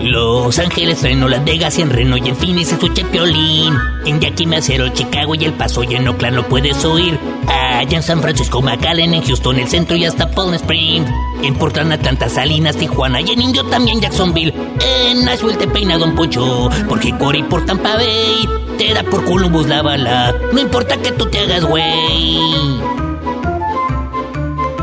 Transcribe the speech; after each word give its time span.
Los 0.00 0.58
Ángeles, 0.58 1.02
Reno, 1.02 1.28
Las 1.28 1.44
Vegas 1.44 1.78
en 1.78 1.90
Reno 1.90 2.16
y 2.16 2.28
en 2.28 2.36
Phoenix 2.36 2.72
escuché 2.72 3.04
Piolín. 3.04 3.74
En 4.06 4.20
Yakima, 4.20 4.60
Cero, 4.60 4.88
Chicago 4.92 5.34
y 5.34 5.44
El 5.44 5.54
Paso 5.54 5.82
y 5.82 5.94
en 5.94 6.06
Oakland 6.08 6.36
lo 6.36 6.48
puedes 6.48 6.84
oír. 6.84 7.18
Allá 7.46 7.96
en 7.96 8.02
San 8.02 8.22
Francisco, 8.22 8.62
McAllen, 8.62 9.14
en 9.14 9.22
Houston, 9.22 9.58
el 9.58 9.68
centro 9.68 9.96
y 9.96 10.04
hasta 10.04 10.30
Palm 10.30 10.54
Springs. 10.54 11.10
En 11.42 11.54
Portland, 11.54 11.92
Atlanta, 11.92 12.28
Salinas, 12.28 12.76
Tijuana 12.76 13.20
y 13.20 13.30
en 13.30 13.42
Indio 13.42 13.64
también 13.64 14.00
Jacksonville. 14.00 14.54
En 14.80 15.24
Nashville 15.24 15.56
te 15.56 15.66
peina 15.66 15.98
Don 15.98 16.14
Poncho, 16.14 16.70
porque 16.88 17.16
Cory 17.16 17.42
por 17.42 17.64
Tampa 17.64 17.96
Bay 17.96 18.48
te 18.78 18.94
da 18.94 19.02
por 19.02 19.24
Columbus 19.24 19.66
la 19.66 19.82
bala. 19.82 20.34
No 20.52 20.60
importa 20.60 20.96
que 20.96 21.12
tú 21.12 21.26
te 21.26 21.40
hagas 21.40 21.64
güey. 21.64 22.97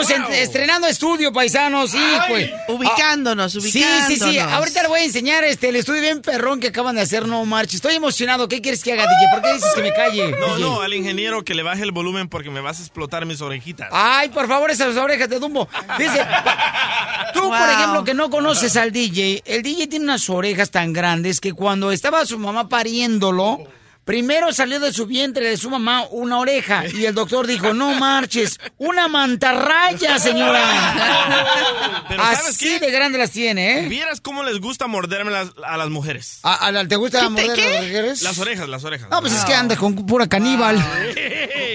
Estamos 0.00 0.28
en- 0.30 0.34
estrenando 0.34 0.86
estudio, 0.86 1.32
paisanos. 1.32 1.90
Sí, 1.90 1.98
pues. 2.28 2.50
Ubicándonos, 2.68 3.52
Sí, 3.52 3.60
sí, 3.60 3.70
sí. 3.70 3.80
ubicándonos. 4.24 4.52
Ahorita 4.52 4.82
le 4.82 4.88
voy 4.88 5.00
a 5.00 5.04
enseñar 5.04 5.44
este, 5.44 5.68
el 5.68 5.76
estudio 5.76 6.00
bien 6.02 6.22
perrón 6.22 6.60
que 6.60 6.68
acaban 6.68 6.96
de 6.96 7.02
hacer, 7.02 7.26
no 7.26 7.44
marches. 7.44 7.76
Estoy 7.76 7.94
emocionado. 7.96 8.48
¿Qué 8.48 8.60
quieres 8.60 8.82
que 8.82 8.92
haga, 8.92 9.02
DJ? 9.06 9.26
¿Por 9.32 9.42
qué 9.42 9.54
dices 9.54 9.72
que 9.74 9.82
me 9.82 9.92
calle? 9.92 10.30
No, 10.38 10.56
DJ? 10.56 10.60
no, 10.60 10.80
al 10.80 10.94
ingeniero 10.94 11.44
que 11.44 11.54
le 11.54 11.62
baje 11.62 11.82
el 11.82 11.92
volumen 11.92 12.28
porque 12.28 12.50
me 12.50 12.60
vas 12.60 12.78
a 12.78 12.82
explotar 12.82 13.26
mis 13.26 13.40
orejitas. 13.40 13.88
Ay, 13.92 14.28
por 14.28 14.46
favor, 14.48 14.70
esas 14.70 14.96
orejas 14.96 15.28
de 15.28 15.38
Dumbo. 15.38 15.68
Dice, 15.98 16.24
tú, 17.34 17.48
por 17.48 17.68
ejemplo, 17.70 18.04
que 18.04 18.14
no 18.14 18.30
conoces 18.30 18.76
al 18.76 18.92
DJ, 18.92 19.42
el 19.46 19.62
DJ 19.62 19.86
tiene 19.86 20.04
unas 20.04 20.28
orejas 20.30 20.70
tan 20.70 20.92
grandes 20.92 21.40
que 21.40 21.52
cuando 21.52 21.92
estaba 21.92 22.24
su 22.26 22.38
mamá 22.38 22.68
pariéndolo, 22.68 23.58
primero 24.06 24.52
salió 24.52 24.78
de 24.80 24.92
su 24.92 25.04
vientre 25.04 25.50
de 25.50 25.56
su 25.58 25.68
mamá 25.68 26.04
una 26.10 26.38
oreja 26.38 26.84
y 26.86 27.04
el 27.04 27.14
doctor 27.14 27.46
dijo, 27.46 27.74
no 27.74 27.92
marches, 27.94 28.58
una 28.78 29.08
mantarraya, 29.08 30.18
señora. 30.20 32.04
Pero 32.08 32.22
¿sabes 32.22 32.38
Así 32.50 32.78
qué? 32.78 32.86
de 32.86 32.90
grande 32.92 33.18
las 33.18 33.32
tiene, 33.32 33.80
¿eh? 33.80 33.88
Vieras 33.88 34.20
cómo 34.20 34.42
les 34.44 34.60
gusta 34.60 34.86
morderme 34.86 35.32
las- 35.32 35.50
a 35.66 35.76
las 35.76 35.90
mujeres. 35.90 36.38
¿A- 36.44 36.54
a 36.54 36.72
la- 36.72 36.86
¿Te 36.86 36.94
gusta 36.96 37.18
¿Qué 37.20 37.24
te- 37.26 37.30
morder 37.48 37.56
qué? 37.56 37.64
las 37.64 37.82
orejas? 37.82 38.22
Las 38.22 38.38
orejas, 38.38 38.68
las 38.68 38.84
orejas. 38.84 39.10
No, 39.10 39.20
pues 39.20 39.32
es 39.34 39.44
que 39.44 39.54
andas 39.54 39.76
con 39.76 39.94
pura 40.06 40.28
caníbal. 40.28 40.82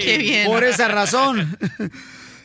Qué 0.02 0.16
bien. 0.18 0.46
Por 0.46 0.64
esa 0.64 0.88
razón. 0.88 1.56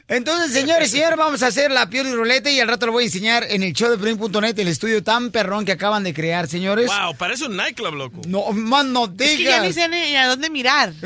Entonces, 0.10 0.54
señores 0.54 0.88
y 0.88 0.92
señores, 0.92 1.18
vamos 1.18 1.44
a 1.44 1.48
hacer 1.48 1.70
la 1.70 1.90
piel 1.90 2.08
y 2.08 2.14
ruleta 2.14 2.50
y 2.50 2.62
al 2.62 2.70
rato 2.70 2.86
lo 2.86 2.94
voy 2.94 3.04
a 3.04 3.08
enseñar 3.08 3.46
en 3.50 3.62
el 3.62 3.74
show 3.74 3.90
de 3.90 3.98
Plin.net, 3.98 4.58
el 4.58 4.70
estudio 4.70 5.04
tan 5.04 5.32
perrón 5.32 5.66
que 5.66 5.74
acaban 5.74 6.04
de 6.06 6.14
crear, 6.14 6.48
señores. 6.48 6.88
Wow, 6.88 7.18
parece 7.18 7.44
un 7.46 7.58
nightclub, 7.58 7.94
loco. 7.94 8.22
No, 8.26 8.52
man, 8.54 8.94
no 8.94 9.06
Es 9.20 9.36
que 9.36 9.44
ya 9.44 9.60
ni 9.62 9.68
digas. 9.68 9.76
sé 9.76 9.90
ni 9.90 10.16
a 10.16 10.28
dónde 10.28 10.50
mirar. 10.50 10.94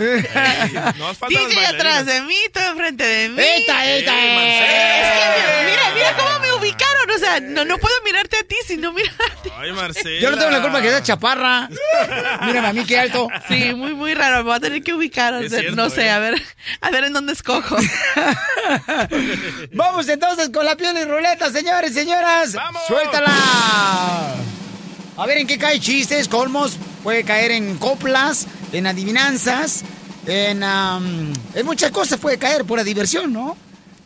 No 0.98 1.14
faltan 1.16 1.42
las 1.44 1.50
DJ 1.50 1.66
atrás 1.66 2.06
de 2.06 2.22
mí, 2.22 2.36
todo 2.54 2.64
enfrente 2.72 3.04
de 3.04 3.30
mí. 3.30 3.42
¡Esta, 3.42 3.86
esta! 3.92 4.14
Es 4.14 5.66
que, 5.66 5.72
mira, 5.72 5.82
mira 5.96 6.16
cómo 6.18 6.40
me 6.40 6.54
ubicaron. 6.54 7.10
O 7.16 7.18
sea, 7.18 7.40
no, 7.40 7.66
no 7.66 7.78
puedo 7.80 7.96
mirarte 8.06 8.38
a 8.38 8.44
ti, 8.44 8.56
sino 8.68 8.92
mirarte. 8.94 9.52
Ay, 9.58 9.72
Marcela. 9.72 10.20
Yo 10.22 10.32
no 10.32 10.38
tengo 10.38 10.52
la 10.52 10.62
culpa 10.62 10.82
que 10.82 10.90
sea 10.90 11.02
chaparra. 11.02 11.70
Mírame 12.46 12.68
a 12.68 12.74
mí 12.74 12.86
qué 12.86 13.00
alto. 13.00 13.28
Sí, 13.48 13.74
muy, 13.74 13.94
muy 13.94 14.14
raro. 14.14 14.38
Me 14.38 14.44
voy 14.44 14.56
a 14.56 14.60
tener 14.60 14.84
que 14.84 14.94
ubicar. 14.94 15.34
Es 15.42 15.48
o 15.48 15.50
sea, 15.50 15.60
cierto, 15.62 15.76
no 15.76 15.90
sé, 15.90 16.06
¿eh? 16.06 16.12
a 16.12 16.20
ver, 16.20 16.42
a 16.82 16.90
ver 16.92 17.06
en 17.06 17.14
dónde 17.14 17.34
escojo. 17.34 17.78
Vamos 19.74 20.08
entonces 20.10 20.50
con 20.50 20.66
la 20.66 20.76
piel 20.76 20.98
y 20.98 21.06
ruleta, 21.06 21.50
señores 21.52 21.92
y 21.92 21.94
señoras. 21.94 22.54
¡Vamos! 22.54 22.82
¡Suéltala! 22.88 23.32
A 25.18 25.26
ver 25.26 25.38
en 25.38 25.48
qué 25.48 25.58
cae 25.58 25.80
chistes, 25.80 26.28
colmos. 26.28 26.78
Puede 27.04 27.24
caer 27.24 27.52
en 27.52 27.78
coplas, 27.78 28.48
en 28.72 28.88
adivinanzas, 28.88 29.84
en, 30.28 30.64
am, 30.64 31.34
en 31.56 31.66
muchas 31.66 31.92
cosas 31.92 32.20
puede 32.20 32.38
caer 32.38 32.64
por 32.64 32.78
la 32.78 32.84
diversión, 32.84 33.34
¿no? 33.34 33.58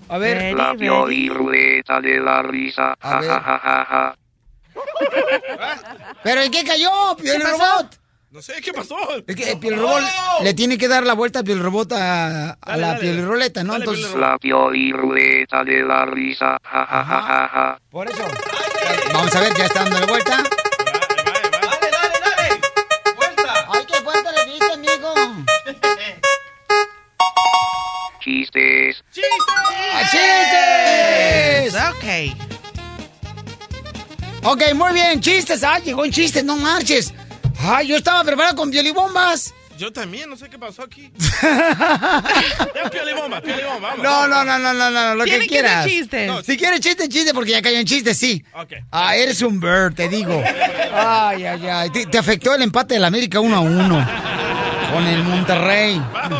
A 0.07 0.17
ver. 0.17 0.55
La 0.55 0.73
ruleta 0.73 1.99
de 1.99 2.19
la 2.19 2.41
risa. 2.43 2.95
A 2.99 3.19
ver. 3.19 3.29
Ja, 3.29 3.41
ja, 3.41 3.59
ja, 3.59 3.85
ja. 3.85 4.17
¿Pero 6.23 6.41
en 6.41 6.51
qué 6.51 6.63
cayó, 6.63 7.15
Piel 7.17 7.41
pasó? 7.41 7.57
Robot? 7.57 7.99
No 8.35 8.41
sé, 8.41 8.61
¿qué 8.61 8.73
pasó? 8.73 8.97
Es 9.25 9.33
que 9.33 9.51
el 9.51 9.59
Piel 9.59 9.77
Robot 9.79 10.03
le 10.43 10.53
tiene 10.53 10.77
que 10.77 10.89
dar 10.89 11.05
la 11.05 11.13
vuelta 11.13 11.39
a 11.39 11.43
Piel 11.43 11.63
Robot 11.63 11.93
a, 11.93 12.49
a 12.49 12.57
Dale, 12.65 12.81
la 12.81 12.87
dale. 12.89 12.99
Piel 12.99 13.25
Ruleta, 13.25 13.63
¿no? 13.63 13.71
Dale, 13.71 13.85
Entonces, 13.85 14.07
Piel 14.07 14.19
La 14.19 14.37
ruleta 14.91 15.63
de 15.63 15.81
la 15.81 16.05
risa. 16.05 16.57
Ja, 16.61 16.85
ja, 16.85 17.05
ja, 17.05 17.21
ja, 17.21 17.47
ja. 17.47 17.79
por 17.89 18.09
eso. 18.09 18.27
Vamos 19.13 19.33
a 19.33 19.39
ver, 19.39 19.53
ya 19.55 19.65
está 19.67 19.83
dando 19.85 20.01
la 20.01 20.05
vuelta. 20.05 20.35
Dale, 20.35 20.49
dale, 21.91 22.19
dale. 22.25 22.59
Ay, 23.69 23.85
qué 23.87 24.01
fuerte 24.03 24.29
le 24.33 24.51
diste, 24.51 24.73
amigo. 24.73 25.13
Chistes. 28.19 29.01
¡A 29.93 30.01
chistes! 30.11 31.73
ok. 31.73 32.05
Ok, 34.43 34.73
muy 34.73 34.91
bien, 34.91 35.21
chistes. 35.21 35.63
Ah, 35.63 35.79
llegó 35.79 36.03
en 36.03 36.11
chistes, 36.11 36.43
no 36.43 36.57
marches. 36.57 37.13
Ay, 37.59 37.87
yo 37.87 37.97
estaba 37.97 38.23
preparado 38.23 38.55
con 38.55 38.69
violibombas. 38.69 39.53
Yo 39.77 39.91
también, 39.91 40.29
no 40.29 40.37
sé 40.37 40.49
qué 40.49 40.57
pasó 40.57 40.83
aquí. 40.83 41.11
ya, 41.41 42.89
piolibomba, 42.89 43.41
piolibomba, 43.41 43.89
vamos. 43.89 44.03
No, 44.03 44.27
no, 44.27 44.43
no, 44.45 44.57
no, 44.57 44.73
no, 44.73 44.89
no, 44.89 45.15
lo 45.15 45.25
que 45.25 45.39
quieras. 45.47 45.85
chistes. 45.85 46.27
No, 46.27 46.41
Si 46.41 46.55
quieres 46.57 46.79
chiste, 46.79 47.09
chiste, 47.09 47.33
porque 47.33 47.51
ya 47.51 47.61
cayó 47.61 47.77
en 47.77 47.85
chiste, 47.85 48.13
sí. 48.13 48.43
Ok. 48.53 48.71
Ah, 48.91 49.17
eres 49.17 49.41
un 49.41 49.59
bird, 49.59 49.93
te 49.93 50.07
digo. 50.07 50.41
Ay, 50.93 51.45
ay, 51.45 51.67
ay. 51.67 51.89
Te, 51.89 52.05
te 52.05 52.17
afectó 52.17 52.55
el 52.55 52.61
empate 52.61 52.93
del 52.93 53.03
América 53.03 53.41
1 53.41 53.53
a 53.55 53.59
1 53.59 54.07
con 54.93 55.07
el 55.07 55.23
Monterrey. 55.23 56.01
Vamos. 56.13 56.39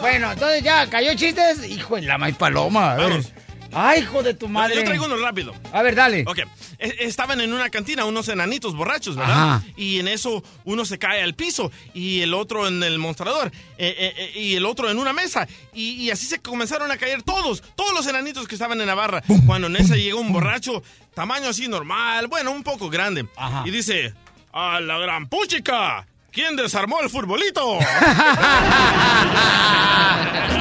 Bueno, 0.00 0.32
entonces 0.32 0.62
ya 0.62 0.86
cayó 0.88 1.14
chistes. 1.14 1.68
Hijo 1.68 1.96
de 1.96 2.02
la 2.02 2.16
maíz 2.16 2.36
paloma. 2.36 2.92
A 2.92 2.96
ver. 2.96 3.10
Vamos. 3.10 3.32
Ay, 3.78 4.00
hijo 4.00 4.22
de 4.22 4.32
tu 4.32 4.48
madre. 4.48 4.76
Yo 4.76 4.84
traigo 4.84 5.04
uno 5.04 5.16
rápido. 5.18 5.54
A 5.72 5.82
ver, 5.82 5.94
dale. 5.94 6.24
Ok, 6.26 6.38
e- 6.78 6.96
estaban 7.00 7.42
en 7.42 7.52
una 7.52 7.68
cantina 7.68 8.06
unos 8.06 8.26
enanitos 8.28 8.74
borrachos, 8.74 9.16
¿verdad? 9.16 9.56
Ajá. 9.56 9.62
Y 9.76 9.98
en 10.00 10.08
eso 10.08 10.42
uno 10.64 10.86
se 10.86 10.98
cae 10.98 11.22
al 11.22 11.34
piso 11.34 11.70
y 11.92 12.22
el 12.22 12.32
otro 12.32 12.66
en 12.68 12.82
el 12.82 12.98
mostrador 12.98 13.48
eh, 13.76 13.94
eh, 13.98 14.14
eh, 14.16 14.32
y 14.40 14.54
el 14.56 14.64
otro 14.64 14.88
en 14.90 14.98
una 14.98 15.12
mesa. 15.12 15.46
Y, 15.74 15.90
y 16.02 16.10
así 16.10 16.24
se 16.26 16.38
comenzaron 16.40 16.90
a 16.90 16.96
caer 16.96 17.22
todos, 17.22 17.62
todos 17.76 17.92
los 17.92 18.06
enanitos 18.06 18.48
que 18.48 18.54
estaban 18.54 18.80
en 18.80 18.86
la 18.86 18.94
barra. 18.94 19.22
Cuando 19.46 19.66
en 19.66 19.76
esa 19.76 19.94
llegó 19.96 20.20
un 20.20 20.32
borracho, 20.32 20.82
tamaño 21.14 21.48
así 21.50 21.68
normal, 21.68 22.28
bueno, 22.28 22.52
un 22.52 22.62
poco 22.62 22.88
grande. 22.88 23.26
Ajá. 23.36 23.62
Y 23.66 23.70
dice, 23.70 24.14
a 24.52 24.80
la 24.80 24.96
gran 24.98 25.28
puchica, 25.28 26.06
¿quién 26.32 26.56
desarmó 26.56 27.00
el 27.02 27.10
futbolito? 27.10 27.78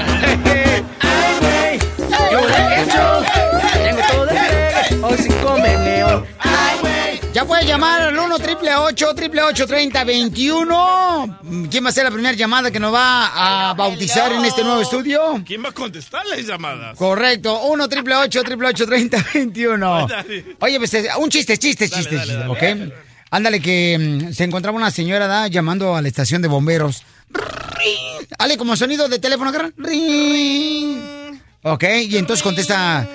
Ya 7.36 7.44
puedes 7.44 7.66
llamar 7.66 8.02
al 8.02 8.18
1 8.18 8.40
triple 8.40 8.74
8 8.74 9.14
triple 9.14 9.42
8 9.42 9.68
30 9.68 10.04
21. 10.06 11.40
¿Quién 11.70 11.84
va 11.84 11.90
a 11.90 11.92
ser 11.92 12.06
la 12.06 12.12
primera 12.12 12.34
llamada 12.34 12.72
que 12.72 12.80
nos 12.80 12.94
va 12.94 13.70
a 13.70 13.74
bautizar 13.74 14.32
en 14.32 14.46
este 14.46 14.64
nuevo 14.64 14.80
estudio? 14.80 15.44
¿Quién 15.46 15.62
va 15.62 15.68
a 15.68 15.72
contestar 15.74 16.26
las 16.26 16.40
llamadas? 16.48 16.98
Correcto, 16.98 17.62
1 17.64 17.90
triple 17.90 18.16
8 18.16 18.42
triple 18.42 18.68
8 18.70 18.86
30 18.86 19.26
21. 19.34 20.08
Dale. 20.08 20.56
Oye, 20.62 20.78
pues 20.78 20.94
eh, 20.94 21.10
un 21.20 21.30
chiste, 21.30 21.58
chiste, 21.58 21.90
Dale, 21.90 21.98
chiste, 21.98 22.16
dale, 22.16 22.28
chiste, 22.32 22.48
dale. 22.48 22.88
¿ok? 22.88 22.94
Ándale, 23.32 23.60
que 23.60 23.98
mm, 24.00 24.32
se 24.32 24.46
encontraba 24.46 24.78
una 24.78 24.90
señora 24.90 25.28
¿da? 25.28 25.48
llamando 25.50 25.94
a 25.94 26.02
la 26.02 26.08
estación 26.08 26.42
de 26.42 26.48
bomberos. 26.48 27.04
Ring. 27.32 28.28
Ale, 28.40 28.58
como 28.58 28.78
sonido 28.78 29.10
de 29.10 29.20
teléfono. 29.20 29.52
Ring. 29.76 31.25
Ok, 31.68 31.84
y 32.08 32.18
entonces 32.18 32.44
contesta. 32.44 33.08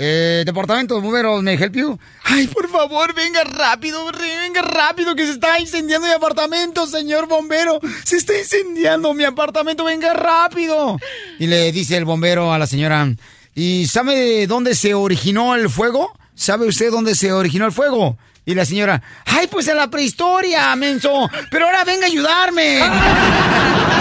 Eh, 0.00 0.44
departamento 0.46 0.94
de 0.94 1.00
bomberos, 1.00 1.42
¿me 1.42 1.54
help 1.54 1.74
you? 1.74 1.98
Ay, 2.22 2.46
por 2.46 2.70
favor, 2.70 3.12
venga 3.12 3.42
rápido, 3.42 4.04
venga 4.12 4.62
rápido, 4.62 5.16
que 5.16 5.26
se 5.26 5.32
está 5.32 5.58
incendiando 5.58 6.06
mi 6.06 6.12
apartamento, 6.12 6.86
señor 6.86 7.26
bombero. 7.26 7.80
Se 8.04 8.18
está 8.18 8.38
incendiando 8.38 9.12
mi 9.14 9.24
apartamento, 9.24 9.82
venga 9.82 10.14
rápido. 10.14 10.96
Y 11.40 11.48
le 11.48 11.72
dice 11.72 11.96
el 11.96 12.04
bombero 12.04 12.52
a 12.52 12.58
la 12.58 12.68
señora, 12.68 13.12
¿y 13.56 13.86
sabe 13.88 14.46
dónde 14.46 14.76
se 14.76 14.94
originó 14.94 15.56
el 15.56 15.68
fuego? 15.68 16.16
¿Sabe 16.36 16.68
usted 16.68 16.92
dónde 16.92 17.16
se 17.16 17.32
originó 17.32 17.66
el 17.66 17.72
fuego? 17.72 18.16
Y 18.46 18.54
la 18.54 18.64
señora, 18.64 19.02
ay, 19.26 19.48
pues 19.48 19.66
en 19.66 19.76
la 19.76 19.90
prehistoria, 19.90 20.76
menso. 20.76 21.28
Pero 21.50 21.66
ahora 21.66 21.82
venga 21.82 22.04
a 22.04 22.06
ayudarme. 22.06 22.80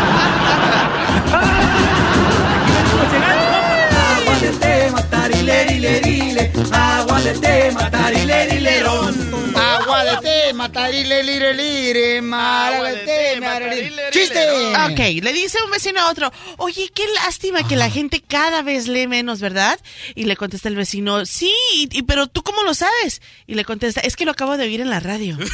matarilerile, 5.47 6.51
agua 6.73 7.21
de 7.21 7.33
té, 7.39 7.71
matarilerirón. 7.71 9.15
Agua 9.55 10.03
de 10.03 10.17
té, 10.17 10.53
matarile, 10.53 11.23
lire, 11.23 11.53
lire, 11.53 12.17
agua 12.19 12.89
de 12.91 12.97
té, 13.05 13.39
matarile. 13.39 14.01
¡Chiste! 14.11 14.39
Ok, 14.91 14.99
le 15.23 15.31
dice 15.33 15.57
un 15.63 15.71
vecino 15.71 16.01
a 16.01 16.09
otro, 16.11 16.31
oye, 16.57 16.89
qué 16.94 17.03
lástima 17.23 17.65
que 17.65 17.77
la 17.77 17.89
gente 17.89 18.21
cada 18.21 18.61
vez 18.61 18.88
lee 18.89 19.07
menos, 19.07 19.39
¿verdad? 19.39 19.79
Y 20.15 20.25
le 20.25 20.35
contesta 20.35 20.67
el 20.67 20.75
vecino, 20.75 21.25
sí, 21.25 21.53
y, 21.75 21.88
y- 21.97 22.01
pero 22.03 22.27
¿tú 22.27 22.44
cómo 22.44 22.63
lo 22.63 22.73
sabes? 22.73 23.21
Y 23.47 23.55
le 23.55 23.63
contesta, 23.63 24.01
es 24.01 24.15
que 24.17 24.25
lo 24.25 24.31
acabo 24.31 24.57
de 24.57 24.65
oír 24.65 24.81
en 24.81 24.89
la 24.89 24.99
radio. 24.99 25.38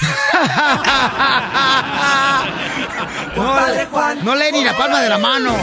Juan, 3.92 4.26
No 4.26 4.36
lee 4.36 4.52
ni 4.54 4.64
la 4.64 4.76
palma 4.76 5.02
de 5.02 5.10
la 5.10 5.18
mano. 5.20 5.56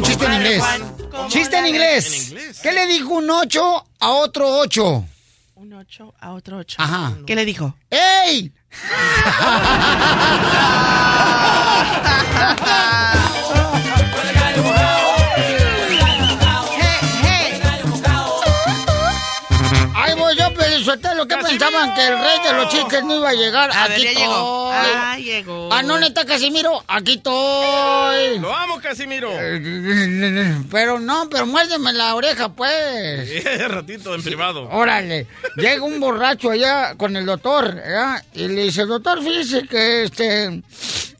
Un 0.00 0.06
chiste 0.06 0.24
en 0.24 0.32
inglés. 0.32 0.58
Juan, 0.58 0.96
¿cómo 1.10 1.28
Chiste 1.28 1.58
en 1.58 1.66
inglés. 1.66 2.34
¿Qué 2.62 2.72
le 2.72 2.86
dijo 2.86 3.14
un 3.14 3.30
8 3.30 3.84
a 4.00 4.10
otro 4.10 4.58
8? 4.60 5.04
Un 5.56 5.74
ocho 5.74 6.14
a 6.18 6.32
otro 6.32 6.56
ocho. 6.56 6.80
Ajá. 6.80 7.18
¿Qué 7.26 7.34
le 7.34 7.44
dijo? 7.44 7.74
¡Ey! 7.90 8.50
Pelizotelo. 21.00 21.26
¿Qué 21.26 21.36
pensaban 21.36 21.94
que 21.94 22.06
el 22.06 22.18
rey 22.18 22.38
de 22.46 22.52
los 22.54 22.68
chistes 22.68 23.04
no 23.04 23.16
iba 23.16 23.28
a 23.30 23.32
llegar? 23.34 23.70
A 23.70 23.84
Aquí 23.84 23.92
ver, 23.92 24.00
ya 24.02 24.08
estoy. 24.10 24.22
llegó. 24.22 24.70
Ah, 24.72 25.16
llegó. 25.18 25.72
Ah, 25.72 25.82
no, 25.82 25.98
neta, 25.98 26.24
Casimiro. 26.24 26.82
Aquí 26.86 27.14
estoy. 27.14 28.38
Lo 28.38 28.54
amo, 28.54 28.80
Casimiro. 28.80 29.30
Pero 30.70 30.98
no, 31.00 31.28
pero 31.30 31.46
muérdeme 31.46 31.92
la 31.92 32.14
oreja, 32.14 32.50
pues. 32.52 33.44
Ratito 33.68 34.14
en 34.14 34.22
privado. 34.22 34.68
Órale, 34.70 35.26
llega 35.56 35.82
un 35.82 36.00
borracho 36.00 36.50
allá 36.50 36.94
con 36.96 37.16
el 37.16 37.26
doctor, 37.26 37.74
¿verdad? 37.74 38.22
Y 38.34 38.48
le 38.48 38.64
dice, 38.64 38.84
doctor, 38.84 39.22
fíjese 39.22 39.66
que 39.66 40.04
este 40.04 40.62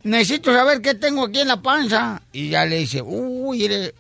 necesito 0.02 0.52
saber 0.52 0.80
qué 0.80 0.94
tengo 0.94 1.24
aquí 1.26 1.40
en 1.40 1.48
la 1.48 1.60
panza. 1.60 2.20
Y 2.32 2.50
ya 2.50 2.64
le 2.64 2.76
dice, 2.76 3.02
uy, 3.02 3.92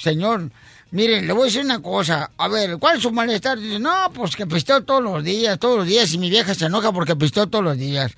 señor, 0.00 0.50
mire, 0.90 1.22
le 1.22 1.32
voy 1.32 1.42
a 1.42 1.44
decir 1.46 1.64
una 1.64 1.80
cosa. 1.80 2.30
A 2.36 2.48
ver, 2.48 2.78
¿cuál 2.78 2.96
es 2.96 3.02
su 3.02 3.10
malestar? 3.10 3.58
Dice, 3.58 3.78
no, 3.78 4.10
pues 4.14 4.36
que 4.36 4.46
pisteo 4.46 4.82
todos 4.84 5.02
los 5.02 5.22
días, 5.22 5.58
todos 5.58 5.78
los 5.78 5.86
días, 5.86 6.12
y 6.12 6.18
mi 6.18 6.30
vieja 6.30 6.54
se 6.54 6.66
enoja 6.66 6.92
porque 6.92 7.16
pisteo 7.16 7.46
todos 7.46 7.64
los 7.64 7.76
días. 7.76 8.12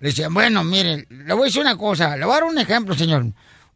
Le 0.00 0.08
dice, 0.08 0.28
bueno, 0.28 0.64
mire, 0.64 1.06
le 1.08 1.34
voy 1.34 1.42
a 1.42 1.46
decir 1.46 1.62
una 1.62 1.76
cosa, 1.76 2.16
le 2.16 2.24
voy 2.24 2.32
a 2.32 2.40
dar 2.40 2.44
un 2.44 2.58
ejemplo, 2.58 2.94
señor. 2.94 3.26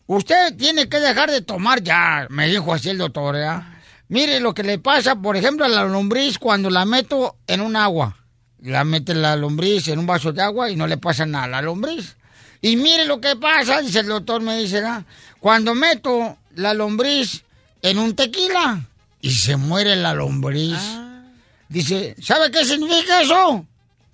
Usted 0.07 0.57
tiene 0.57 0.89
que 0.89 0.99
dejar 0.99 1.31
de 1.31 1.41
tomar 1.43 1.83
ya, 1.83 2.27
me 2.31 2.49
dijo 2.49 2.75
así 2.75 2.91
el 2.91 2.99
doctor, 2.99 3.35
¿verdad? 3.35 3.63
Mire 4.09 4.41
lo 4.41 4.53
que 4.53 4.65
le 4.65 4.79
pasa, 4.79 5.15
por 5.15 5.37
ejemplo, 5.37 5.65
a 5.65 5.69
la 5.69 5.85
lombriz 5.85 6.37
cuando 6.37 6.69
la 6.69 6.85
meto 6.85 7.37
en 7.47 7.61
un 7.61 7.77
agua. 7.77 8.17
La 8.59 8.83
mete 8.83 9.15
la 9.15 9.37
lombriz 9.37 9.87
en 9.87 10.01
un 10.01 10.07
vaso 10.07 10.33
de 10.33 10.43
agua 10.43 10.69
y 10.69 10.75
no 10.75 10.89
le 10.89 10.99
pasa 10.99 11.25
nada 11.27 11.45
a 11.45 11.49
la 11.49 11.63
lombriz. 11.63 12.17
Y 12.61 12.77
mire 12.77 13.07
lo 13.07 13.21
que 13.21 13.37
pasa, 13.37 13.81
dice 13.81 14.01
el 14.01 14.09
doctor, 14.09 14.43
me 14.43 14.59
dice, 14.59 14.81
¿verdad? 14.81 15.05
cuando 15.39 15.75
meto 15.75 16.37
la 16.57 16.75
lombriz 16.75 17.45
en 17.83 17.99
un 17.99 18.15
tequila 18.15 18.81
y 19.21 19.31
se 19.33 19.57
muere 19.57 19.97
la 19.97 20.15
lombriz. 20.15 20.79
Dice, 21.69 22.17
¿sabe 22.21 22.51
qué 22.51 22.65
significa 22.65 23.23
eso? 23.23 23.65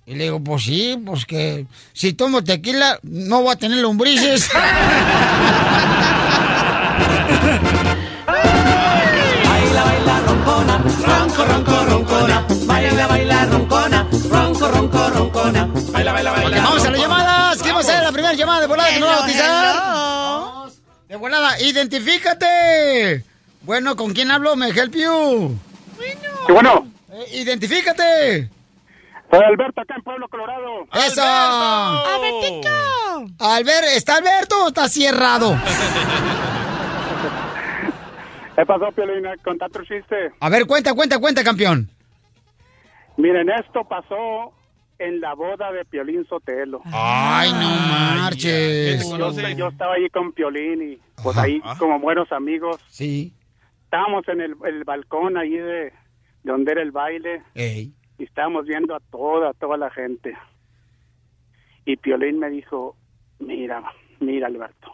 Y 0.05 0.15
le 0.15 0.25
digo, 0.25 0.41
pues 0.41 0.63
sí, 0.63 1.01
pues 1.05 1.25
que 1.25 1.65
si 1.93 2.13
tomo 2.13 2.43
tequila 2.43 2.99
no 3.03 3.41
voy 3.41 3.53
a 3.53 3.55
tener 3.57 3.79
lombrices. 3.79 4.49
Baila, 9.47 9.83
baila, 9.83 10.19
roncona, 10.21 10.77
ronco, 10.77 11.45
ronco, 11.45 11.85
roncona. 11.85 12.47
Baila, 12.65 13.07
baila, 13.07 13.45
roncona, 13.45 14.07
ronco, 14.29 14.67
ronco, 14.69 15.09
roncona. 15.09 15.69
Baila, 15.91 16.13
baila, 16.13 16.31
baila. 16.31 16.61
vamos 16.61 16.85
a 16.85 16.91
las 16.91 17.01
llamadas. 17.01 17.61
¿Quién 17.61 17.75
va 17.75 17.79
a 17.79 17.83
ser 17.83 18.03
la 18.03 18.11
primera 18.11 18.33
llamada 18.33 18.61
de 18.61 18.67
volada 18.67 18.89
que 18.89 18.99
nos 18.99 19.09
va 19.09 19.13
a 19.13 19.19
bautizar? 19.19 19.75
hello. 19.75 20.71
De 21.09 21.15
volada, 21.15 21.59
identifícate. 21.61 23.23
Bueno, 23.67 23.95
¿con 23.97 24.13
quién 24.13 24.31
hablo? 24.31 24.55
¿Me 24.55 24.69
help 24.69 24.95
you? 24.95 25.55
Sí, 25.99 26.05
bueno, 26.53 26.87
Eh, 27.11 27.25
identifícate. 27.41 28.49
soy 29.29 29.41
Alberto 29.43 29.81
acá 29.81 29.95
en 29.97 30.03
Pueblo 30.03 30.27
Colorado. 30.29 30.87
Eso. 30.93 31.21
¡Albertico! 31.21 32.69
Albert, 33.39 33.87
¿está 33.95 34.15
Alberto 34.15 34.63
o 34.63 34.67
está 34.69 34.87
cerrado? 34.87 35.51
¿Qué 38.55 38.65
pasó, 38.65 38.89
Piolina? 38.93 39.33
Con 39.43 39.61
otro 39.61 39.83
chiste. 39.83 40.31
A 40.39 40.47
ver, 40.49 40.65
cuenta, 40.65 40.93
cuenta, 40.93 41.19
cuenta, 41.19 41.43
campeón. 41.43 41.89
Miren, 43.17 43.49
esto 43.49 43.83
pasó 43.83 44.53
en 44.97 45.19
la 45.19 45.33
boda 45.35 45.71
de 45.73 45.83
Piolín 45.85 46.25
Sotelo. 46.27 46.81
Ay, 46.85 47.51
no 47.51 47.59
marches. 47.59 49.03
¿Quién 49.05 49.35
te 49.35 49.55
Yo, 49.55 49.67
estaba 49.67 49.93
allí 49.95 50.09
con 50.09 50.31
Piolín 50.31 50.93
y 50.93 50.97
pues 51.21 51.35
Ajá, 51.37 51.45
ahí 51.47 51.59
ajá. 51.63 51.77
como 51.77 51.99
buenos 51.99 52.31
amigos. 52.31 52.77
Sí. 52.89 53.33
Estábamos 53.87 54.27
en 54.27 54.41
el, 54.41 54.55
el 54.65 54.83
balcón 54.83 55.37
allí 55.37 55.55
de, 55.55 55.93
de 56.43 56.51
donde 56.51 56.73
era 56.73 56.81
el 56.81 56.91
baile 56.91 57.41
Ey. 57.55 57.93
y 58.17 58.25
estábamos 58.25 58.65
viendo 58.65 58.93
a 58.93 58.99
toda, 58.99 59.53
toda 59.53 59.77
la 59.77 59.89
gente. 59.89 60.37
Y 61.85 61.95
Piolín 61.95 62.37
me 62.37 62.49
dijo, 62.49 62.97
mira, 63.39 63.81
mira 64.19 64.47
Alberto, 64.47 64.91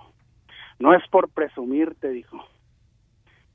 no 0.77 0.93
es 0.93 1.01
por 1.09 1.27
presumirte, 1.29 2.09
dijo, 2.09 2.37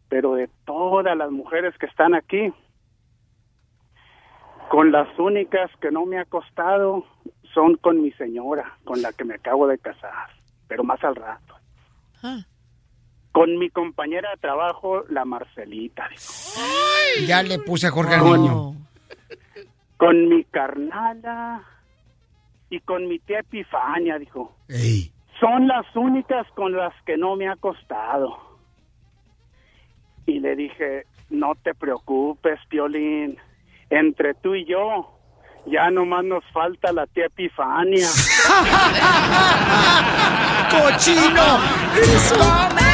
pero 0.08 0.34
de 0.34 0.50
todas 0.64 1.16
las 1.16 1.30
mujeres 1.30 1.72
que 1.78 1.86
están 1.86 2.16
aquí, 2.16 2.52
con 4.70 4.90
las 4.90 5.06
únicas 5.20 5.70
que 5.80 5.92
no 5.92 6.04
me 6.04 6.18
ha 6.18 6.24
costado 6.24 7.06
son 7.54 7.76
con 7.76 8.02
mi 8.02 8.10
señora, 8.10 8.76
con 8.82 9.02
la 9.02 9.12
que 9.12 9.24
me 9.24 9.36
acabo 9.36 9.68
de 9.68 9.78
casar, 9.78 10.30
pero 10.66 10.82
más 10.82 11.02
al 11.04 11.14
rato. 11.14 11.54
Ah. 12.24 12.40
Con 13.38 13.56
mi 13.56 13.70
compañera 13.70 14.30
de 14.30 14.36
trabajo, 14.38 15.04
la 15.10 15.24
Marcelita, 15.24 16.08
dijo. 16.10 16.24
Ya 17.24 17.40
le 17.44 17.60
puse 17.60 17.86
a 17.86 17.92
Jorge 17.92 18.16
al 18.16 18.24
niño. 18.24 18.74
con 19.96 20.28
mi 20.28 20.42
carnala 20.42 21.62
y 22.68 22.80
con 22.80 23.06
mi 23.06 23.20
tía 23.20 23.38
Epifania, 23.38 24.18
dijo. 24.18 24.56
Ey. 24.68 25.12
Son 25.38 25.68
las 25.68 25.86
únicas 25.94 26.48
con 26.56 26.72
las 26.72 26.92
que 27.06 27.16
no 27.16 27.36
me 27.36 27.48
ha 27.48 27.54
costado. 27.54 28.36
Y 30.26 30.40
le 30.40 30.56
dije, 30.56 31.04
no 31.30 31.54
te 31.62 31.76
preocupes, 31.76 32.58
Piolín. 32.68 33.38
Entre 33.88 34.34
tú 34.34 34.56
y 34.56 34.64
yo, 34.64 35.16
ya 35.66 35.92
nomás 35.92 36.24
nos 36.24 36.42
falta 36.52 36.92
la 36.92 37.06
tía 37.06 37.26
Epifania. 37.26 38.08
¡Cochino! 40.72 42.87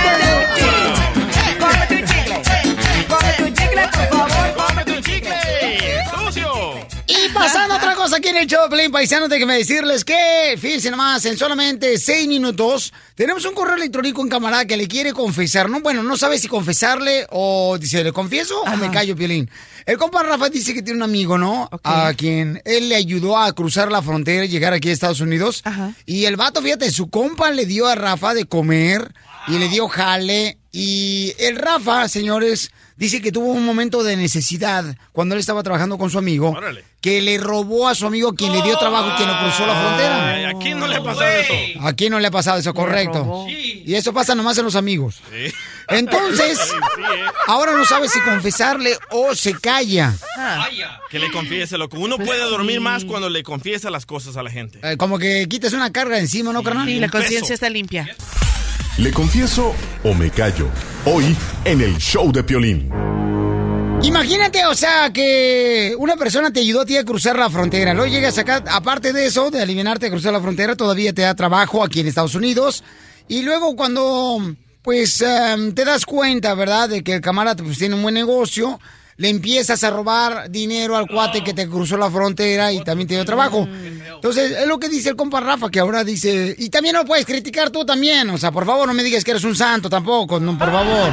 Pasando 7.35 7.75
otra 7.75 7.95
cosa 7.95 8.17
aquí 8.17 8.29
en 8.29 8.39
el 8.39 8.47
show 8.47 8.71
Pelín 8.71 8.91
Paisano, 8.91 9.29
déjenme 9.29 9.59
decirles 9.59 10.05
que, 10.05 10.57
fíjense 10.59 10.91
nomás, 10.91 11.25
en 11.27 11.37
solamente 11.37 11.99
seis 11.99 12.27
minutos 12.27 12.93
tenemos 13.15 13.45
un 13.45 13.55
correo 13.55 13.77
electrónico 13.77 14.23
en 14.23 14.29
camarada 14.29 14.65
que 14.65 14.77
le 14.77 14.89
quiere 14.89 15.13
confesar, 15.13 15.69
¿no? 15.69 15.81
Bueno, 15.81 16.03
no 16.03 16.17
sabe 16.17 16.39
si 16.39 16.49
confesarle 16.49 17.27
o 17.31 17.77
dice, 17.79 18.03
¿le 18.03 18.13
confieso 18.13 18.63
o 18.63 18.77
me 18.77 18.91
callo, 18.91 19.15
Piolín? 19.15 19.51
El 19.85 19.99
compa 19.99 20.23
Rafa 20.23 20.49
dice 20.49 20.73
que 20.73 20.83
tiene 20.83 20.99
un 20.99 21.03
amigo, 21.03 21.37
¿no? 21.37 21.69
A 21.83 22.15
quien 22.15 22.63
él 22.65 22.89
le 22.89 22.97
ayudó 22.97 23.37
a 23.37 23.53
cruzar 23.53 23.93
la 23.93 24.01
frontera 24.01 24.47
y 24.47 24.49
llegar 24.49 24.73
aquí 24.73 24.89
a 24.89 24.93
Estados 24.93 25.21
Unidos. 25.21 25.63
Y 26.07 26.25
el 26.25 26.37
vato, 26.37 26.63
fíjate, 26.63 26.91
su 26.91 27.11
compa 27.11 27.51
le 27.51 27.67
dio 27.67 27.87
a 27.89 27.95
Rafa 27.95 28.33
de 28.33 28.47
comer 28.47 29.13
y 29.49 29.59
le 29.59 29.69
dio 29.69 29.89
jale. 29.89 30.59
Y 30.73 31.33
el 31.39 31.57
Rafa, 31.57 32.09
señores, 32.09 32.73
dice 32.97 33.21
que 33.21 33.31
tuvo 33.31 33.53
un 33.53 33.65
momento 33.65 34.03
de 34.03 34.17
necesidad 34.17 34.97
cuando 35.13 35.35
él 35.35 35.41
estaba 35.41 35.63
trabajando 35.63 35.99
con 35.99 36.11
su 36.11 36.19
amigo. 36.19 36.57
Que 37.01 37.21
le 37.21 37.39
robó 37.39 37.87
a 37.87 37.95
su 37.95 38.07
amigo 38.07 38.33
quien 38.35 38.53
le 38.53 38.63
dio 38.63 38.79
trabajo 38.79 39.11
y 39.11 39.17
quien 39.17 39.29
lo 39.29 39.39
cruzó 39.39 39.67
la 39.67 39.81
frontera. 39.81 40.29
Ay, 40.31 40.45
¿A 40.45 40.55
quién 40.55 40.79
no 40.79 40.89
le 40.89 40.97
ha 40.97 41.03
pasado 41.03 41.31
eso? 41.31 41.81
¿A 41.81 41.93
quién 41.93 42.11
no 42.11 42.19
le 42.19 42.27
ha 42.27 42.31
pasado 42.31 42.59
eso? 42.59 42.73
Correcto. 42.73 43.47
Y 43.49 43.95
eso 43.95 44.13
pasa 44.15 44.35
nomás 44.35 44.57
en 44.59 44.65
los 44.65 44.75
amigos. 44.75 45.21
Sí. 45.31 45.53
Entonces, 45.89 46.59
¿eh? 46.59 47.25
ahora 47.47 47.73
no 47.73 47.85
sabe 47.85 48.09
si 48.09 48.19
confesarle 48.21 48.97
o 49.11 49.35
se 49.35 49.53
calla. 49.55 50.15
Que 51.11 51.19
le 51.19 51.31
confiese, 51.31 51.77
loco. 51.77 51.99
Uno 51.99 52.17
puede 52.19 52.41
dormir 52.41 52.81
más 52.81 53.05
cuando 53.05 53.29
le 53.29 53.43
confiesa 53.43 53.91
las 53.91 54.07
cosas 54.07 54.37
a 54.37 54.43
la 54.43 54.51
gente. 54.51 54.81
Eh, 54.83 54.97
como 54.97 55.19
que 55.19 55.47
quites 55.47 55.75
una 55.75 55.93
carga 55.93 56.19
encima, 56.19 56.53
¿no, 56.53 56.63
carnal? 56.63 56.87
Sí, 56.87 56.99
la 56.99 57.11
conciencia 57.11 57.55
está 57.55 57.69
limpia. 57.69 58.17
¿Le 58.97 59.11
confieso 59.11 59.75
o 60.05 60.15
me 60.15 60.31
callo? 60.31 60.69
Hoy 61.05 61.37
en 61.65 61.81
el 61.81 61.99
show 61.99 62.31
de 62.31 62.45
Piolín. 62.45 62.89
Imagínate, 64.05 64.65
o 64.67 64.75
sea, 64.77 65.13
que 65.13 65.97
una 65.99 66.15
persona 66.15 66.53
te 66.53 66.61
ayudó 66.61 66.83
a 66.83 66.87
ti 66.87 66.97
a 66.97 67.05
cruzar 67.05 67.37
la 67.37 67.51
frontera. 67.51 67.93
Luego 67.93 68.09
llegas 68.09 68.39
acá, 68.39 68.63
aparte 68.71 69.13
de 69.13 69.27
eso, 69.27 69.51
de 69.51 69.61
aliviarte 69.61 70.07
a 70.07 70.11
cruzar 70.11 70.33
la 70.33 70.41
frontera, 70.41 70.77
todavía 70.77 71.13
te 71.13 71.23
da 71.23 71.35
trabajo 71.35 71.83
aquí 71.83 72.01
en 72.01 72.07
Estados 72.07 72.37
Unidos. 72.37 72.85
Y 73.27 73.43
luego 73.43 73.75
cuando, 73.75 74.39
pues, 74.83 75.21
em, 75.23 75.75
te 75.75 75.85
das 75.85 76.07
cuenta, 76.07 76.55
¿verdad?, 76.55 76.89
de 76.89 77.03
que 77.03 77.15
el 77.15 77.21
camarada 77.21 77.65
pues, 77.65 77.79
tiene 77.79 77.97
un 77.97 78.03
buen 78.03 78.15
negocio, 78.15 78.79
le 79.17 79.29
empiezas 79.29 79.83
a 79.85 79.91
robar 79.91 80.51
dinero 80.51 80.97
al 80.97 81.07
cuate 81.07 81.45
que 81.45 81.55
te 81.55 81.69
cruzó 81.69 81.97
la 81.97 82.11
frontera 82.11 82.73
y 82.73 82.83
también 82.83 83.09
te 83.09 83.15
dio 83.15 83.25
trabajo. 83.25 83.69
Entonces, 83.69 84.53
es 84.59 84.67
lo 84.67 84.79
que 84.79 84.89
dice 84.89 85.11
el 85.11 85.17
compa 85.17 85.41
Rafa, 85.41 85.71
que 85.71 85.81
ahora 85.81 86.03
dice, 86.05 86.55
y 86.59 86.71
también 86.71 86.97
lo 86.97 87.05
puedes 87.05 87.27
criticar 87.27 87.71
tú 87.71 87.85
también, 87.85 88.29
o 88.31 88.39
sea, 88.39 88.51
por 88.51 88.67
favor, 88.67 88.87
no 88.87 88.95
me 88.95 89.03
digas 89.03 89.23
que 89.23 89.33
eres 89.33 89.45
un 89.45 89.55
santo 89.55 89.89
tampoco, 89.91 90.41
por 90.41 90.73
favor. 90.73 91.11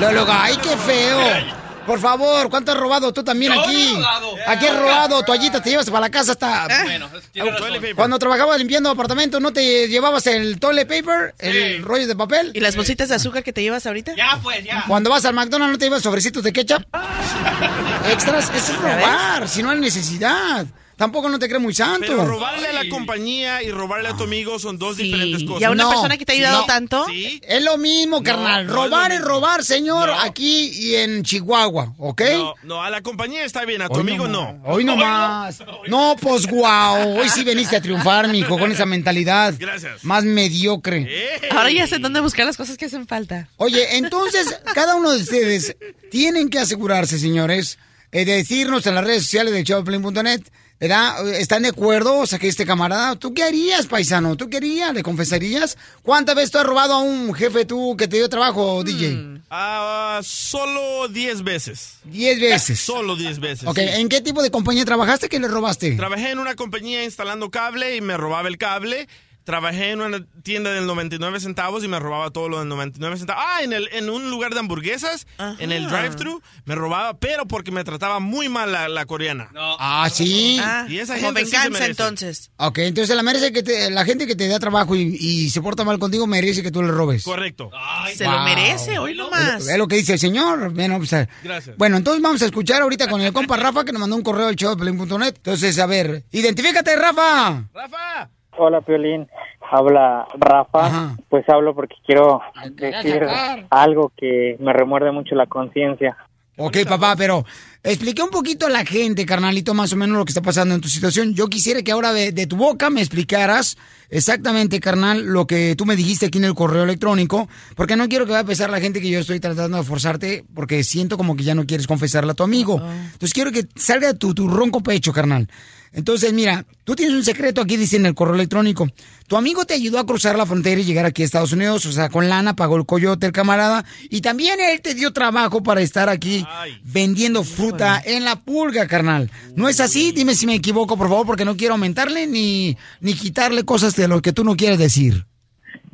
Luego, 0.00 0.32
ay, 0.32 0.56
qué 0.62 0.76
feo. 0.76 1.63
Por 1.86 2.00
favor, 2.00 2.48
¿cuánto 2.50 2.72
has 2.72 2.78
robado 2.78 3.12
tú 3.12 3.22
también 3.22 3.52
Yo 3.52 3.60
he 3.60 3.64
aquí? 3.64 3.92
robado. 3.94 4.34
Aquí 4.46 4.66
has 4.66 4.78
robado 4.78 5.22
toallitas, 5.22 5.62
te 5.62 5.70
llevas 5.70 5.86
para 5.86 6.00
la 6.00 6.10
casa 6.10 6.32
hasta... 6.32 6.66
Bueno, 6.84 7.10
tiene 7.32 7.50
razón. 7.50 7.80
Cuando 7.94 8.18
trabajabas 8.18 8.58
limpiando 8.58 8.90
apartamentos, 8.90 9.40
¿no 9.40 9.52
te 9.52 9.88
llevabas 9.88 10.26
el 10.26 10.58
toilet 10.58 10.88
paper, 10.88 11.34
el 11.38 11.82
rollo 11.82 12.06
de 12.06 12.16
papel? 12.16 12.52
¿Y 12.54 12.60
las 12.60 12.76
bolsitas 12.76 13.08
de 13.08 13.16
azúcar 13.16 13.42
que 13.42 13.52
te 13.52 13.62
llevas 13.62 13.86
ahorita? 13.86 14.14
Ya, 14.16 14.38
pues, 14.42 14.64
ya. 14.64 14.84
Cuando 14.88 15.10
vas 15.10 15.24
al 15.24 15.34
McDonald's, 15.34 15.72
¿no 15.72 15.78
te 15.78 15.84
llevas 15.86 16.02
sobrecitos 16.02 16.42
de 16.42 16.52
ketchup? 16.52 16.84
Extras, 18.10 18.50
eso 18.54 18.72
es 18.72 18.78
robar, 18.78 19.48
si 19.48 19.62
no 19.62 19.70
hay 19.70 19.80
necesidad. 19.80 20.66
Tampoco 20.96 21.28
no 21.28 21.38
te 21.38 21.48
crees 21.48 21.62
muy 21.62 21.74
santo. 21.74 22.06
Pero 22.06 22.26
robarle 22.26 22.68
a 22.68 22.72
la 22.72 22.88
compañía 22.88 23.62
y 23.62 23.70
robarle 23.70 24.08
a 24.08 24.16
tu 24.16 24.24
amigo 24.24 24.58
son 24.58 24.78
dos 24.78 24.96
diferentes 24.96 25.42
cosas. 25.44 25.60
Y 25.60 25.64
a 25.64 25.70
una 25.70 25.88
persona 25.88 26.16
que 26.16 26.24
te 26.24 26.32
ha 26.32 26.34
ayudado 26.36 26.60
no. 26.60 26.66
tanto. 26.66 27.06
Es 27.10 27.62
lo 27.64 27.78
mismo, 27.78 28.22
carnal. 28.22 28.66
no 28.66 28.72
robar 28.74 29.12
es 29.12 29.20
robar, 29.20 29.64
señor, 29.64 30.08
No. 30.08 30.20
aquí 30.20 30.68
y 30.72 30.94
en 30.96 31.22
Chihuahua, 31.22 31.94
¿ok? 31.98 32.22
No, 32.34 32.54
no, 32.62 32.82
a 32.82 32.90
la 32.90 33.02
compañía 33.02 33.44
está 33.44 33.64
bien, 33.64 33.82
a 33.82 33.88
tu 33.88 33.94
Hoy 33.94 34.00
amigo 34.00 34.28
no. 34.28 34.60
Hoy 34.64 34.84
nomás. 34.84 35.62
No, 35.88 36.16
pues 36.20 36.46
guau. 36.46 37.18
Hoy 37.18 37.28
sí 37.28 37.42
veniste 37.44 37.76
a 37.76 37.80
triunfar, 37.80 38.28
mijo, 38.28 38.58
con 38.58 38.70
esa 38.70 38.86
mentalidad. 38.86 39.54
Gracias. 39.58 40.04
Más 40.04 40.24
mediocre. 40.24 41.08
Ahora 41.50 41.70
ya 41.70 41.86
sé 41.86 41.98
dónde 41.98 42.20
buscar 42.20 42.46
las 42.46 42.56
cosas 42.56 42.76
que 42.76 42.86
hacen 42.86 43.06
falta. 43.06 43.48
Oye, 43.56 43.96
entonces, 43.96 44.46
cada 44.74 44.94
uno 44.94 45.10
de 45.10 45.22
ustedes 45.22 45.76
tienen 46.10 46.48
que 46.50 46.58
asegurarse, 46.58 47.18
señores, 47.18 47.78
eh, 48.14 48.24
de 48.24 48.36
decirnos 48.36 48.86
en 48.86 48.94
las 48.94 49.04
redes 49.04 49.24
sociales 49.24 49.52
de 49.52 49.64
showplane.net. 49.64 50.40
¿Están 50.78 51.62
de 51.62 51.68
acuerdo? 51.68 52.18
O 52.18 52.26
sea, 52.26 52.38
que 52.38 52.46
este 52.46 52.64
camarada, 52.64 53.16
¿tú 53.16 53.34
qué 53.34 53.42
harías, 53.42 53.86
paisano? 53.86 54.36
¿Tú 54.36 54.48
qué 54.48 54.58
harías? 54.58 54.94
¿Le 54.94 55.02
confesarías? 55.02 55.76
¿Cuántas 56.02 56.36
veces 56.36 56.50
tú 56.52 56.58
has 56.58 56.66
robado 56.66 56.94
a 56.94 57.00
un 57.00 57.34
jefe 57.34 57.64
tú 57.64 57.96
que 57.96 58.06
te 58.06 58.16
dio 58.16 58.28
trabajo, 58.28 58.84
DJ? 58.84 59.40
Ah, 59.50 60.20
solo 60.22 61.08
10 61.08 61.42
veces. 61.42 61.96
10 62.04 62.40
veces. 62.40 62.80
Solo 62.84 63.16
10 63.16 63.40
veces. 63.40 63.68
Ok, 63.68 63.78
sí. 63.78 63.84
¿en 63.84 64.08
qué 64.08 64.20
tipo 64.20 64.42
de 64.42 64.50
compañía 64.50 64.84
trabajaste 64.84 65.28
que 65.28 65.40
le 65.40 65.48
robaste? 65.48 65.92
Trabajé 65.92 66.30
en 66.30 66.38
una 66.38 66.54
compañía 66.54 67.02
instalando 67.02 67.50
cable 67.50 67.96
y 67.96 68.00
me 68.00 68.16
robaba 68.16 68.48
el 68.48 68.58
cable. 68.58 69.08
Trabajé 69.44 69.90
en 69.90 70.00
una 70.00 70.24
tienda 70.42 70.72
del 70.72 70.86
99 70.86 71.38
centavos 71.38 71.84
y 71.84 71.88
me 71.88 71.98
robaba 72.00 72.30
todo 72.30 72.48
lo 72.48 72.58
del 72.60 72.68
99 72.68 73.18
centavos. 73.18 73.42
Ah, 73.46 73.62
en, 73.62 73.72
el, 73.74 73.88
en 73.92 74.08
un 74.08 74.30
lugar 74.30 74.54
de 74.54 74.60
hamburguesas, 74.60 75.26
en 75.58 75.70
el 75.70 75.86
drive-thru, 75.88 76.40
me 76.64 76.74
robaba, 76.74 77.18
pero 77.18 77.46
porque 77.46 77.70
me 77.70 77.84
trataba 77.84 78.20
muy 78.20 78.48
mal 78.48 78.72
la, 78.72 78.88
la 78.88 79.04
coreana. 79.04 79.50
Ah, 79.54 80.08
sí. 80.12 80.58
Ah, 80.62 80.86
Y 80.88 80.98
esa 80.98 81.14
como 81.16 81.26
gente 81.28 81.44
sí 81.44 81.50
se 81.50 81.56
venganza 81.58 81.70
merece. 81.80 81.90
entonces. 81.90 82.50
Ok, 82.56 82.78
entonces 82.78 83.14
la, 83.14 83.22
merece 83.22 83.52
que 83.52 83.62
te- 83.62 83.90
la 83.90 84.04
gente 84.04 84.26
que 84.26 84.34
te 84.34 84.48
da 84.48 84.58
trabajo 84.58 84.96
y, 84.96 85.02
y 85.20 85.50
se 85.50 85.60
porta 85.60 85.84
mal 85.84 85.98
contigo 85.98 86.26
merece 86.26 86.62
que 86.62 86.70
tú 86.70 86.82
le 86.82 86.90
robes. 86.90 87.22
Correcto. 87.24 87.70
Se 88.16 88.24
lo 88.24 88.40
merece, 88.44 88.98
hoy 88.98 89.14
nomás. 89.14 89.66
Es 89.68 89.76
lo 89.78 89.86
que 89.88 89.96
dice 89.96 90.14
el 90.14 90.18
señor. 90.18 90.70
Bueno, 90.72 90.98
pues, 90.98 91.10
Gracias. 91.42 91.76
bueno, 91.76 91.96
entonces 91.98 92.22
vamos 92.22 92.40
a 92.42 92.46
escuchar 92.46 92.80
ahorita 92.82 93.08
con 93.08 93.20
el 93.20 93.32
compa 93.32 93.56
Rafa 93.56 93.84
que 93.84 93.92
nos 93.92 94.00
mandó 94.00 94.16
un 94.16 94.22
correo 94.22 94.48
al 94.48 94.56
show 94.56 94.74
de 94.74 94.82
Pelín.net. 94.82 95.34
Entonces, 95.36 95.78
a 95.78 95.86
ver, 95.86 96.24
identifícate, 96.32 96.96
Rafa. 96.96 97.64
¡Rafa! 97.74 98.30
Hola, 98.56 98.80
Piolín. 98.80 99.28
Habla 99.70 100.26
Rafa. 100.38 101.16
Pues 101.28 101.48
hablo 101.48 101.74
porque 101.74 101.96
quiero 102.06 102.40
decir 102.76 103.26
algo 103.70 104.12
que 104.16 104.56
me 104.60 104.72
remuerde 104.72 105.10
mucho 105.10 105.34
la 105.34 105.46
conciencia. 105.46 106.16
Ok, 106.56 106.78
papá, 106.88 107.16
pero 107.16 107.44
expliqué 107.82 108.22
un 108.22 108.30
poquito 108.30 108.66
a 108.66 108.70
la 108.70 108.84
gente, 108.84 109.26
carnalito, 109.26 109.74
más 109.74 109.92
o 109.92 109.96
menos 109.96 110.16
lo 110.16 110.24
que 110.24 110.30
está 110.30 110.40
pasando 110.40 110.76
en 110.76 110.80
tu 110.80 110.88
situación. 110.88 111.34
Yo 111.34 111.48
quisiera 111.48 111.82
que 111.82 111.90
ahora 111.90 112.12
de, 112.12 112.30
de 112.30 112.46
tu 112.46 112.56
boca 112.56 112.90
me 112.90 113.00
explicaras 113.00 113.76
exactamente, 114.08 114.78
carnal, 114.78 115.24
lo 115.24 115.48
que 115.48 115.74
tú 115.76 115.84
me 115.84 115.96
dijiste 115.96 116.26
aquí 116.26 116.38
en 116.38 116.44
el 116.44 116.54
correo 116.54 116.84
electrónico, 116.84 117.48
porque 117.74 117.96
no 117.96 118.08
quiero 118.08 118.24
que 118.24 118.30
vaya 118.30 118.44
a 118.44 118.46
pensar 118.46 118.70
la 118.70 118.80
gente 118.80 119.00
que 119.00 119.10
yo 119.10 119.18
estoy 119.18 119.40
tratando 119.40 119.78
de 119.78 119.82
forzarte, 119.82 120.44
porque 120.54 120.84
siento 120.84 121.16
como 121.16 121.34
que 121.34 121.42
ya 121.42 121.56
no 121.56 121.66
quieres 121.66 121.88
confesarle 121.88 122.30
a 122.30 122.34
tu 122.34 122.44
amigo. 122.44 122.80
Entonces 122.80 123.34
quiero 123.34 123.50
que 123.50 123.66
salga 123.74 124.12
de 124.12 124.14
tu, 124.18 124.32
tu 124.32 124.46
ronco 124.46 124.80
pecho, 124.80 125.12
carnal. 125.12 125.48
Entonces, 125.94 126.32
mira, 126.32 126.64
tú 126.82 126.94
tienes 126.96 127.14
un 127.14 127.24
secreto 127.24 127.60
aquí, 127.60 127.76
dice 127.76 127.96
en 127.96 128.06
el 128.06 128.14
correo 128.14 128.34
electrónico. 128.34 128.88
Tu 129.28 129.36
amigo 129.36 129.64
te 129.64 129.74
ayudó 129.74 129.98
a 129.98 130.06
cruzar 130.06 130.36
la 130.36 130.44
frontera 130.44 130.80
y 130.80 130.84
llegar 130.84 131.06
aquí 131.06 131.22
a 131.22 131.24
Estados 131.24 131.52
Unidos, 131.52 131.86
o 131.86 131.92
sea, 131.92 132.08
con 132.08 132.28
lana, 132.28 132.56
pagó 132.56 132.76
el 132.76 132.84
coyote, 132.84 133.26
el 133.26 133.32
camarada, 133.32 133.84
y 134.10 134.20
también 134.20 134.58
él 134.60 134.80
te 134.80 134.94
dio 134.94 135.12
trabajo 135.12 135.62
para 135.62 135.80
estar 135.80 136.08
aquí 136.08 136.44
vendiendo 136.82 137.44
fruta 137.44 138.02
en 138.04 138.24
la 138.24 138.36
pulga, 138.36 138.86
carnal. 138.88 139.30
¿No 139.56 139.68
es 139.68 139.80
así? 139.80 140.12
Dime 140.12 140.34
si 140.34 140.46
me 140.46 140.54
equivoco, 140.54 140.96
por 140.96 141.08
favor, 141.08 141.26
porque 141.26 141.44
no 141.44 141.56
quiero 141.56 141.74
aumentarle 141.74 142.26
ni, 142.26 142.76
ni 143.00 143.14
quitarle 143.14 143.64
cosas 143.64 143.94
de 143.96 144.08
lo 144.08 144.20
que 144.20 144.32
tú 144.32 144.44
no 144.44 144.56
quieres 144.56 144.78
decir. 144.78 145.24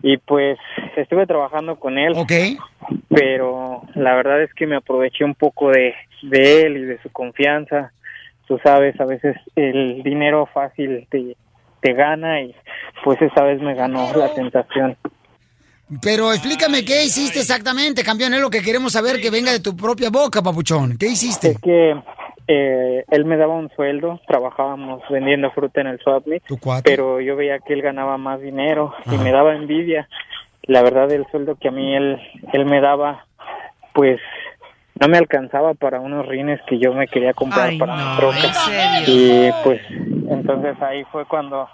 Y 0.03 0.17
pues 0.17 0.59
estuve 0.97 1.27
trabajando 1.27 1.77
con 1.79 1.99
él. 1.99 2.15
Ok. 2.17 2.33
Pero 3.09 3.83
la 3.95 4.15
verdad 4.15 4.43
es 4.43 4.53
que 4.55 4.67
me 4.67 4.77
aproveché 4.77 5.25
un 5.25 5.35
poco 5.35 5.71
de, 5.71 5.95
de 6.23 6.63
él 6.63 6.77
y 6.79 6.85
de 6.85 7.03
su 7.03 7.11
confianza. 7.11 7.93
Tú 8.51 8.59
sabes, 8.65 9.01
a 9.01 9.05
veces 9.05 9.37
el 9.55 10.03
dinero 10.03 10.45
fácil 10.53 11.07
te, 11.09 11.37
te 11.81 11.93
gana 11.93 12.43
y 12.43 12.53
pues 13.05 13.23
esa 13.23 13.45
vez 13.45 13.63
me 13.63 13.77
ganó 13.77 14.13
la 14.13 14.35
tentación. 14.35 14.97
Pero 16.03 16.33
explícame 16.33 16.85
qué 16.85 17.05
hiciste 17.05 17.39
exactamente, 17.39 18.03
campeón. 18.03 18.35
Es 18.35 18.41
lo 18.41 18.51
que 18.51 18.61
queremos 18.61 18.93
saber 18.93 19.21
que 19.21 19.31
venga 19.31 19.53
de 19.53 19.61
tu 19.61 19.77
propia 19.77 20.11
boca, 20.11 20.43
papuchón. 20.43 20.99
¿Qué 20.99 21.07
hiciste? 21.07 21.51
Es 21.51 21.61
que 21.61 21.95
eh, 22.49 23.05
él 23.09 23.25
me 23.25 23.37
daba 23.37 23.55
un 23.55 23.71
sueldo, 23.77 24.21
trabajábamos 24.27 25.01
vendiendo 25.09 25.53
fruta 25.53 25.83
en 25.83 25.87
el 25.87 26.01
Swapmeet, 26.01 26.43
pero 26.83 27.21
yo 27.21 27.37
veía 27.37 27.61
que 27.61 27.75
él 27.75 27.83
ganaba 27.83 28.19
más 28.19 28.41
dinero 28.41 28.93
y 29.07 29.17
me 29.19 29.31
daba 29.31 29.55
envidia. 29.55 30.09
La 30.65 30.83
verdad, 30.83 31.13
el 31.13 31.25
sueldo 31.31 31.55
que 31.55 31.69
a 31.69 31.71
mí 31.71 31.95
él, 31.95 32.21
él 32.53 32.67
me 32.67 32.81
daba, 32.81 33.27
pues 33.95 34.21
no 35.01 35.09
me 35.09 35.19
alcanzaba 35.19 35.75
para 35.75 35.99
unos 36.01 36.27
rines 36.27 36.61
que 36.69 36.79
yo 36.79 36.93
me 36.93 37.09
quería 37.09 37.33
comprar 37.33 37.71
Ay, 37.71 37.79
para 37.79 37.97
no, 37.97 38.11
mi 38.11 38.17
troca. 38.19 38.47
¿en 38.47 38.55
serio? 38.55 39.05
Y 39.09 39.51
pues 39.65 39.81
entonces 40.31 40.77
ahí 40.83 41.05
fue 41.11 41.25
cuando 41.27 41.67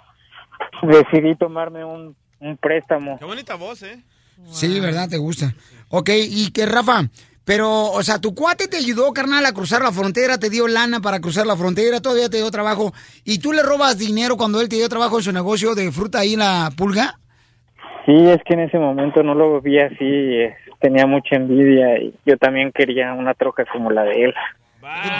decidí 0.81 1.35
tomarme 1.35 1.83
un, 1.83 2.15
un 2.39 2.57
préstamo. 2.57 3.19
Qué 3.19 3.25
bonita 3.25 3.55
voz, 3.55 3.83
¿eh? 3.83 4.01
Sí, 4.45 4.79
¿verdad? 4.79 5.09
¿Te 5.09 5.17
gusta? 5.17 5.53
Ok, 5.89 6.09
y 6.13 6.51
que 6.51 6.65
Rafa, 6.65 7.01
Pero, 7.43 7.91
o 7.91 8.03
sea, 8.03 8.19
tu 8.19 8.35
cuate 8.35 8.67
te 8.67 8.77
ayudó, 8.77 9.11
carnal, 9.13 9.45
a 9.45 9.53
cruzar 9.53 9.81
la 9.81 9.91
frontera, 9.91 10.37
te 10.37 10.49
dio 10.49 10.67
lana 10.67 10.99
para 10.99 11.19
cruzar 11.19 11.47
la 11.47 11.55
frontera, 11.55 12.01
todavía 12.01 12.29
te 12.29 12.37
dio 12.37 12.51
trabajo. 12.51 12.93
¿Y 13.23 13.39
tú 13.39 13.53
le 13.53 13.63
robas 13.63 13.97
dinero 13.97 14.35
cuando 14.37 14.59
él 14.61 14.67
te 14.69 14.75
dio 14.75 14.89
trabajo 14.89 15.17
en 15.17 15.23
su 15.23 15.31
negocio 15.31 15.73
de 15.73 15.91
fruta 15.91 16.19
ahí 16.19 16.33
en 16.33 16.39
la 16.39 16.69
pulga? 16.77 17.19
Sí, 18.05 18.13
es 18.29 18.41
que 18.45 18.53
en 18.53 18.61
ese 18.61 18.77
momento 18.77 19.23
no 19.23 19.33
lo 19.33 19.59
vi 19.61 19.79
así, 19.79 20.43
tenía 20.79 21.05
mucha 21.05 21.35
envidia 21.35 21.99
y 21.99 22.13
yo 22.25 22.37
también 22.37 22.71
quería 22.71 23.13
una 23.13 23.33
troca 23.33 23.65
como 23.71 23.91
la 23.91 24.03
de 24.03 24.25
él. 24.25 24.33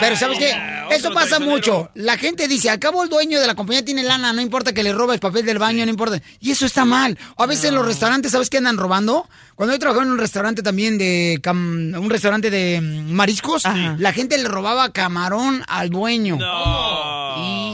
Pero 0.00 0.16
¿sabes 0.16 0.38
qué? 0.38 0.50
Eso 0.90 1.12
pasa 1.12 1.38
mucho. 1.40 1.90
La 1.94 2.16
gente 2.16 2.48
dice, 2.48 2.70
acabo 2.70 3.02
el 3.02 3.10
dueño 3.10 3.38
de 3.38 3.46
la 3.46 3.54
compañía 3.54 3.84
tiene 3.84 4.02
lana, 4.02 4.32
no 4.32 4.40
importa 4.40 4.72
que 4.72 4.82
le 4.82 4.94
robes 4.94 5.20
papel 5.20 5.44
del 5.44 5.58
baño, 5.58 5.84
no 5.84 5.90
importa. 5.90 6.20
Y 6.40 6.52
eso 6.52 6.64
está 6.64 6.86
mal. 6.86 7.18
A 7.36 7.44
veces 7.44 7.66
en 7.66 7.74
los 7.74 7.84
restaurantes, 7.84 8.32
¿sabes 8.32 8.48
qué 8.48 8.58
andan 8.58 8.78
robando? 8.78 9.28
Cuando 9.56 9.74
yo 9.74 9.78
trabajaba 9.78 10.06
en 10.06 10.12
un 10.12 10.18
restaurante 10.18 10.62
también 10.62 10.96
de... 10.96 11.38
cam- 11.42 11.98
un 11.98 12.08
restaurante 12.08 12.48
de 12.50 12.80
mm, 12.80 13.10
mariscos, 13.12 13.64
la 13.98 14.12
gente 14.12 14.38
le 14.38 14.48
robaba 14.48 14.90
camarón 14.92 15.62
al 15.68 15.90
dueño. 15.90 16.38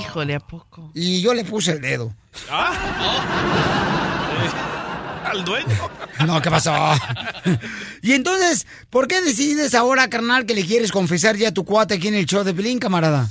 Híjole, 0.00 0.34
¿a 0.34 0.40
poco? 0.40 0.90
Y 0.94 1.20
yo 1.22 1.32
le 1.32 1.44
puse 1.44 1.72
el 1.72 1.80
dedo. 1.80 2.12
Al 5.34 5.44
dueño. 5.44 5.66
No, 6.26 6.40
¿qué 6.40 6.48
pasó? 6.48 6.72
y 8.02 8.12
entonces, 8.12 8.66
¿por 8.88 9.08
qué 9.08 9.20
decides 9.20 9.74
ahora, 9.74 10.08
carnal, 10.08 10.46
que 10.46 10.54
le 10.54 10.64
quieres 10.64 10.92
confesar 10.92 11.36
ya 11.36 11.48
a 11.48 11.52
tu 11.52 11.64
cuate 11.64 11.94
aquí 11.94 12.08
en 12.08 12.14
el 12.14 12.24
show 12.24 12.44
de 12.44 12.54
Pelín, 12.54 12.78
camarada? 12.78 13.26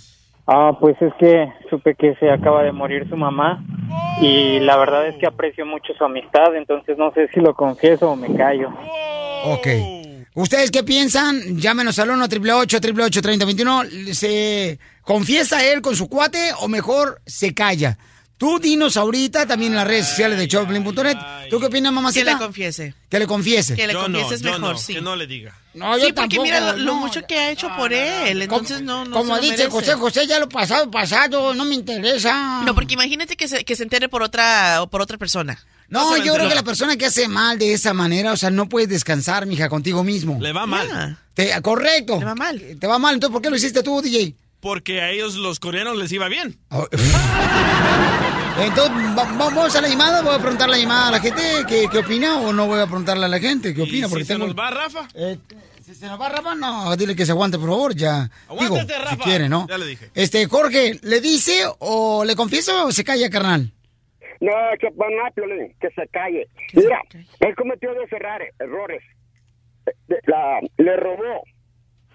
Ah, 0.46 0.78
pues 0.80 1.02
es 1.02 1.14
que 1.18 1.52
supe 1.70 1.96
que 1.96 2.14
se 2.20 2.30
acaba 2.30 2.62
de 2.64 2.74
morir 2.74 3.08
su 3.10 3.16
mamá 3.16 3.64
y 4.22 4.60
la 4.60 4.76
verdad 4.78 5.08
es 5.08 5.16
que 5.16 5.26
aprecio 5.26 5.66
mucho 5.66 5.94
su 5.98 6.04
amistad, 6.04 6.56
entonces 6.56 6.98
no 6.98 7.12
sé 7.14 7.30
si 7.34 7.40
lo 7.40 7.56
confieso 7.56 8.12
o 8.12 8.16
me 8.16 8.36
callo. 8.36 8.70
Ok. 9.46 9.68
¿Ustedes 10.36 10.70
qué 10.70 10.84
piensan? 10.84 11.58
Llámenos 11.58 11.98
al 12.00 12.10
1 12.10 12.26
888 12.26 13.22
3021 13.22 13.84
¿Se 14.14 14.78
confiesa 15.04 15.64
él 15.64 15.82
con 15.82 15.96
su 15.96 16.10
cuate 16.10 16.52
o 16.60 16.68
mejor 16.68 17.22
se 17.26 17.54
calla? 17.54 17.98
Tú 18.38 18.60
dinos 18.60 18.98
ahorita 18.98 19.46
también 19.46 19.72
en 19.74 19.78
las 19.78 19.88
redes 19.88 20.08
sociales 20.08 20.38
de 20.38 20.48
showplane.net. 20.48 21.18
¿Tú 21.50 21.60
qué 21.60 21.68
opinas, 21.68 21.92
Que 21.92 21.96
mamacita? 21.96 22.34
le 22.34 22.38
confiese. 22.38 22.94
Que 23.10 23.20
le 23.20 23.28
confiese. 23.28 23.76
Que 23.76 23.88
le 23.88 23.94
Yo 23.94 24.08
no, 24.08 24.20
yo 24.20 24.38
mejor, 24.44 24.60
no, 24.60 24.78
sí. 24.78 24.96
Que 24.96 25.02
no 25.02 25.16
le 25.16 25.28
diga. 25.28 25.56
No, 25.74 25.98
yo 25.98 26.06
sí, 26.08 26.14
porque 26.14 26.36
tampoco, 26.38 26.44
mira 26.44 26.60
lo, 26.60 26.78
lo 26.78 26.94
no. 26.94 27.00
mucho 27.00 27.22
que 27.28 27.38
ha 27.38 27.52
hecho 27.52 27.70
por 27.78 27.94
él, 27.94 28.42
entonces 28.42 28.82
no, 28.82 29.06
no 29.06 29.12
Como 29.18 29.36
se 29.36 29.42
lo 29.42 29.48
dice 29.48 29.58
merece. 29.58 29.70
José 29.72 29.94
José, 29.94 30.28
ya 30.28 30.40
lo 30.40 30.50
pasado, 30.50 30.92
pasado, 30.92 31.54
no 31.54 31.66
me 31.66 31.74
interesa. 31.76 32.62
No, 32.66 32.76
porque 32.76 32.94
imagínate 32.96 33.36
que 33.36 33.48
se, 33.48 33.64
que 33.64 33.76
se 33.76 33.84
entere 33.84 34.10
por 34.10 34.22
otra 34.22 34.82
o 34.84 34.88
por 34.88 35.02
otra 35.02 35.18
persona. 35.18 35.58
No, 35.90 36.18
yo 36.18 36.34
creo 36.34 36.50
que 36.50 36.56
la 36.56 36.64
persona 36.64 36.98
que 36.98 37.06
hace 37.06 37.28
mal 37.28 37.60
de 37.60 37.74
esa 37.74 37.94
manera, 37.94 38.34
o 38.34 38.38
sea, 38.38 38.50
no 38.50 38.68
puedes 38.68 38.90
descansar, 38.90 39.46
mija, 39.46 39.70
contigo 39.70 40.04
mismo. 40.04 40.40
Le 40.42 40.52
va 40.52 40.66
mal. 40.66 41.18
Te- 41.34 41.60
correcto. 41.62 42.20
Te 42.20 42.26
va 42.26 42.36
mal. 42.36 42.62
Te 42.80 42.88
va 42.88 43.00
mal, 43.00 43.14
entonces 43.16 43.32
¿por 43.34 43.42
qué 43.42 43.50
lo 43.50 43.56
hiciste 43.56 43.84
tú, 43.84 44.02
DJ? 44.02 44.36
Porque 44.60 45.02
a 45.02 45.12
ellos 45.12 45.36
los 45.36 45.60
coreanos 45.60 45.98
les 45.98 46.12
iba 46.12 46.28
bien. 46.30 46.58
Entonces, 48.60 48.94
va- 49.18 49.32
vamos 49.38 49.76
a 49.76 49.82
la 49.82 49.88
llamada, 49.88 50.22
voy 50.22 50.36
a 50.36 50.40
preguntar 50.40 50.70
la 50.70 50.78
llamada 50.78 51.08
a 51.08 51.12
la 51.12 51.20
gente 51.20 51.42
qué, 51.68 51.88
qué 51.92 51.98
opina 52.00 52.38
o 52.40 52.54
no 52.54 52.68
voy 52.68 52.80
a 52.80 52.86
preguntarle 52.86 53.26
a 53.26 53.30
la 53.30 53.40
gente 53.40 53.74
qué 53.74 53.82
opina. 53.82 54.08
¿Y 54.08 54.10
Porque 54.10 54.24
si 54.24 54.28
se 54.28 54.34
tengo... 54.34 54.48
nos 54.48 54.56
va, 54.58 54.70
Rafa? 54.70 55.08
Eh, 55.16 55.38
si 55.82 55.96
se 55.96 56.06
nos 56.08 56.22
va 56.22 56.30
Rafa, 56.30 56.54
no, 56.56 56.96
dile 56.96 57.16
que 57.16 57.26
se 57.26 57.32
aguante, 57.32 57.58
por 57.58 57.70
favor, 57.70 57.96
ya. 57.96 58.30
Digo, 58.52 58.64
Aguántate, 58.76 58.94
si 58.94 59.00
Rafa. 59.04 59.24
quiere, 59.24 59.50
¿no? 59.50 59.68
Ya 59.68 59.78
le 59.78 59.86
dije. 59.88 60.10
Este, 60.14 60.46
Jorge, 60.46 61.00
¿le 61.02 61.20
dice 61.20 61.64
o 61.80 62.24
le 62.24 62.36
confieso 62.36 62.86
o 62.86 62.92
se 62.92 63.04
calla, 63.04 63.30
carnal? 63.30 63.72
No, 64.40 64.52
que 64.80 64.88
que 65.80 65.90
se 65.92 66.08
calle. 66.10 66.48
Mira, 66.74 67.02
él 67.40 67.56
cometió 67.56 67.94
dos 67.94 68.12
errores. 68.12 68.54
errores. 68.60 69.02
Eh, 69.88 69.92
La- 70.28 70.60
le 70.78 70.96
robó. 70.98 71.44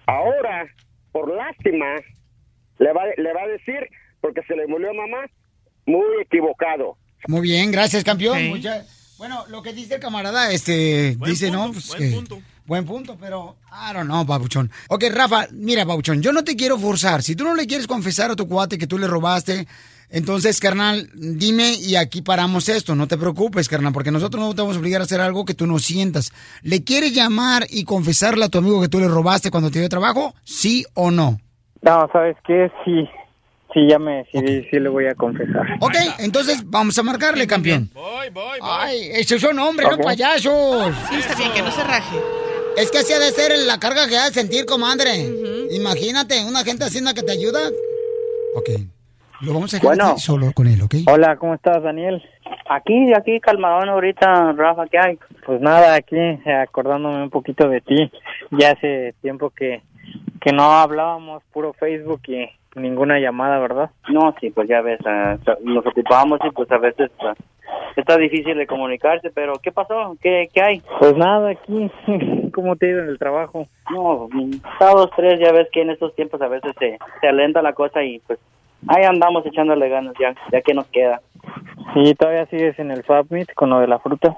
Ahora, 0.07 0.65
por 1.11 1.33
lástima, 1.35 1.95
le 2.79 2.93
va, 2.93 3.01
le 3.17 3.33
va 3.33 3.41
a 3.43 3.47
decir, 3.47 3.79
porque 4.21 4.41
se 4.47 4.55
le 4.55 4.67
murió 4.67 4.93
mamá, 4.93 5.25
muy 5.89 6.21
equivocado. 6.21 6.97
Muy 7.27 7.41
bien, 7.41 7.71
gracias, 7.71 8.03
campeón. 8.03 8.47
Mucha- 8.49 8.85
Bueno, 9.17 9.43
lo 9.49 9.61
que 9.61 9.73
dice 9.73 9.95
el 9.95 9.99
camarada, 9.99 10.51
este, 10.53 11.15
Buen 11.17 11.31
dice, 11.31 11.47
punto, 11.47 11.65
¿no? 11.67 11.73
Pues 11.73 11.87
buen 11.89 11.99
que- 12.09 12.15
punto. 12.15 12.39
Buen 12.65 12.85
punto, 12.85 13.17
pero, 13.19 13.55
I 13.71 13.93
don't 13.93 14.05
know, 14.05 14.23
babuchón. 14.23 14.69
Ok, 14.89 15.05
Rafa, 15.11 15.47
mira, 15.51 15.83
babuchón, 15.85 16.21
yo 16.21 16.31
no 16.31 16.43
te 16.43 16.55
quiero 16.55 16.77
forzar. 16.77 17.23
Si 17.23 17.35
tú 17.35 17.43
no 17.43 17.55
le 17.55 17.65
quieres 17.67 17.87
confesar 17.87 18.29
a 18.31 18.35
tu 18.35 18.47
cuate 18.47 18.77
que 18.77 18.85
tú 18.87 18.97
le 18.99 19.07
robaste, 19.07 19.67
entonces, 20.11 20.59
carnal, 20.59 21.09
dime 21.15 21.73
y 21.73 21.95
aquí 21.95 22.21
paramos 22.21 22.69
esto. 22.69 22.95
No 22.95 23.07
te 23.07 23.17
preocupes, 23.17 23.67
carnal, 23.67 23.91
porque 23.91 24.11
nosotros 24.11 24.41
no 24.41 24.53
te 24.55 24.61
vamos 24.61 24.77
a 24.77 24.79
obligar 24.79 25.01
a 25.01 25.05
hacer 25.05 25.19
algo 25.19 25.45
que 25.45 25.53
tú 25.55 25.65
no 25.67 25.79
sientas. 25.79 26.31
¿Le 26.61 26.83
quieres 26.83 27.11
llamar 27.13 27.65
y 27.69 27.83
confesarle 27.83 28.45
a 28.45 28.49
tu 28.49 28.59
amigo 28.59 28.79
que 28.81 28.87
tú 28.87 28.99
le 28.99 29.07
robaste 29.07 29.49
cuando 29.51 29.69
te 29.71 29.79
dio 29.79 29.89
trabajo? 29.89 30.33
¿Sí 30.45 30.85
o 30.93 31.09
no? 31.11 31.39
No, 31.81 32.07
¿sabes 32.13 32.37
qué? 32.45 32.71
Sí, 32.85 33.09
sí, 33.73 33.87
ya 33.87 33.99
me 33.99 34.17
decidí, 34.23 34.67
sí 34.69 34.79
le 34.79 34.89
voy 34.89 35.05
a 35.07 35.15
confesar. 35.15 35.65
Ok, 35.79 35.95
entonces 36.19 36.63
vamos 36.69 36.97
a 36.97 37.03
marcarle, 37.03 37.47
campeón. 37.47 37.89
Voy, 37.93 38.29
voy, 38.31 38.59
voy. 38.59 38.69
Ay, 38.69 39.09
esos 39.13 39.41
son 39.41 39.57
hombres, 39.59 39.89
no 39.89 39.95
Ok. 39.95 40.03
payasos. 40.03 40.95
Sí, 41.09 41.15
está 41.19 41.35
bien, 41.35 41.51
que 41.53 41.61
no 41.61 41.71
se 41.71 41.83
raje. 41.83 42.17
Es 42.77 42.91
que 42.91 42.99
así 42.99 43.11
ha 43.13 43.19
de 43.19 43.31
ser 43.31 43.51
la 43.65 43.79
carga 43.79 44.07
que 44.07 44.17
ha 44.17 44.25
de 44.25 44.31
sentir, 44.31 44.65
comadre. 44.65 45.27
Imagínate, 45.71 46.43
una 46.45 46.63
gente 46.63 46.85
hacienda 46.85 47.13
que 47.13 47.23
te 47.23 47.31
ayuda. 47.31 47.69
Ok. 48.55 48.69
Lo 49.41 49.53
vamos 49.53 49.73
a 49.73 49.77
dejar 49.77 49.95
Bueno. 49.95 50.17
solo 50.17 50.51
con 50.53 50.67
él, 50.67 50.81
¿ok? 50.81 50.95
Hola, 51.07 51.37
¿cómo 51.37 51.53
estás, 51.55 51.81
Daniel? 51.81 52.21
Aquí, 52.69 53.13
aquí, 53.13 53.39
calmadón 53.39 53.87
ahorita, 53.89 54.51
Rafa, 54.53 54.85
¿qué 54.87 54.97
hay? 54.99 55.19
Pues 55.45 55.61
nada, 55.61 55.95
aquí 55.95 56.17
eh, 56.17 56.41
acordándome 56.61 57.23
un 57.23 57.29
poquito 57.29 57.69
de 57.69 57.79
ti. 57.81 58.11
Ya 58.51 58.71
hace 58.71 59.13
tiempo 59.21 59.49
que, 59.51 59.81
que 60.41 60.51
no 60.51 60.63
hablábamos, 60.63 61.43
puro 61.51 61.73
Facebook 61.73 62.21
y 62.27 62.49
ninguna 62.75 63.19
llamada, 63.19 63.59
¿verdad? 63.59 63.89
No, 64.09 64.33
sí, 64.39 64.49
pues 64.51 64.67
ya 64.67 64.81
ves, 64.81 64.99
ah, 65.05 65.37
nos 65.63 65.85
ocupamos 65.85 66.39
y 66.45 66.51
pues 66.51 66.71
a 66.71 66.77
veces 66.77 67.11
ah, 67.21 67.33
está 67.95 68.17
difícil 68.17 68.57
de 68.57 68.67
comunicarse, 68.67 69.29
pero 69.31 69.53
¿qué 69.61 69.71
pasó? 69.71 70.15
¿Qué, 70.21 70.49
qué 70.53 70.61
hay? 70.61 70.81
Pues 70.99 71.15
nada, 71.17 71.51
aquí, 71.51 71.91
¿cómo 72.53 72.75
te 72.75 72.87
ha 72.87 72.89
ido 72.89 73.03
en 73.03 73.09
el 73.09 73.19
trabajo? 73.19 73.67
No, 73.91 74.27
mm, 74.31 74.61
sábados 74.77 75.09
tres, 75.15 75.39
ya 75.39 75.51
ves 75.51 75.67
que 75.71 75.81
en 75.81 75.89
estos 75.89 76.15
tiempos 76.15 76.41
a 76.41 76.47
veces 76.47 76.73
se, 76.79 76.97
se 77.21 77.27
alenta 77.27 77.61
la 77.61 77.73
cosa 77.73 78.03
y 78.03 78.19
pues 78.19 78.39
ahí 78.87 79.03
andamos 79.03 79.45
echándole 79.45 79.89
ganas 79.89 80.13
ya, 80.19 80.33
ya 80.51 80.61
que 80.61 80.73
nos 80.73 80.87
queda. 80.87 81.21
Sí, 81.93 82.13
todavía 82.15 82.45
sigues 82.47 82.77
en 82.79 82.91
el 82.91 83.03
Meet 83.29 83.53
con 83.53 83.69
lo 83.69 83.79
de 83.79 83.87
la 83.87 83.99
fruta. 83.99 84.35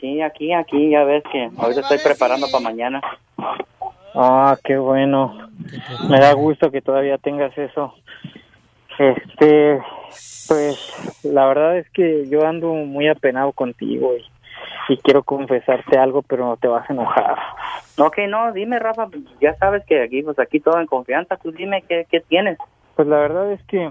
Sí, 0.00 0.20
aquí, 0.20 0.52
aquí, 0.52 0.90
ya 0.90 1.04
ves 1.04 1.22
que 1.30 1.48
ahorita 1.56 1.80
estoy 1.80 1.98
preparando 1.98 2.48
para 2.50 2.64
mañana. 2.64 3.00
Ah, 4.14 4.56
qué 4.62 4.76
bueno. 4.76 5.50
Me 6.08 6.20
da 6.20 6.32
gusto 6.32 6.70
que 6.70 6.82
todavía 6.82 7.18
tengas 7.18 7.56
eso. 7.56 7.94
Este, 8.98 9.80
pues 10.48 11.24
la 11.24 11.46
verdad 11.46 11.78
es 11.78 11.88
que 11.90 12.28
yo 12.28 12.46
ando 12.46 12.72
muy 12.74 13.08
apenado 13.08 13.52
contigo 13.52 14.14
y, 14.16 14.92
y 14.92 14.98
quiero 14.98 15.22
confesarte 15.22 15.98
algo, 15.98 16.22
pero 16.22 16.56
te 16.60 16.68
vas 16.68 16.88
a 16.88 16.92
enojar. 16.92 17.36
Ok, 17.98 18.18
no, 18.28 18.52
dime, 18.52 18.78
Rafa, 18.78 19.08
ya 19.40 19.54
sabes 19.54 19.84
que 19.86 20.02
aquí, 20.02 20.22
pues 20.22 20.38
aquí 20.38 20.60
todo 20.60 20.78
en 20.80 20.86
confianza, 20.86 21.36
tú 21.36 21.52
dime 21.52 21.82
qué, 21.88 22.06
qué 22.10 22.20
tienes. 22.20 22.58
Pues 22.96 23.08
la 23.08 23.18
verdad 23.18 23.52
es 23.52 23.62
que 23.64 23.90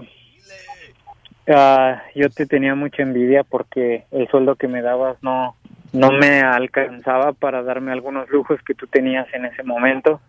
ah, 1.48 2.02
yo 2.14 2.30
te 2.30 2.46
tenía 2.46 2.74
mucha 2.74 3.02
envidia 3.02 3.42
porque 3.44 4.04
el 4.12 4.28
sueldo 4.28 4.56
que 4.56 4.68
me 4.68 4.82
dabas 4.82 5.16
no 5.22 5.56
no 5.92 6.10
me 6.10 6.40
alcanzaba 6.40 7.32
para 7.32 7.62
darme 7.62 7.92
algunos 7.92 8.28
lujos 8.30 8.60
que 8.62 8.74
tú 8.74 8.86
tenías 8.86 9.26
en 9.34 9.44
ese 9.44 9.62
momento. 9.62 10.20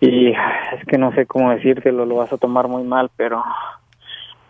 Y 0.00 0.30
es 0.30 0.84
que 0.86 0.96
no 0.96 1.12
sé 1.12 1.26
cómo 1.26 1.50
decírtelo, 1.50 2.06
lo 2.06 2.16
vas 2.16 2.32
a 2.32 2.38
tomar 2.38 2.68
muy 2.68 2.84
mal, 2.84 3.10
pero 3.16 3.42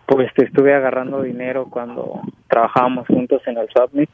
pues 0.05 0.31
te 0.33 0.45
estuve 0.45 0.73
agarrando 0.73 1.21
dinero 1.21 1.67
cuando 1.69 2.21
trabajábamos 2.47 3.07
juntos 3.07 3.41
en 3.47 3.57
el 3.57 3.67
Submit. 3.69 4.11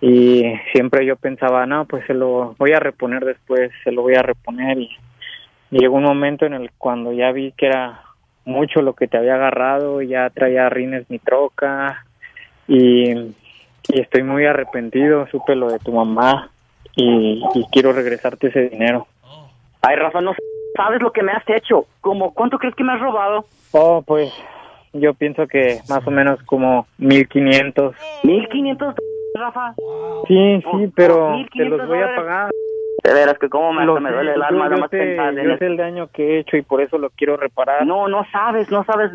Y 0.00 0.42
siempre 0.72 1.06
yo 1.06 1.16
pensaba, 1.16 1.64
no, 1.66 1.84
pues 1.84 2.04
se 2.06 2.14
lo 2.14 2.56
voy 2.58 2.72
a 2.72 2.80
reponer 2.80 3.24
después, 3.24 3.70
se 3.84 3.92
lo 3.92 4.02
voy 4.02 4.14
a 4.14 4.22
reponer 4.22 4.78
y 4.78 4.90
llegó 5.70 5.96
un 5.96 6.02
momento 6.02 6.44
en 6.44 6.54
el 6.54 6.70
cuando 6.76 7.12
ya 7.12 7.30
vi 7.30 7.52
que 7.52 7.66
era 7.66 8.02
mucho 8.44 8.82
lo 8.82 8.94
que 8.94 9.06
te 9.06 9.16
había 9.16 9.34
agarrado, 9.34 10.02
ya 10.02 10.28
traía 10.30 10.68
rines 10.68 11.08
mi 11.08 11.18
troca. 11.18 12.04
Y, 12.66 13.34
y 13.88 14.00
estoy 14.00 14.22
muy 14.22 14.46
arrepentido, 14.46 15.26
supe 15.28 15.54
lo 15.54 15.70
de 15.70 15.78
tu 15.78 15.92
mamá 15.92 16.50
y, 16.96 17.42
y 17.54 17.64
quiero 17.72 17.92
regresarte 17.92 18.48
ese 18.48 18.68
dinero. 18.68 19.06
Ay, 19.82 19.96
Rafa, 19.96 20.20
no 20.20 20.32
sabes 20.76 21.02
lo 21.02 21.12
que 21.12 21.22
me 21.22 21.32
has 21.32 21.42
hecho. 21.48 21.86
¿Cómo, 22.00 22.32
¿Cuánto 22.34 22.58
crees 22.58 22.74
que 22.74 22.84
me 22.84 22.92
has 22.92 23.00
robado? 23.00 23.44
Oh, 23.72 24.02
pues 24.06 24.32
yo 24.92 25.14
pienso 25.14 25.46
que 25.46 25.80
más 25.88 26.06
o 26.06 26.10
menos 26.10 26.40
como 26.44 26.86
1500. 26.98 27.94
¿1500, 28.22 28.94
Rafa? 29.34 29.74
Sí, 30.28 30.60
sí, 30.60 30.92
pero 30.94 31.26
te 31.26 31.32
1500 31.38 31.78
los 31.78 31.88
voy 31.88 31.98
a 32.02 32.14
pagar. 32.16 32.50
De 33.02 33.12
veras 33.14 33.36
que 33.38 33.48
cómo 33.48 33.72
me, 33.72 33.84
me 33.84 34.12
duele 34.12 34.32
el 34.32 34.36
yo- 34.38 34.44
alma 34.44 34.64
yo 34.66 34.70
nomás 34.76 34.90
sé- 34.90 35.16
yo 35.44 35.56
sé 35.56 35.66
el 35.66 35.76
daño 35.76 36.06
que 36.12 36.22
he 36.36 36.38
hecho 36.40 36.56
y 36.56 36.62
por 36.62 36.80
eso 36.80 36.98
lo 36.98 37.10
quiero 37.10 37.36
reparar. 37.36 37.84
No, 37.84 38.06
no 38.06 38.24
sabes, 38.30 38.70
no 38.70 38.84
sabes. 38.84 39.10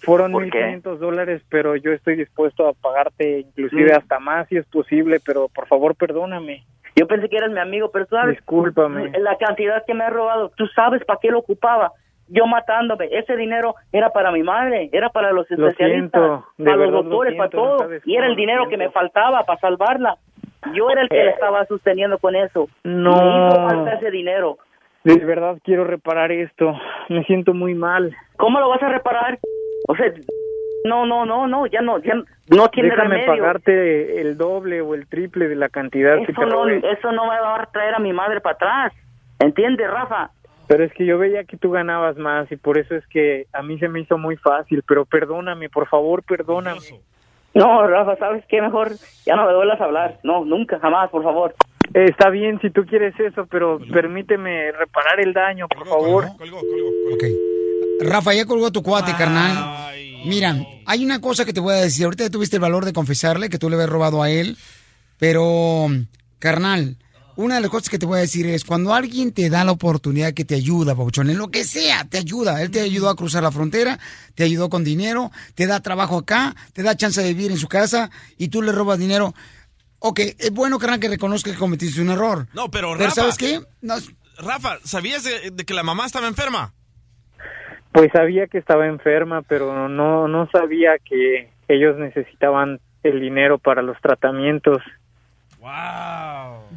Fueron 0.00 0.32
¿Por 0.32 0.42
qué? 0.50 0.58
1500 0.58 1.00
dólares, 1.00 1.42
pero 1.48 1.76
yo 1.76 1.92
estoy 1.92 2.16
dispuesto 2.16 2.68
a 2.68 2.72
pagarte 2.74 3.40
inclusive 3.40 3.92
Mm. 3.92 3.96
hasta 3.96 4.18
más 4.18 4.48
si 4.48 4.56
es 4.56 4.66
posible, 4.66 5.18
pero 5.24 5.48
por 5.48 5.66
favor 5.66 5.94
perdóname. 5.94 6.64
Yo 6.94 7.06
pensé 7.06 7.28
que 7.28 7.36
eras 7.36 7.50
mi 7.50 7.58
amigo, 7.60 7.90
pero 7.92 8.06
tú 8.06 8.16
sabes 8.16 8.36
Discúlpame. 8.36 9.10
la 9.18 9.36
cantidad 9.36 9.84
que 9.86 9.92
me 9.94 10.04
has 10.04 10.12
robado. 10.12 10.50
Tú 10.56 10.66
sabes 10.68 11.04
para 11.04 11.18
qué 11.20 11.30
lo 11.30 11.40
ocupaba. 11.40 11.92
Yo 12.28 12.46
matándome. 12.46 13.08
Ese 13.12 13.36
dinero 13.36 13.74
era 13.92 14.10
para 14.10 14.32
mi 14.32 14.42
madre, 14.42 14.88
era 14.92 15.10
para 15.10 15.30
los 15.32 15.48
Lo 15.50 15.68
especialistas, 15.68 16.20
siento, 16.22 16.46
para 16.64 16.76
los 16.76 16.90
lo 16.90 17.02
doctores, 17.02 17.34
para 17.36 17.50
no 17.50 17.76
todo. 17.76 17.88
Y 18.04 18.16
era 18.16 18.26
el 18.26 18.34
dinero 18.34 18.68
que 18.68 18.76
me 18.76 18.90
faltaba 18.90 19.42
para 19.44 19.60
salvarla. 19.60 20.16
Yo 20.74 20.90
era 20.90 21.02
el 21.02 21.08
que 21.08 21.20
Eh. 21.20 21.24
la 21.26 21.30
estaba 21.32 21.64
sosteniendo 21.66 22.18
con 22.18 22.34
eso. 22.34 22.68
No. 22.82 23.10
Me 23.12 23.46
hizo 23.48 23.68
falta 23.68 23.92
ese 23.92 24.10
dinero. 24.10 24.58
De 25.04 25.16
verdad 25.24 25.58
quiero 25.62 25.84
reparar 25.84 26.32
esto. 26.32 26.74
Me 27.08 27.22
siento 27.24 27.54
muy 27.54 27.74
mal. 27.74 28.12
¿Cómo 28.38 28.58
lo 28.58 28.70
vas 28.70 28.82
a 28.82 28.88
reparar? 28.88 29.38
O 29.88 29.94
sea, 29.96 30.12
no, 30.84 31.04
no, 31.06 31.24
no, 31.26 31.46
no, 31.48 31.66
ya 31.66 31.80
no, 31.82 31.98
ya 31.98 32.14
no 32.48 32.68
tiene 32.68 32.90
Déjame 32.90 33.16
remedio. 33.18 33.42
pagarte 33.42 34.20
el 34.20 34.36
doble 34.36 34.80
o 34.80 34.94
el 34.94 35.06
triple 35.08 35.48
de 35.48 35.56
la 35.56 35.68
cantidad 35.68 36.16
que 36.18 36.32
Eso 36.32 36.40
te 36.42 36.46
no, 36.46 36.64
robé. 36.64 36.76
eso 36.92 37.10
no 37.12 37.24
me 37.24 37.38
va 37.40 37.62
a 37.62 37.66
traer 37.66 37.94
a 37.94 37.98
mi 37.98 38.12
madre 38.12 38.40
para 38.40 38.54
atrás. 38.54 38.92
¿Entiendes, 39.38 39.90
Rafa? 39.90 40.30
Pero 40.68 40.84
es 40.84 40.92
que 40.92 41.04
yo 41.06 41.18
veía 41.18 41.44
que 41.44 41.56
tú 41.56 41.70
ganabas 41.70 42.16
más 42.16 42.50
y 42.50 42.56
por 42.56 42.78
eso 42.78 42.94
es 42.96 43.06
que 43.08 43.46
a 43.52 43.62
mí 43.62 43.78
se 43.78 43.88
me 43.88 44.00
hizo 44.00 44.18
muy 44.18 44.36
fácil. 44.36 44.82
Pero 44.86 45.04
perdóname, 45.04 45.68
por 45.68 45.86
favor, 45.88 46.22
perdóname. 46.24 46.80
No, 47.54 47.86
Rafa, 47.86 48.16
¿sabes 48.16 48.44
qué? 48.48 48.60
Mejor 48.60 48.90
ya 49.24 49.36
no 49.36 49.46
me 49.46 49.54
vuelvas 49.54 49.80
a 49.80 49.84
hablar. 49.84 50.18
No, 50.24 50.44
nunca, 50.44 50.78
jamás, 50.78 51.08
por 51.10 51.22
favor. 51.22 51.54
Eh, 51.94 52.06
está 52.10 52.30
bien 52.30 52.60
si 52.60 52.70
tú 52.70 52.84
quieres 52.84 53.18
eso, 53.18 53.46
pero 53.46 53.78
permíteme 53.92 54.72
reparar 54.72 55.20
el 55.20 55.32
daño, 55.32 55.68
por 55.68 55.86
favor. 55.86 56.24
Ok. 57.12 57.24
Rafa, 58.00 58.34
ya 58.34 58.44
colgó 58.44 58.70
tu 58.72 58.82
cuate, 58.82 59.14
carnal. 59.16 59.92
Mira, 60.24 60.56
hay 60.86 61.04
una 61.04 61.20
cosa 61.20 61.44
que 61.44 61.52
te 61.52 61.60
voy 61.60 61.74
a 61.74 61.78
decir. 61.78 62.04
Ahorita 62.04 62.28
tuviste 62.30 62.56
el 62.56 62.60
valor 62.62 62.84
de 62.84 62.92
confesarle 62.92 63.48
que 63.48 63.58
tú 63.58 63.68
le 63.68 63.76
habías 63.76 63.90
robado 63.90 64.22
a 64.22 64.30
él. 64.30 64.56
Pero, 65.18 65.86
carnal, 66.38 66.98
una 67.36 67.56
de 67.56 67.60
las 67.62 67.70
cosas 67.70 67.88
que 67.88 67.98
te 67.98 68.06
voy 68.06 68.18
a 68.18 68.22
decir 68.22 68.46
es, 68.46 68.64
cuando 68.64 68.92
alguien 68.94 69.32
te 69.32 69.48
da 69.48 69.64
la 69.64 69.72
oportunidad 69.72 70.34
que 70.34 70.44
te 70.44 70.54
ayuda, 70.54 70.94
Pabuchón, 70.94 71.30
en 71.30 71.38
lo 71.38 71.50
que 71.50 71.64
sea, 71.64 72.04
te 72.04 72.18
ayuda. 72.18 72.60
Él 72.62 72.70
te 72.70 72.80
ayudó 72.80 73.08
a 73.08 73.16
cruzar 73.16 73.42
la 73.42 73.52
frontera, 73.52 73.98
te 74.34 74.42
ayudó 74.44 74.68
con 74.68 74.84
dinero, 74.84 75.30
te 75.54 75.66
da 75.66 75.80
trabajo 75.80 76.18
acá, 76.18 76.54
te 76.72 76.82
da 76.82 76.96
chance 76.96 77.22
de 77.22 77.32
vivir 77.32 77.50
en 77.52 77.58
su 77.58 77.68
casa 77.68 78.10
y 78.36 78.48
tú 78.48 78.62
le 78.62 78.72
robas 78.72 78.98
dinero. 78.98 79.34
Ok, 80.00 80.20
es 80.38 80.50
bueno, 80.50 80.78
carnal, 80.78 81.00
que 81.00 81.08
reconozca 81.08 81.50
que 81.50 81.56
cometiste 81.56 82.00
un 82.02 82.10
error. 82.10 82.46
No, 82.52 82.70
pero 82.70 82.92
Pero 82.92 83.04
Rafa. 83.08 83.14
¿sabes 83.22 83.36
qué? 83.38 83.60
No, 83.80 83.94
Rafa, 84.38 84.78
¿sabías 84.84 85.24
de, 85.24 85.50
de 85.50 85.64
que 85.64 85.72
la 85.72 85.82
mamá 85.82 86.04
estaba 86.04 86.28
enferma? 86.28 86.74
Pues 87.96 88.12
sabía 88.12 88.46
que 88.46 88.58
estaba 88.58 88.86
enferma, 88.86 89.40
pero 89.40 89.88
no 89.88 90.28
no 90.28 90.50
sabía 90.50 90.98
que 91.02 91.48
ellos 91.66 91.96
necesitaban 91.96 92.78
el 93.02 93.22
dinero 93.22 93.56
para 93.56 93.80
los 93.80 93.98
tratamientos. 94.02 94.82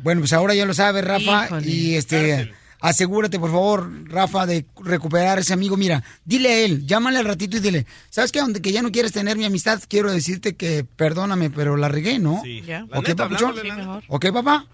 Bueno, 0.01 0.21
pues 0.21 0.31
ahora 0.31 0.53
ya 0.53 0.65
lo 0.65 0.73
sabes, 0.73 1.03
Rafa, 1.05 1.47
Híjole. 1.47 1.67
y 1.67 1.95
este 1.95 2.53
asegúrate, 2.79 3.37
por 3.37 3.51
favor, 3.51 3.89
Rafa, 4.09 4.45
de 4.45 4.63
recuperar 4.81 5.39
a 5.39 5.41
ese 5.41 5.51
amigo. 5.51 5.75
Mira, 5.75 6.03
dile 6.23 6.53
a 6.53 6.59
él, 6.63 6.87
llámale 6.87 7.19
al 7.19 7.25
ratito 7.25 7.57
y 7.57 7.59
dile, 7.59 7.85
¿sabes 8.09 8.31
qué? 8.31 8.39
Aunque 8.39 8.71
ya 8.71 8.81
no 8.81 8.89
quieres 8.93 9.11
tener 9.11 9.35
mi 9.35 9.43
amistad, 9.43 9.81
quiero 9.89 10.13
decirte 10.13 10.55
que 10.55 10.85
perdóname, 10.95 11.49
pero 11.49 11.75
la 11.75 11.89
regué, 11.89 12.17
¿no? 12.17 12.39
Sí. 12.45 12.63
¿Ok, 12.93 13.09
neta, 13.09 13.23
papuchón? 13.27 13.55
neta. 13.61 13.99
¿Ok, 14.07 14.25
papá? 14.31 14.67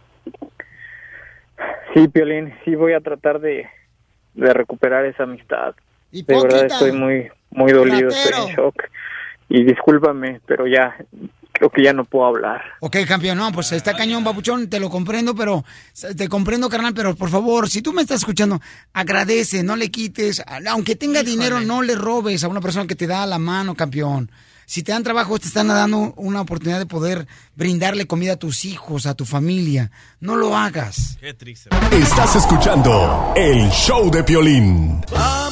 Sí, 1.96 2.08
Piolín, 2.08 2.54
sí 2.64 2.76
voy 2.76 2.94
a 2.94 3.00
tratar 3.00 3.40
de, 3.40 3.66
de 4.36 4.54
recuperar 4.54 5.08
esa 5.08 5.24
amistad. 5.24 5.74
De 6.24 6.42
verdad 6.42 6.66
estoy 6.66 6.92
muy 6.92 7.30
muy 7.52 7.72
dolido, 7.72 8.10
estoy 8.10 8.50
en 8.50 8.56
shock. 8.56 8.76
Y 9.48 9.64
discúlpame, 9.64 10.42
pero 10.46 10.68
ya 10.68 10.96
creo 11.52 11.70
que 11.70 11.84
ya 11.84 11.94
no 11.94 12.04
puedo 12.04 12.26
hablar. 12.26 12.62
Ok, 12.82 12.98
campeón, 13.08 13.38
no, 13.38 13.52
pues 13.52 13.72
está 13.72 13.96
cañón, 13.96 14.24
papuchón, 14.24 14.70
te 14.70 14.80
lo 14.80 14.90
comprendo, 14.90 15.34
pero 15.34 15.64
te 16.18 16.28
comprendo, 16.28 16.70
carnal, 16.70 16.94
pero 16.94 17.16
por 17.16 17.30
favor, 17.30 17.70
si 17.70 17.82
tú 17.82 17.94
me 17.94 18.02
estás 18.02 18.18
escuchando, 18.18 18.60
agradece, 18.94 19.64
no 19.64 19.76
le 19.76 19.90
quites, 19.90 20.44
aunque 20.68 20.96
tenga 20.96 21.24
dinero, 21.24 21.62
no 21.62 21.82
le 21.82 21.96
robes 21.96 22.44
a 22.44 22.48
una 22.48 22.60
persona 22.60 22.88
que 22.88 22.96
te 22.96 23.08
da 23.08 23.26
la 23.26 23.40
mano, 23.40 23.76
campeón. 23.76 24.30
Si 24.68 24.82
te 24.82 24.92
dan 24.92 25.04
trabajo, 25.04 25.38
te 25.38 25.48
están 25.48 25.68
dando 25.68 26.14
una 26.18 26.42
oportunidad 26.42 26.80
de 26.80 26.88
poder 26.88 27.28
brindarle 27.56 28.08
comida 28.08 28.34
a 28.34 28.38
tus 28.38 28.66
hijos, 28.66 29.06
a 29.06 29.14
tu 29.14 29.24
familia. 29.24 29.92
No 30.20 30.36
lo 30.36 30.58
hagas. 30.58 31.18
Qué 31.22 31.36
triste. 31.36 31.70
Estás 31.92 32.36
escuchando 32.36 33.32
el 33.36 33.70
show 33.70 34.10
de 34.10 34.24
Piolín. 34.24 35.02
Vamos 35.12 35.45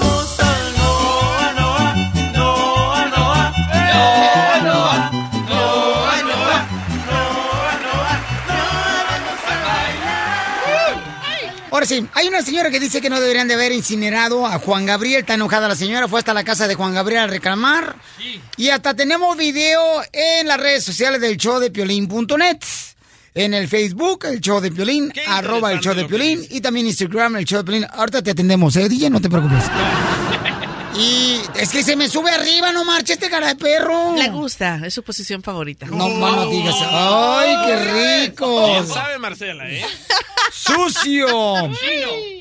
Ahora 11.84 11.96
sí, 11.98 12.08
hay 12.14 12.30
una 12.30 12.42
señora 12.42 12.72
que 12.72 12.80
dice 12.80 13.02
que 13.02 13.10
no 13.10 13.20
deberían 13.20 13.50
de 13.50 13.56
haber 13.56 13.74
incinerado 13.74 14.48
a 14.48 14.58
Juan 14.58 14.86
Gabriel. 14.86 15.20
Está 15.20 15.34
enojada 15.34 15.68
la 15.68 15.76
señora, 15.76 16.08
fue 16.08 16.20
hasta 16.20 16.34
la 16.34 16.46
casa 16.46 16.66
de 16.66 16.76
Juan 16.76 16.94
Gabriel 16.94 17.24
a 17.24 17.28
reclamar. 17.28 17.98
Y 18.56 18.70
hasta 18.70 18.94
tenemos 18.94 19.36
video 19.36 20.02
en 20.14 20.48
las 20.48 20.62
redes 20.62 20.86
sociales 20.86 21.20
del 21.20 21.36
show 21.36 21.60
de 21.60 21.72
Piolín.net. 21.72 22.60
En 23.34 23.54
el 23.54 23.68
Facebook, 23.68 24.24
el 24.28 24.40
show 24.40 24.62
de 24.62 24.72
Piolín, 24.72 25.12
arroba 25.28 25.74
el 25.74 25.82
show 25.82 25.94
de 25.94 26.06
Piolín. 26.06 26.48
Y 26.52 26.62
también 26.62 26.88
Instagram, 26.88 27.36
el 27.36 27.44
show 27.44 27.58
de 27.58 27.66
Piolín. 27.66 27.86
Ahorita 27.92 28.22
te 28.24 28.32
atendemos, 28.32 28.74
¿eh, 28.78 28.88
DJ? 28.88 29.10
No 29.10 29.20
te 29.20 29.30
preocupes. 29.30 29.66
Y 30.96 31.42
es 31.56 31.72
que 31.72 31.82
se 31.82 31.96
me 31.96 32.08
sube 32.08 32.30
arriba, 32.30 32.72
no 32.72 32.86
marche 32.86 33.14
este 33.14 33.28
cara 33.28 33.48
de 33.48 33.56
perro. 33.56 34.16
Le 34.16 34.30
gusta, 34.30 34.80
es 34.86 34.94
su 34.94 35.02
posición 35.02 35.42
favorita. 35.42 35.88
No, 35.88 36.08
no 36.08 36.50
digas. 36.52 36.76
¡Ay, 36.88 37.56
qué 37.66 38.26
rico! 38.28 38.68
Bien 38.68 38.88
sabe 38.88 39.18
Marcela, 39.18 39.68
¿eh? 39.72 39.84
¡Sucio! 40.54 41.28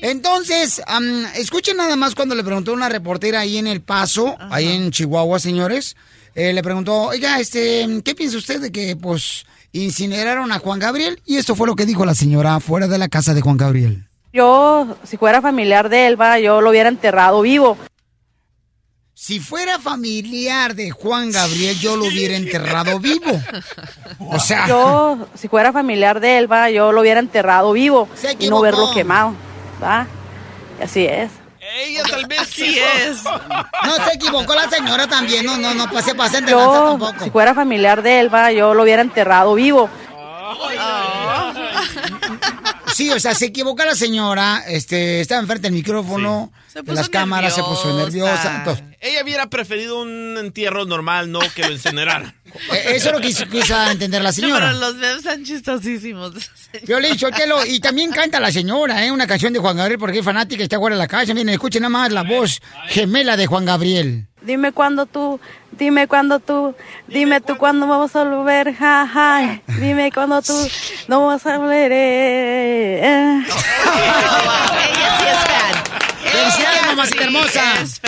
Entonces, 0.01 0.81
am, 0.85 1.25
escuchen 1.35 1.77
nada 1.77 1.95
más 1.95 2.13
cuando 2.13 2.35
le 2.35 2.43
preguntó 2.43 2.71
una 2.71 2.87
reportera 2.87 3.39
ahí 3.39 3.57
en 3.57 3.65
El 3.65 3.81
Paso, 3.81 4.37
ahí 4.51 4.67
en 4.67 4.91
Chihuahua, 4.91 5.39
señores. 5.39 5.95
Eh, 6.35 6.53
le 6.53 6.61
preguntó, 6.63 6.93
oiga, 7.03 7.39
este, 7.39 8.01
¿qué 8.05 8.15
piensa 8.15 8.37
usted 8.37 8.61
de 8.61 8.71
que, 8.71 8.95
pues, 8.95 9.45
incineraron 9.71 10.51
a 10.51 10.59
Juan 10.59 10.79
Gabriel? 10.79 11.21
Y 11.25 11.37
esto 11.37 11.55
fue 11.55 11.67
lo 11.67 11.75
que 11.75 11.85
dijo 11.85 12.05
la 12.05 12.15
señora 12.15 12.59
fuera 12.59 12.87
de 12.87 12.97
la 12.97 13.09
casa 13.09 13.33
de 13.33 13.41
Juan 13.41 13.57
Gabriel. 13.57 14.07
Yo, 14.31 14.95
si 15.03 15.17
fuera 15.17 15.41
familiar 15.41 15.89
de 15.89 16.07
él, 16.07 16.19
va, 16.19 16.39
yo 16.39 16.61
lo 16.61 16.69
hubiera 16.69 16.89
enterrado 16.89 17.41
vivo. 17.41 17.77
Si 19.23 19.39
fuera 19.39 19.79
familiar 19.79 20.75
de 20.75 20.91
Juan 20.91 21.31
Gabriel, 21.31 21.79
yo 21.79 21.95
lo 21.95 22.07
hubiera 22.07 22.35
enterrado 22.35 22.99
vivo. 22.99 23.41
O 24.19 24.37
sea... 24.37 24.67
Yo, 24.67 25.29
si 25.33 25.47
fuera 25.47 25.71
familiar 25.71 26.19
de 26.19 26.39
él, 26.39 26.51
va, 26.51 26.69
yo 26.69 26.91
lo 26.91 26.99
hubiera 26.99 27.21
enterrado 27.21 27.71
vivo 27.71 28.09
Se 28.15 28.35
y 28.37 28.49
no 28.49 28.59
verlo 28.59 28.91
quemado, 28.93 29.33
va. 29.81 30.07
Y 30.77 30.83
así 30.83 31.05
es. 31.05 31.31
Ella 31.85 32.03
tal 32.03 32.25
vez 32.27 32.41
Así 32.41 32.65
quiso. 32.65 32.83
es. 33.07 33.23
No 33.23 33.95
se 34.05 34.13
equivocó 34.13 34.55
la 34.55 34.69
señora 34.69 35.07
también, 35.07 35.45
no, 35.45 35.55
no, 35.55 35.73
no 35.73 35.89
pase, 35.89 36.13
pasen 36.15 36.43
de 36.43 36.51
Yo, 36.51 36.97
tampoco. 36.99 37.23
si 37.23 37.31
fuera 37.31 37.55
familiar 37.55 38.01
de 38.01 38.19
él, 38.19 38.33
va, 38.33 38.51
yo 38.51 38.73
lo 38.73 38.83
hubiera 38.83 39.01
enterrado 39.01 39.55
vivo. 39.55 39.89
Sí, 42.93 43.09
o 43.09 43.19
sea, 43.19 43.33
se 43.33 43.45
equivoca 43.45 43.85
la 43.85 43.95
señora, 43.95 44.63
este, 44.67 45.21
estaba 45.21 45.41
enfrente 45.41 45.67
del 45.67 45.73
micrófono, 45.73 46.51
Se 46.67 46.79
de 46.79 46.83
puso 46.83 46.95
las 46.95 47.09
cámaras, 47.09 47.55
se 47.55 47.63
puso 47.63 47.87
nerviosa. 47.97 48.33
nerviosa. 48.33 48.55
entonces, 48.57 48.92
Ella 49.05 49.21
hubiera 49.21 49.47
preferido 49.47 50.01
un 50.01 50.37
entierro 50.39 50.85
normal, 50.85 51.29
no 51.29 51.39
que 51.53 51.63
lo 51.63 51.71
incineraran. 51.73 52.33
eh, 52.71 52.83
eso 52.95 53.09
es 53.09 53.13
lo 53.15 53.19
que 53.19 53.27
quiso, 53.27 53.45
quiso 53.49 53.75
entender 53.91 54.21
la 54.21 54.29
No, 54.29 54.33
señora. 54.33 54.67
pero 54.67 54.79
los 54.79 54.95
memes 54.95 55.17
están 55.17 55.43
chistosísimos. 55.43 56.31
Violín, 56.87 57.19
Sotelo, 57.19 57.65
y 57.65 57.81
también 57.81 58.11
canta 58.11 58.39
la 58.39 58.49
señora, 58.49 59.05
¿eh? 59.05 59.11
Una 59.11 59.27
canción 59.27 59.51
de 59.51 59.59
Juan 59.59 59.75
Gabriel, 59.75 59.99
porque 59.99 60.19
es 60.19 60.25
fanática 60.25 60.61
y 60.61 60.63
está 60.63 60.79
fuera 60.79 60.95
de 60.95 61.01
la 61.01 61.07
casa. 61.09 61.33
Miren, 61.33 61.49
escuchen 61.49 61.81
nada 61.81 61.89
más 61.89 62.13
la 62.13 62.23
voz 62.23 62.61
gemela 62.87 63.35
de 63.35 63.45
Juan 63.45 63.65
Gabriel. 63.65 64.25
Dime 64.41 64.71
cuándo 64.71 65.05
tú, 65.05 65.39
dime 65.71 66.07
cuándo 66.07 66.39
tú, 66.39 66.73
dime 67.07 67.41
tú 67.41 67.57
cuándo 67.57 67.85
vamos 67.87 68.15
a 68.15 68.23
volver, 68.23 68.73
ja, 68.73 69.05
ja. 69.05 69.61
Dime 69.79 70.11
cuándo 70.13 70.41
tú, 70.41 70.53
no 71.09 71.25
vamos 71.25 71.45
a 71.45 71.57
volver. 71.57 71.91
eh, 71.91 73.01
eh. 73.03 73.43
Ella 73.45 75.17
sí 75.19 75.25
es 75.27 75.37
fan. 75.37 75.82
¡Felicidades, 76.43 76.81
mamacita 76.87 77.17
sí 77.17 77.23
hermosa! 77.23 77.73
Es. 77.81 78.01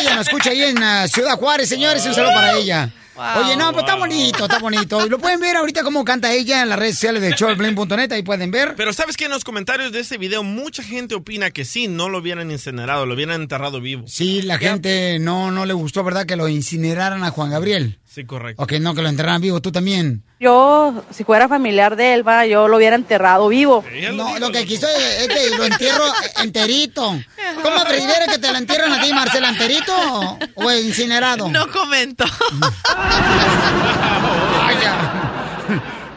Ella 0.00 0.14
nos 0.14 0.26
escucha 0.26 0.50
ahí 0.50 0.62
en 0.62 0.82
ah, 0.82 1.08
Ciudad 1.08 1.36
Juárez, 1.36 1.68
señores, 1.68 2.04
un 2.06 2.14
saludo 2.14 2.32
para 2.32 2.52
ella. 2.52 2.90
Wow. 3.18 3.44
Oye, 3.44 3.56
no, 3.56 3.72
pues 3.72 3.82
está 3.84 3.96
bonito, 3.96 4.44
está 4.44 4.60
bonito. 4.60 5.04
Y 5.04 5.08
lo 5.08 5.18
pueden 5.18 5.40
ver 5.40 5.56
ahorita 5.56 5.82
cómo 5.82 6.04
canta 6.04 6.32
ella 6.32 6.62
en 6.62 6.68
las 6.68 6.78
redes 6.78 6.94
sociales 6.94 7.20
del 7.20 7.32
showblame.net, 7.34 8.12
ahí 8.12 8.22
pueden 8.22 8.52
ver. 8.52 8.74
Pero 8.76 8.92
¿sabes 8.92 9.16
qué? 9.16 9.24
En 9.24 9.32
los 9.32 9.42
comentarios 9.42 9.90
de 9.90 9.98
este 9.98 10.18
video 10.18 10.44
mucha 10.44 10.84
gente 10.84 11.16
opina 11.16 11.50
que 11.50 11.64
sí, 11.64 11.88
no 11.88 12.08
lo 12.08 12.18
hubieran 12.18 12.48
incinerado, 12.52 13.06
lo 13.06 13.14
hubieran 13.14 13.42
enterrado 13.42 13.80
vivo. 13.80 14.04
Sí, 14.06 14.42
la 14.42 14.58
gente 14.58 15.18
no, 15.18 15.50
no 15.50 15.66
le 15.66 15.72
gustó, 15.72 16.04
¿verdad? 16.04 16.26
Que 16.26 16.36
lo 16.36 16.46
incineraran 16.48 17.24
a 17.24 17.30
Juan 17.30 17.50
Gabriel. 17.50 17.98
Sí, 18.06 18.24
correcto. 18.24 18.62
Ok, 18.62 18.74
no, 18.80 18.94
que 18.94 19.02
lo 19.02 19.08
enterraran 19.08 19.40
vivo, 19.40 19.60
tú 19.60 19.70
también. 19.70 20.22
Yo, 20.40 21.04
si 21.10 21.24
fuera 21.24 21.48
familiar 21.48 21.96
de 21.96 22.14
él, 22.14 22.26
va, 22.26 22.46
yo 22.46 22.68
lo 22.68 22.76
hubiera 22.76 22.94
enterrado 22.96 23.48
vivo. 23.48 23.84
No, 24.14 24.38
lo 24.38 24.52
que 24.52 24.64
quiso 24.64 24.86
es 24.88 25.28
que 25.28 25.56
lo 25.56 25.64
entierro 25.64 26.04
enterito. 26.42 27.20
¿Cómo 27.62 27.84
prefieres 27.84 28.28
que 28.28 28.38
te 28.38 28.50
lo 28.52 28.58
entierren 28.58 28.92
a 28.92 29.02
ti, 29.02 29.12
Marcela, 29.12 29.48
enterito 29.48 29.92
o, 29.96 30.38
o 30.54 30.72
incinerado? 30.72 31.48
No 31.48 31.70
comento. 31.70 32.24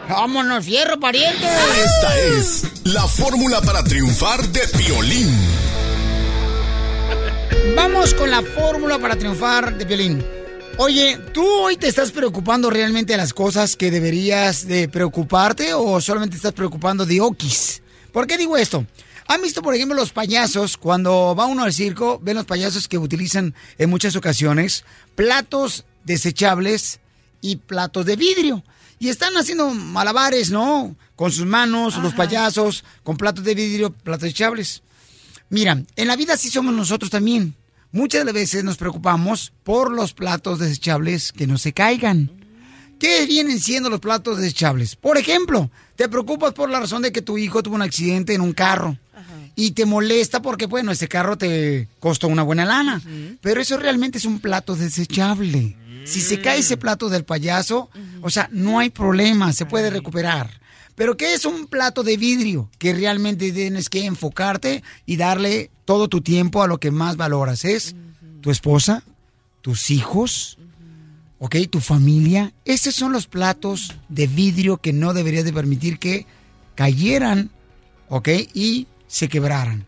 Vámonos, 0.07 0.65
fierro, 0.65 0.99
pariente. 0.99 1.47
Esta 1.83 2.19
es 2.19 2.63
la 2.83 3.07
fórmula 3.07 3.61
para 3.61 3.83
triunfar 3.83 4.47
de 4.49 4.61
violín. 4.77 5.35
Vamos 7.75 8.13
con 8.13 8.29
la 8.29 8.41
fórmula 8.41 8.99
para 8.99 9.15
triunfar 9.15 9.77
de 9.77 9.85
violín. 9.85 10.23
Oye, 10.77 11.17
¿tú 11.33 11.45
hoy 11.45 11.77
te 11.77 11.87
estás 11.87 12.11
preocupando 12.11 12.69
realmente 12.69 13.13
de 13.13 13.17
las 13.17 13.33
cosas 13.33 13.75
que 13.75 13.89
deberías 13.89 14.67
de 14.67 14.89
preocuparte 14.89 15.73
o 15.73 15.99
solamente 16.01 16.35
estás 16.35 16.53
preocupando 16.53 17.05
de 17.05 17.21
okis? 17.21 17.81
¿Por 18.11 18.27
qué 18.27 18.37
digo 18.37 18.57
esto? 18.57 18.85
¿Han 19.27 19.41
visto, 19.41 19.61
por 19.61 19.73
ejemplo, 19.73 19.95
los 19.95 20.11
payasos? 20.11 20.77
Cuando 20.77 21.35
va 21.35 21.45
uno 21.45 21.63
al 21.63 21.73
circo, 21.73 22.19
ven 22.21 22.35
los 22.35 22.45
payasos 22.45 22.87
que 22.87 22.97
utilizan 22.97 23.55
en 23.77 23.89
muchas 23.89 24.15
ocasiones 24.15 24.83
platos 25.15 25.85
desechables 26.03 26.99
y 27.41 27.57
platos 27.57 28.05
de 28.05 28.15
vidrio. 28.15 28.63
Y 28.99 29.09
están 29.09 29.35
haciendo 29.35 29.73
malabares, 29.73 30.51
¿no? 30.51 30.95
Con 31.15 31.31
sus 31.31 31.45
manos, 31.45 31.97
los 31.97 32.13
payasos, 32.13 32.83
con 33.03 33.17
platos 33.17 33.43
de 33.43 33.55
vidrio, 33.55 33.91
platos 33.91 34.23
desechables. 34.23 34.83
Mira, 35.49 35.83
en 35.95 36.07
la 36.07 36.15
vida 36.15 36.37
sí 36.37 36.49
somos 36.49 36.73
nosotros 36.73 37.09
también. 37.09 37.55
Muchas 37.91 38.23
veces 38.31 38.63
nos 38.63 38.77
preocupamos 38.77 39.51
por 39.63 39.91
los 39.91 40.13
platos 40.13 40.59
desechables 40.59 41.31
que 41.31 41.47
no 41.47 41.57
se 41.57 41.73
caigan. 41.73 42.31
¿Qué 42.99 43.25
vienen 43.25 43.59
siendo 43.59 43.89
los 43.89 43.99
platos 43.99 44.37
desechables? 44.37 44.95
Por 44.95 45.17
ejemplo, 45.17 45.71
te 45.95 46.07
preocupas 46.07 46.53
por 46.53 46.69
la 46.69 46.79
razón 46.79 47.01
de 47.01 47.11
que 47.11 47.23
tu 47.23 47.37
hijo 47.37 47.63
tuvo 47.63 47.75
un 47.75 47.81
accidente 47.81 48.35
en 48.35 48.41
un 48.41 48.53
carro 48.53 48.97
y 49.55 49.71
te 49.71 49.85
molesta 49.85 50.41
porque, 50.41 50.65
bueno, 50.65 50.91
ese 50.91 51.07
carro 51.07 51.37
te 51.37 51.87
costó 51.99 52.27
una 52.27 52.43
buena 52.43 52.65
lana. 52.65 53.01
Pero 53.41 53.61
eso 53.61 53.77
realmente 53.77 54.17
es 54.17 54.25
un 54.25 54.39
plato 54.39 54.75
desechable. 54.75 55.77
Si 56.05 56.21
se 56.21 56.41
cae 56.41 56.59
ese 56.59 56.77
plato 56.77 57.09
del 57.09 57.25
payaso, 57.25 57.89
o 58.21 58.29
sea, 58.29 58.49
no 58.51 58.79
hay 58.79 58.89
problema, 58.89 59.53
se 59.53 59.65
puede 59.65 59.89
recuperar. 59.89 60.61
Pero 60.95 61.17
¿qué 61.17 61.33
es 61.33 61.45
un 61.45 61.67
plato 61.67 62.03
de 62.03 62.17
vidrio? 62.17 62.69
Que 62.77 62.93
realmente 62.93 63.51
tienes 63.51 63.89
que 63.89 64.05
enfocarte 64.05 64.83
y 65.05 65.17
darle 65.17 65.71
todo 65.85 66.07
tu 66.07 66.21
tiempo 66.21 66.61
a 66.61 66.67
lo 66.67 66.79
que 66.79 66.91
más 66.91 67.17
valoras. 67.17 67.65
Es 67.65 67.95
tu 68.41 68.51
esposa, 68.51 69.03
tus 69.61 69.89
hijos, 69.89 70.57
¿ok? 71.39 71.55
Tu 71.69 71.79
familia. 71.79 72.53
Esos 72.65 72.93
son 72.93 73.11
los 73.11 73.27
platos 73.27 73.95
de 74.09 74.27
vidrio 74.27 74.77
que 74.77 74.93
no 74.93 75.13
deberías 75.13 75.45
de 75.45 75.53
permitir 75.53 75.97
que 75.97 76.25
cayeran, 76.75 77.51
¿ok? 78.09 78.29
Y 78.53 78.87
se 79.11 79.27
quebraran. 79.27 79.85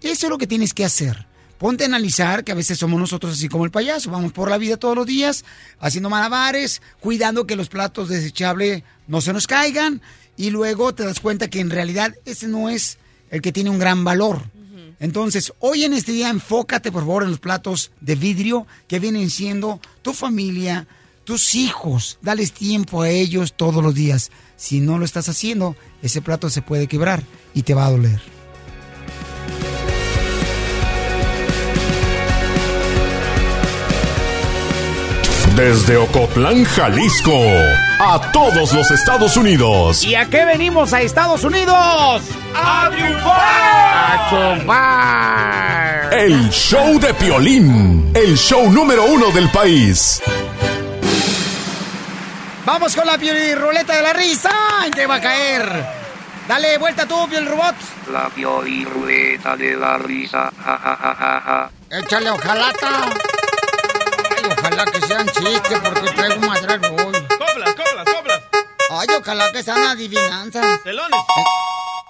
Eso 0.00 0.26
es 0.26 0.30
lo 0.30 0.38
que 0.38 0.46
tienes 0.46 0.72
que 0.72 0.84
hacer. 0.84 1.26
Ponte 1.58 1.82
a 1.82 1.86
analizar 1.86 2.44
que 2.44 2.52
a 2.52 2.56
veces 2.56 2.78
somos 2.78 2.98
nosotros 2.98 3.34
así 3.34 3.48
como 3.48 3.64
el 3.64 3.70
payaso. 3.72 4.10
Vamos 4.10 4.32
por 4.32 4.48
la 4.48 4.58
vida 4.58 4.76
todos 4.76 4.96
los 4.96 5.06
días 5.06 5.44
haciendo 5.80 6.10
malabares, 6.10 6.80
cuidando 7.00 7.46
que 7.46 7.56
los 7.56 7.68
platos 7.68 8.08
desechables 8.08 8.84
no 9.08 9.20
se 9.20 9.32
nos 9.32 9.46
caigan 9.46 10.00
y 10.36 10.50
luego 10.50 10.94
te 10.94 11.04
das 11.04 11.20
cuenta 11.20 11.50
que 11.50 11.60
en 11.60 11.70
realidad 11.70 12.14
ese 12.24 12.46
no 12.46 12.68
es 12.68 12.98
el 13.30 13.42
que 13.42 13.52
tiene 13.52 13.70
un 13.70 13.78
gran 13.78 14.04
valor. 14.04 14.42
Entonces, 15.00 15.52
hoy 15.58 15.82
en 15.82 15.94
este 15.94 16.12
día 16.12 16.30
enfócate 16.30 16.92
por 16.92 17.02
favor 17.02 17.24
en 17.24 17.30
los 17.30 17.40
platos 17.40 17.90
de 18.00 18.14
vidrio 18.14 18.68
que 18.86 19.00
vienen 19.00 19.28
siendo 19.28 19.80
tu 20.02 20.12
familia, 20.12 20.86
tus 21.24 21.56
hijos. 21.56 22.18
Dales 22.22 22.52
tiempo 22.52 23.02
a 23.02 23.08
ellos 23.08 23.54
todos 23.56 23.82
los 23.82 23.94
días. 23.94 24.30
Si 24.56 24.80
no 24.80 24.98
lo 24.98 25.04
estás 25.04 25.28
haciendo, 25.28 25.74
ese 26.02 26.22
plato 26.22 26.48
se 26.48 26.62
puede 26.62 26.86
quebrar 26.86 27.24
y 27.54 27.62
te 27.62 27.74
va 27.74 27.86
a 27.86 27.90
doler. 27.90 28.41
Desde 35.62 35.96
Ocotlán, 35.96 36.64
Jalisco, 36.64 37.38
a 38.00 38.32
todos 38.32 38.72
los 38.72 38.90
Estados 38.90 39.36
Unidos. 39.36 40.02
¿Y 40.02 40.16
a 40.16 40.28
qué 40.28 40.44
venimos 40.44 40.92
a 40.92 41.02
Estados 41.02 41.44
Unidos? 41.44 42.20
¡A 42.52 42.90
triunfar! 42.90 43.38
¡A 43.94 44.28
chupar! 44.28 46.14
El 46.14 46.50
show 46.50 46.98
de 46.98 47.14
Piolín, 47.14 48.10
el 48.12 48.36
show 48.36 48.72
número 48.72 49.04
uno 49.04 49.30
del 49.30 49.48
país. 49.52 50.20
Vamos 52.66 52.96
con 52.96 53.06
la 53.06 53.16
ruleta 53.16 53.94
de 53.94 54.02
la 54.02 54.12
risa. 54.14 54.50
¿En 54.84 54.90
qué 54.90 55.06
va 55.06 55.14
a 55.14 55.20
caer? 55.20 55.86
Dale 56.48 56.76
vuelta 56.78 57.06
tú, 57.06 57.28
piel 57.28 57.46
robot. 57.46 57.76
La 58.10 58.28
ruleta 58.34 59.56
de 59.56 59.76
la 59.76 59.96
risa. 59.96 60.50
Ja, 60.64 60.76
ja, 60.76 60.96
ja, 60.96 61.14
ja, 61.14 61.40
ja. 61.40 61.98
Échale 62.00 62.30
ojalata. 62.32 63.12
Ojalá 64.50 64.84
que 64.86 65.00
sean 65.02 65.26
chistes 65.28 65.78
porque 65.82 66.10
traigo 66.10 66.34
un 66.36 66.46
madral 66.46 66.80
hoy. 66.84 67.26
Coblas, 67.38 67.74
coblas, 67.74 68.04
coblas. 68.04 68.40
Ay, 68.90 69.06
ojalá 69.18 69.52
que 69.52 69.62
sean 69.62 69.82
adivinanzas. 69.84 70.82
Telones. 70.82 71.20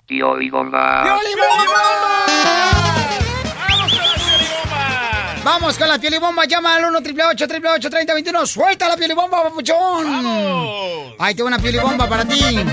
Tío 0.07 0.40
y 0.40 0.51
bomba. 0.51 1.18
Vamos 5.45 5.77
con 5.77 5.88
la 5.88 5.99
piolibomba. 5.99 6.45
Llama 6.45 6.77
al 6.77 6.85
1 6.85 6.99
888 6.99 7.90
3021 7.90 8.47
Suelta 8.47 8.88
la 8.88 8.97
piolibomba, 8.97 9.42
papuchón. 9.42 11.14
Ahí 11.18 11.35
tengo 11.35 11.49
una 11.49 11.59
piolibomba 11.59 12.09
para 12.09 12.25
ti. 12.25 12.64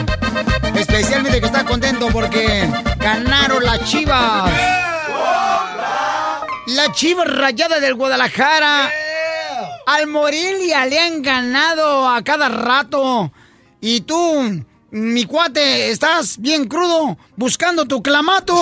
Especialmente 0.75 1.39
que 1.39 1.47
estás 1.47 1.63
contento 1.63 2.07
porque 2.11 2.69
ganaron 2.97 3.63
las 3.63 3.83
chivas. 3.85 4.51
La 6.67 6.91
chiva 6.93 7.25
rayada 7.25 7.79
del 7.79 7.95
Guadalajara. 7.95 8.91
Al 9.91 10.05
Morelia 10.05 10.85
le 10.85 10.99
han 10.99 11.23
ganado 11.23 12.07
a 12.07 12.21
cada 12.21 12.47
rato. 12.47 13.31
Y 13.81 14.01
tú, 14.01 14.63
mi 14.91 15.25
cuate, 15.25 15.89
estás 15.89 16.37
bien 16.37 16.67
crudo 16.67 17.17
buscando 17.35 17.85
tu 17.85 18.03
clamato. 18.03 18.53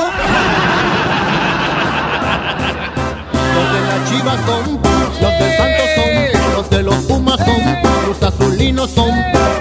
Los 3.53 3.73
de 3.73 3.81
las 3.81 4.09
chivas 4.09 4.39
son, 4.45 4.81
los 4.81 5.19
del 5.19 5.57
Santos 5.57 5.89
son, 5.97 6.53
los 6.53 6.69
de 6.69 6.83
los 6.83 6.95
Pumas 6.95 7.39
son, 7.43 7.61
los 8.07 8.23
azulinos 8.23 8.91
son, 8.91 9.11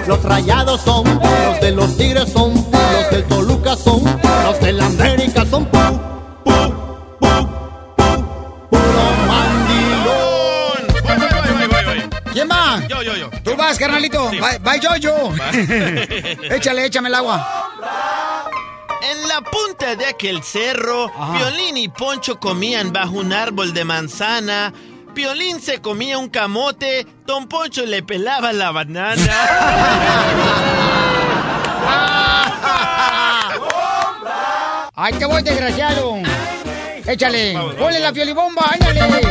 los 0.07 0.23
rayados 0.23 0.79
son, 0.85 1.03
los 1.03 1.59
de 1.59 1.71
los 1.71 1.97
Tigres 1.97 2.31
son, 2.31 2.53
los 2.53 3.11
del 3.11 3.25
Toluca 3.25 3.75
son, 3.75 4.05
los 4.45 4.57
de 4.61 4.71
la 4.71 4.89
vas, 13.67 13.77
carnalito. 13.77 14.29
Sí. 14.29 14.39
Va, 14.39 14.57
va 14.65 14.77
yo, 14.77 14.95
yo. 14.95 15.31
Échale, 16.49 16.85
échame 16.85 17.09
el 17.09 17.15
agua. 17.15 17.69
En 19.01 19.27
la 19.27 19.41
punta 19.41 19.95
de 19.95 20.05
aquel 20.05 20.43
cerro, 20.43 21.11
Piolín 21.35 21.77
y 21.77 21.89
Poncho 21.89 22.39
comían 22.39 22.91
bajo 22.91 23.17
un 23.17 23.33
árbol 23.33 23.73
de 23.73 23.85
manzana. 23.85 24.73
Piolín 25.13 25.61
se 25.61 25.81
comía 25.81 26.17
un 26.17 26.29
camote, 26.29 27.05
Don 27.25 27.47
Poncho 27.47 27.85
le 27.85 28.03
pelaba 28.03 28.53
la 28.53 28.71
banana. 28.71 29.21
¡Ay, 34.99 35.13
te 35.13 35.25
voy, 35.25 35.43
desgraciado! 35.43 36.15
Échale. 37.05 37.55
Ponle 37.77 37.99
la 37.99 38.11
piolibomba, 38.11 38.65
ándale. 38.73 39.21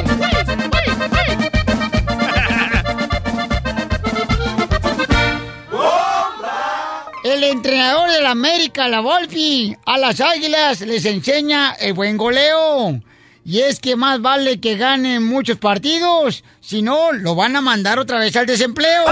El 7.37 7.44
entrenador 7.44 8.11
del 8.11 8.25
América, 8.25 8.88
la 8.88 9.01
Volpi, 9.01 9.77
a 9.85 9.99
las 9.99 10.22
águilas 10.22 10.81
les 10.81 11.05
enseña 11.05 11.72
el 11.72 11.92
buen 11.92 12.16
goleo. 12.16 12.99
Y 13.44 13.61
es 13.61 13.79
que 13.79 13.94
más 13.94 14.22
vale 14.22 14.59
que 14.59 14.79
ganen 14.79 15.22
muchos 15.22 15.59
partidos, 15.59 16.44
si 16.62 16.81
no, 16.81 17.12
lo 17.12 17.35
van 17.35 17.55
a 17.55 17.61
mandar 17.61 17.99
otra 17.99 18.18
vez 18.20 18.35
al 18.37 18.46
desempleo. 18.46 19.05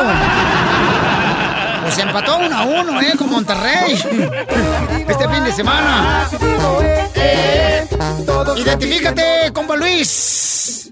Pues 1.82 1.98
empató 1.98 2.38
uno 2.38 2.56
a 2.56 2.64
uno, 2.64 2.98
¿eh? 3.02 3.12
Con 3.18 3.28
Monterrey. 3.28 3.92
Este 3.92 5.28
fin 5.28 5.44
de 5.44 5.52
semana. 5.52 6.26
Identifícate, 8.56 9.52
compa 9.52 9.76
Luis. 9.76 10.90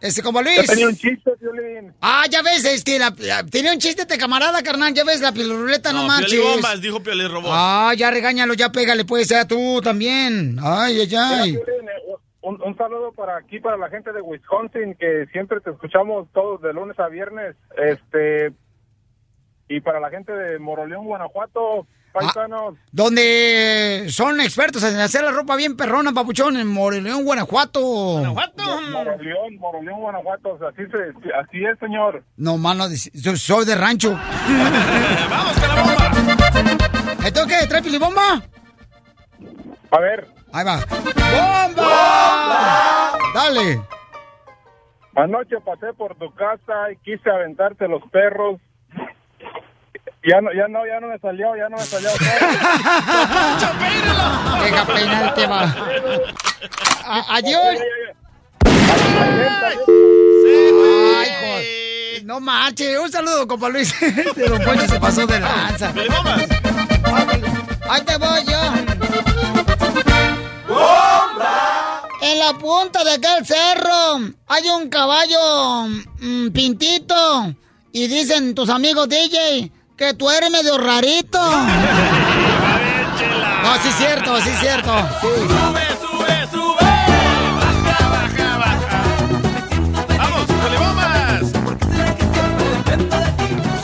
Este, 0.00 0.22
compa 0.22 0.42
Luis. 0.42 0.56
Yo 0.56 0.62
tenía 0.64 0.88
un 0.88 0.96
chiste, 0.96 1.30
Violín. 1.40 1.92
Ah, 2.02 2.24
ya 2.30 2.42
ves, 2.42 2.64
es 2.64 2.84
que 2.84 2.98
la- 2.98 3.14
la- 3.18 3.44
tenía 3.46 3.72
un 3.72 3.78
chiste 3.78 4.02
este 4.02 4.18
camarada, 4.18 4.62
carnal. 4.62 4.92
Ya 4.94 5.04
ves, 5.04 5.20
la 5.20 5.32
piluruleta 5.32 5.92
no, 5.92 6.04
manches. 6.06 6.32
Piolibombas, 6.32 6.80
dijo 6.82 7.00
Piolín 7.02 7.30
Robot. 7.30 7.50
Ah, 7.52 7.92
ya 7.96 8.10
regáñalo, 8.10 8.54
ya 8.54 8.70
pégale, 8.70 9.04
pues, 9.04 9.28
sea 9.28 9.46
tú 9.48 9.80
también. 9.82 10.58
Ay, 10.62 11.00
ay, 11.00 11.06
Mira, 11.06 11.28
ay. 11.42 11.52
Piolín, 11.52 11.88
eh, 11.88 12.14
un, 12.42 12.62
un 12.62 12.76
saludo 12.76 13.12
para 13.12 13.38
aquí, 13.38 13.58
para 13.58 13.76
la 13.78 13.88
gente 13.88 14.12
de 14.12 14.20
Wisconsin, 14.20 14.94
que 15.00 15.26
siempre 15.32 15.60
te 15.60 15.70
escuchamos 15.70 16.28
todos 16.32 16.60
de 16.62 16.72
lunes 16.74 16.98
a 17.00 17.08
viernes. 17.08 17.56
Este 17.76 18.52
Y 19.68 19.80
para 19.80 19.98
la 19.98 20.10
gente 20.10 20.30
de 20.32 20.58
Moroleón, 20.60 21.06
Guanajuato, 21.06 21.88
paisanos. 22.16 22.74
Donde 22.92 24.06
son 24.08 24.40
expertos 24.40 24.82
en 24.84 24.98
hacer 24.98 25.22
la 25.24 25.30
ropa 25.30 25.56
bien 25.56 25.76
perrona, 25.76 26.12
papuchón, 26.12 26.56
en 26.56 26.66
Moreleón, 26.66 27.24
Guanajuato. 27.24 27.80
Moroleón, 27.80 29.56
Moroleón, 29.58 30.00
Guanajuato. 30.00 30.58
Así, 30.66 30.82
se, 30.90 31.34
así 31.34 31.64
es, 31.64 31.78
señor. 31.78 32.22
No, 32.36 32.56
mano, 32.56 32.86
yo 33.12 33.36
soy 33.36 33.64
de 33.66 33.74
rancho. 33.74 34.12
¡Vamos 35.30 35.52
con 35.58 35.68
la 35.68 35.82
bomba! 35.82 37.26
¿Esto 37.26 37.46
qué? 37.46 37.66
¿Trae 37.66 37.82
pilibomba? 37.82 38.42
A 39.90 40.00
ver. 40.00 40.26
Ahí 40.52 40.64
va. 40.64 40.78
¡Bomba! 41.66 43.18
Dale. 43.34 43.80
Anoche 45.16 45.56
pasé 45.64 45.92
por 45.94 46.14
tu 46.16 46.32
casa 46.34 46.92
y 46.92 46.96
quise 46.98 47.30
aventarte 47.30 47.88
los 47.88 48.02
perros. 48.10 48.60
Ya 50.28 50.40
no, 50.40 50.50
ya 50.52 50.66
no, 50.68 50.84
ya 50.86 50.98
no 51.00 51.08
me 51.08 51.18
salió, 51.18 51.54
ya 51.56 51.68
no 51.68 51.76
me 51.76 51.82
salió. 51.84 52.08
Deja 54.64 54.84
peinarte, 54.86 55.46
va. 55.46 55.74
A- 57.04 57.36
Adiós. 57.36 57.76
Ay. 61.18 62.22
No 62.24 62.40
manches. 62.40 62.98
Un 62.98 63.12
saludo, 63.12 63.46
compa 63.46 63.68
Luis. 63.68 63.94
De 64.00 64.48
Don 64.52 64.62
Poncho 64.64 64.88
se 64.88 64.98
pasó 64.98 65.26
de 65.26 65.38
lanza. 65.38 65.92
Ahí 67.88 68.02
te 68.02 68.16
voy 68.16 68.44
yo. 68.46 68.58
En 72.22 72.38
la 72.40 72.52
punta 72.54 73.04
de 73.04 73.12
aquel 73.12 73.46
cerro 73.46 74.18
hay 74.48 74.68
un 74.70 74.88
caballo 74.88 75.86
mm, 76.20 76.48
pintito. 76.50 77.54
Y 77.92 78.08
dicen 78.08 78.54
tus 78.54 78.68
amigos 78.68 79.08
DJ 79.08 79.70
que 79.96 80.14
tú 80.14 80.30
eres 80.30 80.50
medio 80.50 80.78
rarito. 80.78 81.40
No, 83.62 83.74
sí 83.82 83.88
es 83.88 83.96
cierto, 83.96 84.40
sí 84.42 84.48
es 84.48 84.60
cierto. 84.60 84.92
Sí. 85.20 85.26
sube, 86.00 86.46
sube. 86.52 86.90
Baja, 87.56 88.08
baja, 88.10 88.58
baja. 88.58 89.02
Vamos, 90.18 90.46
bombas. 90.78 91.50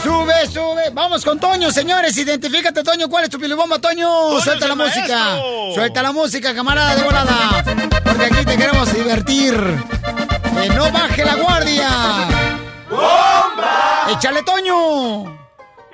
Sube, 0.05 0.47
sube. 0.47 0.91
Vamos 0.93 1.25
con 1.25 1.41
Toño, 1.41 1.73
señores. 1.73 2.17
Identifícate, 2.17 2.85
Toño. 2.85 3.09
¿Cuál 3.09 3.25
es 3.25 3.31
tu 3.31 3.41
pilibomba, 3.41 3.81
Toño? 3.81 4.39
Suelta 4.41 4.69
la 4.69 4.77
música. 4.77 5.41
Suelta 5.75 6.01
la 6.01 6.13
música, 6.13 6.55
camarada 6.55 6.95
de 6.95 7.03
volada. 7.03 7.65
Porque 8.05 8.27
aquí 8.27 8.45
te 8.45 8.57
queremos 8.57 8.95
divertir. 8.95 9.55
Que 10.61 10.69
no 10.69 10.93
baje 10.93 11.25
la 11.25 11.35
guardia. 11.35 11.89
¡Bomba! 12.89 14.07
¡Échale, 14.11 14.45
Toño! 14.45 15.42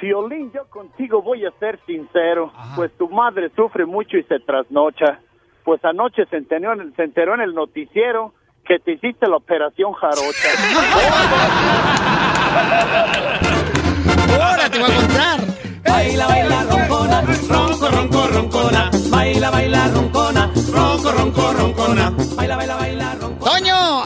Violín, 0.01 0.51
yo 0.53 0.67
contigo 0.69 1.23
voy 1.23 1.45
a 1.45 1.51
ser 1.59 1.79
sincero, 1.87 2.53
pues 2.77 2.91
tu 2.97 3.09
madre 3.09 3.51
sufre 3.55 3.85
mucho 3.87 4.17
y 4.17 4.23
se 4.25 4.39
trasnocha. 4.41 5.21
Pues 5.65 5.85
anoche 5.85 6.25
se 6.27 6.37
enteró, 6.37 6.73
en 6.73 6.81
el, 6.81 6.97
se 6.97 7.03
enteró 7.03 7.35
en 7.35 7.41
el 7.43 7.55
noticiero 7.55 8.33
que 8.65 8.79
te 8.79 8.93
hiciste 8.93 9.27
la 9.27 9.37
operación 9.37 9.93
jarocha. 9.93 10.49
Ahora 14.41 14.71
te 14.71 14.79
voy 14.79 14.91
a 14.91 14.95
contar. 14.97 15.41
Baila, 15.85 16.27
baila, 16.27 16.63
roncona, 16.65 17.23
ronco, 17.49 17.89
ronco, 17.89 18.27
roncona. 18.29 18.91
Baila, 19.11 19.51
baila, 19.51 19.89
roncona, 19.89 20.51
ronco, 20.73 21.13
ronco, 21.13 21.53
roncona. 21.53 22.13
Baila, 22.37 22.57
baila, 22.57 22.77
baila, 22.77 23.15
roncona. 23.15 23.51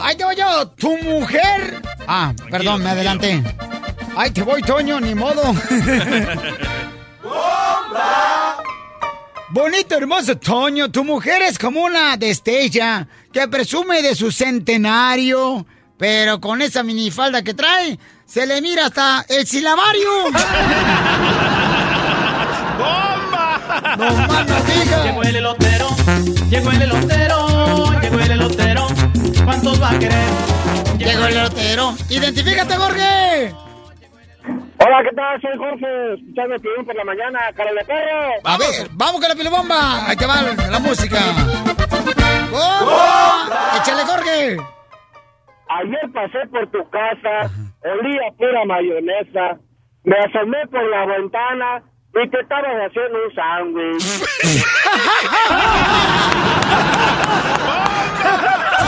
Ahí 0.03 0.15
te 0.17 0.25
voy 0.25 0.35
yo. 0.35 0.67
Tu 0.77 0.97
mujer. 0.97 1.81
Ah, 2.07 2.33
perdón, 2.51 2.83
me 2.83 2.89
adelanté. 2.89 3.41
Ahí 4.17 4.31
te 4.31 4.41
voy, 4.43 4.61
Toño, 4.61 4.99
ni 4.99 5.15
modo. 5.15 5.41
Bonito, 9.49 9.95
hermoso 9.95 10.37
Toño, 10.37 10.91
tu 10.91 11.03
mujer 11.03 11.43
es 11.43 11.57
como 11.59 11.83
una 11.83 12.17
destella 12.17 13.07
que 13.31 13.47
presume 13.47 14.01
de 14.01 14.15
su 14.15 14.31
centenario, 14.31 15.65
pero 15.95 16.41
con 16.41 16.61
esa 16.63 16.81
minifalda 16.81 17.43
que 17.43 17.53
trae, 17.53 17.99
se 18.25 18.47
le 18.47 18.61
mira 18.61 18.87
hasta 18.87 19.23
el 19.29 19.45
silabario. 19.45 20.09
¡Bomba! 22.77 23.95
No 23.97 24.27
más 24.27 24.47
no 24.47 24.55
digas. 24.63 25.05
Llegó 25.05 25.21
el 25.21 25.35
elotero, 25.35 25.89
llegó 26.49 26.71
el 26.71 26.81
elotero, 26.81 27.12
querer? 30.07 30.97
Llegó 30.97 31.25
el 31.27 31.37
elotero. 31.37 31.93
Identifícate, 32.09 32.75
Jorge. 32.75 33.53
Hola, 34.85 34.97
¿qué 35.03 35.15
tal? 35.15 35.41
Soy 35.41 35.57
Jorge, 35.57 36.13
escuchando 36.15 36.55
el 36.55 36.61
Piolín 36.61 36.85
por 36.85 36.95
la 36.95 37.03
mañana, 37.05 37.39
cara 37.55 37.71
de 37.71 37.85
perro. 37.85 38.33
A 38.43 38.57
ver, 38.57 38.89
vamos 38.91 39.21
con 39.21 39.29
la 39.29 39.35
pilobomba. 39.35 40.07
Ahí 40.07 40.15
te 40.17 40.25
va 40.25 40.41
la 40.41 40.79
música. 40.79 41.19
¡Bomba! 42.51 43.77
¡Échale, 43.77 44.03
Jorge! 44.03 44.57
Ayer 45.69 46.11
pasé 46.13 46.39
por 46.51 46.69
tu 46.69 46.87
casa, 46.89 47.49
olía 47.83 48.31
pura 48.37 48.65
mayonesa, 48.65 49.57
me 50.03 50.17
asomé 50.17 50.67
por 50.69 50.83
la 50.87 51.05
ventana 51.05 51.81
y 52.13 52.29
te 52.29 52.41
estabas 52.41 52.75
haciendo 52.85 53.17
un 53.25 53.33
sándwich. 53.33 54.03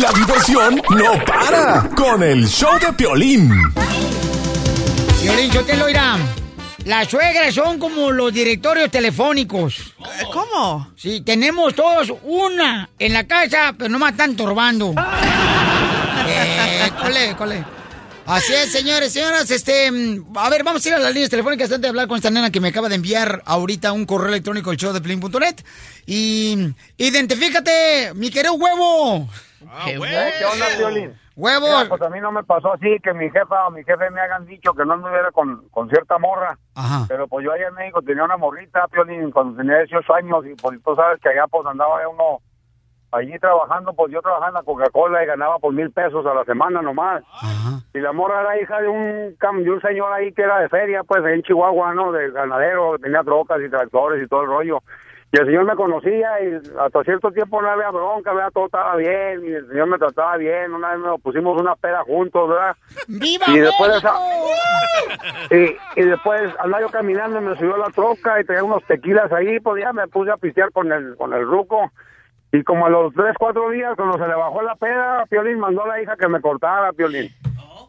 La 0.00 0.12
diversión 0.12 0.80
no 0.90 1.24
para 1.24 1.90
con 1.96 2.22
el 2.22 2.46
show 2.46 2.78
de 2.78 2.92
Piolín. 2.92 3.50
Violín, 5.20 5.50
yo 5.50 5.64
te 5.64 5.76
lo 5.76 5.88
irá. 5.88 6.16
Las 6.84 7.08
suegras 7.08 7.52
son 7.52 7.80
como 7.80 8.12
los 8.12 8.32
directorios 8.32 8.92
telefónicos. 8.92 9.94
¿Cómo? 10.32 10.92
Sí, 10.96 11.22
tenemos 11.22 11.74
todos 11.74 12.12
una 12.22 12.88
en 12.96 13.12
la 13.12 13.26
casa, 13.26 13.74
pero 13.76 13.90
no 13.90 13.98
me 13.98 14.08
están 14.10 14.36
torbando. 14.36 14.94
eh, 16.28 16.90
cole, 17.02 17.34
cole. 17.36 17.64
Así 18.26 18.52
es, 18.52 18.70
señores, 18.70 19.12
señoras, 19.12 19.50
este, 19.50 19.90
mm, 19.90 20.36
a 20.36 20.48
ver, 20.48 20.62
vamos 20.62 20.84
a 20.84 20.88
ir 20.90 20.94
a 20.94 20.98
las 20.98 21.12
líneas 21.12 21.30
telefónicas 21.30 21.72
antes 21.72 21.80
de 21.80 21.88
hablar 21.88 22.06
con 22.06 22.18
esta 22.18 22.30
nena 22.30 22.52
que 22.52 22.60
me 22.60 22.68
acaba 22.68 22.88
de 22.88 22.94
enviar 22.94 23.42
ahorita 23.46 23.90
un 23.90 24.06
correo 24.06 24.28
electrónico 24.28 24.70
al 24.70 24.76
show 24.76 24.92
de 24.92 25.00
Plin.net. 25.00 25.56
Y 26.06 26.56
identifícate, 26.98 28.12
mi 28.14 28.30
querido 28.30 28.54
huevo. 28.54 29.28
¿Qué 29.84 30.44
onda, 30.44 30.66
Violín? 30.78 31.18
Huevos. 31.36 31.68
Mira, 31.68 31.88
pues 31.88 32.02
a 32.02 32.10
mí 32.10 32.20
no 32.20 32.32
me 32.32 32.42
pasó 32.44 32.72
así 32.74 32.98
que 33.02 33.12
mi 33.14 33.30
jefa 33.30 33.66
o 33.66 33.70
mi 33.70 33.84
jefe 33.84 34.10
me 34.10 34.20
hagan 34.20 34.44
dicho 34.46 34.72
que 34.74 34.84
no 34.84 34.94
anduviera 34.94 35.30
con, 35.32 35.68
con 35.68 35.88
cierta 35.88 36.18
morra. 36.18 36.58
Ajá. 36.74 37.04
Pero 37.08 37.28
pues 37.28 37.44
yo 37.44 37.52
allá 37.52 37.68
en 37.68 37.74
México 37.74 38.02
tenía 38.02 38.24
una 38.24 38.36
morrita, 38.36 38.86
Piolín, 38.88 39.30
cuando 39.30 39.56
tenía 39.56 39.78
18 39.78 40.14
años 40.14 40.46
y 40.46 40.54
pues 40.54 40.82
tú 40.82 40.94
sabes 40.96 41.20
que 41.20 41.28
allá 41.28 41.46
pues 41.48 41.64
andaba 41.66 42.00
uno 42.08 42.40
allí 43.10 43.38
trabajando, 43.38 43.92
pues 43.94 44.12
yo 44.12 44.20
trabajaba 44.20 44.48
en 44.48 44.54
la 44.54 44.62
Coca-Cola 44.62 45.22
y 45.22 45.26
ganaba 45.26 45.58
por 45.58 45.72
mil 45.72 45.90
pesos 45.92 46.26
a 46.26 46.34
la 46.34 46.44
semana 46.44 46.82
nomás. 46.82 47.22
Y 47.94 48.00
la 48.00 48.12
morra 48.12 48.42
era 48.42 48.60
hija 48.60 48.80
de 48.82 48.88
un, 48.88 49.34
cam- 49.38 49.62
de 49.64 49.70
un 49.70 49.80
señor 49.80 50.12
ahí 50.12 50.32
que 50.32 50.42
era 50.42 50.58
de 50.60 50.68
feria, 50.68 51.02
pues 51.04 51.24
en 51.24 51.42
Chihuahua, 51.42 51.94
¿no? 51.94 52.12
De 52.12 52.30
ganadero, 52.30 52.98
tenía 52.98 53.22
trocas 53.22 53.58
y 53.64 53.70
tractores 53.70 54.22
y 54.22 54.28
todo 54.28 54.42
el 54.42 54.48
rollo. 54.48 54.82
Y 55.30 55.38
el 55.38 55.44
señor 55.46 55.64
me 55.64 55.74
conocía 55.76 56.40
y 56.42 56.54
hasta 56.80 57.04
cierto 57.04 57.30
tiempo 57.30 57.60
no 57.60 57.68
había 57.68 57.90
bronca, 57.90 58.32
¿verdad? 58.32 58.50
Todo 58.52 58.64
estaba 58.66 58.96
bien 58.96 59.44
y 59.44 59.52
el 59.52 59.68
señor 59.68 59.86
me 59.88 59.98
trataba 59.98 60.36
bien. 60.38 60.72
Una 60.72 60.92
vez 60.92 61.00
nos 61.00 61.20
pusimos 61.20 61.60
una 61.60 61.76
peda 61.76 62.02
juntos, 62.04 62.48
¿verdad? 62.48 62.76
¡Viva 63.08 63.44
Y 63.48 63.58
después 63.58 63.90
de 63.92 63.98
esa- 63.98 64.14
y, 65.50 66.00
y 66.00 66.04
después 66.04 66.50
andaba 66.60 66.80
yo 66.80 66.88
caminando 66.90 67.38
y 67.40 67.44
me 67.44 67.56
subió 67.56 67.76
la 67.76 67.90
troca 67.90 68.40
y 68.40 68.44
traía 68.44 68.64
unos 68.64 68.82
tequilas 68.84 69.30
ahí, 69.32 69.60
pues 69.60 69.82
ya 69.84 69.92
me 69.92 70.08
puse 70.08 70.30
a 70.30 70.36
pistear 70.38 70.72
con 70.72 70.90
el, 70.92 71.14
con 71.16 71.32
el 71.34 71.44
ruco. 71.46 71.90
Y 72.50 72.62
como 72.64 72.86
a 72.86 72.88
los 72.88 73.12
tres, 73.12 73.34
cuatro 73.38 73.68
días, 73.70 73.94
cuando 73.96 74.16
se 74.16 74.26
le 74.26 74.34
bajó 74.34 74.62
la 74.62 74.74
peda, 74.76 75.26
Piolín 75.28 75.58
mandó 75.60 75.84
a 75.84 75.88
la 75.88 76.00
hija 76.02 76.16
que 76.16 76.28
me 76.28 76.40
cortara, 76.40 76.92
Piolín. 76.94 77.30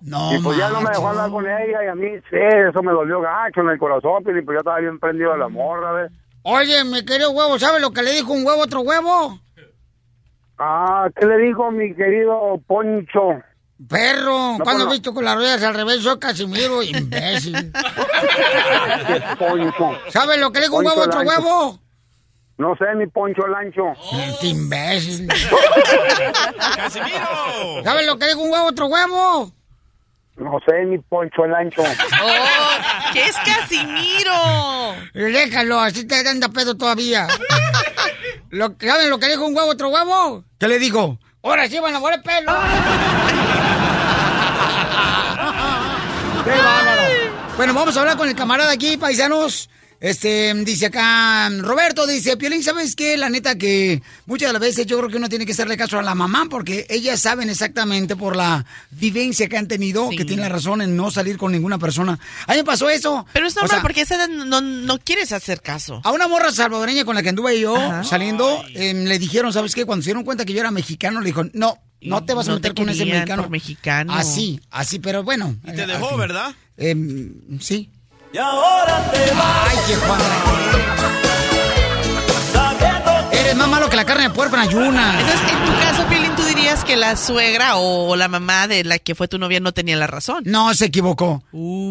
No, 0.01 0.33
y 0.33 0.39
pues 0.41 0.57
ya 0.57 0.69
no 0.69 0.81
me 0.81 0.89
dejó 0.89 1.09
andar 1.09 1.29
con 1.29 1.45
ella 1.45 1.83
y 1.85 1.87
a 1.87 1.95
mí, 1.95 2.09
sí, 2.29 2.35
eso 2.37 2.83
me 2.83 2.91
dolió 2.91 3.21
gacho 3.21 3.61
en 3.61 3.69
el 3.69 3.79
corazón, 3.79 4.23
Piolín, 4.25 4.43
pues 4.45 4.55
yo 4.55 4.59
estaba 4.59 4.79
bien 4.79 4.99
prendido 4.99 5.31
de 5.31 5.37
la 5.39 5.47
morra, 5.47 5.93
¿ves? 5.93 6.11
Oye, 6.51 6.83
mi 6.83 7.03
querido 7.05 7.31
huevo, 7.31 7.59
¿sabes 7.59 7.81
lo 7.81 7.91
que 7.91 8.01
le 8.01 8.11
dijo 8.13 8.33
un 8.33 8.45
huevo 8.45 8.61
a 8.61 8.65
otro 8.65 8.81
huevo? 8.81 9.39
Ah, 10.57 11.07
¿qué 11.15 11.25
le 11.25 11.37
dijo 11.37 11.69
mi 11.71 11.93
querido 11.95 12.59
Poncho? 12.67 13.41
Perro, 13.87 14.57
No, 14.57 14.63
¿cuándo 14.63 14.63
pues 14.63 14.75
has 14.77 14.85
no. 14.85 14.91
visto 14.91 15.13
con 15.13 15.23
las 15.25 15.35
ruedas 15.35 15.63
al 15.63 15.73
revés? 15.75 16.01
Soy 16.01 16.19
Casimiro, 16.19 16.81
imbécil. 16.83 17.71
Poncho. 19.37 19.97
¿Sabes 20.09 20.37
lo 20.39 20.51
que 20.51 20.59
le 20.59 20.65
dijo 20.65 20.77
un 20.79 20.85
huevo 20.87 21.01
a 21.01 21.05
otro 21.05 21.23
Lancho. 21.23 21.41
huevo? 21.41 21.79
No 22.57 22.75
sé, 22.75 22.93
mi 22.97 23.07
Poncho 23.07 23.45
el 23.45 23.53
ancho. 23.55 23.83
Este 24.27 24.47
imbécil. 24.47 25.29
¿Sabes 27.83 28.05
lo 28.05 28.17
que 28.17 28.25
le 28.25 28.31
dijo 28.33 28.41
un 28.41 28.51
huevo 28.51 28.65
a 28.65 28.69
otro 28.69 28.87
huevo? 28.87 29.51
No 30.39 30.57
sé, 30.65 30.85
mi 30.85 30.97
Poncho 30.97 31.45
el 31.45 31.53
ancho. 31.53 31.83
Oh, 32.21 33.13
¿Qué 33.13 33.25
es 33.25 33.35
Casimiro? 33.37 34.33
Déjalo, 35.13 35.79
así 35.79 36.05
te 36.05 36.27
anda 36.27 36.49
pedo 36.49 36.75
todavía. 36.77 37.27
Lo, 38.49 38.75
¿Saben 38.79 39.09
lo 39.09 39.19
que 39.19 39.27
dijo 39.27 39.45
un 39.45 39.55
huevo 39.55 39.69
a 39.69 39.73
otro 39.73 39.89
huevo? 39.89 40.43
¿Qué 40.59 40.67
le 40.67 40.79
dijo? 40.79 41.17
Ahora 41.43 41.67
sí 41.67 41.79
van 41.79 41.95
a 41.95 41.99
mover 41.99 42.21
pelo. 42.21 42.51
Qué 46.43 46.49
bárbaro. 46.51 47.01
Bueno, 47.57 47.73
vamos 47.73 47.97
a 47.97 47.99
hablar 48.01 48.17
con 48.17 48.29
el 48.29 48.35
camarada 48.35 48.71
aquí, 48.71 48.97
paisanos. 48.97 49.69
Este, 50.01 50.53
dice 50.63 50.85
acá, 50.85 51.49
Roberto 51.59 52.07
dice, 52.07 52.37
Piolín, 52.37 52.63
¿sabes 52.63 52.95
qué? 52.95 53.17
La 53.17 53.29
neta 53.29 53.57
que 53.57 54.01
muchas 54.27 54.47
de 54.49 54.53
las 54.53 54.61
veces 54.61 54.85
yo 54.85 54.97
creo 54.97 55.09
que 55.09 55.17
uno 55.17 55.27
tiene 55.27 55.45
que 55.45 55.51
hacerle 55.51 55.75
caso 55.75 55.99
a 55.99 56.01
la 56.01 56.15
mamá 56.15 56.47
porque 56.49 56.85
ellas 56.89 57.19
saben 57.19 57.49
exactamente 57.49 58.15
por 58.15 58.37
la 58.37 58.65
vivencia 58.91 59.49
que 59.49 59.57
han 59.57 59.67
tenido 59.67 60.09
que 60.09 60.23
tienen 60.23 60.43
la 60.43 60.49
razón 60.49 60.81
en 60.81 60.95
no 60.95 61.11
salir 61.11 61.37
con 61.37 61.51
ninguna 61.51 61.77
persona. 61.77 62.17
A 62.47 62.51
mí 62.53 62.59
me 62.59 62.63
pasó 62.63 62.89
eso. 62.89 63.25
Pero 63.33 63.47
es 63.47 63.53
O 63.57 63.61
normal 63.61 63.75
sea, 63.77 63.81
porque 63.81 64.01
esa 64.01 64.15
edad 64.15 64.29
no, 64.29 64.61
no 64.61 64.99
quieres 64.99 65.33
hacer 65.33 65.61
caso. 65.61 65.99
a 66.03 66.11
una 66.11 66.29
morra 66.29 66.51
salvadoreña 66.53 67.03
con 67.03 67.15
la 67.15 67.21
que 67.21 67.29
anduve 67.29 67.59
yo 67.59 67.75
saliendo, 68.03 68.63
em, 68.75 69.03
le 69.03 69.19
dijeron, 69.19 69.51
¿sabes 69.51 69.75
qué? 69.75 69.83
Cuando 69.85 70.03
se 70.03 70.07
dieron 70.11 70.23
cuenta 70.23 70.45
que 70.45 70.53
yo 70.53 70.61
era 70.61 70.71
mexicano, 70.71 71.19
le 71.19 71.25
dijo, 71.25 71.43
no, 71.51 71.77
no 72.01 72.23
te 72.23 72.33
vas 72.33 72.47
a 72.47 72.51
No 72.51 72.55
meter 72.55 72.73
te 72.73 72.81
con 72.81 72.89
ese 72.89 73.05
mexicano. 73.05 73.41
por 73.43 73.51
mexicano. 73.51 74.13
Así, 74.13 74.61
así, 74.71 74.99
pero 74.99 75.23
bueno. 75.23 75.57
Y 75.65 75.73
te 75.73 75.83
eh, 75.83 75.87
dejó, 75.87 76.07
así. 76.07 76.17
¿verdad? 76.17 76.55
Em, 76.77 77.59
sí. 77.59 77.89
Y 78.31 78.37
ahora 78.37 79.11
te 79.11 79.31
vas. 79.31 79.67
Ay, 79.69 79.77
qué 79.87 79.95
Juan. 79.95 80.19
Eres 83.31 83.55
más 83.55 83.67
malo 83.69 83.89
que 83.89 83.95
la 83.95 84.05
carne 84.05 84.23
de 84.23 84.29
puerco 84.31 84.55
en 84.55 84.61
ayuna. 84.61 85.19
Entonces, 85.19 85.51
en 85.51 85.65
tu 85.65 85.71
caso, 85.79 86.07
Piolín, 86.07 86.35
tú 86.35 86.43
dirías 86.43 86.83
que 86.83 86.95
la 86.95 87.15
suegra 87.15 87.77
o 87.77 88.15
la 88.15 88.27
mamá 88.27 88.67
de 88.67 88.83
la 88.83 88.99
que 88.99 89.15
fue 89.15 89.27
tu 89.27 89.39
novia 89.39 89.59
no 89.59 89.71
tenía 89.71 89.95
la 89.95 90.05
razón. 90.07 90.43
No, 90.45 90.71
se 90.75 90.85
equivocó. 90.85 91.43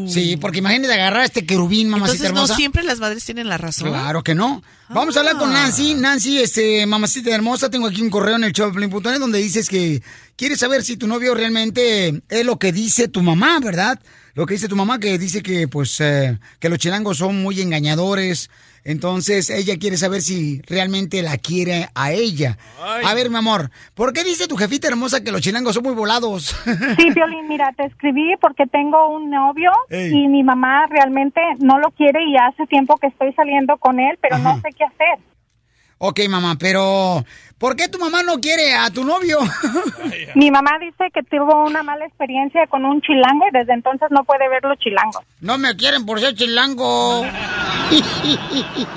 Sí, 0.08 0.36
porque 0.40 0.58
imagínate 0.58 0.92
agarrar 0.94 1.22
a 1.22 1.24
este 1.24 1.44
querubín, 1.44 1.88
mamacita 1.88 2.12
Entonces, 2.28 2.32
no 2.34 2.40
hermosa. 2.42 2.54
siempre 2.54 2.82
las 2.84 2.98
madres 3.00 3.24
tienen 3.24 3.48
la 3.48 3.58
razón. 3.58 3.88
Claro 3.88 4.22
que 4.22 4.34
no. 4.36 4.62
Vamos 4.90 5.16
a 5.16 5.20
hablar 5.20 5.36
con 5.38 5.50
Ah. 5.50 5.54
Nancy. 5.64 5.94
Nancy, 5.94 6.38
este, 6.40 6.86
mamacita 6.86 7.30
hermosa, 7.34 7.68
tengo 7.70 7.88
aquí 7.88 8.00
un 8.02 8.10
correo 8.10 8.36
en 8.36 8.44
el 8.44 8.52
show 8.52 8.70
donde 8.72 9.38
dices 9.38 9.68
que 9.68 10.02
quieres 10.36 10.60
saber 10.60 10.84
si 10.84 10.96
tu 10.96 11.06
novio 11.08 11.34
realmente 11.34 12.22
es 12.28 12.46
lo 12.46 12.58
que 12.58 12.70
dice 12.72 13.08
tu 13.08 13.22
mamá, 13.22 13.58
¿verdad? 13.60 13.98
Lo 14.38 14.46
que 14.46 14.54
dice 14.54 14.68
tu 14.68 14.76
mamá, 14.76 15.00
que 15.00 15.18
dice 15.18 15.42
que, 15.42 15.66
pues, 15.66 16.00
eh, 16.00 16.38
que 16.60 16.68
los 16.68 16.78
chilangos 16.78 17.18
son 17.18 17.42
muy 17.42 17.60
engañadores. 17.60 18.52
Entonces, 18.84 19.50
ella 19.50 19.76
quiere 19.80 19.96
saber 19.96 20.22
si 20.22 20.62
realmente 20.62 21.22
la 21.22 21.38
quiere 21.38 21.88
a 21.96 22.12
ella. 22.12 22.56
A 23.04 23.14
ver, 23.14 23.30
mi 23.30 23.36
amor, 23.36 23.72
¿por 23.94 24.12
qué 24.12 24.22
dice 24.22 24.46
tu 24.46 24.56
jefita 24.56 24.86
hermosa 24.86 25.24
que 25.24 25.32
los 25.32 25.40
chilangos 25.40 25.74
son 25.74 25.82
muy 25.82 25.94
volados? 25.94 26.54
Sí, 26.96 27.10
Violín, 27.10 27.48
mira, 27.48 27.72
te 27.76 27.86
escribí 27.86 28.36
porque 28.40 28.68
tengo 28.68 29.08
un 29.08 29.28
novio 29.28 29.72
Ey. 29.90 30.12
y 30.14 30.28
mi 30.28 30.44
mamá 30.44 30.86
realmente 30.86 31.40
no 31.58 31.80
lo 31.80 31.90
quiere 31.90 32.20
y 32.24 32.36
hace 32.36 32.64
tiempo 32.68 32.96
que 32.96 33.08
estoy 33.08 33.32
saliendo 33.32 33.76
con 33.78 33.98
él, 33.98 34.20
pero 34.22 34.38
no 34.38 34.54
sé 34.60 34.68
qué 34.70 34.84
hacer. 34.84 35.18
Ok, 35.98 36.20
mamá, 36.28 36.56
pero 36.58 37.24
¿por 37.58 37.76
qué 37.76 37.88
tu 37.88 37.98
mamá 37.98 38.22
no 38.22 38.40
quiere 38.40 38.74
a 38.74 38.90
tu 38.90 39.04
novio? 39.04 39.38
Mi 40.34 40.50
mamá 40.50 40.78
dice 40.80 41.10
que 41.12 41.22
tuvo 41.22 41.64
una 41.64 41.82
mala 41.82 42.06
experiencia 42.06 42.66
con 42.68 42.84
un 42.84 43.00
chilango 43.00 43.46
y 43.48 43.58
desde 43.58 43.74
entonces 43.74 44.08
no 44.10 44.24
puede 44.24 44.48
ver 44.48 44.62
los 44.62 44.78
chilangos. 44.78 45.22
No 45.40 45.58
me 45.58 45.76
quieren 45.76 46.06
por 46.06 46.20
ser 46.20 46.34
chilango. 46.34 47.24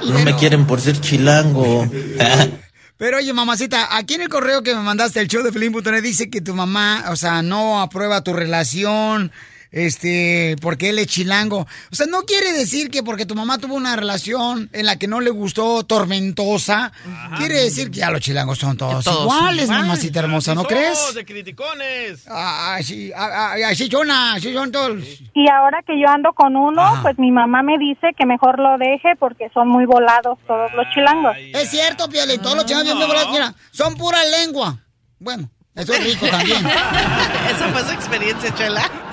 No 0.06 0.20
me 0.20 0.36
quieren 0.36 0.68
por 0.68 0.82
ser 0.82 1.00
chilango. 1.00 1.88
Pero 2.98 3.18
oye, 3.18 3.34
mamacita, 3.34 3.98
aquí 3.98 4.14
en 4.14 4.22
el 4.22 4.30
correo 4.30 4.62
que 4.62 4.76
me 4.76 4.82
mandaste 4.82 5.22
el 5.22 5.28
show 5.28 5.42
de 5.42 5.52
Pelín.net 5.52 6.04
dice 6.04 6.30
que 6.30 6.42
tu 6.42 6.54
mamá, 6.54 7.06
o 7.10 7.16
sea, 7.16 7.42
no 7.42 7.82
aprueba 7.82 8.22
tu 8.22 8.34
relación, 8.34 9.32
este, 9.72 10.56
porque 10.62 10.90
él 10.90 11.00
es 11.00 11.08
chilango. 11.08 11.60
O 11.92 11.96
sea, 11.96 12.06
no 12.06 12.24
quiere 12.24 12.52
decir 12.52 12.92
que 12.92 13.04
porque 13.04 13.26
tu 13.26 13.36
mamá 13.36 13.58
tuvo 13.58 13.76
una 13.76 13.96
relación 13.96 14.70
en 14.74 14.86
la 14.86 14.98
que 14.98 15.08
no 15.08 15.22
le 15.22 15.30
gustó 15.30 15.84
tormentosa, 15.84 16.92
quiere 17.38 17.56
decir 17.56 17.90
que 17.90 18.00
ya 18.00 18.12
los 18.12 18.22
chilangos 18.22 18.60
son 18.60 18.78
todos, 18.78 19.04
todos 19.04 19.18
son 19.18 19.24
iguales, 19.26 19.64
iguales. 19.64 19.82
mamacita 19.86 20.20
hermosa, 20.20 20.56
¿no 20.56 20.64
crees? 20.66 21.14
de 21.16 21.26
criticones. 21.26 22.26
Ah, 22.28 22.76
Así, 22.76 23.12
ah, 23.16 23.56
ah, 23.56 23.70
así 23.70 23.90
son, 23.90 24.08
son 24.42 24.72
todos. 24.72 25.04
Y 25.34 25.50
ahora 25.50 25.82
que 25.86 26.00
yo 26.00 26.08
ando 26.08 26.34
con 26.34 26.56
uno, 26.56 27.00
pues 27.02 27.18
mi 27.18 27.32
mamá 27.32 27.64
me 27.64 27.78
dice 27.78 28.10
que 28.18 28.26
mejor 28.26 28.60
lo 28.60 28.78
deje 28.78 29.16
porque 29.20 29.50
son 29.54 29.68
muy 29.70 29.86
volados 29.86 30.38
todos 30.48 30.72
los 30.74 30.86
chilangos. 30.94 31.36
Es 31.54 31.70
cierto, 31.70 32.10
Piolín, 32.10 32.42
todos 32.42 32.56
los 32.56 32.66
chilangos 32.66 32.90
son 32.90 32.98
muy 32.98 33.08
volados, 33.08 33.32
mira, 33.32 33.56
son 33.72 33.96
pura 33.96 34.20
lengua. 34.26 34.78
Bueno, 35.20 35.50
eso 35.76 35.94
es 35.94 36.04
rico 36.04 36.28
también. 36.28 36.66
Esa 37.50 37.70
fue 37.72 37.84
su 37.84 37.92
experiencia, 37.92 38.54
Chela. 38.56 39.11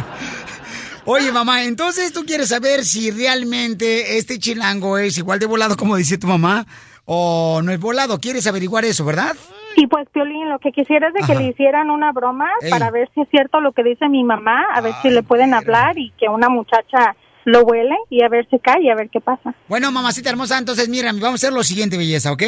Oye, 1.10 1.32
mamá, 1.32 1.64
entonces 1.64 2.12
tú 2.12 2.26
quieres 2.26 2.50
saber 2.50 2.84
si 2.84 3.10
realmente 3.10 4.18
este 4.18 4.38
chilango 4.38 4.98
es 4.98 5.16
igual 5.16 5.38
de 5.38 5.46
volado 5.46 5.74
como 5.74 5.96
dice 5.96 6.18
tu 6.18 6.26
mamá 6.26 6.66
o 7.06 7.62
no 7.64 7.72
es 7.72 7.80
volado. 7.80 8.20
¿Quieres 8.20 8.46
averiguar 8.46 8.84
eso, 8.84 9.06
verdad? 9.06 9.34
Y 9.76 9.86
pues, 9.86 10.06
Piolín, 10.12 10.50
lo 10.50 10.58
que 10.58 10.70
quisiera 10.70 11.08
es 11.08 11.14
de 11.14 11.20
que 11.22 11.34
le 11.34 11.48
hicieran 11.48 11.88
una 11.88 12.12
broma 12.12 12.50
Ey. 12.60 12.68
para 12.68 12.90
ver 12.90 13.08
si 13.14 13.22
es 13.22 13.28
cierto 13.30 13.58
lo 13.62 13.72
que 13.72 13.84
dice 13.84 14.06
mi 14.10 14.22
mamá, 14.22 14.66
a 14.74 14.82
ver 14.82 14.92
si 15.00 15.08
le 15.08 15.22
pueden 15.22 15.54
hablar 15.54 15.96
y 15.96 16.10
que 16.18 16.28
una 16.28 16.50
muchacha 16.50 17.16
lo 17.48 17.62
huele 17.62 17.94
y 18.10 18.22
a 18.22 18.28
ver 18.28 18.46
si 18.50 18.58
cae 18.58 18.82
y 18.82 18.90
a 18.90 18.94
ver 18.94 19.08
qué 19.10 19.20
pasa. 19.20 19.54
Bueno, 19.68 19.90
mamacita 19.90 20.30
hermosa, 20.30 20.58
entonces 20.58 20.88
mira, 20.88 21.10
vamos 21.12 21.30
a 21.30 21.34
hacer 21.46 21.52
lo 21.52 21.64
siguiente, 21.64 21.96
belleza, 21.96 22.32
¿ok? 22.32 22.42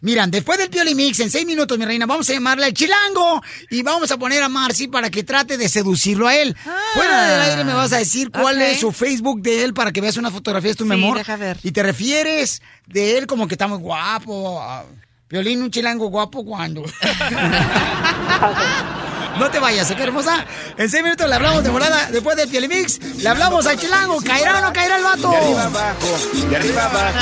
Miran, 0.00 0.30
después 0.30 0.58
del 0.58 0.70
Pioli 0.70 0.94
Mix, 0.94 1.20
en 1.20 1.30
seis 1.30 1.46
minutos, 1.46 1.78
mi 1.78 1.84
reina, 1.84 2.06
vamos 2.06 2.28
a 2.30 2.32
llamarle 2.32 2.66
al 2.66 2.74
chilango 2.74 3.42
y 3.70 3.82
vamos 3.82 4.10
a 4.10 4.18
poner 4.18 4.42
a 4.42 4.48
Marcy 4.48 4.88
para 4.88 5.10
que 5.10 5.22
trate 5.22 5.56
de 5.56 5.68
seducirlo 5.68 6.26
a 6.26 6.34
él. 6.34 6.56
Fuera 6.94 7.26
del 7.26 7.40
aire 7.50 7.64
me 7.64 7.74
vas 7.74 7.92
a 7.92 7.98
decir 7.98 8.30
cuál 8.30 8.60
es 8.60 8.80
su 8.80 8.92
Facebook 8.92 9.40
de 9.42 9.64
él 9.64 9.74
para 9.74 9.92
que 9.92 10.00
veas 10.00 10.16
una 10.16 10.30
fotografía 10.30 10.70
de 10.70 10.76
tu 10.76 10.84
Sí, 10.84 10.90
memor. 10.90 11.18
deja 11.18 11.36
ver. 11.36 11.58
Y 11.62 11.72
te 11.72 11.82
refieres 11.82 12.62
de 12.86 13.18
él 13.18 13.26
como 13.26 13.46
que 13.46 13.54
está 13.54 13.68
muy 13.68 13.78
guapo. 13.78 14.60
ah, 14.60 14.84
Piolín, 15.28 15.62
un 15.62 15.70
chilango 15.70 16.06
guapo, 16.08 16.44
¿cuándo? 16.44 16.82
No 19.38 19.50
te 19.50 19.58
vayas, 19.58 19.90
¿ok, 19.90 20.00
hermosa? 20.00 20.44
En 20.76 20.90
seis 20.90 21.02
minutos 21.02 21.28
le 21.28 21.34
hablamos 21.34 21.62
de 21.64 21.70
volada 21.70 22.08
después 22.10 22.36
del 22.36 22.48
Pioli 22.48 22.68
Mix. 22.68 23.00
Le 23.18 23.28
hablamos 23.28 23.66
al 23.66 23.78
chilango. 23.78 24.20
¿Caerá 24.20 24.58
o 24.58 24.62
no 24.62 24.72
caerá 24.72 24.96
el 24.96 25.02
vato? 25.02 25.30
De 25.30 25.36
arriba 25.36 25.64
abajo, 25.64 26.18
de 26.48 26.56
arriba 26.56 26.84
abajo, 26.84 27.18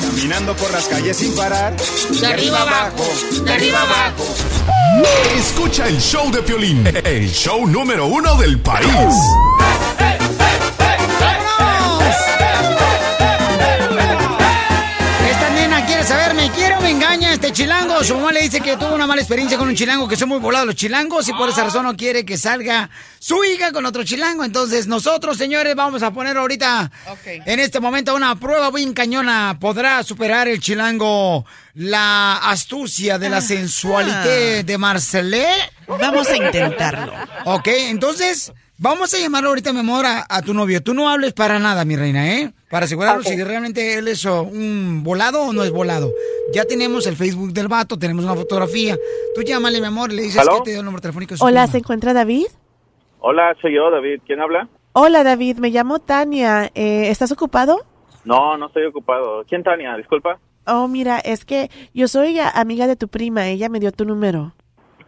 caminando 0.00 0.56
por 0.56 0.70
las 0.72 0.84
calles 0.86 1.16
sin 1.16 1.34
parar. 1.34 1.74
De 2.10 2.26
arriba 2.26 2.62
abajo, 2.62 3.04
de 3.44 3.52
arriba 3.52 3.82
abajo. 3.82 4.24
Escucha 5.36 5.86
el 5.86 5.98
show 6.00 6.30
de 6.30 6.42
Piolín, 6.42 6.86
el 7.04 7.30
show 7.30 7.66
número 7.66 8.06
uno 8.06 8.36
del 8.36 8.58
país. 8.60 8.88
Quiere 15.98 16.14
saber, 16.14 16.34
¿me 16.36 16.48
quiere 16.52 16.76
o 16.76 16.80
me 16.80 16.90
engaña 16.90 17.32
este 17.32 17.52
chilango? 17.52 18.04
Su 18.04 18.14
mamá 18.14 18.30
le 18.30 18.42
dice 18.42 18.60
que 18.60 18.76
tuvo 18.76 18.94
una 18.94 19.08
mala 19.08 19.20
experiencia 19.20 19.58
con 19.58 19.66
un 19.66 19.74
chilango, 19.74 20.06
que 20.06 20.14
son 20.14 20.28
muy 20.28 20.38
volados 20.38 20.66
los 20.68 20.76
chilangos 20.76 21.28
y 21.28 21.32
por 21.32 21.48
esa 21.48 21.64
razón 21.64 21.82
no 21.84 21.96
quiere 21.96 22.24
que 22.24 22.38
salga 22.38 22.88
su 23.18 23.42
hija 23.44 23.72
con 23.72 23.84
otro 23.84 24.04
chilango. 24.04 24.44
Entonces 24.44 24.86
nosotros, 24.86 25.36
señores, 25.36 25.74
vamos 25.74 26.04
a 26.04 26.12
poner 26.12 26.36
ahorita, 26.36 26.92
en 27.24 27.58
este 27.58 27.80
momento, 27.80 28.14
una 28.14 28.36
prueba 28.36 28.70
bien 28.70 28.92
cañona. 28.92 29.56
¿Podrá 29.60 30.04
superar 30.04 30.46
el 30.46 30.60
chilango 30.60 31.44
la 31.74 32.36
astucia 32.36 33.18
de 33.18 33.30
la 33.30 33.40
sensualité 33.40 34.62
de 34.62 34.78
Marcelé? 34.78 35.48
Vamos 35.88 36.28
a 36.28 36.36
intentarlo. 36.36 37.12
Ok, 37.44 37.66
entonces... 37.66 38.52
Vamos 38.80 39.12
a 39.12 39.18
llamarlo 39.18 39.48
ahorita, 39.48 39.72
mi 39.72 39.80
amor, 39.80 40.06
a, 40.06 40.24
a 40.28 40.40
tu 40.40 40.54
novio. 40.54 40.80
Tú 40.80 40.94
no 40.94 41.10
hables 41.10 41.32
para 41.32 41.58
nada, 41.58 41.84
mi 41.84 41.96
reina, 41.96 42.28
¿eh? 42.28 42.52
Para 42.70 42.84
asegurarnos 42.84 43.24
si 43.24 43.42
realmente 43.42 43.98
él 43.98 44.08
es 44.08 44.26
oh, 44.26 44.42
un 44.42 45.02
volado 45.02 45.42
o 45.42 45.52
no 45.52 45.64
es 45.64 45.70
volado. 45.70 46.12
Ya 46.52 46.64
tenemos 46.64 47.06
el 47.06 47.16
Facebook 47.16 47.52
del 47.52 47.68
vato, 47.68 47.98
tenemos 47.98 48.24
una 48.24 48.34
fotografía. 48.34 48.96
Tú 49.34 49.42
llámale, 49.42 49.80
mi 49.80 49.86
amor, 49.86 50.12
le 50.12 50.22
dices 50.22 50.38
¿Aló? 50.38 50.58
que 50.58 50.64
te 50.64 50.70
dio 50.70 50.80
el 50.80 50.84
número 50.84 51.00
telefónico. 51.00 51.34
de 51.34 51.38
su 51.38 51.44
Hola, 51.44 51.62
prima. 51.62 51.72
¿se 51.72 51.78
encuentra 51.78 52.12
David? 52.12 52.46
Hola, 53.20 53.56
soy 53.60 53.74
yo, 53.74 53.90
David. 53.90 54.20
¿Quién 54.26 54.40
habla? 54.40 54.68
Hola, 54.92 55.24
David, 55.24 55.58
me 55.58 55.70
llamo 55.70 55.98
Tania. 55.98 56.70
Eh, 56.74 57.08
¿Estás 57.08 57.32
ocupado? 57.32 57.84
No, 58.24 58.58
no 58.58 58.66
estoy 58.66 58.84
ocupado. 58.84 59.44
¿Quién, 59.48 59.62
Tania? 59.62 59.96
Disculpa. 59.96 60.38
Oh, 60.66 60.88
mira, 60.88 61.18
es 61.20 61.46
que 61.46 61.70
yo 61.94 62.08
soy 62.08 62.38
amiga 62.38 62.86
de 62.86 62.96
tu 62.96 63.08
prima, 63.08 63.48
ella 63.48 63.70
me 63.70 63.80
dio 63.80 63.92
tu 63.92 64.04
número. 64.04 64.52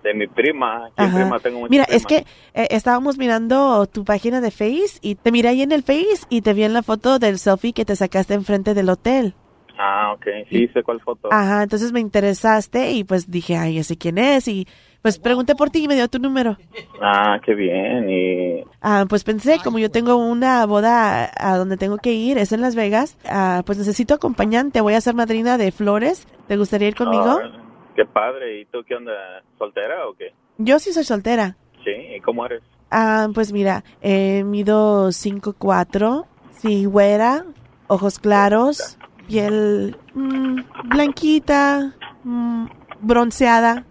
De 0.03 0.15
mi 0.15 0.27
prima. 0.27 0.91
¿Quién 0.97 1.09
Ajá. 1.09 1.19
prima? 1.19 1.41
Tengo 1.41 1.67
Mira, 1.69 1.85
es 1.85 2.07
que 2.07 2.25
eh, 2.55 2.69
estábamos 2.71 3.19
mirando 3.19 3.87
tu 3.87 4.05
página 4.05 4.41
de 4.41 4.51
Face 4.51 4.99
y 5.03 5.15
te 5.15 5.31
miré 5.31 5.51
ahí 5.51 5.63
en 5.63 5.73
el 5.73 5.83
Face 5.83 6.27
y 6.29 6.41
te 6.41 6.55
vi 6.55 6.65
en 6.65 6.73
la 6.73 6.83
foto 6.83 7.19
del 7.19 7.39
selfie 7.39 7.73
que 7.73 7.85
te 7.85 7.97
sacaste 7.97 8.35
enfrente 8.35 8.75
del 8.75 8.89
hotel. 8.89 9.35
Ah, 9.83 10.13
ok. 10.15 10.27
Sí, 10.51 10.69
sé 10.69 10.83
cuál 10.83 11.01
foto. 11.01 11.29
Ajá, 11.33 11.63
entonces 11.63 11.91
me 11.91 12.01
interesaste 12.01 12.93
y 12.93 13.05
pues 13.05 13.31
dije, 13.31 13.57
ay, 13.57 13.79
ese 13.79 13.97
quién 13.97 14.19
es 14.19 14.47
y 14.47 14.67
pues 15.01 15.19
pregunté 15.19 15.55
por 15.55 15.71
ti 15.71 15.85
y 15.85 15.89
me 15.89 15.95
dio 15.95 16.07
tu 16.09 16.19
número. 16.19 16.59
Ah, 17.01 17.39
qué 17.43 17.55
bien. 17.55 18.11
Y... 18.11 18.65
Ah, 18.83 19.07
pues 19.09 19.25
pensé, 19.25 19.59
como 19.65 19.79
yo 19.79 19.91
tengo 19.91 20.17
una 20.17 20.67
boda 20.67 21.31
a, 21.35 21.57
donde 21.57 21.79
tengo 21.79 21.97
que 21.97 22.13
ir, 22.13 22.37
es 22.37 22.53
en 22.53 22.61
Las 22.61 22.75
Vegas, 22.75 23.17
ah, 23.27 23.63
pues 23.65 23.79
necesito 23.79 24.13
acompañante, 24.13 24.83
voy 24.83 24.93
a 24.93 25.01
ser 25.01 25.15
madrina 25.15 25.57
de 25.57 25.73
flores. 25.73 26.27
¿Te 26.47 26.59
gustaría 26.59 26.89
ir 26.89 26.95
conmigo? 26.95 27.41
Qué 28.01 28.07
padre. 28.07 28.61
¿Y 28.61 28.65
tú 28.67 28.83
qué 28.87 28.95
onda? 28.95 29.13
¿Soltera 29.59 30.09
o 30.09 30.15
qué? 30.15 30.33
Yo 30.59 30.79
sí 30.79 30.93
soy 30.93 31.05
soltera. 31.05 31.57
Sí. 31.85 31.91
¿Y 32.17 32.21
cómo 32.21 32.47
eres? 32.47 32.63
Ah, 32.91 33.29
pues 33.35 33.53
mira, 33.53 33.85
eh, 34.01 34.43
mido 34.45 35.13
5'4", 35.13 36.27
sí, 36.51 36.87
güera, 36.87 37.45
ojos 37.87 38.19
claros, 38.19 38.99
piel 39.29 39.97
mm, 40.15 40.61
blanquita, 40.89 41.95
mm, 42.25 42.67
bronceada. 43.01 43.85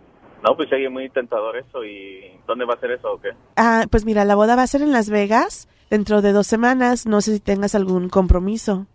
No, 0.43 0.55
pues 0.55 0.71
oye 0.73 0.89
muy 0.89 1.09
tentador 1.09 1.57
eso. 1.57 1.83
¿Y 1.83 2.39
dónde 2.47 2.65
va 2.65 2.73
a 2.73 2.79
ser 2.79 2.91
eso 2.91 3.13
o 3.13 3.21
qué? 3.21 3.29
Ah, 3.55 3.85
pues 3.89 4.05
mira, 4.05 4.25
la 4.25 4.35
boda 4.35 4.55
va 4.55 4.63
a 4.63 4.67
ser 4.67 4.81
en 4.81 4.91
Las 4.91 5.09
Vegas 5.09 5.69
dentro 5.89 6.21
de 6.21 6.33
dos 6.33 6.47
semanas. 6.47 7.05
No 7.05 7.21
sé 7.21 7.33
si 7.33 7.39
tengas 7.39 7.75
algún 7.75 8.09
compromiso. 8.09 8.87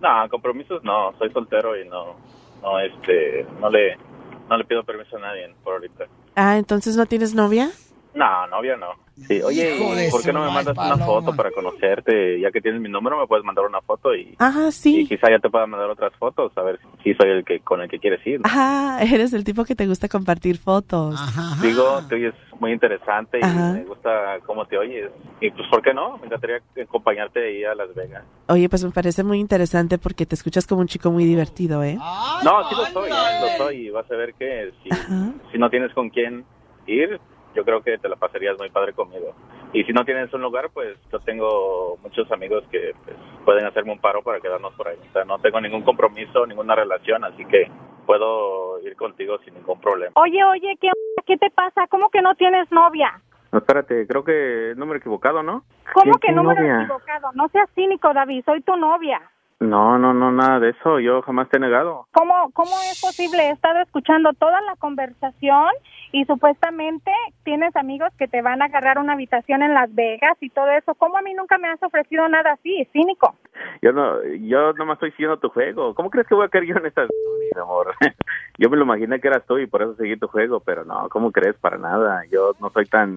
No, 0.00 0.28
compromisos 0.30 0.82
no. 0.84 1.12
Soy 1.18 1.30
soltero 1.32 1.80
y 1.80 1.88
no, 1.88 2.16
no, 2.62 2.80
este, 2.80 3.46
no 3.60 3.70
le, 3.70 3.96
no 4.48 4.56
le 4.56 4.64
pido 4.64 4.84
permiso 4.84 5.16
a 5.16 5.20
nadie 5.20 5.54
por 5.62 5.74
ahorita. 5.74 6.06
Ah, 6.34 6.58
entonces 6.58 6.96
no 6.96 7.06
tienes 7.06 7.34
novia. 7.34 7.70
No, 8.18 8.46
novia 8.48 8.76
no. 8.76 8.88
Sí, 9.28 9.40
oye, 9.42 9.76
¿por 10.10 10.22
qué 10.24 10.32
no 10.32 10.44
me 10.44 10.50
mandas 10.50 10.76
una 10.76 10.96
foto 10.96 11.34
para 11.36 11.52
conocerte? 11.52 12.40
Ya 12.40 12.50
que 12.50 12.60
tienes 12.60 12.80
mi 12.80 12.88
número, 12.88 13.18
me 13.18 13.26
puedes 13.28 13.44
mandar 13.44 13.64
una 13.64 13.80
foto 13.80 14.14
y, 14.14 14.34
Ajá, 14.38 14.68
y 14.68 14.72
sí. 14.72 15.06
quizá 15.08 15.30
ya 15.30 15.38
te 15.38 15.48
pueda 15.50 15.66
mandar 15.66 15.88
otras 15.90 16.12
fotos, 16.18 16.52
a 16.56 16.62
ver 16.62 16.80
si 17.02 17.14
soy 17.14 17.30
el 17.30 17.44
que 17.44 17.60
con 17.60 17.80
el 17.80 17.88
que 17.88 17.98
quieres 17.98 18.24
ir. 18.26 18.40
¿no? 18.40 18.46
Ajá, 18.46 19.02
eres 19.02 19.32
el 19.32 19.44
tipo 19.44 19.64
que 19.64 19.74
te 19.76 19.86
gusta 19.86 20.08
compartir 20.08 20.58
fotos. 20.58 21.20
Digo, 21.62 22.00
te 22.08 22.16
oyes 22.16 22.34
muy 22.58 22.72
interesante 22.72 23.38
y 23.40 23.44
Ajá. 23.44 23.72
me 23.72 23.84
gusta 23.84 24.38
cómo 24.46 24.66
te 24.66 24.76
oyes. 24.78 25.10
Y 25.40 25.50
pues, 25.50 25.68
¿por 25.68 25.80
qué 25.82 25.94
no? 25.94 26.18
Me 26.18 26.26
encantaría 26.26 26.60
acompañarte 26.82 27.44
ahí 27.44 27.64
a 27.64 27.74
Las 27.76 27.94
Vegas. 27.94 28.24
Oye, 28.48 28.68
pues 28.68 28.84
me 28.84 28.90
parece 28.90 29.22
muy 29.22 29.38
interesante 29.38 29.98
porque 29.98 30.26
te 30.26 30.34
escuchas 30.34 30.66
como 30.66 30.80
un 30.80 30.88
chico 30.88 31.10
muy 31.12 31.24
divertido, 31.24 31.84
¿eh? 31.84 31.96
No, 32.44 32.68
sí 32.68 32.74
lo 32.76 32.84
soy, 32.86 33.10
lo 33.10 33.64
soy. 33.64 33.86
Y 33.86 33.90
vas 33.90 34.10
a 34.10 34.14
ver 34.16 34.34
que 34.34 34.72
si, 34.82 34.90
si 35.52 35.58
no 35.58 35.70
tienes 35.70 35.92
con 35.92 36.08
quién 36.10 36.44
ir, 36.86 37.20
yo 37.54 37.64
creo 37.64 37.82
que 37.82 37.98
te 37.98 38.08
la 38.08 38.16
pasarías 38.16 38.56
muy 38.58 38.70
padre 38.70 38.92
conmigo. 38.92 39.34
Y 39.72 39.84
si 39.84 39.92
no 39.92 40.04
tienes 40.04 40.32
un 40.32 40.42
lugar, 40.42 40.70
pues 40.72 40.96
yo 41.12 41.18
tengo 41.20 41.96
muchos 42.02 42.30
amigos 42.32 42.64
que 42.70 42.92
pues, 43.04 43.16
pueden 43.44 43.66
hacerme 43.66 43.92
un 43.92 43.98
paro 44.00 44.22
para 44.22 44.40
quedarnos 44.40 44.72
por 44.74 44.88
ahí. 44.88 44.96
O 45.08 45.12
sea, 45.12 45.24
no 45.24 45.38
tengo 45.38 45.60
ningún 45.60 45.82
compromiso, 45.82 46.46
ninguna 46.46 46.74
relación, 46.74 47.24
así 47.24 47.44
que 47.46 47.70
puedo 48.06 48.80
ir 48.80 48.96
contigo 48.96 49.38
sin 49.44 49.54
ningún 49.54 49.80
problema. 49.80 50.12
Oye, 50.16 50.42
oye, 50.44 50.76
¿qué? 50.80 50.90
¿qué 51.26 51.36
te 51.36 51.50
pasa? 51.50 51.86
¿Cómo 51.88 52.08
que 52.10 52.22
no 52.22 52.34
tienes 52.36 52.70
novia? 52.72 53.20
No, 53.52 53.58
espérate, 53.58 54.06
creo 54.06 54.24
que 54.24 54.74
número 54.76 54.98
equivocado, 54.98 55.42
¿no? 55.42 55.64
¿Cómo 55.92 56.12
¿Quién- 56.14 56.20
que 56.20 56.32
número 56.32 56.60
novia? 56.60 56.82
equivocado? 56.82 57.28
No 57.34 57.48
seas 57.48 57.68
cínico, 57.74 58.12
David, 58.14 58.44
soy 58.44 58.62
tu 58.62 58.76
novia. 58.76 59.20
No, 59.60 59.98
no, 59.98 60.14
no, 60.14 60.30
nada 60.30 60.60
de 60.60 60.70
eso. 60.70 61.00
Yo 61.00 61.20
jamás 61.22 61.48
te 61.48 61.56
he 61.56 61.60
negado. 61.60 62.06
¿Cómo, 62.12 62.50
¿Cómo 62.52 62.70
es 62.90 63.00
posible? 63.00 63.48
He 63.48 63.50
estado 63.50 63.80
escuchando 63.80 64.32
toda 64.34 64.60
la 64.62 64.76
conversación 64.76 65.68
y 66.12 66.24
supuestamente 66.24 67.10
tienes 67.44 67.74
amigos 67.76 68.10
que 68.18 68.28
te 68.28 68.42
van 68.42 68.62
a 68.62 68.66
agarrar 68.66 68.98
una 68.98 69.12
habitación 69.14 69.62
en 69.62 69.74
Las 69.74 69.94
Vegas 69.94 70.36
y 70.40 70.50
todo 70.50 70.70
eso. 70.70 70.94
¿Cómo 70.94 71.18
a 71.18 71.22
mí 71.22 71.34
nunca 71.34 71.58
me 71.58 71.68
has 71.68 71.82
ofrecido 71.82 72.28
nada 72.28 72.52
así? 72.52 72.86
Cínico. 72.92 73.34
Yo 73.82 73.92
no, 73.92 74.22
yo 74.24 74.72
nomás 74.74 74.94
estoy 74.96 75.10
siguiendo 75.12 75.38
tu 75.38 75.48
juego. 75.50 75.94
¿Cómo 75.94 76.10
crees 76.10 76.26
que 76.26 76.34
voy 76.34 76.46
a 76.46 76.48
caer 76.48 76.64
yo 76.64 76.76
en 76.76 76.86
estas, 76.86 77.08
mi 77.54 77.60
amor? 77.60 77.94
Yo 78.60 78.68
me 78.68 78.76
lo 78.76 78.82
imaginé 78.82 79.20
que 79.20 79.28
eras 79.28 79.46
tú 79.46 79.56
y 79.58 79.68
por 79.68 79.82
eso 79.82 79.94
seguí 79.94 80.16
tu 80.16 80.26
juego, 80.26 80.58
pero 80.58 80.84
no, 80.84 81.08
¿cómo 81.10 81.30
crees? 81.30 81.54
Para 81.58 81.78
nada. 81.78 82.24
Yo 82.28 82.54
no 82.60 82.70
soy 82.70 82.86
tan, 82.86 83.16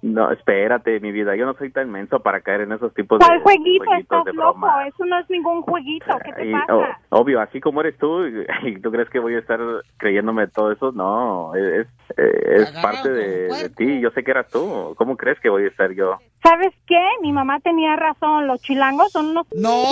no, 0.00 0.30
espérate, 0.30 1.00
mi 1.00 1.10
vida. 1.10 1.34
Yo 1.34 1.44
no 1.44 1.54
soy 1.54 1.72
tan 1.72 1.90
menso 1.90 2.20
para 2.20 2.40
caer 2.40 2.60
en 2.60 2.70
esos 2.72 2.94
tipos 2.94 3.18
¿Cuál 3.18 3.38
de 3.38 3.42
jueguito? 3.42 3.84
Estás 3.98 4.24
de 4.26 4.32
loco. 4.32 4.60
broma. 4.60 4.86
Eso 4.86 5.04
no 5.04 5.18
es 5.18 5.28
ningún 5.28 5.62
jueguito. 5.62 6.16
¿Qué 6.24 6.32
te 6.34 6.46
Y, 6.48 6.52
pasa? 6.52 6.76
o- 6.76 6.86
obvio, 7.10 7.40
así 7.40 7.60
como 7.60 7.80
eres 7.80 7.98
tú, 7.98 8.26
y, 8.26 8.46
y 8.68 8.80
tú 8.80 8.92
crees 8.92 9.10
que 9.10 9.18
voy 9.18 9.34
a 9.34 9.40
estar 9.40 9.58
creyéndome 9.96 10.46
todo 10.46 10.70
eso, 10.70 10.92
no, 10.92 11.52
es, 11.56 11.88
es, 12.16 12.25
es 12.62 12.70
parte 12.82 13.08
de, 13.10 13.48
de 13.48 13.70
ti. 13.70 14.00
Yo 14.00 14.10
sé 14.10 14.22
que 14.24 14.30
eras 14.30 14.46
tú. 14.50 14.94
¿Cómo 14.96 15.16
crees 15.16 15.38
que 15.40 15.48
voy 15.48 15.64
a 15.64 15.68
estar 15.68 15.92
yo? 15.92 16.18
¿Sabes 16.42 16.72
qué? 16.86 17.00
Mi 17.22 17.32
mamá 17.32 17.58
tenía 17.60 17.96
razón. 17.96 18.46
Los 18.46 18.60
chilangos 18.62 19.10
son 19.12 19.26
unos 19.30 19.46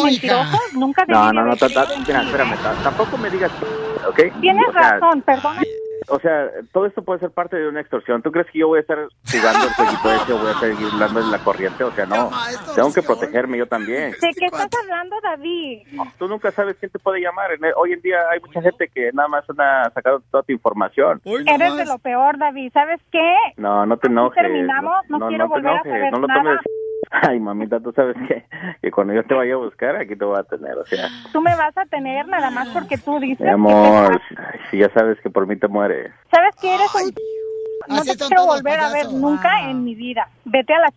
mentirosos. 0.05 0.61
Nunca 0.75 1.05
No, 1.09 1.27
debí 1.27 1.37
de 1.37 1.43
no, 1.43 1.47
no, 1.47 1.57
mira, 2.07 2.21
ti. 2.21 2.27
espérame, 2.27 2.57
ta- 2.63 2.83
tampoco 2.83 3.19
me 3.19 3.31
digas, 3.31 3.51
¿ok? 4.09 4.41
Tienes 4.41 4.69
O 4.69 4.73
sea, 4.73 4.91
razón, 4.99 5.23
perdona. 5.23 5.63
O 6.09 6.19
sea, 6.21 6.51
todo 6.73 6.87
esto 6.87 7.03
puede 7.03 7.21
ser 7.21 7.31
parte 7.31 7.57
de 7.57 7.69
una 7.69 7.81
extorsión. 7.81 8.23
¿Tú 8.23 8.31
crees 8.31 8.47
que 8.51 8.59
yo 8.59 8.69
voy 8.69 8.79
a 8.79 8.81
estar 8.83 8.99
jugando 9.31 9.67
el 9.67 9.73
jueguito 9.75 10.13
ese 10.13 10.33
o 10.33 10.39
voy 10.39 10.51
a 10.51 10.61
seguir 10.61 10.89
dando 10.99 11.21
en 11.21 11.31
la 11.31 11.39
corriente? 11.39 11.85
O 11.85 11.93
sea, 11.93 12.07
no. 12.07 12.31
Tengo 12.75 12.93
que 12.93 13.03
protegerme 13.03 13.59
yo 13.59 13.67
también. 13.67 14.13
¿De 14.13 14.31
qué 14.39 14.47
estás 14.47 14.69
hablando, 14.83 15.17
David? 15.23 15.83
Tú 16.19 16.29
nunca 16.29 16.51
sabes 16.51 16.77
quién 16.79 16.91
te 16.91 16.99
puede 16.99 17.21
llamar. 17.21 17.51
Hoy 17.77 17.93
en 17.93 18.01
día 18.01 18.19
hay 18.31 18.41
mucha 18.41 18.61
gente 18.61 18.89
que 18.89 19.11
nada 19.13 19.29
más 19.29 19.49
anda 19.49 19.91
sacando 19.95 20.21
toda 20.31 20.43
tu 20.43 20.53
información. 20.53 21.21
Eres 21.25 21.77
de 21.77 21.87
lo 21.87 21.99
peor, 21.99 22.39
David. 22.39 22.73
¿Sabes 22.73 23.01
qué? 23.11 23.35
No, 23.57 23.87
no 23.87 23.97
te 23.97 24.09
enojes. 24.09 24.43
terminamos, 24.43 25.09
no 25.09 25.29
quiero 25.29 25.45
te 25.45 25.49
volver 25.49 25.67
a 25.67 25.73
enojes, 25.73 25.93
saber 25.93 26.13
no 26.13 26.19
lo 26.19 26.27
nada. 26.27 26.61
Ay, 27.23 27.39
mamita, 27.39 27.79
tú 27.81 27.93
sabes 27.93 28.17
que, 28.29 28.45
que 28.83 28.91
cuando 28.91 29.15
yo 29.15 29.23
te 29.25 29.35
vaya 29.35 29.55
a 29.55 29.59
buscar, 29.59 29.97
aquí 29.97 30.17
te 30.17 30.25
voy 30.25 30.39
a 30.39 30.43
tener. 30.43 30.77
O 30.77 30.85
sea, 30.87 31.07
Tú 31.33 31.41
me 31.41 31.55
vas 31.55 31.77
a 31.77 31.85
tener 31.87 32.27
nada 32.27 32.51
más 32.51 32.69
porque 32.71 32.99
tú 32.99 33.19
dices. 33.21 33.41
mi 33.41 33.49
amor, 33.53 34.21
ay, 34.37 34.61
si 34.71 34.79
ya 34.79 34.91
sabes 34.93 35.19
que 35.23 35.31
por 35.31 35.47
mí 35.47 35.57
te 35.57 35.69
mueres. 35.69 36.13
¿Sabes 36.31 36.55
que 36.61 36.75
eres 36.75 36.93
un... 36.95 37.13
No 37.95 38.03
te 38.03 38.17
quiero 38.17 38.47
volver 38.47 38.81
a 38.81 38.91
ver 38.93 39.13
nunca 39.13 39.69
en 39.69 39.85
mi 39.85 39.95
vida. 39.95 40.29
Vete 40.45 40.73
a 40.75 40.79
la... 40.81 40.89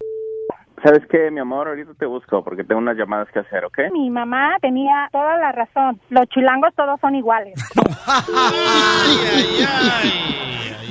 ¿Sabes 0.83 1.01
qué, 1.09 1.29
mi 1.31 1.39
amor? 1.39 1.67
Ahorita 1.67 1.91
te 1.97 2.05
busco 2.05 2.43
porque 2.43 2.63
tengo 2.63 2.79
unas 2.79 2.95
llamadas 2.95 3.27
que 3.33 3.39
hacer, 3.39 3.65
¿ok? 3.65 3.79
Mi 3.91 4.09
mamá 4.09 4.55
tenía 4.61 5.09
toda 5.11 5.35
la 5.37 5.51
razón. 5.51 5.99
Los 6.09 6.27
chilangos 6.29 6.73
todos 6.75 6.99
son 7.01 7.15
iguales. 7.15 7.53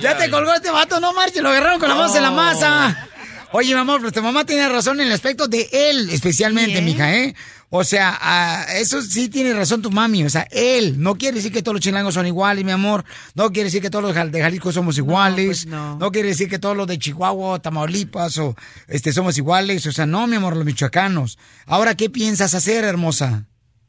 Ya 0.01 0.15
te 0.17 0.31
colgó 0.31 0.53
este 0.53 0.71
vato, 0.71 1.01
no 1.01 1.15
marches, 1.15 1.43
lo 1.43 1.49
agarraron 1.49 1.81
con 1.81 1.89
la 1.89 1.95
mano 1.95 2.15
en 2.15 2.23
la 2.23 2.31
masa. 2.31 3.09
Oye, 3.53 3.75
mi 3.75 3.81
amor, 3.81 4.01
pero 4.01 4.13
tu 4.13 4.23
mamá 4.23 4.45
tiene 4.45 4.69
razón 4.69 5.01
en 5.01 5.07
el 5.07 5.13
aspecto 5.13 5.47
de 5.49 5.69
él, 5.73 6.11
especialmente, 6.11 6.83
mija, 6.83 7.15
¿eh? 7.15 7.35
O 7.71 7.85
sea, 7.85 8.17
ah, 8.21 8.65
eso 8.75 9.03
sí 9.03 9.29
tiene 9.29 9.53
razón 9.53 9.83
tu 9.83 9.91
mami, 9.91 10.25
o 10.25 10.31
sea, 10.31 10.47
él. 10.51 11.01
No 11.01 11.17
quiere 11.17 11.37
decir 11.37 11.53
que 11.53 11.63
todos 11.63 11.75
los 11.75 11.81
chilangos 11.83 12.15
son 12.15 12.27
iguales, 12.27 12.65
mi 12.65 12.71
amor. 12.71 13.05
No 13.35 13.51
quiere 13.51 13.65
decir 13.65 13.83
que 13.83 13.91
todos 13.91 14.05
los 14.05 14.31
de 14.33 14.41
Jalisco 14.41 14.73
somos 14.73 14.99
iguales. 14.99 15.67
No, 15.67 15.99
quiere 16.13 16.29
decir 16.29 16.49
que 16.49 16.59
todos 16.59 16.77
los 16.77 16.87
de 16.87 16.99
Chihuahua, 16.99 17.59
Tamaulipas 17.61 18.39
o 18.39 18.55
este 18.89 19.13
somos 19.13 19.37
iguales. 19.39 19.85
O 19.87 19.93
sea, 19.93 20.07
no, 20.07 20.27
mi 20.27 20.37
amor, 20.37 20.55
los 20.57 20.65
michoacanos. 20.65 21.39
Ahora, 21.67 21.95
¿qué 21.97 22.09
piensas 22.09 22.55
hacer, 22.55 22.85
hermosa? 22.85 23.47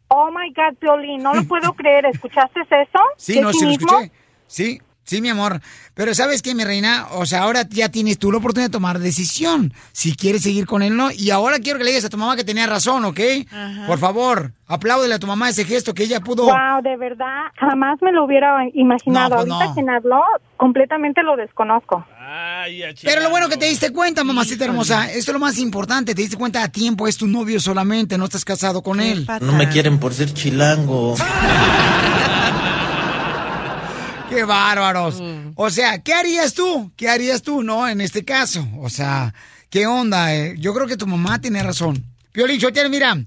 Oh 0.08 0.30
my 0.32 0.52
God, 0.56 0.78
Piolín, 0.80 1.22
no 1.22 1.34
lo 1.36 1.44
puedo 1.44 1.74
creer. 1.78 2.06
¿Escuchaste 2.06 2.62
eso? 2.62 3.00
Sí, 3.18 3.34
¿Qué 3.34 3.42
no, 3.42 3.52
sí 3.52 3.60
lo 3.62 3.72
cinismo? 3.72 3.88
escuché. 4.00 4.12
Sí, 4.48 4.82
sí, 5.08 5.22
mi 5.22 5.30
amor. 5.30 5.62
Pero 5.96 6.14
¿sabes 6.14 6.42
qué, 6.44 6.54
mi 6.54 6.64
reina? 6.64 7.08
O 7.12 7.26
sea, 7.26 7.42
ahora 7.42 7.66
ya 7.70 7.90
tienes 7.90 8.20
tú 8.20 8.32
la 8.32 8.38
oportunidad 8.38 8.70
de 8.70 8.74
tomar 8.74 9.00
decisión. 9.00 9.74
Si 9.92 10.16
quieres 10.16 10.44
seguir 10.44 10.68
con 10.68 10.84
él, 10.84 10.96
no. 10.96 11.10
Y 11.12 11.32
ahora 11.32 11.58
quiero 11.58 11.80
que 11.80 11.86
le 11.86 11.90
digas 11.92 12.06
a 12.06 12.10
tu 12.10 12.18
mamá 12.18 12.36
que 12.36 12.44
tenía 12.44 12.68
razón, 12.68 13.04
¿ok? 13.06 13.20
Por 13.88 13.98
favor, 13.98 14.52
apláudele 14.68 15.16
a 15.16 15.20
tu 15.20 15.26
mamá 15.26 15.50
ese 15.50 15.66
gesto 15.66 15.94
que 15.94 16.04
ella 16.04 16.20
pudo... 16.20 16.44
Wow, 16.44 16.84
de 16.84 16.98
verdad, 16.98 17.46
jamás 17.56 17.98
me 18.02 18.12
lo 18.12 18.26
hubiera 18.26 18.56
imaginado. 18.76 19.30
No, 19.30 19.36
pues 19.38 19.52
Ahorita 19.52 19.66
no. 19.70 19.74
quien 19.74 19.90
habló, 19.90 20.22
completamente 20.58 21.24
lo 21.24 21.36
desconozco. 21.36 22.06
Pero 23.04 23.22
lo 23.22 23.30
bueno 23.30 23.48
que 23.50 23.58
te 23.58 23.66
diste 23.66 23.92
cuenta, 23.92 24.24
mamacita 24.24 24.66
hermosa, 24.66 25.06
esto 25.12 25.32
es 25.32 25.34
lo 25.34 25.40
más 25.40 25.58
importante, 25.58 26.14
te 26.14 26.22
diste 26.22 26.38
cuenta 26.38 26.62
a 26.64 26.68
tiempo, 26.68 27.08
es 27.08 27.18
tu 27.18 27.26
novio 27.28 27.60
solamente, 27.60 28.18
no 28.18 28.26
estás 28.26 28.44
casado 28.44 28.82
con 28.82 29.00
él. 29.00 29.26
No 29.42 29.54
me 29.54 29.70
quieren 29.70 30.00
por 30.00 30.14
ser 30.14 30.34
chilango. 30.34 31.16
¡Qué 34.30 34.44
bárbaros! 34.44 35.22
O 35.56 35.70
sea, 35.70 36.00
¿qué 36.04 36.14
harías 36.14 36.54
tú? 36.54 36.92
¿Qué 36.96 37.08
harías 37.10 37.42
tú, 37.42 37.64
no? 37.64 37.88
En 37.88 38.02
este 38.02 38.26
caso. 38.26 38.68
O 38.80 38.90
sea, 38.90 39.34
¿qué 39.70 39.86
onda? 39.88 40.36
eh? 40.36 40.56
Yo 40.60 40.74
creo 40.74 40.88
que 40.88 40.98
tu 40.98 41.08
mamá 41.08 41.40
tiene 41.40 41.64
razón. 41.64 42.04
Piolín 42.34 42.60
Sotelo, 42.60 42.90
mira, 42.90 43.18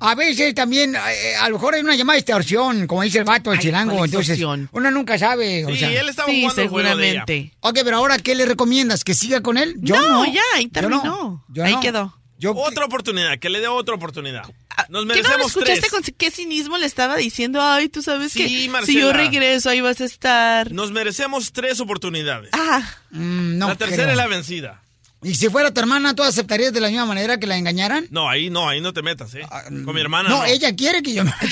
a 0.00 0.14
veces 0.14 0.54
también, 0.54 0.94
eh, 0.94 1.34
a 1.40 1.48
lo 1.48 1.54
mejor 1.56 1.74
hay 1.74 1.80
una 1.80 1.94
llamada 1.96 2.14
de 2.14 2.20
extorsión, 2.20 2.86
como 2.86 3.02
dice 3.02 3.18
el 3.18 3.24
vato, 3.24 3.50
el 3.52 3.58
Ay, 3.58 3.64
chilango. 3.64 3.96
¿cuál 3.96 4.08
Entonces, 4.10 4.38
uno 4.72 4.90
nunca 4.90 5.18
sabe. 5.18 5.64
o 5.64 5.70
Sí, 5.70 5.78
sea. 5.78 5.90
él 6.00 6.08
estaba 6.08 6.28
Sí, 6.28 6.42
jugando 6.42 6.62
el 6.62 6.68
juego 6.68 6.96
de 6.96 7.10
ella. 7.10 7.24
seguramente. 7.26 7.56
Ok, 7.60 7.78
pero 7.84 7.96
ahora, 7.96 8.18
¿qué 8.18 8.34
le 8.34 8.44
recomiendas? 8.46 9.04
¿Que 9.04 9.14
siga 9.14 9.40
con 9.40 9.56
él? 9.58 9.74
Yo 9.78 9.96
No, 9.96 10.24
no. 10.24 10.26
ya, 10.26 10.40
ahí 10.54 10.70
Yo 10.72 10.82
no. 10.82 11.00
terminó. 11.00 11.44
Yo 11.48 11.64
Ahí 11.64 11.74
no. 11.74 11.80
quedó. 11.80 12.18
Otra 12.50 12.84
oportunidad, 12.86 13.38
que 13.38 13.48
le 13.48 13.60
dé 13.60 13.68
otra 13.68 13.94
oportunidad. 13.94 14.42
Nos 14.42 14.52
¿Qué 14.86 14.92
no 14.92 15.04
merecemos 15.04 15.46
escuchaste 15.48 15.80
tres. 15.80 15.90
con 15.90 16.02
qué 16.02 16.30
cinismo 16.30 16.76
le 16.78 16.86
estaba 16.86 17.16
diciendo? 17.16 17.60
Ay, 17.62 17.88
tú 17.88 18.02
sabes 18.02 18.32
Sí, 18.32 18.68
que 18.68 18.70
si 18.86 18.98
yo 18.98 19.12
regreso 19.12 19.70
ahí 19.70 19.80
vas 19.80 20.00
a 20.00 20.04
estar. 20.04 20.72
Nos 20.72 20.90
merecemos 20.92 21.52
tres 21.52 21.80
oportunidades. 21.80 22.50
Ah, 22.52 22.82
no 23.10 23.68
la 23.68 23.76
tercera 23.76 24.02
creo. 24.04 24.10
es 24.12 24.16
la 24.16 24.26
vencida. 24.26 24.82
¿Y 25.24 25.36
si 25.36 25.48
fuera 25.48 25.72
tu 25.72 25.80
hermana, 25.80 26.14
tú 26.16 26.24
aceptarías 26.24 26.72
de 26.72 26.80
la 26.80 26.88
misma 26.88 27.06
manera 27.06 27.38
que 27.38 27.46
la 27.46 27.56
engañaran? 27.56 28.08
No, 28.10 28.28
ahí 28.28 28.50
no, 28.50 28.68
ahí 28.68 28.80
no 28.80 28.92
te 28.92 29.02
metas, 29.02 29.32
¿eh? 29.34 29.46
Con 29.84 29.94
mi 29.94 30.00
hermana. 30.00 30.28
No, 30.28 30.38
No, 30.38 30.44
ella 30.44 30.74
quiere 30.74 31.00
que 31.02 31.14
yo 31.14 31.24
me 31.24 31.32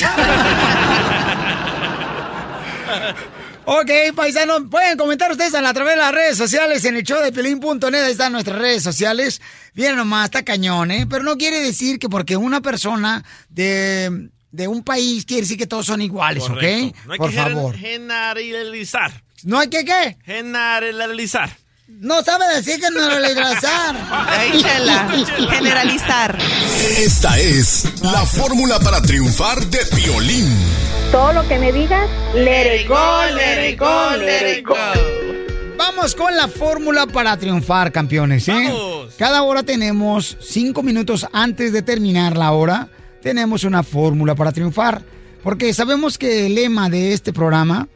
Ok, 3.67 3.91
paisanos, 4.17 4.63
pueden 4.71 4.97
comentar 4.99 5.31
ustedes 5.31 5.55
a, 5.55 5.61
la- 5.61 5.69
a 5.69 5.75
través 5.75 5.95
de 5.95 6.01
las 6.01 6.13
redes 6.13 6.37
sociales 6.37 6.85
en 6.85 6.97
el 6.97 7.05
show 7.05 7.23
de 7.23 7.31
Pelín.net, 7.31 8.03
ahí 8.05 8.13
están 8.13 8.33
nuestras 8.33 8.59
redes 8.59 8.83
sociales. 8.83 9.41
Bien 9.75 9.95
nomás, 9.97 10.25
está 10.27 10.43
cañón, 10.43 10.91
¿eh? 10.91 11.07
Pero 11.09 11.23
no 11.23 11.37
quiere 11.37 11.61
decir 11.61 11.99
que 11.99 12.09
porque 12.09 12.37
una 12.37 12.61
persona 12.63 13.23
de, 13.49 14.31
de 14.51 14.67
un 14.67 14.83
país 14.83 15.25
quiere 15.25 15.43
decir 15.43 15.57
que 15.59 15.67
todos 15.67 15.87
son 15.87 16.03
iguales, 16.03 16.43
Correcto. 16.45 16.87
¿ok? 16.99 17.07
No 17.07 17.13
hay 17.13 17.19
Por 17.19 17.31
que 17.31 17.37
favor. 17.37 17.77
generalizar. 17.77 19.23
¿No 19.45 19.59
hay 19.61 19.69
que 19.69 19.85
qué? 19.85 20.17
Generalizar. 20.25 21.57
No 21.87 22.23
sabe 22.25 22.45
decir 22.57 22.81
generalizar. 22.81 23.97
Ahí, 24.29 24.63
chela. 24.63 25.09
Generalizar. 25.51 26.39
Esta 26.99 27.39
es 27.39 27.85
la 28.03 28.25
fórmula 28.27 28.81
para 28.81 29.01
triunfar 29.03 29.65
de 29.67 29.79
violín. 29.97 30.49
Todo 31.11 31.33
lo 31.33 31.49
que 31.49 31.59
me 31.59 31.73
digas, 31.73 32.09
let 32.35 32.83
it 32.83 32.89
go, 32.89 32.95
let 33.35 33.69
it 33.69 33.81
go, 33.81 34.17
let 34.17 34.59
it 34.59 34.65
go. 34.65 34.77
Vamos 35.77 36.15
con 36.15 36.37
la 36.37 36.47
fórmula 36.47 37.07
para 37.09 37.37
triunfar, 37.37 37.91
campeones. 37.91 38.49
¿eh? 38.49 38.73
Cada 39.19 39.43
hora 39.43 39.65
tenemos 39.65 40.37
cinco 40.41 40.85
minutos 40.85 41.27
antes 41.33 41.73
de 41.73 41.83
terminar 41.83 42.37
la 42.37 42.53
hora. 42.53 42.89
Tenemos 43.23 43.65
una 43.65 43.83
fórmula 43.83 44.37
para 44.37 44.53
triunfar. 44.53 45.03
Porque 45.43 45.75
sabemos 45.75 46.17
que 46.17 46.47
el 46.47 46.55
lema 46.55 46.89
de 46.89 47.13
este 47.13 47.33
programa 47.33 47.89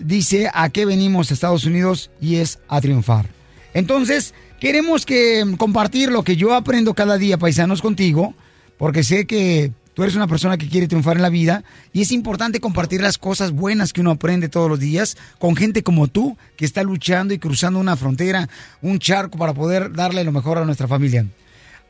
dice 0.00 0.50
a 0.52 0.68
qué 0.70 0.84
venimos 0.84 1.30
a 1.30 1.34
Estados 1.34 1.64
Unidos 1.64 2.10
y 2.20 2.36
es 2.36 2.58
a 2.66 2.80
triunfar. 2.80 3.26
Entonces, 3.72 4.34
queremos 4.58 5.06
que 5.06 5.44
compartir 5.58 6.10
lo 6.10 6.24
que 6.24 6.34
yo 6.34 6.54
aprendo 6.54 6.94
cada 6.94 7.18
día, 7.18 7.38
paisanos, 7.38 7.82
contigo, 7.82 8.34
porque 8.78 9.04
sé 9.04 9.26
que 9.26 9.70
tú 9.98 10.04
eres 10.04 10.14
una 10.14 10.28
persona 10.28 10.56
que 10.58 10.68
quiere 10.68 10.86
triunfar 10.86 11.16
en 11.16 11.22
la 11.22 11.28
vida 11.28 11.64
y 11.92 12.02
es 12.02 12.12
importante 12.12 12.60
compartir 12.60 13.00
las 13.00 13.18
cosas 13.18 13.50
buenas 13.50 13.92
que 13.92 14.00
uno 14.00 14.12
aprende 14.12 14.48
todos 14.48 14.70
los 14.70 14.78
días 14.78 15.16
con 15.40 15.56
gente 15.56 15.82
como 15.82 16.06
tú 16.06 16.38
que 16.56 16.64
está 16.64 16.84
luchando 16.84 17.34
y 17.34 17.40
cruzando 17.40 17.80
una 17.80 17.96
frontera, 17.96 18.48
un 18.80 19.00
charco 19.00 19.38
para 19.38 19.54
poder 19.54 19.92
darle 19.92 20.22
lo 20.22 20.30
mejor 20.30 20.56
a 20.58 20.64
nuestra 20.64 20.86
familia. 20.86 21.26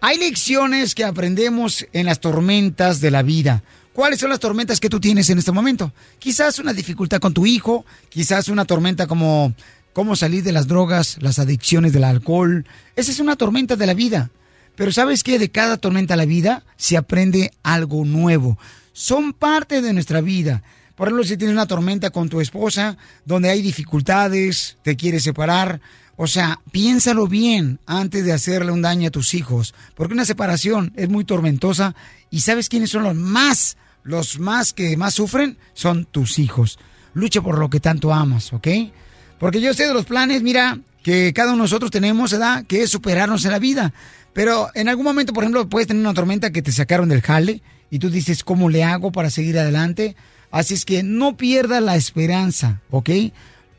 Hay 0.01 0.17
lecciones 0.17 0.95
que 0.95 1.05
aprendemos 1.05 1.87
en 1.93 2.07
las 2.07 2.19
tormentas 2.19 3.03
de 3.03 3.11
la 3.11 3.23
vida. 3.23 3.63
¿Cuáles 3.93 4.21
son 4.21 4.31
las 4.31 4.41
tormentas 4.41 4.81
que 4.81 4.89
tú 4.89 5.01
tienes 5.01 5.29
en 5.29 5.37
este 5.37 5.53
momento? 5.53 5.93
Quizás 6.19 6.59
una 6.59 6.73
dificultad 6.73 7.21
con 7.21 7.35
tu 7.35 7.45
hijo, 7.45 7.85
quizás 8.09 8.49
una 8.49 8.65
tormenta 8.65 9.07
como 9.07 9.53
cómo 9.93 10.17
salir 10.17 10.43
de 10.45 10.53
las 10.53 10.67
drogas, 10.67 11.19
las 11.21 11.39
adicciones 11.39 11.93
del 11.93 12.05
alcohol. 12.05 12.65
Esa 12.97 13.11
es 13.11 13.21
una 13.21 13.37
tormenta 13.37 13.77
de 13.77 13.87
la 13.87 13.93
vida. 13.93 14.31
Pero 14.79 14.93
¿sabes 14.93 15.25
qué? 15.25 15.41
De 15.41 15.51
cada 15.51 15.77
tormenta 15.77 16.15
de 16.15 16.19
la 16.19 16.25
vida 16.25 16.63
se 16.77 16.97
aprende 16.97 17.51
algo 17.65 18.05
nuevo. 18.05 18.61
Son 18.93 19.33
parte 19.33 19.83
de 19.83 19.93
nuestra 19.93 20.21
vida. 20.21 20.63
Por 20.95 21.09
ejemplo, 21.09 21.25
si 21.25 21.37
tienes 21.37 21.53
una 21.55 21.67
tormenta 21.67 22.11
con 22.11 22.29
tu 22.29 22.41
esposa, 22.41 22.97
donde 23.25 23.51
hay 23.51 23.61
dificultades, 23.61 24.77
te 24.85 24.95
quieres 24.95 25.25
separar, 25.25 25.81
o 26.17 26.29
sea, 26.29 26.61
piénsalo 26.71 27.27
bien 27.27 27.81
antes 27.87 28.25
de 28.25 28.33
hacerle 28.33 28.71
un 28.71 28.81
daño 28.81 29.09
a 29.09 29.11
tus 29.11 29.35
hijos, 29.35 29.75
porque 29.97 30.15
una 30.15 30.25
separación 30.25 30.93
es 30.95 31.09
muy 31.09 31.25
tormentosa 31.25 31.97
y 32.31 32.41
¿sabes 32.41 32.69
quiénes 32.69 32.91
son 32.91 33.03
los 33.03 33.17
más, 33.17 33.77
los 34.05 34.39
más 34.39 34.73
que 34.73 34.97
más 34.97 35.13
sufren? 35.15 35.59
Son 35.75 36.05
tus 36.05 36.39
hijos. 36.39 36.79
Lucha 37.15 37.43
por 37.43 37.59
lo 37.59 37.69
que 37.69 37.81
tanto 37.81 38.15
amas, 38.15 38.53
¿ok? 38.53 38.69
Porque 39.41 39.61
yo 39.61 39.75
sé 39.75 39.89
de 39.89 39.95
los 39.95 40.05
planes, 40.05 40.41
mira, 40.43 40.79
que 41.03 41.33
cada 41.33 41.53
uno 41.53 41.63
de 41.63 41.65
nosotros 41.65 41.91
tenemos, 41.91 42.33
¿verdad? 42.33 42.65
Que 42.67 42.83
es 42.83 42.91
superarnos 42.91 43.45
en 43.45 43.53
la 43.53 43.59
vida. 43.59 43.93
Pero 44.33 44.69
en 44.75 44.89
algún 44.89 45.05
momento, 45.05 45.33
por 45.33 45.45
ejemplo, 45.45 45.69
puedes 45.69 45.89
tener 45.89 46.01
una 46.01 46.15
tormenta 46.15 46.51
que 46.51 46.63
te 46.63 46.73
sacaron 46.73 47.09
del 47.09 47.23
jale 47.23 47.63
y 47.91 47.99
tú 47.99 48.11
dices, 48.11 48.45
¿cómo 48.45 48.69
le 48.69 48.85
hago 48.85 49.13
para 49.13 49.31
seguir 49.31 49.59
adelante? 49.59 50.17
Así 50.51 50.75
es 50.75 50.85
que 50.85 51.03
no 51.03 51.37
pierdas 51.37 51.83
la 51.83 51.97
esperanza, 51.97 52.81
¿ok? 52.91 53.11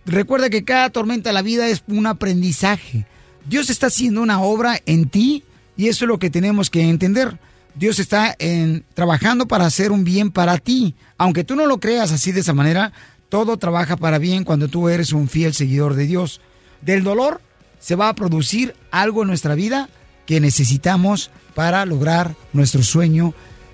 Recuerda 0.05 0.49
que 0.49 0.63
cada 0.63 0.89
tormenta 0.89 1.29
de 1.29 1.33
la 1.33 1.41
vida 1.41 1.67
es 1.67 1.83
un 1.87 2.07
aprendizaje. 2.07 3.05
Dios 3.45 3.69
está 3.69 3.87
haciendo 3.87 4.21
una 4.21 4.41
obra 4.41 4.79
en 4.85 5.09
ti 5.09 5.43
y 5.77 5.87
eso 5.87 6.05
es 6.05 6.09
lo 6.09 6.19
que 6.19 6.29
tenemos 6.29 6.69
que 6.69 6.81
entender. 6.81 7.39
Dios 7.75 7.99
está 7.99 8.35
en, 8.39 8.83
trabajando 8.93 9.47
para 9.47 9.65
hacer 9.65 9.91
un 9.91 10.03
bien 10.03 10.31
para 10.31 10.57
ti. 10.57 10.95
Aunque 11.17 11.43
tú 11.43 11.55
no 11.55 11.65
lo 11.65 11.79
creas 11.79 12.11
así 12.11 12.31
de 12.31 12.41
esa 12.41 12.53
manera, 12.53 12.91
todo 13.29 13.57
trabaja 13.57 13.95
para 13.95 14.17
bien 14.17 14.43
cuando 14.43 14.67
tú 14.67 14.89
eres 14.89 15.13
un 15.13 15.29
fiel 15.29 15.53
seguidor 15.53 15.93
de 15.93 16.07
Dios. 16.07 16.41
Del 16.81 17.03
dolor 17.03 17.41
se 17.79 17.95
va 17.95 18.09
a 18.09 18.15
producir 18.15 18.75
algo 18.91 19.21
en 19.21 19.29
nuestra 19.29 19.55
vida 19.55 19.89
que 20.29 20.39
necesitamos 20.39 21.31
para 21.55 21.83
lograr 21.87 22.35
nuestro 22.53 22.83
sueño, 22.83 23.33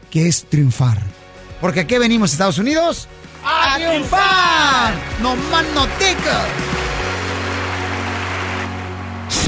que 0.09 0.29
es 0.29 0.45
triunfar. 0.45 0.97
Porque 1.59 1.81
aquí 1.81 1.97
venimos, 1.97 2.31
Estados 2.31 2.59
Unidos, 2.59 3.09
a 3.43 3.75
triunfar. 3.75 4.93
No 5.21 5.35
más 5.35 5.65
no 5.75 5.85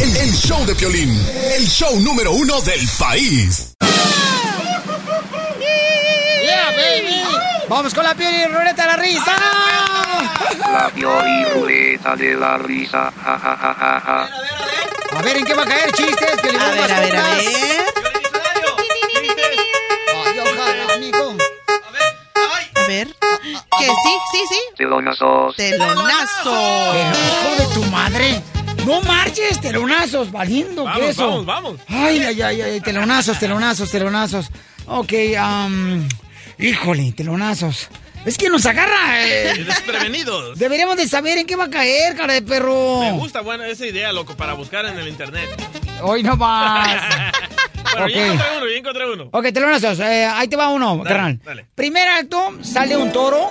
El, 0.02 0.18
el 0.18 0.34
show 0.34 0.66
de 0.66 0.76
Piolín, 0.76 1.18
el 1.56 1.66
show 1.66 1.98
número 2.02 2.34
uno 2.34 2.60
del 2.60 2.86
país. 3.00 3.74
Yeah, 6.42 6.72
baby. 6.72 7.22
Vamos 7.70 7.94
con 7.94 8.04
la 8.04 8.16
piel 8.16 8.36
y 8.36 8.46
ruleta 8.54 8.82
de 8.82 8.88
la 8.90 8.98
risa. 8.98 9.36
La 10.74 10.92
Pioli 10.94 11.46
Ruleta 11.54 12.18
de 12.18 12.36
la 12.36 12.58
risa. 12.58 13.14
Ja, 13.24 13.40
ja, 13.40 13.56
ja, 13.56 13.74
ja, 13.74 14.02
ja. 14.02 14.77
A 15.18 15.22
ver, 15.24 15.38
¿en 15.38 15.46
qué 15.46 15.54
va 15.54 15.64
a 15.64 15.66
caer 15.66 15.92
chistes? 15.94 16.38
A 16.40 16.72
ver, 16.72 16.92
a 16.92 17.00
ver, 17.00 17.16
a 17.16 17.30
ver. 17.30 17.44
Ay, 20.16 20.40
ojalá, 20.40 20.94
amigo. 20.94 21.36
A 22.76 22.88
ver. 22.88 23.08
Que 23.80 23.86
sí, 23.86 24.14
sí, 24.32 24.40
sí. 24.50 24.60
Telonazos. 24.78 25.56
Telonazo. 25.56 26.56
Hijo 26.96 27.56
de 27.58 27.74
tu 27.74 27.84
madre. 27.86 28.42
No 28.86 29.02
marches, 29.02 29.60
telonazos, 29.60 30.32
valiendo 30.32 30.86
Vamos, 30.86 31.00
queso. 31.02 31.44
vamos, 31.44 31.46
vamos. 31.46 31.82
Ay, 31.90 32.22
ay, 32.24 32.42
ay, 32.42 32.62
ay, 32.62 32.80
telonazos, 32.82 33.38
telonazos, 33.38 33.92
telonazos. 33.92 34.50
Ok, 34.86 35.12
um, 35.44 36.08
híjole, 36.58 37.12
telonazos. 37.12 37.90
Es 38.26 38.38
que 38.38 38.50
nos 38.50 38.66
agarra. 38.66 39.26
eh. 39.26 39.64
Desprevenidos. 39.66 40.58
Deberíamos 40.60 40.98
de 40.98 41.08
saber 41.08 41.38
en 41.38 41.46
qué 41.48 41.56
va 41.56 41.66
a 41.66 41.70
caer, 41.70 42.16
cara 42.16 42.34
de 42.34 42.42
perro. 42.42 43.00
Me 43.02 43.12
gusta 43.14 43.42
buena 43.42 43.68
esa 43.68 43.86
idea, 43.86 44.12
loco, 44.12 44.36
para 44.36 44.54
buscar 44.54 44.86
en 44.86 44.98
el 45.00 45.08
internet. 45.08 45.50
Hoy 46.02 46.24
no 46.24 46.36
más. 46.36 47.02
Bueno, 47.90 48.10
ya 48.10 48.16
Ok. 48.18 48.26
encontré 48.26 48.58
uno, 48.58 48.68
ya 48.70 48.78
encontré 48.78 49.14
uno. 49.14 49.30
Ok, 49.32 49.46
telonazos, 49.54 50.00
eh, 50.02 50.26
ahí 50.26 50.50
te 50.50 50.58
va 50.58 50.68
uno, 50.68 50.98
Dale, 50.98 51.10
carnal. 51.10 51.40
dale. 51.44 51.66
Primer 51.74 52.06
acto, 52.10 52.58
sale 52.62 52.98
un 52.98 53.14
toro 53.14 53.50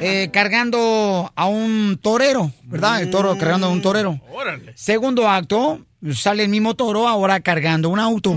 eh, 0.00 0.28
cargando 0.32 1.32
a 1.34 1.46
un 1.46 1.96
torero, 2.02 2.50
¿verdad? 2.64 3.00
El 3.00 3.10
toro 3.10 3.38
cargando 3.38 3.68
a 3.68 3.70
un 3.70 3.80
torero. 3.80 4.20
Órale. 4.32 4.72
Segundo 4.74 5.28
acto, 5.30 5.80
sale 6.14 6.42
el 6.42 6.48
mismo 6.48 6.74
toro 6.74 7.06
ahora 7.06 7.38
cargando 7.40 7.88
un 7.88 8.00
auto. 8.00 8.34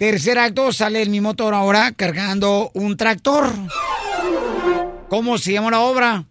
Tercer 0.00 0.38
acto, 0.38 0.72
sale 0.72 1.02
el 1.02 1.10
mismo 1.10 1.36
toro 1.36 1.58
ahora 1.58 1.92
cargando 1.92 2.70
un 2.72 2.96
tractor. 2.96 3.52
¿Cómo 5.10 5.36
se 5.36 5.52
llama 5.52 5.72
la 5.72 5.80
obra? 5.80 6.24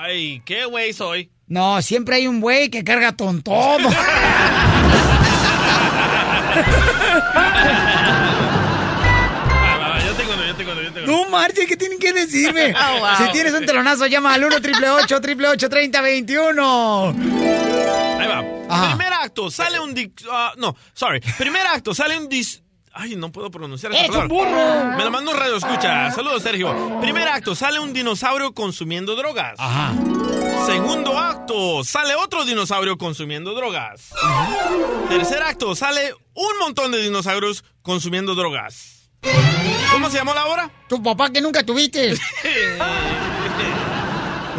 Ay, 0.00 0.40
qué 0.44 0.64
güey 0.64 0.92
soy. 0.92 1.32
No, 1.48 1.82
siempre 1.82 2.14
hay 2.14 2.28
un 2.28 2.40
güey 2.40 2.70
que 2.70 2.84
carga 2.84 3.16
con 3.16 3.42
No 11.06 11.28
marches, 11.28 11.66
¿qué 11.66 11.76
tienen 11.76 11.98
que 11.98 12.12
decirme? 12.12 12.74
Oh, 12.74 12.98
wow. 13.00 13.08
Si 13.26 13.32
tienes 13.32 13.52
un 13.54 13.64
telonazo, 13.66 14.06
llama 14.06 14.34
al 14.34 14.44
1 14.44 14.56
888 14.56 15.68
3021 15.68 17.08
Ahí 18.18 18.26
va. 18.28 18.44
Ajá. 18.68 18.96
Primer 18.96 19.12
acto, 19.14 19.50
sale 19.50 19.80
un... 19.80 19.94
dic- 19.94 20.24
ah, 20.30 20.52
no, 20.56 20.76
sorry. 20.92 21.20
Primer 21.38 21.66
acto, 21.66 21.94
sale 21.94 22.16
un... 22.18 22.28
dis- 22.28 22.62
Ay, 22.92 23.14
no 23.14 23.30
puedo 23.30 23.50
pronunciar 23.52 23.92
esa 23.92 24.02
¡Es 24.02 24.08
un 24.08 24.28
palabra. 24.28 24.34
burro! 24.90 24.96
Me 24.98 25.04
lo 25.04 25.10
mandó 25.12 25.30
un 25.30 25.36
radio 25.38 25.56
escucha. 25.56 26.10
Saludos, 26.10 26.42
Sergio. 26.42 27.00
Primer 27.00 27.28
acto, 27.28 27.54
sale 27.54 27.78
un 27.78 27.92
dinosaurio 27.92 28.52
consumiendo 28.52 29.14
drogas. 29.14 29.54
Ajá. 29.58 29.92
Segundo 30.66 31.16
acto, 31.16 31.84
sale 31.84 32.16
otro 32.16 32.44
dinosaurio 32.44 32.98
consumiendo 32.98 33.54
drogas. 33.54 34.10
Tercer 35.08 35.40
acto, 35.42 35.74
sale 35.76 36.12
un 36.34 36.58
montón 36.60 36.90
de 36.90 37.00
dinosaurios 37.00 37.64
consumiendo 37.82 38.34
drogas. 38.34 38.99
¿Cómo 39.92 40.08
se 40.10 40.18
llamó 40.18 40.32
la 40.34 40.46
obra? 40.46 40.70
Tu 40.88 41.02
papá 41.02 41.30
que 41.30 41.40
nunca 41.40 41.62
tuviste. 41.62 42.14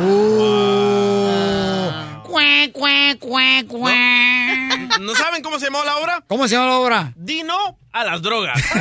Uh. 0.04 1.92
Cué, 2.24 2.72
cué, 2.74 3.18
cué, 3.20 3.66
cué. 3.68 4.88
¿No 5.00 5.14
saben 5.16 5.44
cómo 5.44 5.60
se 5.60 5.66
llamó 5.66 5.84
la 5.84 5.98
obra? 5.98 6.24
¿Cómo 6.28 6.48
se 6.48 6.56
llama 6.56 6.68
la 6.68 6.78
obra? 6.80 7.14
Dino 7.18 7.78
a 7.92 8.04
las 8.06 8.22
drogas. 8.22 8.60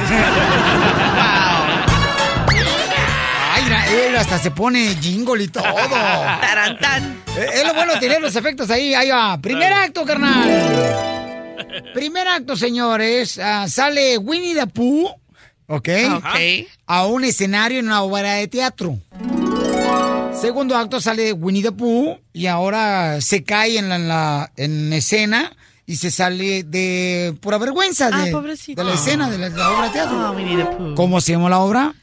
Él 3.90 4.16
hasta 4.16 4.38
se 4.38 4.50
pone 4.52 4.96
jingle 5.00 5.42
y 5.44 5.48
todo. 5.48 5.64
Tarantán. 5.64 7.22
Eh, 7.36 7.46
Es 7.54 7.66
lo 7.66 7.74
bueno 7.74 7.98
tener 7.98 8.20
los 8.20 8.34
efectos 8.36 8.70
ahí. 8.70 8.94
Ahí 8.94 9.10
va. 9.10 9.36
Primer 9.40 9.72
acto, 9.72 10.04
carnal. 10.04 10.48
Primer 11.92 12.26
acto, 12.28 12.56
señores. 12.56 13.38
ah, 13.42 13.66
sale 13.68 14.16
Winnie 14.18 14.54
the 14.54 14.66
Pooh. 14.68 15.10
¿Ok? 15.72 15.88
Ok. 16.16 16.26
A 16.86 17.06
un 17.06 17.22
escenario 17.24 17.78
en 17.78 17.86
una 17.86 18.02
obra 18.02 18.34
de 18.34 18.48
teatro. 18.48 18.98
Segundo 20.34 20.76
acto 20.76 21.00
sale 21.00 21.32
Winnie 21.32 21.62
the 21.62 21.70
Pooh 21.72 22.18
y 22.32 22.46
ahora 22.46 23.20
se 23.20 23.44
cae 23.44 23.78
en 23.78 23.88
la, 23.88 23.96
en 23.96 24.08
la- 24.08 24.50
en 24.56 24.92
escena 24.92 25.54
y 25.86 25.96
se 25.96 26.10
sale 26.10 26.64
de 26.64 27.34
pura 27.40 27.58
vergüenza 27.58 28.10
Ah, 28.12 28.24
de, 28.24 28.32
pobrecito. 28.32 28.82
de 28.82 28.88
la 28.88 28.94
escena 28.94 29.30
de 29.30 29.38
la, 29.38 29.50
de 29.50 29.56
la 29.58 29.70
obra 29.70 29.86
de 29.86 29.92
teatro. 29.92 30.18
Ah, 30.20 30.30
Winnie 30.32 30.56
the 30.56 30.64
Pooh. 30.64 30.94
¿Cómo 30.94 31.20
se 31.20 31.32
llama 31.32 31.48
la 31.50 31.58
obra? 31.60 31.94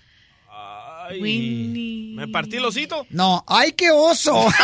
Ay, 1.09 2.13
¿Me 2.15 2.28
partí 2.28 2.57
el 2.57 2.65
osito? 2.65 3.05
No, 3.09 3.43
¡ay, 3.47 3.72
qué 3.74 3.91
oso! 3.91 4.45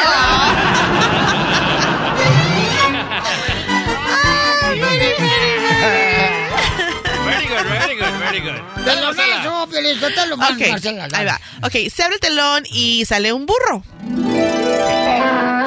very 8.34 8.46
good, 8.46 8.54
very 8.54 8.62
good. 8.76 8.84
Te 8.86 9.02
lo 9.02 9.14
macho, 9.14 9.68
Piolín, 9.70 10.00
te 10.00 10.28
lo 10.28 10.38
mando, 10.38 10.64
Ok, 10.64 10.70
Marcela, 10.72 11.08
ahí 11.14 11.26
va. 11.26 11.40
Ok, 11.64 11.74
se 11.94 12.04
abre 12.04 12.16
el 12.16 12.20
telón 12.22 12.64
y 12.72 13.06
sale 13.06 13.34
un 13.34 13.46
burro. 13.46 13.84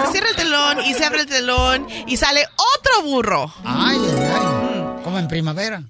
se 0.07 0.13
cierra 0.13 0.31
el 0.31 0.37
telón 0.37 0.85
y 0.85 0.95
se 0.95 1.05
abre 1.05 1.21
el 1.21 1.27
telón 1.27 1.87
y 2.07 2.17
sale 2.17 2.47
otro 2.77 3.03
burro. 3.03 3.53
Ay, 3.65 3.99
ay, 3.99 4.33
ay. 4.35 5.03
Como 5.05 5.19
en 5.19 5.29
primavera. 5.29 5.83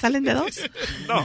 ¿Salen 0.00 0.24
de 0.24 0.34
dos? 0.34 0.52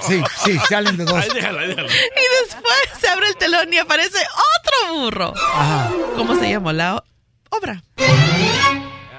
Sí, 0.07 0.22
sí, 0.45 0.59
salen 0.69 0.95
de 0.95 1.05
dos. 1.05 1.15
Ahí 1.15 1.30
déjalo, 1.34 1.59
ahí 1.59 1.67
déjalo. 1.69 1.88
Y 1.88 2.45
después 2.45 2.80
se 2.99 3.07
abre 3.07 3.28
el 3.30 3.36
telón 3.36 3.74
y 3.74 3.78
aparece 3.80 4.19
otro 4.19 4.95
burro. 5.01 5.34
Ajá. 5.36 5.91
¿Cómo 6.15 6.36
se 6.36 6.49
llamó 6.51 6.72
la 6.72 7.03
obra? 7.49 7.84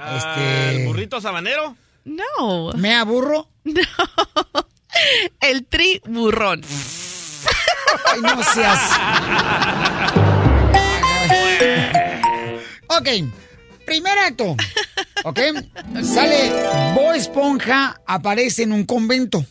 Ah, 0.05 0.37
¿El 0.71 0.87
burrito 0.87 1.21
sabanero? 1.21 1.77
No. 2.05 2.73
¿Me 2.75 2.95
aburro? 2.95 3.49
No. 3.65 4.72
El 5.41 5.67
tri 5.67 6.01
burrón. 6.07 6.63
Ay, 8.07 8.21
no 8.21 8.43
seas. 8.43 8.81
Ok, 12.89 13.09
primer 13.87 14.19
acto. 14.19 14.57
Ok, 15.25 15.39
sale 16.03 16.53
Bob 16.95 17.15
Esponja, 17.15 18.01
aparece 18.07 18.65
en 18.65 18.73
un 18.73 18.85
convento. 18.85 19.45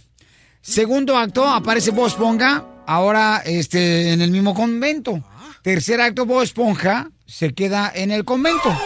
Segundo 0.61 1.17
acto, 1.17 1.47
aparece 1.47 1.91
Bob 1.91 2.07
Esponja, 2.07 2.65
ahora 2.85 3.41
este, 3.45 4.13
en 4.13 4.21
el 4.21 4.31
mismo 4.31 4.53
convento. 4.53 5.23
Tercer 5.63 6.01
acto, 6.01 6.25
Bob 6.25 6.43
Esponja 6.43 7.09
se 7.25 7.53
queda 7.53 7.91
en 7.93 8.11
el 8.11 8.25
convento. 8.25 8.77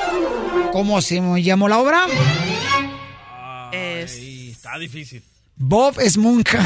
¿Cómo 0.72 1.01
se 1.01 1.22
llamó 1.41 1.68
la 1.68 1.80
obra? 1.80 2.06
Ay, 3.72 4.51
está 4.51 4.78
difícil. 4.78 5.24
Bob 5.58 5.99
Esponja. 5.99 6.60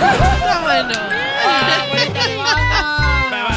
Está 0.00 0.60
bueno. 0.62 0.92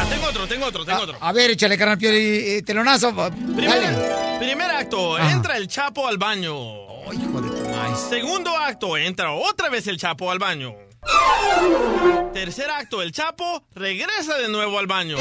Tengo 0.10 0.28
otro, 0.28 0.48
tengo 0.48 0.66
otro, 0.66 0.86
tengo 0.86 1.02
otro. 1.02 1.18
A 1.20 1.32
ver, 1.34 1.52
échale 1.52 1.78
carnal 1.78 1.98
eh, 2.02 2.62
telonazo. 2.66 3.14
Primer, 3.56 4.40
primer 4.40 4.72
acto, 4.72 5.20
entra 5.20 5.58
el 5.58 5.68
Chapo 5.68 6.08
al 6.08 6.18
baño. 6.18 6.54
hijo 7.12 7.42
de 7.42 7.50
tu. 7.50 7.68
Segundo 8.10 8.56
acto, 8.56 8.96
entra 8.98 9.34
otra 9.34 9.70
vez 9.70 9.88
el 9.88 9.98
Chapo 9.98 10.32
al 10.32 10.40
baño. 10.40 10.74
Tercer 12.34 12.70
acto, 12.70 13.02
el 13.02 13.12
Chapo 13.12 13.64
regresa 13.76 14.38
de 14.38 14.48
nuevo 14.48 14.80
al 14.80 14.88
baño. 14.88 15.18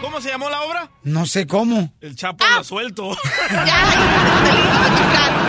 ¿Cómo 0.00 0.20
se 0.20 0.30
llamó 0.30 0.50
la 0.50 0.62
obra? 0.62 0.90
No 1.02 1.26
sé 1.26 1.46
cómo. 1.46 1.92
El 2.00 2.16
Chapo 2.16 2.44
anda 2.44 2.64
suelto. 2.64 3.16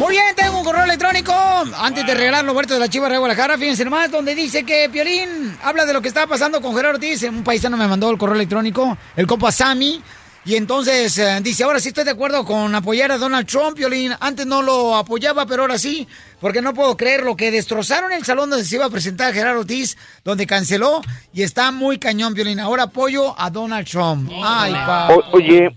Muy 0.00 0.12
bien, 0.14 0.34
tengo 0.34 0.58
un 0.58 0.64
correo 0.64 0.84
electrónico. 0.84 1.32
Antes 1.32 2.06
de 2.06 2.14
regalar 2.14 2.42
los 2.44 2.56
huertos 2.56 2.76
de 2.76 2.80
la 2.80 2.88
Chiva 2.88 3.08
de 3.08 3.18
Guadalajara, 3.18 3.58
fíjense 3.58 3.84
nomás, 3.84 4.10
donde 4.10 4.34
dice 4.34 4.64
que 4.64 4.88
Piolín 4.88 5.56
habla 5.62 5.84
de 5.84 5.92
lo 5.92 6.00
que 6.00 6.08
está 6.08 6.26
pasando 6.26 6.60
con 6.62 6.74
Gerardo 6.74 6.96
Ortiz. 6.96 7.22
Un 7.24 7.44
paisano 7.44 7.76
me 7.76 7.86
mandó 7.86 8.10
el 8.10 8.16
correo 8.16 8.34
electrónico, 8.34 8.96
el 9.14 9.26
compa 9.26 9.52
Sammy. 9.52 10.02
Y 10.44 10.56
entonces 10.56 11.18
eh, 11.18 11.38
dice, 11.42 11.64
ahora 11.64 11.80
sí 11.80 11.88
estoy 11.88 12.04
de 12.04 12.12
acuerdo 12.12 12.44
con 12.46 12.74
apoyar 12.74 13.12
a 13.12 13.18
Donald 13.18 13.46
Trump, 13.46 13.76
Piolín. 13.76 14.12
Antes 14.20 14.46
no 14.46 14.62
lo 14.62 14.96
apoyaba, 14.96 15.44
pero 15.44 15.62
ahora 15.62 15.76
sí, 15.76 16.08
porque 16.40 16.62
no 16.62 16.72
puedo 16.72 16.96
creer 16.96 17.22
lo 17.22 17.36
que 17.36 17.50
destrozaron 17.50 18.10
el 18.12 18.24
salón 18.24 18.48
donde 18.48 18.64
se 18.64 18.76
iba 18.76 18.86
a 18.86 18.90
presentar 18.90 19.34
Gerardo 19.34 19.60
Ortiz, 19.60 19.98
donde 20.24 20.46
canceló. 20.46 21.02
Y 21.34 21.42
está 21.42 21.70
muy 21.72 21.98
cañón, 21.98 22.32
Piolín. 22.32 22.58
Ahora 22.58 22.84
apoyo 22.84 23.34
a 23.38 23.50
Donald 23.50 23.86
Trump. 23.86 24.30
Ay, 24.42 24.72
pa. 24.72 25.08
O- 25.14 25.36
oye, 25.36 25.68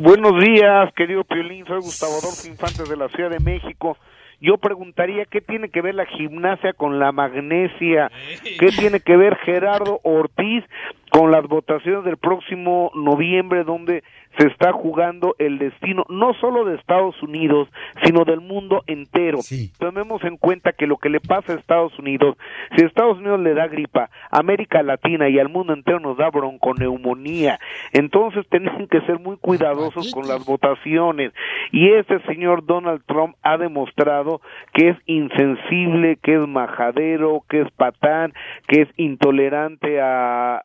buenos 0.00 0.32
días, 0.42 0.92
querido 0.96 1.22
Piolín. 1.22 1.64
Soy 1.66 1.80
Gustavo 1.80 2.18
Adolfo 2.18 2.48
Infantes 2.48 2.88
de 2.88 2.96
la 2.96 3.08
Ciudad 3.08 3.30
de 3.30 3.38
México. 3.40 3.96
Yo 4.44 4.58
preguntaría 4.58 5.24
qué 5.24 5.40
tiene 5.40 5.70
que 5.70 5.80
ver 5.80 5.94
la 5.94 6.04
gimnasia 6.04 6.74
con 6.74 6.98
la 6.98 7.12
magnesia, 7.12 8.12
qué 8.58 8.66
tiene 8.78 9.00
que 9.00 9.16
ver 9.16 9.36
Gerardo 9.36 10.00
Ortiz 10.02 10.62
con 11.10 11.30
las 11.30 11.46
votaciones 11.46 12.04
del 12.04 12.18
próximo 12.18 12.90
noviembre 12.94 13.64
donde 13.64 14.04
se 14.38 14.46
está 14.46 14.72
jugando 14.72 15.34
el 15.38 15.58
destino 15.58 16.04
no 16.08 16.34
solo 16.34 16.64
de 16.64 16.76
Estados 16.76 17.20
Unidos, 17.22 17.68
sino 18.04 18.24
del 18.24 18.40
mundo 18.40 18.82
entero. 18.86 19.38
Tomemos 19.78 20.22
en 20.24 20.36
cuenta 20.36 20.72
que 20.72 20.86
lo 20.86 20.96
que 20.96 21.08
le 21.08 21.20
pasa 21.20 21.52
a 21.52 21.56
Estados 21.56 21.96
Unidos, 21.98 22.36
si 22.76 22.84
Estados 22.84 23.18
Unidos 23.18 23.40
le 23.40 23.54
da 23.54 23.68
gripa, 23.68 24.10
a 24.30 24.38
América 24.38 24.82
Latina 24.82 25.28
y 25.28 25.38
al 25.38 25.48
mundo 25.48 25.72
entero 25.72 26.00
nos 26.00 26.16
da 26.16 26.30
bronconeumonía. 26.30 27.58
Entonces 27.92 28.46
tienen 28.50 28.88
que 28.88 29.00
ser 29.02 29.18
muy 29.20 29.36
cuidadosos 29.36 30.12
con 30.12 30.26
las 30.26 30.44
votaciones. 30.44 31.32
Y 31.72 31.90
este 31.90 32.20
señor 32.22 32.64
Donald 32.66 33.02
Trump 33.06 33.36
ha 33.42 33.56
demostrado 33.56 34.40
que 34.72 34.90
es 34.90 34.96
insensible, 35.06 36.16
que 36.22 36.34
es 36.34 36.48
majadero, 36.48 37.44
que 37.48 37.62
es 37.62 37.70
patán, 37.72 38.32
que 38.66 38.82
es 38.82 38.88
intolerante 38.96 40.00
a, 40.00 40.62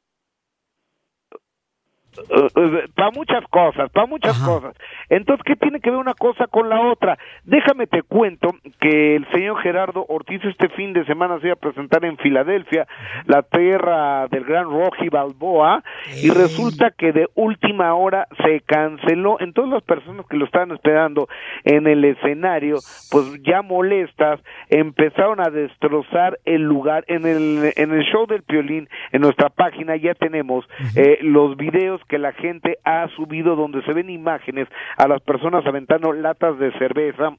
para 2.96 3.12
muchas 3.12 3.44
cosas, 3.50 3.90
para 3.92 4.08
muchas 4.08 4.38
cosas. 4.40 4.76
Entonces, 5.10 5.44
¿qué 5.46 5.56
tiene 5.56 5.80
que 5.80 5.90
ver 5.90 6.00
una 6.00 6.14
cosa 6.14 6.48
con 6.48 6.70
la 6.70 6.82
otra? 6.82 7.18
Déjame 7.44 7.88
te 7.88 8.04
cuento 8.04 8.50
que 8.80 9.16
el 9.16 9.28
señor 9.32 9.62
Gerardo 9.62 10.06
Ortiz 10.08 10.44
este 10.46 10.70
fin 10.70 10.94
de 10.94 11.06
semana 11.06 11.40
se 11.40 11.48
iba 11.48 11.54
a 11.54 11.58
presentar 11.58 12.06
en 12.06 12.18
Filadelfia, 12.18 12.88
la 13.26 13.44
tierra 13.44 14.28
del 14.28 14.44
gran 14.44 14.66
Rocky 14.66 15.10
Balboa, 15.10 15.84
y 16.22 16.30
resulta 16.30 16.92
que 16.92 17.12
de 17.12 17.28
última 17.36 17.94
hora 17.94 18.28
se 18.44 18.62
canceló. 18.62 19.38
Entonces, 19.40 19.74
las 19.74 19.84
personas 19.84 20.26
que 20.28 20.38
lo 20.38 20.46
estaban 20.46 20.72
esperando 20.72 21.28
en 21.64 21.88
el 21.88 22.04
escenario, 22.06 22.78
pues 23.12 23.42
ya 23.44 23.62
molestas, 23.62 24.40
empezaron 24.70 25.40
a 25.40 25.50
destrozar 25.50 26.40
el 26.46 26.62
lugar. 26.62 27.04
En 27.08 27.26
el, 27.26 27.74
en 27.76 27.92
el 27.92 28.04
show 28.04 28.26
del 28.28 28.44
Piolín, 28.44 28.90
en 29.12 29.22
nuestra 29.22 29.50
página, 29.50 29.96
ya 29.96 30.14
tenemos 30.14 30.66
eh, 30.96 31.20
los 31.22 31.58
videos 31.58 32.02
que 32.10 32.18
la 32.18 32.34
gente 32.34 32.78
ha 32.84 33.08
subido 33.16 33.56
donde 33.56 33.82
se 33.84 33.94
ven 33.94 34.10
imágenes 34.10 34.68
a 34.98 35.08
las 35.08 35.22
personas 35.22 35.66
aventando 35.66 36.12
latas 36.12 36.60
de 36.60 36.72
cerveza 36.74 37.38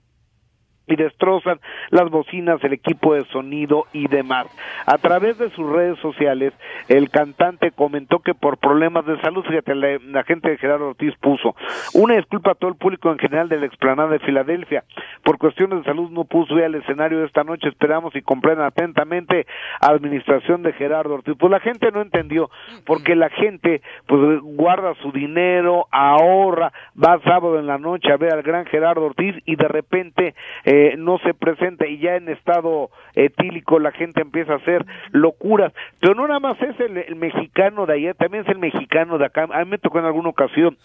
y 0.87 0.97
destrozan 0.97 1.61
las 1.91 2.11
bocinas, 2.11 2.63
el 2.65 2.73
equipo 2.73 3.15
de 3.15 3.25
sonido 3.27 3.85
y 3.93 4.09
demás. 4.09 4.47
A 4.87 4.99
través 4.99 5.39
de 5.39 5.51
sus 5.51 5.71
redes 5.71 5.99
sociales, 6.01 6.53
el 6.89 7.11
cantante 7.11 7.71
comentó 7.71 8.21
que 8.21 8.35
por 8.35 8.59
problemas 8.59 9.07
de 9.07 9.21
salud, 9.21 9.45
fíjate, 9.45 9.75
la, 9.75 10.25
gente 10.25 10.51
de 10.51 10.59
Gerardo 10.59 10.89
Ortiz 10.89 11.15
puso 11.21 11.55
una 11.95 12.17
disculpa 12.17 12.53
a 12.53 12.55
todo 12.55 12.71
el 12.71 12.77
público 12.77 13.11
en 13.11 13.19
general 13.19 13.49
de 13.49 13.59
la 13.59 13.67
explanada 13.67 14.11
de 14.11 14.19
Filadelfia. 14.21 14.85
Por 15.23 15.39
cuestiones 15.39 15.79
de 15.79 15.85
salud 15.85 16.11
no 16.11 16.25
puso 16.25 16.59
ir 16.59 16.65
al 16.65 16.75
escenario 16.75 17.25
esta 17.25 17.45
noche. 17.45 17.69
Esperamos 17.69 18.15
y 18.17 18.23
comprendan 18.23 18.67
atentamente 18.67 19.47
administración 19.81 20.63
de 20.63 20.73
Gerardo 20.73 21.15
Ortiz. 21.15 21.35
Pues 21.39 21.51
la 21.51 21.61
gente 21.61 21.91
no 21.93 22.01
entendió, 22.01 22.51
porque 22.85 23.15
la 23.15 23.29
gente 23.31 23.83
pues 24.07 24.41
guarda 24.43 24.95
su 25.03 25.13
dinero, 25.13 25.87
ahorra, 25.91 26.73
va 27.03 27.21
sábado 27.25 27.59
en 27.59 27.67
la 27.67 27.79
noche 27.79 28.13
a 28.13 28.17
ver 28.17 28.35
al 28.35 28.43
gran 28.43 28.67
Gerardo 28.67 29.05
Ortiz 29.05 29.37
y 29.45 29.57
de 29.57 29.69
repente 29.69 30.35
eh, 30.65 30.80
no 30.99 31.19
se 31.19 31.35
presenta 31.35 31.87
y 31.87 31.99
ya 31.99 32.17
en 32.17 32.29
estado 32.29 32.91
etílico 33.15 33.79
la 33.79 33.93
gente 33.93 34.21
empieza 34.21 34.55
a 34.55 34.57
hacer 34.57 34.85
locuras. 35.11 35.73
Pero 36.01 36.15
no 36.15 36.27
nada 36.27 36.41
más 36.41 36.61
es 36.63 36.79
el, 36.81 36.97
el 36.99 37.17
mexicano 37.17 37.87
de 37.87 37.95
allá, 37.95 38.15
también 38.15 38.45
es 38.45 38.51
el 38.51 38.59
mexicano 38.59 39.19
de 39.19 39.27
acá. 39.27 39.49
A 39.53 39.65
mí 39.65 39.71
me 39.71 39.79
tocó 39.79 39.99
en 39.99 40.07
alguna 40.07 40.31
ocasión 40.31 40.77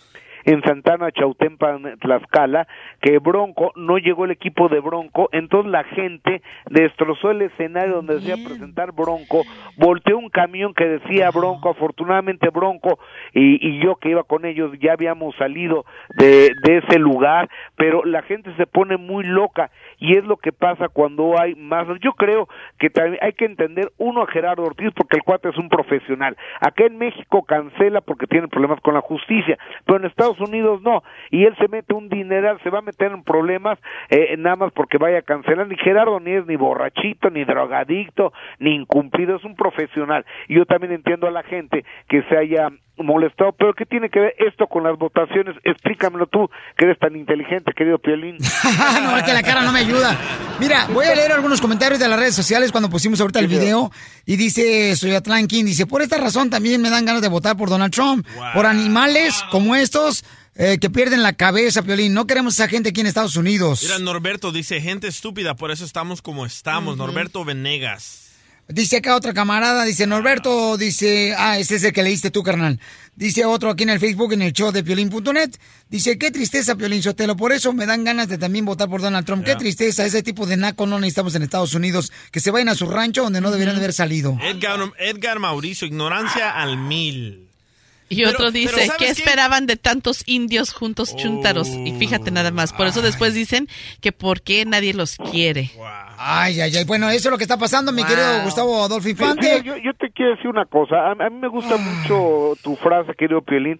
en 0.45 0.61
Santana, 0.63 1.11
Chautempa, 1.11 1.77
Tlaxcala, 1.99 2.67
que 3.01 3.19
Bronco, 3.19 3.71
no 3.75 3.97
llegó 3.97 4.25
el 4.25 4.31
equipo 4.31 4.69
de 4.69 4.79
Bronco, 4.79 5.29
entonces 5.31 5.71
la 5.71 5.83
gente 5.83 6.41
destrozó 6.69 7.31
el 7.31 7.41
escenario 7.41 7.95
donde 7.95 8.15
decía 8.15 8.35
presentar 8.35 8.91
Bronco, 8.91 9.41
volteó 9.77 10.17
un 10.17 10.29
camión 10.29 10.73
que 10.73 10.85
decía 10.85 11.31
Bronco, 11.31 11.69
afortunadamente 11.69 12.49
Bronco 12.49 12.99
y, 13.33 13.67
y 13.67 13.83
yo 13.83 13.95
que 13.95 14.09
iba 14.09 14.23
con 14.23 14.45
ellos 14.45 14.71
ya 14.79 14.93
habíamos 14.93 15.35
salido 15.35 15.85
de, 16.17 16.51
de 16.63 16.77
ese 16.77 16.99
lugar, 16.99 17.49
pero 17.75 18.03
la 18.05 18.21
gente 18.21 18.53
se 18.55 18.67
pone 18.67 18.97
muy 18.97 19.23
loca 19.23 19.71
y 19.97 20.17
es 20.17 20.23
lo 20.25 20.37
que 20.37 20.51
pasa 20.51 20.89
cuando 20.89 21.39
hay 21.39 21.55
más. 21.55 21.87
Yo 22.01 22.13
creo 22.13 22.47
que 22.79 22.89
también 22.89 23.17
hay 23.21 23.33
que 23.33 23.45
entender 23.45 23.91
uno 23.97 24.23
a 24.23 24.27
Gerardo 24.27 24.63
Ortiz 24.63 24.91
porque 24.95 25.17
el 25.17 25.23
cuate 25.23 25.49
es 25.49 25.57
un 25.57 25.69
profesional. 25.69 26.37
Acá 26.61 26.85
en 26.85 26.97
México 26.97 27.43
cancela 27.43 28.01
porque 28.01 28.27
tiene 28.27 28.47
problemas 28.47 28.79
con 28.81 28.93
la 28.93 29.01
justicia, 29.01 29.57
pero 29.85 29.99
en 29.99 30.05
Estados 30.05 30.34
Unidos 30.39 30.81
no. 30.81 31.03
Y 31.31 31.45
él 31.45 31.55
se 31.57 31.67
mete 31.67 31.93
un 31.93 32.09
dineral, 32.09 32.59
se 32.63 32.69
va 32.69 32.79
a 32.79 32.81
meter 32.81 33.11
en 33.11 33.23
problemas 33.23 33.79
eh, 34.09 34.35
nada 34.37 34.55
más 34.55 34.71
porque 34.73 34.97
vaya 34.97 35.19
a 35.19 35.21
cancelar. 35.21 35.67
Ni 35.67 35.77
Gerardo 35.77 36.19
ni 36.19 36.31
es 36.31 36.45
ni 36.45 36.55
borrachito, 36.55 37.29
ni 37.29 37.43
drogadicto, 37.43 38.33
ni 38.59 38.75
incumplido, 38.75 39.35
es 39.35 39.43
un 39.43 39.55
profesional. 39.55 40.25
Y 40.47 40.55
yo 40.55 40.65
también 40.65 40.93
entiendo 40.93 41.27
a 41.27 41.31
la 41.31 41.43
gente 41.43 41.85
que 42.07 42.23
se 42.23 42.37
haya 42.37 42.69
molestado, 42.97 43.51
pero 43.57 43.73
¿qué 43.73 43.85
tiene 43.85 44.09
que 44.09 44.19
ver 44.19 44.35
esto 44.39 44.67
con 44.67 44.83
las 44.83 44.97
votaciones? 44.97 45.55
Explícamelo 45.63 46.27
tú, 46.27 46.49
que 46.77 46.85
eres 46.85 46.99
tan 46.99 47.15
inteligente, 47.15 47.73
querido 47.75 47.97
Piolín. 47.99 48.37
no, 49.03 49.17
es 49.17 49.23
que 49.23 49.33
la 49.33 49.43
cara 49.43 49.61
no 49.61 49.71
me 49.71 49.79
ayuda. 49.79 50.17
Mira, 50.59 50.87
voy 50.93 51.05
a 51.05 51.15
leer 51.15 51.31
algunos 51.31 51.61
comentarios 51.61 51.99
de 51.99 52.07
las 52.07 52.19
redes 52.19 52.35
sociales 52.35 52.71
cuando 52.71 52.89
pusimos 52.89 53.19
ahorita 53.19 53.39
el 53.39 53.47
video. 53.47 53.91
Y 54.25 54.37
dice 54.37 54.95
Soy 54.95 55.11
King, 55.47 55.65
dice, 55.65 55.85
por 55.85 56.01
esta 56.01 56.17
razón 56.17 56.49
también 56.49 56.81
me 56.81 56.89
dan 56.89 57.05
ganas 57.05 57.21
de 57.21 57.27
votar 57.27 57.57
por 57.57 57.69
Donald 57.69 57.93
Trump. 57.93 58.25
Por 58.53 58.65
animales 58.65 59.43
como 59.51 59.75
estos, 59.75 60.23
eh, 60.55 60.77
que 60.79 60.89
pierden 60.89 61.21
la 61.21 61.33
cabeza, 61.33 61.83
Piolín. 61.83 62.13
No 62.13 62.27
queremos 62.27 62.53
esa 62.53 62.67
gente 62.67 62.89
aquí 62.89 63.01
en 63.01 63.07
Estados 63.07 63.35
Unidos. 63.35 63.83
Mira, 63.83 63.99
Norberto 63.99 64.51
dice, 64.51 64.81
gente 64.81 65.07
estúpida, 65.07 65.55
por 65.55 65.71
eso 65.71 65.83
estamos 65.83 66.21
como 66.21 66.45
estamos. 66.45 66.97
Norberto 66.97 67.43
Venegas. 67.43 68.24
Dice 68.67 68.97
acá 68.97 69.15
otra 69.15 69.31
camarada, 69.33 69.85
dice 69.85 70.07
Norberto, 70.07 70.75
dice, 70.77 71.35
ah, 71.37 71.59
ese 71.59 71.75
es 71.75 71.83
el 71.83 71.93
que 71.93 72.01
leíste 72.01 72.31
tú, 72.31 72.41
carnal. 72.41 72.79
Dice 73.15 73.45
otro 73.45 73.69
aquí 73.69 73.83
en 73.83 73.91
el 73.91 73.99
Facebook, 73.99 74.33
en 74.33 74.41
el 74.41 74.53
show 74.53 74.71
de 74.71 74.83
Piolín.net. 74.83 75.51
Dice, 75.87 76.17
qué 76.17 76.31
tristeza, 76.31 76.75
Piolín 76.75 77.03
Sotelo. 77.03 77.35
Por 77.37 77.51
eso 77.51 77.73
me 77.73 77.85
dan 77.85 78.03
ganas 78.03 78.27
de 78.27 78.39
también 78.39 78.65
votar 78.65 78.89
por 78.89 79.01
Donald 79.01 79.23
Trump. 79.25 79.45
Qué 79.45 79.55
tristeza, 79.55 80.03
ese 80.03 80.23
tipo 80.23 80.47
de 80.47 80.57
naco 80.57 80.87
no 80.87 80.99
necesitamos 80.99 81.35
en 81.35 81.43
Estados 81.43 81.75
Unidos. 81.75 82.11
Que 82.31 82.39
se 82.39 82.49
vayan 82.49 82.69
a 82.69 82.75
su 82.75 82.87
rancho 82.89 83.21
donde 83.21 83.39
no 83.39 83.51
deberían 83.51 83.75
de 83.75 83.81
haber 83.81 83.93
salido. 83.93 84.35
Edgar, 84.41 84.79
Edgar 84.97 85.37
Mauricio, 85.37 85.85
ignorancia 85.85 86.49
al 86.49 86.75
mil. 86.77 87.47
Y 88.09 88.17
Pero- 88.17 88.29
otro 88.31 88.51
dice, 88.51 88.71
pero 88.73 88.85
¿sabes 88.87 88.99
¿qué 88.99 89.05
qué? 89.05 89.11
esperaban 89.11 89.65
de 89.65 89.77
tantos 89.77 90.21
indios 90.25 90.73
juntos 90.73 91.15
chúntaros? 91.15 91.67
Y 91.69 91.93
fíjate 91.97 92.29
nada 92.31 92.51
más, 92.51 92.71
por 92.73 92.85
eso 92.87 93.01
después 93.01 93.33
dicen 93.33 93.67
que 94.01 94.11
por 94.11 94.41
qué 94.41 94.63
nadie 94.65 94.93
los 94.93 95.15
quiere. 95.31 95.71
Ay, 96.27 96.59
ay, 96.59 96.71
ay. 96.75 96.85
Bueno, 96.85 97.07
eso 97.09 97.29
es 97.29 97.31
lo 97.31 97.37
que 97.37 97.43
está 97.43 97.57
pasando, 97.57 97.91
mi 97.91 98.01
Wow. 98.01 98.09
querido 98.09 98.41
Gustavo 98.43 98.83
Adolfo 98.83 99.07
Infante. 99.09 99.61
yo, 99.63 99.77
yo 99.77 99.93
te 99.93 100.09
quiero 100.11 100.31
decir 100.35 100.47
una 100.49 100.65
cosa. 100.65 100.95
A, 100.95 101.11
a 101.11 101.29
mí 101.29 101.37
me 101.39 101.47
gusta 101.47 101.75
mucho 101.77 102.53
tu 102.63 102.75
frase, 102.77 103.13
querido 103.15 103.41
Piolín. 103.41 103.77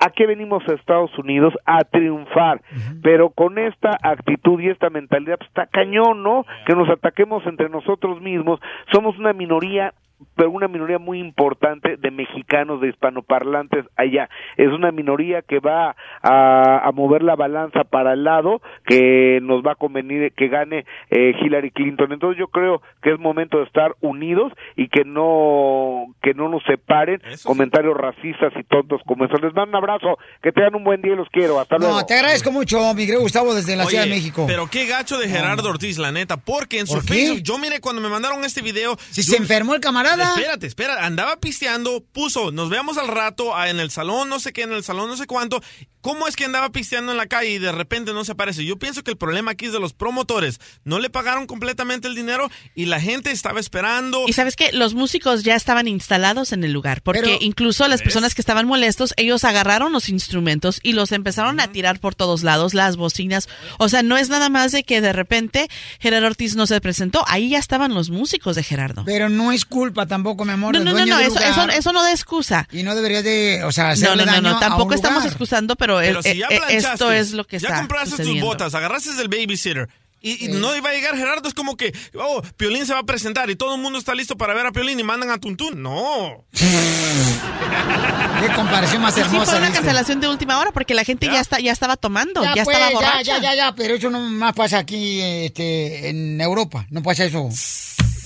¿A 0.00 0.10
qué 0.10 0.26
venimos 0.26 0.62
a 0.68 0.74
Estados 0.74 1.10
Unidos? 1.18 1.54
A 1.64 1.82
triunfar. 1.84 2.60
Pero 3.02 3.30
con 3.30 3.58
esta 3.58 3.96
actitud 4.02 4.60
y 4.60 4.68
esta 4.68 4.90
mentalidad, 4.90 5.38
pues 5.38 5.48
está 5.48 5.66
cañón, 5.66 6.22
¿no? 6.22 6.44
Que 6.66 6.74
nos 6.74 6.88
ataquemos 6.90 7.44
entre 7.46 7.68
nosotros 7.68 8.20
mismos. 8.20 8.60
Somos 8.92 9.18
una 9.18 9.32
minoría 9.32 9.94
pero 10.36 10.50
una 10.50 10.68
minoría 10.68 10.98
muy 10.98 11.18
importante 11.20 11.96
de 11.96 12.10
mexicanos, 12.10 12.80
de 12.80 12.88
hispanoparlantes 12.88 13.84
allá. 13.96 14.28
Es 14.56 14.68
una 14.68 14.90
minoría 14.92 15.42
que 15.42 15.60
va 15.60 15.94
a, 16.22 16.86
a 16.86 16.92
mover 16.92 17.22
la 17.22 17.36
balanza 17.36 17.84
para 17.84 18.14
el 18.14 18.24
lado 18.24 18.60
que 18.84 19.38
nos 19.42 19.62
va 19.62 19.72
a 19.72 19.76
convenir 19.76 20.32
que 20.36 20.48
gane 20.48 20.84
eh, 21.10 21.32
Hillary 21.40 21.70
Clinton. 21.70 22.12
Entonces 22.12 22.38
yo 22.38 22.48
creo 22.48 22.82
que 23.02 23.12
es 23.12 23.18
momento 23.20 23.58
de 23.58 23.64
estar 23.64 23.94
unidos 24.00 24.52
y 24.76 24.88
que 24.88 25.04
no 25.04 26.06
que 26.22 26.34
no 26.34 26.48
nos 26.48 26.62
separen 26.64 27.20
comentarios 27.44 27.96
racistas 27.96 28.52
y 28.58 28.64
tontos 28.64 29.00
como 29.06 29.24
esos. 29.24 29.40
Les 29.40 29.54
mando 29.54 29.70
un 29.78 29.84
abrazo, 29.84 30.18
que 30.42 30.52
tengan 30.52 30.74
un 30.74 30.84
buen 30.84 31.00
día 31.02 31.12
y 31.12 31.16
los 31.16 31.28
quiero. 31.30 31.60
Hasta 31.60 31.78
luego. 31.78 31.94
No, 31.94 32.06
te 32.06 32.14
agradezco 32.14 32.50
mucho, 32.50 32.78
mi 32.94 33.02
querido 33.06 33.20
Gustavo, 33.20 33.54
desde 33.54 33.76
la 33.76 33.82
Oye, 33.84 33.90
Ciudad 33.90 34.04
de 34.04 34.10
México. 34.10 34.44
Pero 34.46 34.66
qué 34.70 34.86
gacho 34.86 35.18
de 35.18 35.28
Gerardo 35.28 35.68
Ortiz, 35.68 35.98
la 35.98 36.12
neta, 36.12 36.36
porque 36.36 36.80
en 36.80 36.86
su. 36.86 37.00
Facebook, 37.00 37.42
yo 37.42 37.58
miré 37.58 37.80
cuando 37.80 38.02
me 38.02 38.08
mandaron 38.08 38.44
este 38.44 38.62
video. 38.62 38.96
Si 38.98 39.22
yo- 39.22 39.32
se 39.32 39.36
enfermó 39.36 39.74
el 39.74 39.80
camarada. 39.80 40.07
Espérate, 40.12 40.66
espera, 40.66 41.04
andaba 41.04 41.38
pisteando, 41.40 42.04
puso, 42.12 42.50
nos 42.52 42.70
veamos 42.70 42.98
al 42.98 43.08
rato 43.08 43.54
ah, 43.56 43.68
en 43.68 43.80
el 43.80 43.90
salón, 43.90 44.28
no 44.28 44.40
sé 44.40 44.52
qué, 44.52 44.62
en 44.62 44.72
el 44.72 44.84
salón, 44.84 45.08
no 45.08 45.16
sé 45.16 45.26
cuánto. 45.26 45.62
¿Cómo 46.00 46.28
es 46.28 46.36
que 46.36 46.44
andaba 46.44 46.70
pisteando 46.70 47.10
en 47.12 47.18
la 47.18 47.26
calle 47.26 47.50
y 47.50 47.58
de 47.58 47.72
repente 47.72 48.12
no 48.12 48.24
se 48.24 48.32
aparece? 48.32 48.64
Yo 48.64 48.78
pienso 48.78 49.02
que 49.02 49.10
el 49.10 49.16
problema 49.16 49.50
aquí 49.52 49.66
es 49.66 49.72
de 49.72 49.80
los 49.80 49.92
promotores. 49.92 50.60
No 50.84 50.98
le 51.00 51.10
pagaron 51.10 51.46
completamente 51.46 52.06
el 52.08 52.14
dinero 52.14 52.50
y 52.74 52.86
la 52.86 53.00
gente 53.00 53.30
estaba 53.30 53.58
esperando. 53.60 54.24
Y 54.26 54.32
sabes 54.32 54.54
que 54.56 54.70
los 54.72 54.94
músicos 54.94 55.42
ya 55.42 55.54
estaban 55.56 55.88
instalados 55.88 56.52
en 56.52 56.62
el 56.64 56.72
lugar, 56.72 57.02
porque 57.02 57.20
Pero- 57.22 57.36
incluso 57.40 57.86
las 57.88 58.00
¿Ves? 58.00 58.04
personas 58.04 58.34
que 58.34 58.42
estaban 58.42 58.66
molestos, 58.66 59.12
ellos 59.16 59.44
agarraron 59.44 59.92
los 59.92 60.08
instrumentos 60.08 60.78
y 60.82 60.92
los 60.92 61.12
empezaron 61.12 61.58
a 61.60 61.68
tirar 61.72 61.98
por 62.00 62.14
todos 62.14 62.42
lados, 62.44 62.74
las 62.74 62.96
bocinas. 62.96 63.48
O 63.78 63.88
sea, 63.88 64.02
no 64.02 64.16
es 64.16 64.28
nada 64.28 64.48
más 64.48 64.72
de 64.72 64.84
que 64.84 65.00
de 65.00 65.12
repente 65.12 65.68
Gerardo 66.00 66.26
Ortiz 66.28 66.54
no 66.54 66.66
se 66.66 66.80
presentó, 66.80 67.24
ahí 67.26 67.50
ya 67.50 67.58
estaban 67.58 67.92
los 67.92 68.10
músicos 68.10 68.54
de 68.56 68.62
Gerardo. 68.62 69.02
Pero 69.04 69.28
no 69.28 69.52
es 69.52 69.64
culpa 69.64 70.06
tampoco, 70.06 70.44
mi 70.44 70.52
amor. 70.52 70.74
No, 70.74 70.84
no, 70.84 70.92
no, 70.92 71.04
no, 71.06 71.18
eso, 71.18 71.30
lugar. 71.34 71.50
eso, 71.50 71.68
eso 71.70 71.92
no 71.92 72.02
da 72.02 72.12
excusa. 72.12 72.68
Y 72.72 72.82
no 72.84 72.94
deberías 72.94 73.24
de, 73.24 73.62
o 73.64 73.72
sea, 73.72 73.84
No, 73.86 73.90
hacerle 73.90 74.16
no, 74.16 74.26
no, 74.26 74.32
daño 74.32 74.50
no, 74.50 74.56
a 74.56 74.60
tampoco 74.60 74.94
estamos 74.94 75.24
excusando, 75.24 75.74
pero, 75.76 75.97
Pero 76.06 76.18
el- 76.20 76.24
si 76.24 76.38
ya 76.38 76.46
eh, 76.46 76.54
eh, 76.54 76.58
planchaste, 76.58 76.92
esto 76.94 77.12
es 77.12 77.32
lo 77.32 77.44
que 77.46 77.58
ya 77.58 77.68
está 77.68 77.80
compraste 77.80 78.10
tus 78.10 78.16
sucediendo. 78.18 78.46
botas, 78.46 78.74
agarraste 78.74 79.12
del 79.14 79.28
babysitter. 79.28 79.88
Y, 80.20 80.46
y 80.46 80.48
no 80.48 80.74
iba 80.76 80.90
a 80.90 80.92
llegar 80.92 81.16
Gerardo, 81.16 81.46
es 81.48 81.54
como 81.54 81.76
que, 81.76 81.94
oh, 82.16 82.42
Piolín 82.56 82.84
se 82.86 82.92
va 82.92 82.98
a 82.98 83.02
presentar 83.04 83.48
y 83.50 83.56
todo 83.56 83.76
el 83.76 83.80
mundo 83.80 84.00
está 84.00 84.16
listo 84.16 84.36
para 84.36 84.52
ver 84.52 84.66
a 84.66 84.72
Piolín 84.72 84.98
y 84.98 85.04
mandan 85.04 85.30
a 85.30 85.38
Tuntún. 85.38 85.80
No. 85.80 86.44
Qué 86.52 88.52
comparación 88.54 89.00
más 89.00 89.12
Y 89.12 89.16
sí 89.16 89.20
hermosa. 89.22 89.52
fue 89.52 89.60
una 89.60 89.72
cancelación 89.72 90.20
de 90.20 90.26
última 90.28 90.58
hora 90.58 90.72
porque 90.72 90.94
la 90.94 91.04
gente 91.04 91.26
ya, 91.26 91.38
está, 91.40 91.60
ya 91.60 91.70
estaba 91.70 91.96
tomando, 91.96 92.42
ya, 92.42 92.64
pues, 92.64 92.76
estaba 92.76 92.90
borracha. 92.92 93.22
Ya, 93.22 93.38
ya, 93.40 93.54
ya, 93.54 93.74
pero 93.76 93.94
eso 93.94 94.10
no 94.10 94.18
más 94.18 94.54
pasa 94.54 94.78
aquí 94.78 95.20
este, 95.20 96.08
en 96.08 96.40
Europa. 96.40 96.84
No 96.90 97.00
pasa 97.02 97.24
eso 97.24 97.48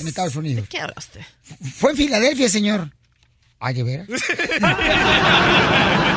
en 0.01 0.09
Estados 0.09 0.35
Unidos. 0.37 0.67
¿Qué 0.71 0.81
habla 0.81 0.95
usted? 0.97 1.21
Fue 1.77 1.91
en 1.91 1.97
Filadelfia, 1.99 2.49
señor. 2.49 2.91
Ay, 3.61 3.75
¿de 3.75 3.83
veras? 3.83 4.09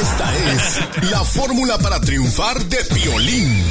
Esta 0.00 0.52
es 0.52 1.10
la 1.10 1.24
fórmula 1.24 1.78
para 1.78 1.98
triunfar 1.98 2.62
de 2.64 2.76
Piolín. 2.94 3.64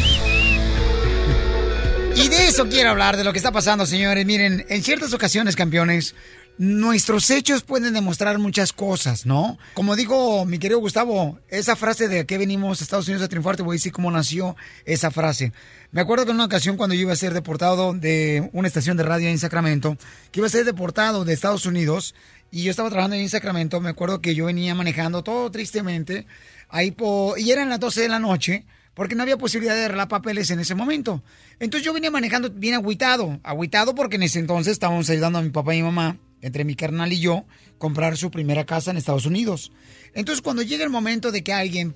Y 2.16 2.30
de 2.30 2.48
eso 2.48 2.68
quiero 2.68 2.90
hablar, 2.90 3.16
de 3.16 3.24
lo 3.24 3.32
que 3.32 3.38
está 3.38 3.52
pasando, 3.52 3.86
señores. 3.86 4.26
Miren, 4.26 4.66
en 4.70 4.84
ciertas 4.84 5.14
ocasiones, 5.14 5.56
campeones, 5.56 6.16
nuestros 6.58 7.30
hechos 7.30 7.64
pueden 7.64 7.94
demostrar 7.94 8.40
muchas 8.40 8.72
cosas, 8.74 9.26
¿no? 9.26 9.58
Como 9.74 9.96
dijo 9.96 10.46
mi 10.46 10.58
querido 10.58 10.80
Gustavo, 10.80 11.38
esa 11.50 11.76
frase 11.76 12.08
de 12.08 12.26
que 12.26 12.38
venimos 12.38 12.80
a 12.80 12.84
Estados 12.86 13.08
Unidos 13.08 13.26
a 13.26 13.28
triunfar, 13.28 13.58
te 13.58 13.64
voy 13.64 13.76
a 13.76 13.78
decir 13.78 13.92
cómo 13.92 14.10
nació 14.10 14.56
esa 14.86 15.12
frase. 15.12 15.52
Me 15.92 16.02
acuerdo 16.02 16.26
que 16.26 16.32
en 16.32 16.38
una 16.38 16.46
ocasión 16.46 16.78
cuando 16.78 16.96
yo 16.96 17.02
iba 17.02 17.14
a 17.14 17.18
ser 17.18 17.34
deportado 17.34 17.94
de 17.94 18.50
una 18.54 18.68
estación 18.68 18.98
de 18.98 19.04
radio 19.04 19.30
en 19.30 19.38
Sacramento, 19.38 19.98
que 20.32 20.40
iba 20.40 20.48
a 20.48 20.50
ser 20.50 20.66
deportado 20.66 21.26
de 21.26 21.34
Estados 21.34 21.66
Unidos, 21.66 22.16
y 22.60 22.64
yo 22.64 22.72
estaba 22.72 22.90
trabajando 22.90 23.18
en 23.18 23.28
Sacramento, 23.30 23.82
me 23.82 23.90
acuerdo 23.90 24.22
que 24.22 24.34
yo 24.34 24.46
venía 24.46 24.74
manejando 24.76 25.24
todo 25.24 25.52
tristemente, 25.52 26.26
ahí 26.70 26.92
po- 26.92 27.36
y 27.38 27.52
eran 27.52 27.70
las 27.70 27.80
12 27.80 28.02
de 28.04 28.08
la 28.10 28.20
noche, 28.20 28.66
porque 28.94 29.14
no 29.16 29.24
había 29.24 29.38
posibilidad 29.38 29.76
de 29.76 29.84
arreglar 29.86 30.08
papeles 30.08 30.50
en 30.52 30.62
ese 30.62 30.74
momento. 30.74 31.22
Entonces 31.60 31.86
yo 31.86 31.92
venía 31.94 32.12
manejando 32.12 32.50
bien 32.50 32.76
agüitado, 32.76 33.40
agüitado 33.44 33.94
porque 33.94 34.16
en 34.16 34.24
ese 34.24 34.40
entonces 34.40 34.72
estábamos 34.72 35.10
ayudando 35.10 35.40
a 35.40 35.42
mi 35.42 35.50
papá 35.50 35.76
y 35.76 35.80
mi 35.80 35.84
mamá, 35.84 36.18
entre 36.42 36.64
mi 36.64 36.76
carnal 36.76 37.12
y 37.12 37.20
yo, 37.20 37.44
comprar 37.78 38.16
su 38.16 38.32
primera 38.32 38.66
casa 38.66 38.92
en 38.92 38.98
Estados 38.98 39.26
Unidos. 39.26 39.74
Entonces 40.14 40.42
cuando 40.42 40.62
llega 40.62 40.86
el 40.86 40.90
momento 40.90 41.32
de 41.34 41.44
que 41.44 41.52
alguien 41.52 41.94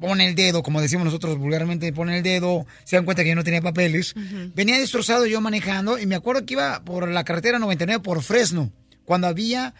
pone 0.00 0.26
el 0.26 0.34
dedo, 0.34 0.62
como 0.62 0.80
decimos 0.80 1.04
nosotros 1.04 1.36
vulgarmente, 1.36 1.92
pone 1.92 2.16
el 2.16 2.22
dedo, 2.22 2.64
se 2.84 2.96
dan 2.96 3.04
cuenta 3.04 3.22
que 3.24 3.28
yo 3.28 3.34
no 3.34 3.44
tenía 3.44 3.60
papeles, 3.60 4.14
venía 4.54 4.78
destrozado 4.78 5.26
yo 5.26 5.40
manejando 5.42 5.98
y 5.98 6.06
me 6.06 6.14
acuerdo 6.14 6.46
que 6.46 6.54
iba 6.54 6.82
por 6.82 7.08
la 7.08 7.24
carretera 7.24 7.58
99 7.58 8.02
por 8.02 8.22
Fresno, 8.22 8.72
cuando 9.04 9.26
había 9.26 9.74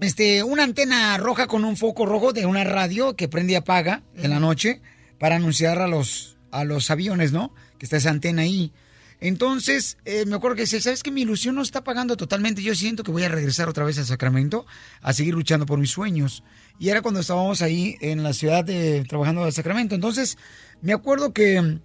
este, 0.00 0.42
una 0.42 0.64
antena 0.64 1.16
roja 1.18 1.46
con 1.46 1.64
un 1.64 1.76
foco 1.76 2.06
rojo 2.06 2.32
de 2.32 2.46
una 2.46 2.64
radio 2.64 3.16
que 3.16 3.28
prende 3.28 3.54
y 3.54 3.56
apaga 3.56 4.02
en 4.16 4.30
la 4.30 4.40
noche 4.40 4.80
para 5.18 5.36
anunciar 5.36 5.80
a 5.80 5.88
los, 5.88 6.36
a 6.50 6.64
los 6.64 6.90
aviones, 6.90 7.32
¿no? 7.32 7.54
Que 7.78 7.86
está 7.86 7.96
esa 7.96 8.10
antena 8.10 8.42
ahí. 8.42 8.72
Entonces, 9.20 9.96
eh, 10.04 10.26
me 10.26 10.36
acuerdo 10.36 10.56
que 10.56 10.62
decía, 10.62 10.80
¿sabes 10.80 11.02
que 11.02 11.10
Mi 11.10 11.22
ilusión 11.22 11.54
no 11.54 11.62
está 11.62 11.82
pagando 11.82 12.16
totalmente. 12.16 12.62
Yo 12.62 12.74
siento 12.74 13.02
que 13.02 13.10
voy 13.10 13.24
a 13.24 13.30
regresar 13.30 13.68
otra 13.68 13.84
vez 13.84 13.98
a 13.98 14.04
Sacramento 14.04 14.66
a 15.00 15.12
seguir 15.14 15.34
luchando 15.34 15.64
por 15.64 15.78
mis 15.78 15.90
sueños. 15.90 16.42
Y 16.78 16.90
era 16.90 17.00
cuando 17.00 17.20
estábamos 17.20 17.62
ahí 17.62 17.96
en 18.00 18.22
la 18.22 18.34
ciudad 18.34 18.64
de 18.64 19.04
trabajando 19.08 19.46
en 19.46 19.52
Sacramento. 19.52 19.94
Entonces, 19.94 20.36
me 20.82 20.92
acuerdo 20.92 21.32
que 21.32 21.78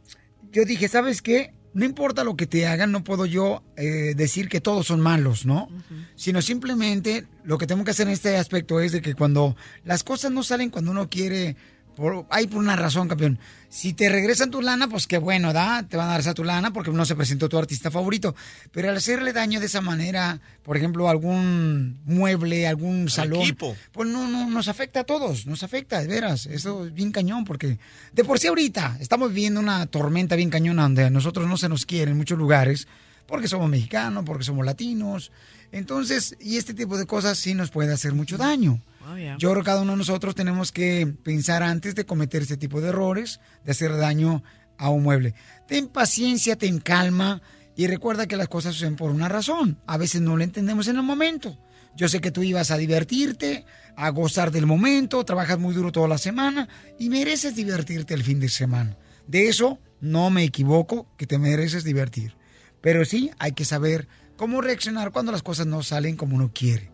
yo 0.52 0.66
dije, 0.66 0.90
¿sabes 0.90 1.22
qué? 1.22 1.54
No 1.74 1.86
importa 1.86 2.24
lo 2.24 2.36
que 2.36 2.48
te 2.48 2.68
hagan, 2.68 2.92
no 2.92 3.04
puedo 3.04 3.26
yo 3.26 3.64
eh, 3.78 4.14
decir 4.16 4.50
que 4.50 4.60
todos 4.60 4.88
son 4.88 5.00
malos, 5.00 5.46
¿no? 5.46 5.70
Sino 6.16 6.42
simplemente 6.42 7.28
lo 7.46 7.58
que 7.58 7.66
tengo 7.66 7.86
que 7.86 7.92
hacer 7.92 8.08
en 8.08 8.14
este 8.14 8.36
aspecto 8.36 8.82
es 8.82 8.92
de 8.92 9.02
que 9.02 9.16
cuando 9.16 9.56
las 9.86 10.04
cosas 10.04 10.32
no 10.32 10.44
salen 10.44 10.70
cuando 10.70 10.92
uno 10.92 11.10
quiere, 11.10 11.56
por, 11.96 12.26
hay 12.30 12.48
por 12.48 12.60
una 12.60 12.76
razón, 12.76 13.08
campeón. 13.08 13.40
Si 13.70 13.94
te 13.94 14.10
regresan 14.10 14.52
tu 14.52 14.62
lana, 14.62 14.88
pues 14.88 15.08
qué 15.08 15.18
bueno, 15.18 15.54
¿da? 15.54 15.84
Te 15.84 15.96
van 15.96 16.08
a 16.08 16.12
dar 16.12 16.20
esa 16.20 16.34
tu 16.34 16.44
lana 16.44 16.74
porque 16.74 16.92
no 16.92 17.06
se 17.06 17.16
presentó 17.16 17.48
tu 17.48 17.58
artista 17.58 17.90
favorito. 17.90 18.36
Pero 18.72 18.90
al 18.90 18.98
hacerle 18.98 19.32
daño 19.34 19.60
de 19.60 19.68
esa 19.68 19.82
manera, 19.82 20.42
por 20.64 20.76
ejemplo, 20.76 21.08
algún 21.10 22.00
mueble, 22.06 22.68
algún 22.68 23.10
salón, 23.10 23.42
equipo. 23.42 23.76
pues 23.92 24.10
no, 24.10 24.28
no, 24.28 24.50
nos 24.50 24.68
afecta 24.68 25.02
a 25.02 25.04
todos, 25.04 25.46
nos 25.46 25.64
afecta, 25.64 26.02
de 26.02 26.08
veras. 26.08 26.48
Eso 26.48 26.86
es 26.86 26.94
bien 26.94 27.12
cañón 27.12 27.46
porque 27.46 27.80
de 28.12 28.24
por 28.24 28.40
sí 28.40 28.48
ahorita 28.48 28.98
estamos 29.00 29.30
viviendo 29.30 29.60
una 29.60 29.86
tormenta 29.86 30.36
bien 30.36 30.50
cañona 30.50 30.84
donde 30.84 31.06
a 31.06 31.10
nosotros 31.10 31.48
no 31.48 31.58
se 31.58 31.70
nos 31.70 31.86
quiere 31.86 32.12
en 32.12 32.18
muchos 32.18 32.38
lugares 32.38 32.88
porque 33.28 33.48
somos 33.48 33.70
mexicanos, 33.70 34.24
porque 34.26 34.44
somos 34.44 34.66
latinos. 34.66 35.32
Entonces, 35.72 36.36
y 36.40 36.58
este 36.58 36.74
tipo 36.74 36.98
de 36.98 37.06
cosas 37.06 37.38
sí 37.38 37.54
nos 37.54 37.72
puede 37.72 37.94
hacer 37.94 38.14
mucho 38.14 38.38
daño. 38.38 38.82
Oh, 39.10 39.18
yeah. 39.18 39.38
Yo 39.38 39.52
creo 39.52 39.64
que 39.64 39.68
cada 39.68 39.82
uno 39.82 39.94
de 39.94 39.98
nosotros 40.00 40.36
tenemos 40.36 40.72
que 40.72 41.08
pensar 41.24 41.64
antes 41.64 41.96
de 41.96 42.06
cometer 42.06 42.42
este 42.42 42.58
tipo 42.58 42.82
de 42.82 42.90
errores, 42.90 43.40
de 43.64 43.72
hacer 43.72 43.96
daño 43.96 44.44
a 44.78 44.90
un 44.90 45.04
mueble. 45.04 45.34
Ten 45.68 45.88
paciencia, 45.88 46.56
ten 46.56 46.80
calma 46.80 47.42
y 47.76 47.88
recuerda 47.88 48.28
que 48.28 48.36
las 48.36 48.48
cosas 48.48 48.74
suceden 48.74 48.96
por 48.96 49.12
una 49.12 49.30
razón. 49.30 49.80
A 49.88 49.98
veces 49.98 50.22
no 50.22 50.36
lo 50.36 50.44
entendemos 50.44 50.88
en 50.88 50.98
el 50.98 51.04
momento. 51.04 51.58
Yo 51.96 52.08
sé 52.08 52.22
que 52.22 52.32
tú 52.32 52.44
ibas 52.44 52.72
a 52.72 52.78
divertirte, 52.78 53.66
a 53.96 54.10
gozar 54.10 54.52
del 54.52 54.66
momento, 54.66 55.24
trabajas 55.26 55.60
muy 55.60 55.74
duro 55.74 55.92
toda 55.92 56.08
la 56.08 56.18
semana 56.18 56.70
y 56.98 57.10
mereces 57.10 57.56
divertirte 57.56 58.14
el 58.14 58.24
fin 58.24 58.40
de 58.40 58.50
semana. 58.50 58.98
De 59.28 59.50
eso 59.50 59.80
no 60.00 60.30
me 60.30 60.44
equivoco, 60.44 61.08
que 61.18 61.28
te 61.28 61.38
mereces 61.38 61.84
divertir. 61.84 62.36
Pero 62.82 63.06
sí 63.06 63.32
hay 63.40 63.54
que 63.54 63.66
saber 63.66 64.08
cómo 64.36 64.62
reaccionar 64.62 65.12
cuando 65.12 65.32
las 65.32 65.44
cosas 65.44 65.68
no 65.68 65.84
salen 65.84 66.16
como 66.16 66.36
uno 66.36 66.52
quiere. 66.54 66.90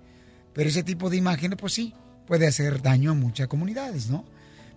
Pero 0.53 0.69
ese 0.69 0.83
tipo 0.83 1.09
de 1.09 1.17
imágenes, 1.17 1.57
pues 1.59 1.73
sí, 1.73 1.93
puede 2.25 2.47
hacer 2.47 2.81
daño 2.81 3.11
a 3.11 3.15
muchas 3.15 3.47
comunidades, 3.47 4.09
¿no? 4.09 4.25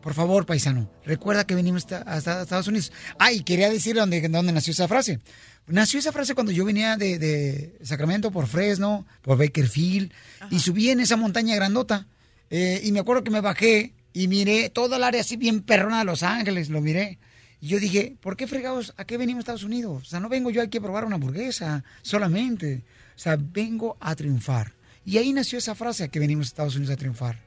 Por 0.02 0.14
favor, 0.14 0.46
paisano, 0.46 0.90
recuerda 1.04 1.46
que 1.46 1.54
venimos 1.54 1.86
a 1.92 2.14
a 2.14 2.18
Estados 2.18 2.68
Unidos. 2.68 2.92
Ah, 3.18 3.32
y 3.32 3.42
quería 3.42 3.68
decir 3.68 3.96
dónde, 3.96 4.26
dónde 4.28 4.52
nació 4.52 4.72
esa 4.72 4.88
frase. 4.88 5.20
Nació 5.66 5.98
esa 5.98 6.12
frase 6.12 6.34
cuando 6.34 6.52
yo 6.52 6.64
venía 6.64 6.96
de, 6.96 7.18
de 7.18 7.78
Sacramento 7.82 8.30
por 8.30 8.46
Fresno, 8.46 9.06
por 9.22 9.38
Bakerfield, 9.38 10.12
y 10.50 10.61
subí 10.61 10.90
en 10.90 11.00
esa 11.00 11.16
montaña 11.16 11.54
grandota. 11.54 12.06
Eh, 12.48 12.80
y 12.82 12.92
me 12.92 13.00
acuerdo 13.00 13.22
que 13.22 13.30
me 13.30 13.40
bajé 13.40 13.94
y 14.12 14.26
miré 14.26 14.70
toda 14.70 14.96
el 14.96 15.04
área 15.04 15.20
así 15.20 15.36
bien 15.36 15.61
perrona 15.61 16.00
de 16.00 16.04
Los 16.04 16.22
Ángeles, 16.22 16.70
lo 16.70 16.80
miré. 16.80 17.18
Y 17.61 17.68
yo 17.68 17.78
dije, 17.78 18.16
¿por 18.20 18.36
qué 18.36 18.46
fregados? 18.46 18.94
¿A 18.96 19.04
qué 19.04 19.18
venimos 19.18 19.40
a 19.40 19.42
Estados 19.42 19.64
Unidos? 19.64 20.02
O 20.06 20.11
sea, 20.11 20.20
no 20.20 20.28
vengo 20.28 20.50
yo 20.50 20.62
aquí 20.62 20.78
a 20.78 20.80
probar 20.80 21.04
una 21.04 21.16
hamburguesa 21.16 21.84
solamente. 22.02 22.82
O 23.16 23.18
sea, 23.18 23.36
vengo 23.38 23.96
a 24.00 24.14
triunfar. 24.14 24.72
Y 25.04 25.18
ahí 25.18 25.32
nació 25.32 25.58
esa 25.58 25.74
frase, 25.74 26.04
a 26.04 26.08
que 26.08 26.18
venimos 26.18 26.46
a 26.46 26.48
Estados 26.48 26.76
Unidos 26.76 26.94
a 26.94 26.96
triunfar. 26.96 27.38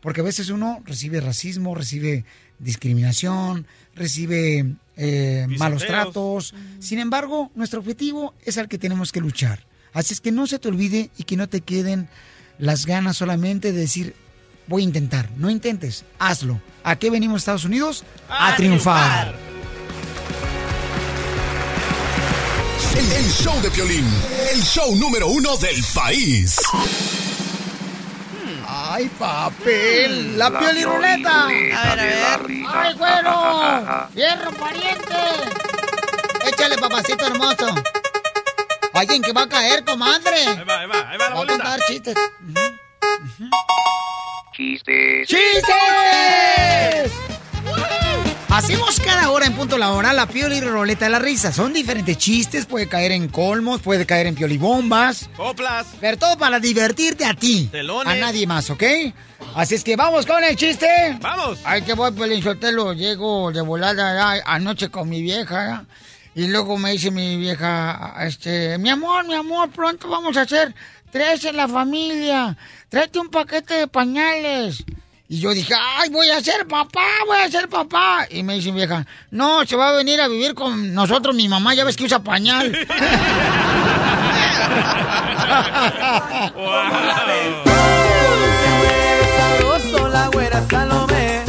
Porque 0.00 0.20
a 0.20 0.24
veces 0.24 0.50
uno 0.50 0.82
recibe 0.84 1.20
racismo, 1.20 1.74
recibe 1.74 2.24
discriminación, 2.58 3.66
recibe 3.94 4.76
eh, 4.96 5.46
malos 5.58 5.84
tratos. 5.84 6.54
Sin 6.78 6.98
embargo, 6.98 7.50
nuestro 7.54 7.80
objetivo 7.80 8.34
es 8.44 8.56
al 8.56 8.68
que 8.68 8.78
tenemos 8.78 9.12
que 9.12 9.20
luchar. 9.20 9.66
Así 9.92 10.14
es 10.14 10.20
que 10.20 10.32
no 10.32 10.46
se 10.46 10.58
te 10.58 10.68
olvide 10.68 11.10
y 11.18 11.24
que 11.24 11.36
no 11.36 11.48
te 11.48 11.60
queden 11.60 12.08
las 12.58 12.86
ganas 12.86 13.16
solamente 13.16 13.72
de 13.72 13.80
decir, 13.80 14.14
voy 14.66 14.82
a 14.82 14.84
intentar. 14.84 15.28
No 15.36 15.50
intentes, 15.50 16.04
hazlo. 16.18 16.60
¿A 16.84 16.96
qué 16.96 17.10
venimos 17.10 17.34
a 17.34 17.38
Estados 17.38 17.64
Unidos? 17.64 18.04
A, 18.28 18.54
triunfar. 18.56 19.34
El, 22.96 23.12
el 23.12 23.30
show 23.30 23.60
de 23.60 23.70
Piolín, 23.70 24.08
el 24.52 24.62
show 24.62 24.94
número 24.96 25.28
uno 25.28 25.56
del 25.56 25.82
país. 25.94 26.56
¡Ay, 28.68 29.08
papel! 29.18 30.38
¡La, 30.38 30.48
La 30.48 30.58
pioliruleta! 30.58 31.44
A 31.44 31.46
ver, 31.46 31.74
a 31.74 31.94
ver. 31.94 32.40
¡Ay, 32.68 32.94
güero! 32.94 34.08
¡Fierro, 34.14 34.52
pariente! 34.52 35.14
Échale, 36.46 36.78
papacito 36.78 37.26
hermoso. 37.26 37.74
Alguien 38.94 39.20
que 39.22 39.32
va 39.32 39.42
a 39.42 39.48
caer, 39.48 39.84
comadre. 39.84 40.46
Ahí 40.46 40.64
va, 40.64 40.80
ahí 40.80 40.86
va, 40.86 41.10
ahí 41.10 41.18
va 41.18 41.28
la 41.28 41.34
Va 41.34 41.42
a 41.42 41.46
contar 41.46 41.80
chistes. 41.86 42.16
Chistes. 44.56 45.28
¡Chistes! 45.28 47.12
Hacemos 48.48 48.98
cada 49.00 49.30
hora 49.30 49.44
en 49.44 49.52
punto 49.52 49.76
la 49.76 49.92
hora 49.92 50.14
la 50.14 50.26
pioli 50.26 50.56
y 50.56 50.60
roleta 50.62 51.04
de 51.04 51.10
la 51.10 51.18
risa. 51.18 51.52
Son 51.52 51.74
diferentes 51.74 52.16
chistes, 52.16 52.64
puede 52.64 52.88
caer 52.88 53.12
en 53.12 53.28
colmos, 53.28 53.82
puede 53.82 54.06
caer 54.06 54.26
en 54.28 54.34
piolibombas. 54.34 55.28
Coplas. 55.36 55.88
Pero 56.00 56.16
todo 56.16 56.38
para 56.38 56.58
divertirte 56.58 57.26
a 57.26 57.34
ti. 57.34 57.68
Telones. 57.70 58.10
A 58.10 58.16
nadie 58.16 58.46
más, 58.46 58.70
¿ok? 58.70 58.82
Así 59.54 59.74
es 59.74 59.84
que 59.84 59.94
vamos 59.94 60.24
con 60.24 60.42
el 60.42 60.56
chiste. 60.56 60.88
Vamos. 61.20 61.58
Ay, 61.62 61.82
que 61.82 61.92
voy, 61.92 62.12
Pelín 62.12 62.42
Sotelo. 62.42 62.94
Llego 62.94 63.52
de 63.52 63.60
volada 63.60 64.30
ay, 64.30 64.40
anoche 64.46 64.88
con 64.88 65.06
mi 65.10 65.20
vieja. 65.20 65.84
Y 66.34 66.48
luego 66.48 66.78
me 66.78 66.92
dice 66.92 67.10
mi 67.10 67.36
vieja, 67.36 68.14
este, 68.20 68.76
mi 68.76 68.90
amor, 68.90 69.26
mi 69.26 69.32
amor, 69.32 69.70
pronto 69.70 70.06
vamos 70.08 70.36
a 70.36 70.42
hacer 70.42 70.74
tres 71.10 71.44
en 71.44 71.56
la 71.56 71.68
familia. 71.68 72.56
Tráete 72.88 73.18
un 73.18 73.28
paquete 73.28 73.74
de 73.74 73.88
pañales. 73.88 74.84
Y 75.28 75.40
yo 75.40 75.52
dije, 75.52 75.74
ay, 75.74 76.08
voy 76.10 76.28
a 76.28 76.40
ser 76.40 76.68
papá, 76.68 77.04
voy 77.26 77.38
a 77.38 77.50
ser 77.50 77.68
papá. 77.68 78.28
Y 78.30 78.44
me 78.44 78.54
dice 78.54 78.70
mi 78.70 78.76
vieja, 78.76 79.04
no, 79.32 79.66
se 79.66 79.74
va 79.74 79.88
a 79.88 79.96
venir 79.96 80.20
a 80.20 80.28
vivir 80.28 80.54
con 80.54 80.94
nosotros, 80.94 81.34
mi 81.34 81.48
mamá, 81.48 81.74
ya 81.74 81.84
ves 81.84 81.96
que 81.96 82.04
usa 82.04 82.22
pañal. 82.22 82.70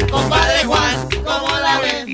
Compadre 0.10 0.64
Juan, 0.66 1.10
¿cómo 1.24 1.60
la 1.60 1.80
ves? 1.80 2.06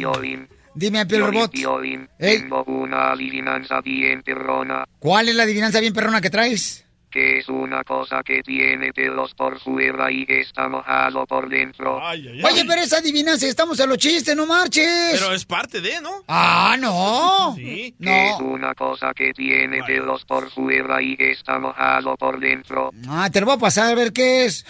Dime, 0.75 1.05
Piel 1.05 1.21
Piolín, 1.21 1.33
Robot. 1.33 1.51
Piolín, 1.51 2.09
tengo 2.17 2.63
una 2.65 3.11
adivinanza 3.11 3.79
bien 3.79 4.21
perrona, 4.21 4.83
¿Cuál 4.99 5.29
es 5.29 5.35
la 5.35 5.43
adivinanza 5.43 5.79
bien 5.79 5.93
perrona 5.93 6.19
que 6.19 6.29
traes? 6.29 6.82
Que 7.13 7.37
es 7.37 7.47
una 7.47 7.83
cosa 7.83 8.23
que 8.23 8.41
tiene 8.41 8.91
pelos 8.91 9.35
por 9.35 9.59
fuera 9.59 10.11
y 10.11 10.25
está 10.27 10.67
mojado 10.67 11.27
por 11.27 11.47
dentro. 11.47 11.97
Oye, 11.97 12.65
pero 12.67 12.81
esa 12.81 12.97
adivinanza, 12.97 13.45
estamos 13.45 13.79
a 13.79 13.85
los 13.85 13.99
chistes, 13.99 14.35
no 14.35 14.47
marches. 14.47 15.11
Pero 15.19 15.31
es 15.31 15.45
parte 15.45 15.79
de, 15.79 16.01
¿no? 16.01 16.23
Ah, 16.27 16.75
no. 16.79 17.53
Sí. 17.55 17.93
Que 18.01 18.29
es 18.29 18.39
una 18.39 18.73
cosa 18.73 19.13
que 19.13 19.31
tiene 19.31 19.83
pelos 19.83 20.25
por 20.25 20.49
fuera 20.49 21.03
y 21.03 21.15
está 21.19 21.59
mojado 21.59 22.17
por 22.17 22.39
dentro. 22.39 22.89
Ah, 23.07 23.29
te 23.31 23.39
lo 23.39 23.45
voy 23.45 23.55
a 23.55 23.59
pasar 23.59 23.91
a 23.91 23.95
ver 23.95 24.11
qué 24.11 24.45
es. 24.45 24.65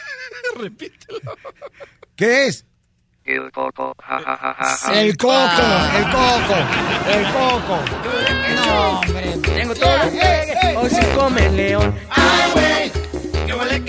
Repítelo. 0.56 1.20
¿Qué 2.16 2.46
es? 2.46 2.64
El 3.24 3.52
coco, 3.52 3.94
ja, 4.02 4.18
ja, 4.18 4.36
ja, 4.36 4.54
ja, 4.54 4.64
ja. 4.64 5.00
El 5.00 5.16
coco, 5.16 5.36
el 5.96 6.04
coco, 6.10 6.56
el 7.08 7.24
coco. 7.32 7.78
No, 8.56 9.00
hombre. 9.00 9.38
Tengo 9.54 9.74
todo 9.76 9.96
lo 9.96 10.10
que 10.10 10.76
hoy 10.76 10.90
se 10.90 11.14
come 11.14 11.46
el 11.46 11.56
león. 11.56 11.94
¡Ay, 12.10 12.50
güey! 12.52 13.46
¡Qué 13.46 13.52
vale! 13.52 13.82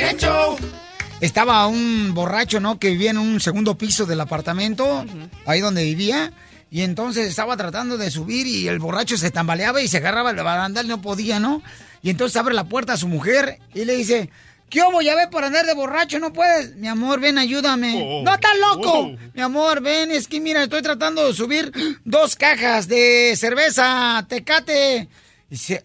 Estaba 1.20 1.66
un 1.66 2.14
borracho, 2.14 2.60
¿no? 2.60 2.78
Que 2.78 2.90
vivía 2.90 3.10
en 3.10 3.18
un 3.18 3.40
segundo 3.40 3.76
piso 3.76 4.06
del 4.06 4.22
apartamento, 4.22 5.04
ahí 5.48 5.62
donde 5.62 5.84
vivía. 5.84 6.32
Y 6.70 6.82
entonces 6.82 7.28
estaba 7.28 7.58
tratando 7.58 7.98
de 7.98 8.12
subir 8.12 8.46
y 8.46 8.68
el 8.68 8.78
borracho 8.78 9.18
se 9.18 9.32
tambaleaba 9.32 9.82
y 9.82 9.88
se 9.88 9.98
agarraba 9.98 10.30
el 10.30 10.38
barandal, 10.38 10.88
no 10.88 11.02
podía, 11.02 11.40
¿no? 11.40 11.64
Y 12.04 12.12
entonces 12.12 12.36
abre 12.36 12.54
la 12.54 12.66
puerta 12.66 12.94
a 12.94 12.98
su 12.98 13.08
mujer 13.08 13.60
y 13.74 13.86
le 13.86 13.96
dice, 13.96 14.30
¿qué 14.74 14.82
hubo? 14.82 15.02
Ya 15.04 15.16
ve 15.16 15.28
por 15.28 15.44
andar 15.44 15.68
de 15.68 15.76
borracho, 15.76 16.18
no 16.18 16.34
puedes. 16.34 16.76
Mi 16.78 16.88
amor, 16.88 17.20
ven, 17.20 17.38
ayúdame. 17.38 18.02
Oh. 18.04 18.24
No, 18.24 18.34
estás 18.34 18.58
loco. 18.58 19.16
Mi 19.34 19.42
amor, 19.42 19.82
ven, 19.82 20.10
es 20.10 20.28
que 20.28 20.42
mira, 20.42 20.64
estoy 20.64 20.82
tratando 20.82 21.28
de 21.28 21.34
subir 21.34 21.72
dos 22.04 22.36
cajas 22.36 22.88
de 22.88 23.36
cerveza, 23.38 24.26
tecate. 24.28 25.08
Y 25.52 25.58
se 25.58 25.84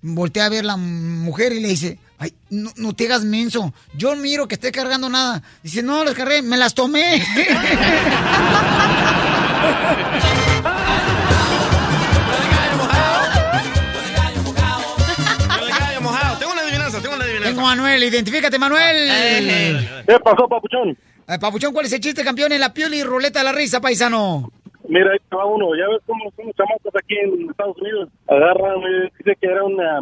voltea 0.00 0.46
a 0.46 0.48
ver 0.48 0.64
la 0.64 0.78
mujer 0.78 1.52
y 1.52 1.60
le 1.60 1.68
dice, 1.68 1.98
ay, 2.18 2.32
no, 2.48 2.72
no 2.76 2.94
te 2.94 3.04
hagas 3.04 3.22
menso. 3.22 3.74
Yo 3.94 4.16
miro 4.16 4.48
que 4.48 4.54
esté 4.54 4.72
cargando 4.72 5.10
nada. 5.10 5.42
Dice, 5.62 5.82
no, 5.82 6.02
las 6.02 6.14
cargué, 6.14 6.40
me 6.40 6.56
las 6.56 6.72
tomé. 6.72 7.22
Manuel, 17.62 18.02
identifícate, 18.02 18.58
Manuel. 18.58 19.08
¿Qué 20.06 20.18
pasó, 20.20 20.48
papuchón? 20.48 20.90
Eh, 21.28 21.38
papuchón, 21.40 21.72
¿cuál 21.72 21.86
es 21.86 21.92
el 21.92 22.00
chiste, 22.00 22.24
campeón? 22.24 22.52
En 22.52 22.60
la 22.60 22.74
pioli 22.74 22.98
y 22.98 23.02
ruleta 23.04 23.38
de 23.38 23.44
la 23.44 23.52
risa, 23.52 23.80
paisano. 23.80 24.50
Mira, 24.88 25.12
ahí 25.12 25.18
va 25.34 25.46
uno. 25.46 25.74
Ya 25.76 25.88
ves 25.88 26.02
cómo 26.06 26.30
son 26.36 26.46
los 26.46 26.56
chamacos 26.56 26.94
aquí 26.96 27.16
en 27.16 27.48
Estados 27.48 27.76
Unidos. 27.78 28.08
Agarran, 28.28 28.78
eh, 28.82 29.10
dice 29.18 29.36
que 29.40 29.46
era 29.46 29.64
una, 29.64 30.00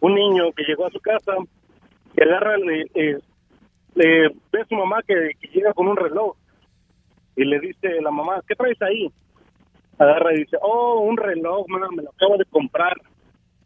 un 0.00 0.14
niño 0.14 0.52
que 0.52 0.64
llegó 0.64 0.86
a 0.86 0.90
su 0.90 1.00
casa 1.00 1.32
y 2.16 2.22
agarran, 2.22 2.60
eh, 2.70 2.86
eh, 2.94 3.18
le 3.94 4.28
ve 4.52 4.60
a 4.60 4.66
su 4.68 4.74
mamá 4.74 5.02
que, 5.06 5.32
que 5.40 5.48
llega 5.48 5.72
con 5.72 5.88
un 5.88 5.96
reloj 5.96 6.36
y 7.36 7.44
le 7.44 7.58
dice 7.60 8.00
la 8.02 8.10
mamá, 8.10 8.42
¿qué 8.46 8.54
traes 8.54 8.80
ahí? 8.82 9.10
Agarra 9.98 10.34
y 10.34 10.40
dice, 10.40 10.56
oh, 10.60 11.00
un 11.00 11.16
reloj, 11.16 11.66
mamá, 11.68 11.88
me 11.96 12.02
lo 12.02 12.10
acabo 12.10 12.36
de 12.36 12.44
comprar. 12.44 13.00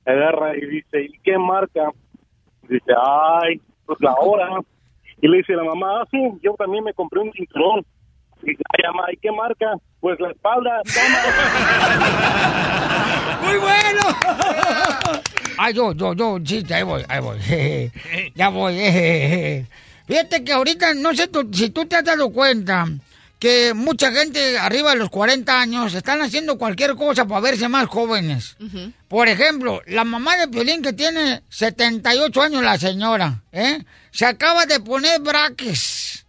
Agarra 0.05 0.57
y 0.57 0.66
dice, 0.66 1.03
¿y 1.03 1.18
qué 1.22 1.36
marca? 1.38 1.90
Dice, 2.69 2.93
ay, 3.01 3.61
pues 3.87 3.99
la 4.01 4.15
hora. 4.21 4.49
Y 5.21 5.29
le 5.29 5.39
dice 5.39 5.53
la 5.55 5.65
mamá, 5.65 6.01
ah, 6.03 6.09
sí, 6.11 6.19
yo 6.43 6.55
también 6.55 6.85
me 6.85 6.93
compré 6.95 7.21
un 7.21 7.33
cinturón. 7.33 7.85
Y 8.43 8.51
dice, 8.51 8.63
ay, 8.77 8.85
mamá, 8.93 9.05
¿y 9.13 9.17
qué 9.19 9.31
marca? 9.31 9.67
Pues 10.01 10.19
la 10.21 10.31
espalda. 10.31 10.81
¡Muy 13.43 13.57
bueno! 13.59 14.03
Ay, 15.59 15.75
yo, 15.75 15.93
yo, 15.93 16.15
yo, 16.15 16.39
chiste, 16.43 16.75
ahí 16.75 16.83
voy, 16.83 17.05
ahí 17.09 17.21
voy. 17.21 17.39
ya 18.35 18.49
voy. 18.49 18.75
Fíjate 20.07 20.45
que 20.45 20.53
ahorita, 20.53 20.95
no 20.95 21.15
sé 21.15 21.29
tú- 21.29 21.49
si 21.53 21.71
tú 21.71 21.87
te 21.87 21.97
has 21.97 22.05
dado 22.05 22.31
cuenta 22.33 22.87
que 23.43 23.74
mucha 23.74 24.12
gente 24.12 24.57
arriba 24.57 24.90
de 24.90 24.99
los 24.99 25.11
40 25.11 25.61
años 25.61 25.95
están 25.95 26.22
haciendo 26.22 26.59
cualquier 26.59 26.95
cosa 26.95 27.26
para 27.26 27.40
verse 27.40 27.66
más 27.66 27.88
jóvenes. 27.88 28.57
Por 29.09 29.26
ejemplo, 29.26 29.82
la 29.88 30.05
mamá 30.05 30.36
de 30.36 30.47
Piolín 30.47 30.80
que 30.80 30.93
tiene 30.93 31.43
78 31.49 32.40
años, 32.40 32.62
la 32.62 32.78
señora, 32.78 33.43
¿eh? 33.51 33.82
Se 34.12 34.26
acaba 34.26 34.64
de 34.64 34.78
poner 34.78 35.20
braques. 35.20 36.24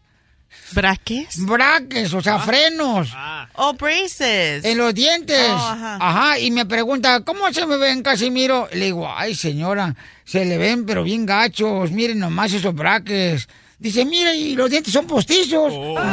¿Braques? 0.71 1.45
Braques, 1.45 2.11
o 2.15 2.21
sea, 2.23 2.39
frenos. 2.39 3.13
Oh, 3.57 3.73
braces. 3.73 4.65
En 4.65 4.79
los 4.79 4.95
dientes. 4.95 5.49
Oh, 5.51 5.53
ajá. 5.53 5.97
ajá. 6.01 6.39
y 6.39 6.49
me 6.49 6.65
pregunta, 6.65 7.19
¿cómo 7.19 7.53
se 7.53 7.67
me 7.67 7.77
ven, 7.77 8.01
Casimiro? 8.01 8.67
Le 8.73 8.85
digo, 8.85 9.07
ay, 9.07 9.35
señora, 9.35 9.95
se 10.25 10.45
le 10.45 10.57
ven, 10.57 10.87
pero 10.87 11.03
bien 11.03 11.27
gachos. 11.27 11.91
Miren 11.91 12.17
nomás 12.17 12.53
esos 12.53 12.73
braques. 12.73 13.47
Dice, 13.83 14.05
mire, 14.05 14.33
y 14.33 14.55
los 14.55 14.69
dientes 14.69 14.93
son 14.93 15.05
postizos. 15.05 15.73
Oh. 15.75 15.99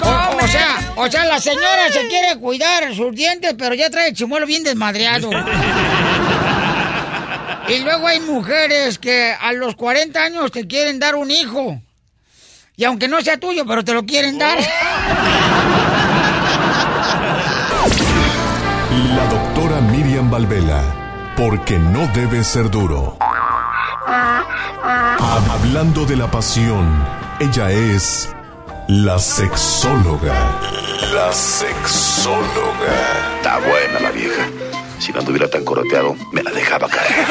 O, 0.00 0.36
o 0.42 0.46
sea, 0.46 0.92
o 0.96 1.10
sea, 1.10 1.26
la 1.26 1.38
señora 1.38 1.92
se 1.92 2.08
quiere 2.08 2.38
cuidar 2.38 2.94
sus 2.94 3.14
dientes, 3.14 3.54
pero 3.58 3.74
ya 3.74 3.90
trae 3.90 4.08
el 4.08 4.14
chimuelo 4.14 4.46
bien 4.46 4.62
desmadreado. 4.62 5.28
y 7.68 7.80
luego 7.80 8.06
hay 8.06 8.20
mujeres 8.20 8.98
que 8.98 9.34
a 9.38 9.52
los 9.52 9.74
40 9.74 10.22
años 10.22 10.50
te 10.50 10.66
quieren 10.66 10.98
dar 10.98 11.14
un 11.16 11.30
hijo. 11.30 11.78
Y 12.76 12.84
aunque 12.84 13.08
no 13.08 13.20
sea 13.20 13.38
tuyo, 13.38 13.66
pero 13.66 13.84
te 13.84 13.92
lo 13.92 14.06
quieren 14.06 14.38
dar. 14.38 14.58
La 19.14 19.26
doctora 19.26 19.80
Miriam 19.82 20.30
Valvela, 20.30 20.82
porque 21.36 21.78
no 21.78 22.06
debe 22.14 22.42
ser 22.44 22.70
duro. 22.70 23.18
Hablando 24.10 26.06
de 26.06 26.16
la 26.16 26.30
pasión, 26.30 27.04
ella 27.40 27.70
es 27.70 28.34
la 28.88 29.18
sexóloga. 29.18 30.32
La 31.12 31.30
sexóloga. 31.30 32.46
Está 33.36 33.58
buena 33.58 34.00
la 34.00 34.10
vieja. 34.10 34.48
Si 34.98 35.12
no 35.12 35.20
anduviera 35.20 35.50
tan 35.50 35.62
coroteado, 35.64 36.16
me 36.32 36.42
la 36.42 36.52
dejaba 36.52 36.88
caer. 36.88 37.26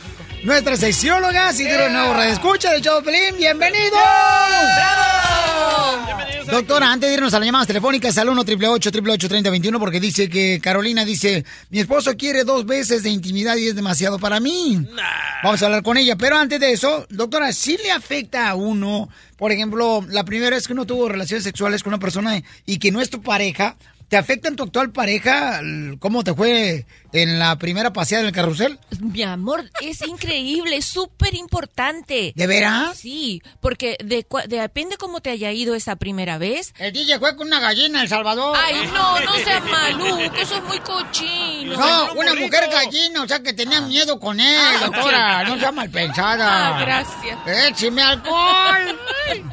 Nuestra 0.46 0.76
sexióloga, 0.76 1.52
Cinturón 1.52 1.92
Nuevo 1.92 2.14
Radio 2.14 2.32
Escucha 2.32 2.70
de 2.70 2.80
Choplin, 2.80 3.36
bienvenido. 3.36 3.96
Doctora, 6.48 6.92
antes 6.92 7.10
de 7.10 7.16
irnos 7.16 7.34
a 7.34 7.40
las 7.40 7.46
llamadas 7.46 7.66
telefónicas 7.66 8.16
al 8.16 8.28
1 8.28 8.42
888 8.42 9.28
3021 9.28 9.80
porque 9.80 9.98
dice 9.98 10.28
que 10.28 10.60
Carolina 10.62 11.04
dice, 11.04 11.44
mi 11.70 11.80
esposo 11.80 12.16
quiere 12.16 12.44
dos 12.44 12.64
veces 12.64 13.02
de 13.02 13.10
intimidad 13.10 13.56
y 13.56 13.66
es 13.66 13.74
demasiado 13.74 14.20
para 14.20 14.38
mí. 14.38 14.86
Vamos 15.42 15.60
a 15.60 15.66
hablar 15.66 15.82
con 15.82 15.96
ella, 15.96 16.14
pero 16.14 16.36
antes 16.36 16.60
de 16.60 16.70
eso, 16.70 17.08
doctora, 17.10 17.52
¿sí 17.52 17.76
le 17.82 17.90
afecta 17.90 18.48
a 18.48 18.54
uno, 18.54 19.08
por 19.36 19.50
ejemplo, 19.50 20.06
la 20.08 20.24
primera 20.24 20.54
vez 20.54 20.68
que 20.68 20.74
uno 20.74 20.86
tuvo 20.86 21.08
relaciones 21.08 21.42
sexuales 21.42 21.82
con 21.82 21.92
una 21.92 21.98
persona 21.98 22.40
y 22.64 22.78
que 22.78 22.92
no 22.92 23.00
es 23.00 23.10
tu 23.10 23.20
pareja, 23.20 23.76
¿te 24.08 24.16
afecta 24.16 24.46
en 24.46 24.54
tu 24.54 24.62
actual 24.62 24.92
pareja? 24.92 25.60
¿Cómo 25.98 26.22
te 26.22 26.34
fue 26.34 26.86
en 27.12 27.38
la 27.38 27.56
primera 27.56 27.92
paseada 27.92 28.22
en 28.22 28.28
el 28.28 28.32
carrusel? 28.34 28.78
Mi 29.00 29.22
amor, 29.22 29.70
es 29.80 30.02
increíble, 30.06 30.76
es 30.76 30.84
súper 30.86 31.34
importante. 31.34 32.32
¿De 32.34 32.46
veras? 32.46 32.98
Sí, 32.98 33.42
porque 33.60 33.96
de, 34.04 34.26
cua- 34.28 34.46
depende 34.46 34.96
cómo 34.96 35.20
te 35.20 35.30
haya 35.30 35.52
ido 35.52 35.74
esa 35.74 35.96
primera 35.96 36.38
vez. 36.38 36.74
El 36.78 36.92
DJ 36.92 37.18
fue 37.18 37.36
con 37.36 37.46
una 37.46 37.60
gallina 37.60 37.98
en 37.98 38.02
El 38.04 38.08
Salvador. 38.08 38.56
Ay, 38.60 38.86
no, 38.92 39.20
no 39.20 39.34
seas 39.36 39.64
maluco, 39.64 40.36
eso 40.36 40.56
es 40.56 40.62
muy 40.64 40.78
cochino. 40.80 41.76
No, 41.76 42.12
una 42.14 42.34
mujer 42.34 42.68
gallina, 42.70 43.22
o 43.22 43.28
sea 43.28 43.42
que 43.42 43.52
tenía 43.52 43.80
miedo 43.80 44.18
con 44.20 44.40
él, 44.40 44.56
Ah, 44.58 44.78
doctora. 44.84 45.44
No 45.44 45.58
sea 45.58 45.72
mal 45.72 45.90
pensada. 45.90 46.76
Ah, 46.76 46.80
gracias. 46.80 47.38
Écheme 47.68 48.02
alcohol. 48.02 48.98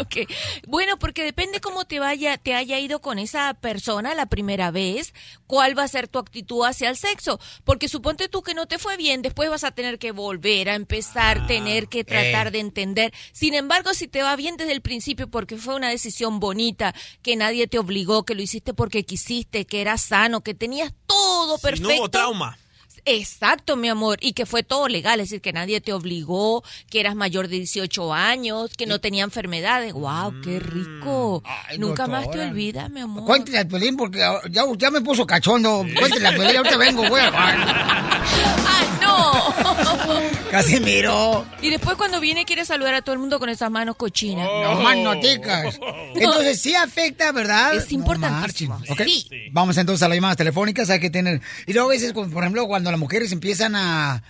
Ok. 0.00 0.28
Bueno, 0.66 0.98
porque 0.98 1.22
depende 1.24 1.60
cómo 1.60 1.84
te 1.84 1.98
vaya, 2.00 2.36
te 2.38 2.54
haya 2.54 2.78
ido 2.78 3.00
con 3.00 3.18
esa 3.18 3.54
persona 3.54 4.14
la 4.14 4.26
primera 4.26 4.70
vez, 4.70 5.12
cuál 5.46 5.78
va 5.78 5.84
a 5.84 5.88
ser 5.88 6.08
tu 6.08 6.18
actitud 6.18 6.41
hacia 6.64 6.88
el 6.90 6.96
sexo. 6.96 7.40
Porque 7.64 7.88
suponte 7.88 8.28
tú 8.28 8.42
que 8.42 8.54
no 8.54 8.66
te 8.66 8.78
fue 8.78 8.96
bien, 8.96 9.22
después 9.22 9.50
vas 9.50 9.64
a 9.64 9.70
tener 9.72 9.98
que 9.98 10.12
volver 10.12 10.68
a 10.68 10.74
empezar, 10.74 11.46
tener 11.46 11.88
que 11.88 12.04
tratar 12.04 12.48
eh. 12.48 12.50
de 12.52 12.60
entender. 12.60 13.12
Sin 13.32 13.54
embargo, 13.54 13.94
si 13.94 14.08
te 14.08 14.22
va 14.22 14.36
bien 14.36 14.56
desde 14.56 14.72
el 14.72 14.82
principio 14.82 15.28
porque 15.28 15.56
fue 15.56 15.74
una 15.74 15.88
decisión 15.88 16.40
bonita, 16.40 16.94
que 17.22 17.36
nadie 17.36 17.66
te 17.66 17.78
obligó, 17.78 18.24
que 18.24 18.34
lo 18.34 18.42
hiciste 18.42 18.74
porque 18.74 19.04
quisiste, 19.04 19.64
que 19.64 19.80
era 19.80 19.98
sano, 19.98 20.42
que 20.42 20.54
tenías 20.54 20.92
todo 21.06 21.56
Si 21.56 21.62
perfecto. 21.62 21.88
no 21.88 21.98
hubo 21.98 22.08
trauma. 22.10 22.58
Exacto, 23.04 23.76
mi 23.76 23.88
amor, 23.88 24.18
y 24.20 24.32
que 24.32 24.46
fue 24.46 24.62
todo 24.62 24.86
legal, 24.86 25.18
es 25.18 25.30
decir, 25.30 25.40
que 25.40 25.52
nadie 25.52 25.80
te 25.80 25.92
obligó, 25.92 26.62
que 26.88 27.00
eras 27.00 27.16
mayor 27.16 27.48
de 27.48 27.56
18 27.56 28.14
años, 28.14 28.70
que 28.76 28.86
no 28.86 29.00
tenía 29.00 29.24
enfermedades. 29.24 29.92
¡Wow, 29.92 30.40
qué 30.42 30.60
rico! 30.60 31.42
Nunca 31.78 32.06
más 32.06 32.30
te 32.30 32.40
olvidas, 32.40 32.90
mi 32.90 33.00
amor. 33.00 33.24
Cuéntale 33.24 33.58
a 33.58 33.64
Pelín 33.66 33.96
porque 33.96 34.18
ya, 34.50 34.64
ya 34.76 34.90
me 34.90 35.00
puso 35.00 35.26
cachondo. 35.26 35.84
Cuéntale 35.98 36.28
a 36.28 36.30
Pelín, 36.36 36.56
ahorita 36.56 36.76
vengo, 36.76 37.08
güey. 37.08 37.24
Casi 40.50 40.80
miro. 40.80 41.46
Y 41.60 41.70
después 41.70 41.96
cuando 41.96 42.20
viene 42.20 42.44
quiere 42.44 42.64
saludar 42.64 42.94
a 42.94 43.02
todo 43.02 43.14
el 43.14 43.18
mundo 43.18 43.38
con 43.38 43.48
esas 43.48 43.70
manos 43.70 43.96
cochinas. 43.96 44.46
No 44.46 44.80
más 44.80 44.96
noticas. 44.98 45.78
Entonces 46.14 46.60
sí 46.60 46.74
afecta, 46.74 47.32
¿verdad? 47.32 47.74
Es 47.74 47.92
importantísimo. 47.92 48.74
No 48.74 48.80
marchen, 48.80 48.92
¿ok? 48.92 49.08
Sí. 49.08 49.28
Vamos 49.52 49.76
entonces 49.78 50.02
a 50.02 50.08
las 50.08 50.16
llamadas 50.16 50.36
telefónicas, 50.36 50.90
hay 50.90 51.00
que 51.00 51.10
tener... 51.10 51.40
Y 51.66 51.72
luego 51.72 51.88
a 51.88 51.92
veces, 51.92 52.12
por 52.12 52.26
ejemplo, 52.26 52.66
cuando 52.66 52.90
las 52.90 53.00
mujeres 53.00 53.32
empiezan 53.32 53.74
a, 53.76 54.22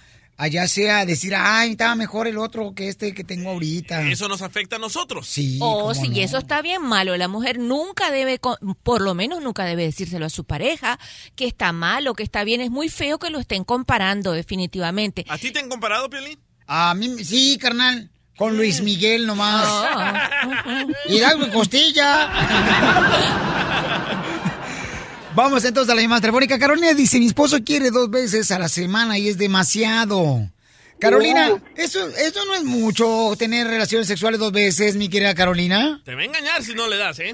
a 0.43 0.49
ya 0.49 0.67
sea 0.67 1.07
decir, 1.07 1.37
ay, 1.37 1.71
estaba 1.71 1.95
mejor 1.95 2.27
el 2.27 2.37
otro 2.37 2.75
que 2.75 2.89
este 2.89 3.15
que 3.15 3.23
tengo 3.23 3.51
ahorita. 3.51 4.11
Eso 4.11 4.27
nos 4.27 4.43
afecta 4.43 4.75
a 4.75 4.79
nosotros. 4.81 5.29
Sí. 5.29 5.61
Oh, 5.63 5.95
sí, 5.95 6.11
y 6.13 6.21
eso 6.21 6.37
está 6.37 6.61
bien 6.63 6.83
malo. 6.83 7.17
La 7.17 7.29
mujer 7.29 7.61
nunca 7.61 8.11
debe, 8.11 8.41
por 8.83 9.03
lo 9.03 9.15
menos 9.15 9.41
nunca 9.41 9.65
debe 9.65 9.85
decírselo 9.85 10.27
a 10.27 10.31
su 10.31 10.43
pareja, 10.43 10.99
que 11.37 11.47
está 11.47 11.71
mal 11.71 12.09
o 12.09 12.15
que 12.15 12.25
está 12.25 12.43
bien. 12.43 12.61
Es 12.61 12.73
muy 12.73 12.89
feo 12.89 13.21
que 13.21 13.31
lo 13.31 13.39
estén 13.39 13.63
comparando, 13.63 14.33
definitivamente. 14.33 15.25
¿A 15.29 15.39
ti 15.39 15.53
te 15.53 15.61
han 15.61 15.69
comparado, 15.69 16.11
Piolín? 16.11 16.41
A 16.67 16.93
mí, 16.95 17.23
sí, 17.23 17.57
carnal. 17.61 18.11
Con 18.37 18.57
Luis 18.57 18.81
Miguel 18.81 19.29
nomás. 19.29 19.65
Ah. 19.65 20.87
Hidalgo 21.09 21.47
y 21.47 21.51
Costilla. 21.51 23.69
Vamos 25.35 25.65
entonces 25.65 25.91
a 25.91 25.97
la 25.97 26.03
llamada 26.03 26.21
telefónica. 26.21 26.59
Carolina 26.59 26.93
dice, 26.93 27.19
mi 27.19 27.27
esposo 27.27 27.59
quiere 27.65 27.91
dos 27.91 28.11
veces 28.11 28.51
a 28.51 28.59
la 28.59 28.69
semana 28.69 29.17
y 29.19 29.29
es 29.29 29.39
demasiado. 29.39 30.41
Carolina, 31.01 31.49
eso, 31.75 32.07
eso 32.09 32.45
no 32.45 32.55
es 32.55 32.65
mucho 32.65 33.35
tener 33.39 33.67
relaciones 33.67 34.07
sexuales 34.07 34.39
dos 34.39 34.53
veces, 34.53 34.95
mi 34.95 35.09
querida 35.09 35.35
Carolina. 35.35 36.03
Te 36.05 36.15
va 36.15 36.21
a 36.21 36.25
engañar 36.25 36.63
si 36.63 36.75
no 36.75 36.87
le 36.87 36.99
das, 36.99 37.19
¿eh? 37.19 37.33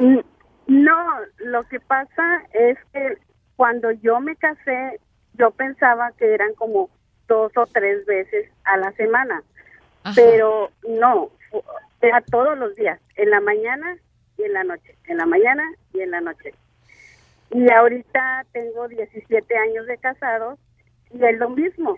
No, 0.69 0.97
lo 1.39 1.65
que 1.69 1.81
pasa 1.81 2.43
es 2.55 2.79
que 2.93 3.19
cuando 3.57 3.91
yo 3.91 4.21
me 4.21 4.37
casé, 4.37 5.01
yo 5.35 5.51
pensaba 5.51 6.13
que 6.17 6.33
eran 6.33 6.55
como 6.55 6.89
dos 7.27 7.51
o 7.57 7.67
tres 7.67 8.07
veces 8.07 8.49
a 8.65 8.77
la 8.77 8.93
semana, 8.93 9.43
pero 10.15 10.71
no, 10.89 11.31
era 12.01 12.21
todos 12.23 12.57
los 12.57 12.75
días, 12.77 13.01
en 13.17 13.31
la 13.31 13.41
mañana 13.41 13.97
y 14.39 14.45
en 14.45 14.53
la 14.53 14.63
noche, 14.63 14.97
en 15.09 15.17
la 15.19 15.27
mañana 15.27 15.65
y 15.93 16.01
en 16.01 16.13
la 16.13 16.21
noche. 16.21 16.55
Y 17.51 17.73
ahorita 17.73 18.45
tengo 18.53 18.89
17 18.89 19.57
años 19.57 19.87
de 19.87 19.97
casado 19.99 20.59
y 21.11 21.25
es 21.25 21.39
lo 21.39 21.51
mismo. 21.51 21.97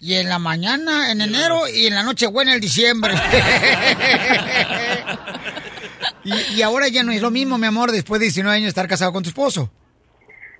Y 0.00 0.14
en 0.14 0.28
la 0.28 0.38
mañana, 0.38 1.10
en 1.10 1.20
enero, 1.20 1.66
y 1.68 1.88
en 1.88 1.96
la 1.96 2.04
noche 2.04 2.28
buena, 2.28 2.54
en 2.54 2.60
diciembre. 2.60 3.14
y, 6.24 6.54
y 6.54 6.62
ahora 6.62 6.86
ya 6.86 7.02
no 7.02 7.10
es 7.10 7.20
lo 7.20 7.32
mismo, 7.32 7.58
mi 7.58 7.66
amor, 7.66 7.90
después 7.90 8.20
de 8.20 8.26
19 8.26 8.54
años 8.54 8.66
de 8.66 8.68
estar 8.68 8.86
casado 8.86 9.12
con 9.12 9.24
tu 9.24 9.30
esposo. 9.30 9.72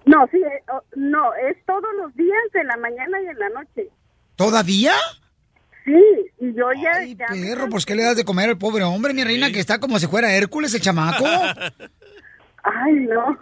No, 0.07 0.27
sí, 0.33 0.39
eh, 0.39 0.63
oh, 0.73 0.83
no, 0.97 1.35
es 1.35 1.57
todos 1.67 1.89
los 2.01 2.13
días, 2.17 2.37
en 2.55 2.67
la 2.67 2.77
mañana 2.79 3.23
y 3.23 3.27
en 3.27 3.39
la 3.39 3.49
noche. 3.51 3.89
¿Todavía? 4.35 4.95
Sí, 5.85 6.03
y 6.41 6.53
yo 6.55 6.73
ya... 6.73 7.05
ya 7.05 7.27
me 7.35 7.47
Perro, 7.47 7.69
pues 7.69 7.87
¿qué 7.87 7.95
le 7.95 8.03
das 8.03 8.17
de 8.17 8.25
comer 8.25 8.49
al 8.49 8.59
pobre 8.59 8.85
hombre, 8.85 9.15
mi 9.15 9.23
reina, 9.23 9.53
que 9.53 9.61
está 9.61 9.79
como 9.79 9.99
si 9.99 10.07
fuera 10.07 10.35
Hércules, 10.35 10.75
el 10.75 10.81
chamaco? 10.81 11.25
Ay, 12.65 12.95
no. 13.09 13.39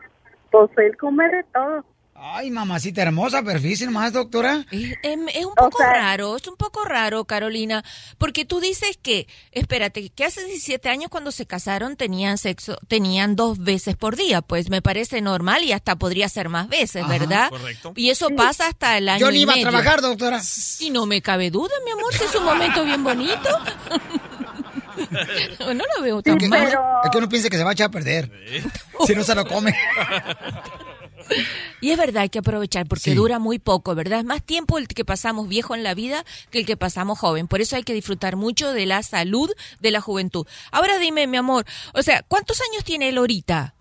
Pues 0.56 0.70
él 0.78 0.96
come 0.96 1.28
de 1.28 1.44
todo. 1.52 1.84
Ay, 2.18 2.50
mamacita 2.50 3.02
hermosa, 3.02 3.42
pero 3.42 3.60
fíjese 3.60 3.84
nomás, 3.84 4.10
doctora. 4.10 4.64
Es, 4.70 4.94
em, 5.02 5.28
es 5.28 5.44
un 5.44 5.54
poco 5.54 5.82
raro, 5.82 6.36
es 6.36 6.48
un 6.48 6.56
poco 6.56 6.82
raro, 6.84 7.26
Carolina, 7.26 7.84
porque 8.16 8.46
tú 8.46 8.58
dices 8.58 8.98
que, 9.00 9.28
espérate, 9.52 10.08
que 10.08 10.24
hace 10.24 10.42
17 10.46 10.88
años 10.88 11.10
cuando 11.10 11.30
se 11.30 11.44
casaron 11.44 11.94
tenían 11.96 12.38
sexo, 12.38 12.78
tenían 12.88 13.36
dos 13.36 13.58
veces 13.58 13.96
por 13.96 14.16
día, 14.16 14.40
pues 14.40 14.70
me 14.70 14.80
parece 14.80 15.20
normal 15.20 15.62
y 15.62 15.72
hasta 15.72 15.96
podría 15.96 16.28
ser 16.30 16.48
más 16.48 16.68
veces, 16.68 17.02
Ajá, 17.02 17.18
¿verdad? 17.18 17.50
correcto. 17.50 17.92
Y 17.96 18.08
eso 18.08 18.30
pasa 18.30 18.68
hasta 18.68 18.96
el 18.96 19.10
año 19.10 19.20
Yo 19.20 19.30
ni 19.30 19.40
y 19.40 19.42
iba 19.42 19.52
a 19.52 19.60
trabajar, 19.60 20.00
doctora. 20.00 20.40
Y 20.80 20.88
no 20.88 21.04
me 21.04 21.20
cabe 21.20 21.50
duda, 21.50 21.74
mi 21.84 21.90
amor, 21.90 22.14
si 22.14 22.24
es 22.24 22.34
un 22.34 22.44
momento 22.44 22.82
bien 22.82 23.04
bonito. 23.04 23.50
no 25.60 25.84
lo 25.96 26.02
veo 26.02 26.22
tan 26.22 26.36
Es 26.36 26.42
que, 26.42 26.48
mal. 26.48 26.66
es 27.04 27.10
que 27.10 27.18
uno 27.18 27.28
piensa 27.28 27.48
que 27.50 27.56
se 27.56 27.64
va 27.64 27.70
a 27.70 27.72
echar 27.72 27.88
a 27.88 27.90
perder. 27.90 28.30
Si 29.06 29.14
no 29.14 29.22
se 29.24 29.34
lo 29.34 29.46
come. 29.46 29.74
Y 31.80 31.90
es 31.90 31.98
verdad, 31.98 32.22
hay 32.22 32.28
que 32.28 32.38
aprovechar 32.38 32.86
porque 32.86 33.10
Sí. 33.10 33.14
dura 33.14 33.38
muy 33.38 33.58
poco, 33.58 33.94
¿verdad? 33.94 34.20
Es 34.20 34.24
más 34.24 34.42
tiempo 34.42 34.78
el 34.78 34.86
que 34.88 35.04
pasamos 35.04 35.48
viejo 35.48 35.74
en 35.74 35.82
la 35.82 35.94
vida 35.94 36.24
que 36.50 36.60
el 36.60 36.66
que 36.66 36.76
pasamos 36.76 37.18
joven. 37.18 37.48
Por 37.48 37.60
eso 37.60 37.76
hay 37.76 37.82
que 37.82 37.94
disfrutar 37.94 38.36
mucho 38.36 38.72
de 38.72 38.86
la 38.86 39.02
salud 39.02 39.50
de 39.80 39.90
la 39.90 40.00
juventud. 40.00 40.46
Ahora 40.70 40.98
dime, 40.98 41.26
mi 41.26 41.36
amor, 41.36 41.64
o 41.94 42.02
sea, 42.02 42.22
¿cuántos 42.28 42.60
años 42.70 42.84
tiene 42.84 43.08
él 43.08 43.18
ahorita? 43.18 43.74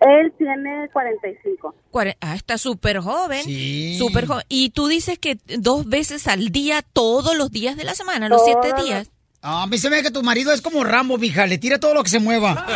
Él 0.00 0.32
tiene 0.38 0.88
45. 0.92 1.74
Cuare- 1.90 2.16
Ah, 2.20 2.34
está 2.36 2.58
súper 2.58 2.98
joven. 3.00 3.42
Sí. 3.44 3.96
Súper 3.98 4.26
joven. 4.26 4.44
Y 4.48 4.70
tú 4.70 4.88
dices 4.88 5.18
que 5.18 5.38
dos 5.58 5.88
veces 5.88 6.28
al 6.28 6.50
día, 6.50 6.82
todos 6.82 7.34
los 7.36 7.50
días 7.50 7.76
de 7.76 7.84
la 7.84 7.94
semana, 7.94 8.28
los 8.28 8.44
Todos 8.44 8.58
siete 8.62 8.82
días. 8.82 9.10
Ah, 9.48 9.62
a 9.62 9.66
mí 9.68 9.78
se 9.78 9.88
me 9.88 9.98
ve 9.98 10.02
que 10.02 10.10
tu 10.10 10.24
marido 10.24 10.50
es 10.52 10.60
como 10.60 10.82
Rambo, 10.82 11.18
mija, 11.18 11.46
le 11.46 11.56
tira 11.56 11.78
todo 11.78 11.94
lo 11.94 12.02
que 12.02 12.08
se 12.08 12.18
mueva. 12.18 12.66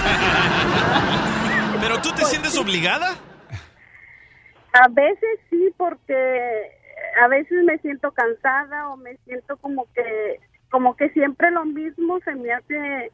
¿Pero 1.81 2.01
tú 2.01 2.13
te 2.13 2.25
sientes 2.27 2.57
obligada? 2.57 3.17
A 4.73 4.87
veces 4.89 5.41
sí, 5.51 5.75
porque 5.77 6.71
a 7.21 7.27
veces 7.27 7.65
me 7.65 7.77
siento 7.79 8.13
cansada 8.13 8.89
o 8.91 8.97
me 8.97 9.17
siento 9.25 9.57
como 9.57 9.87
que, 9.93 10.39
como 10.71 10.95
que 10.95 11.11
siempre 11.11 11.51
lo 11.51 11.65
mismo 11.65 12.21
se 12.21 12.37
me 12.37 12.53
hace 12.53 13.11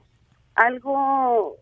algo 0.54 1.56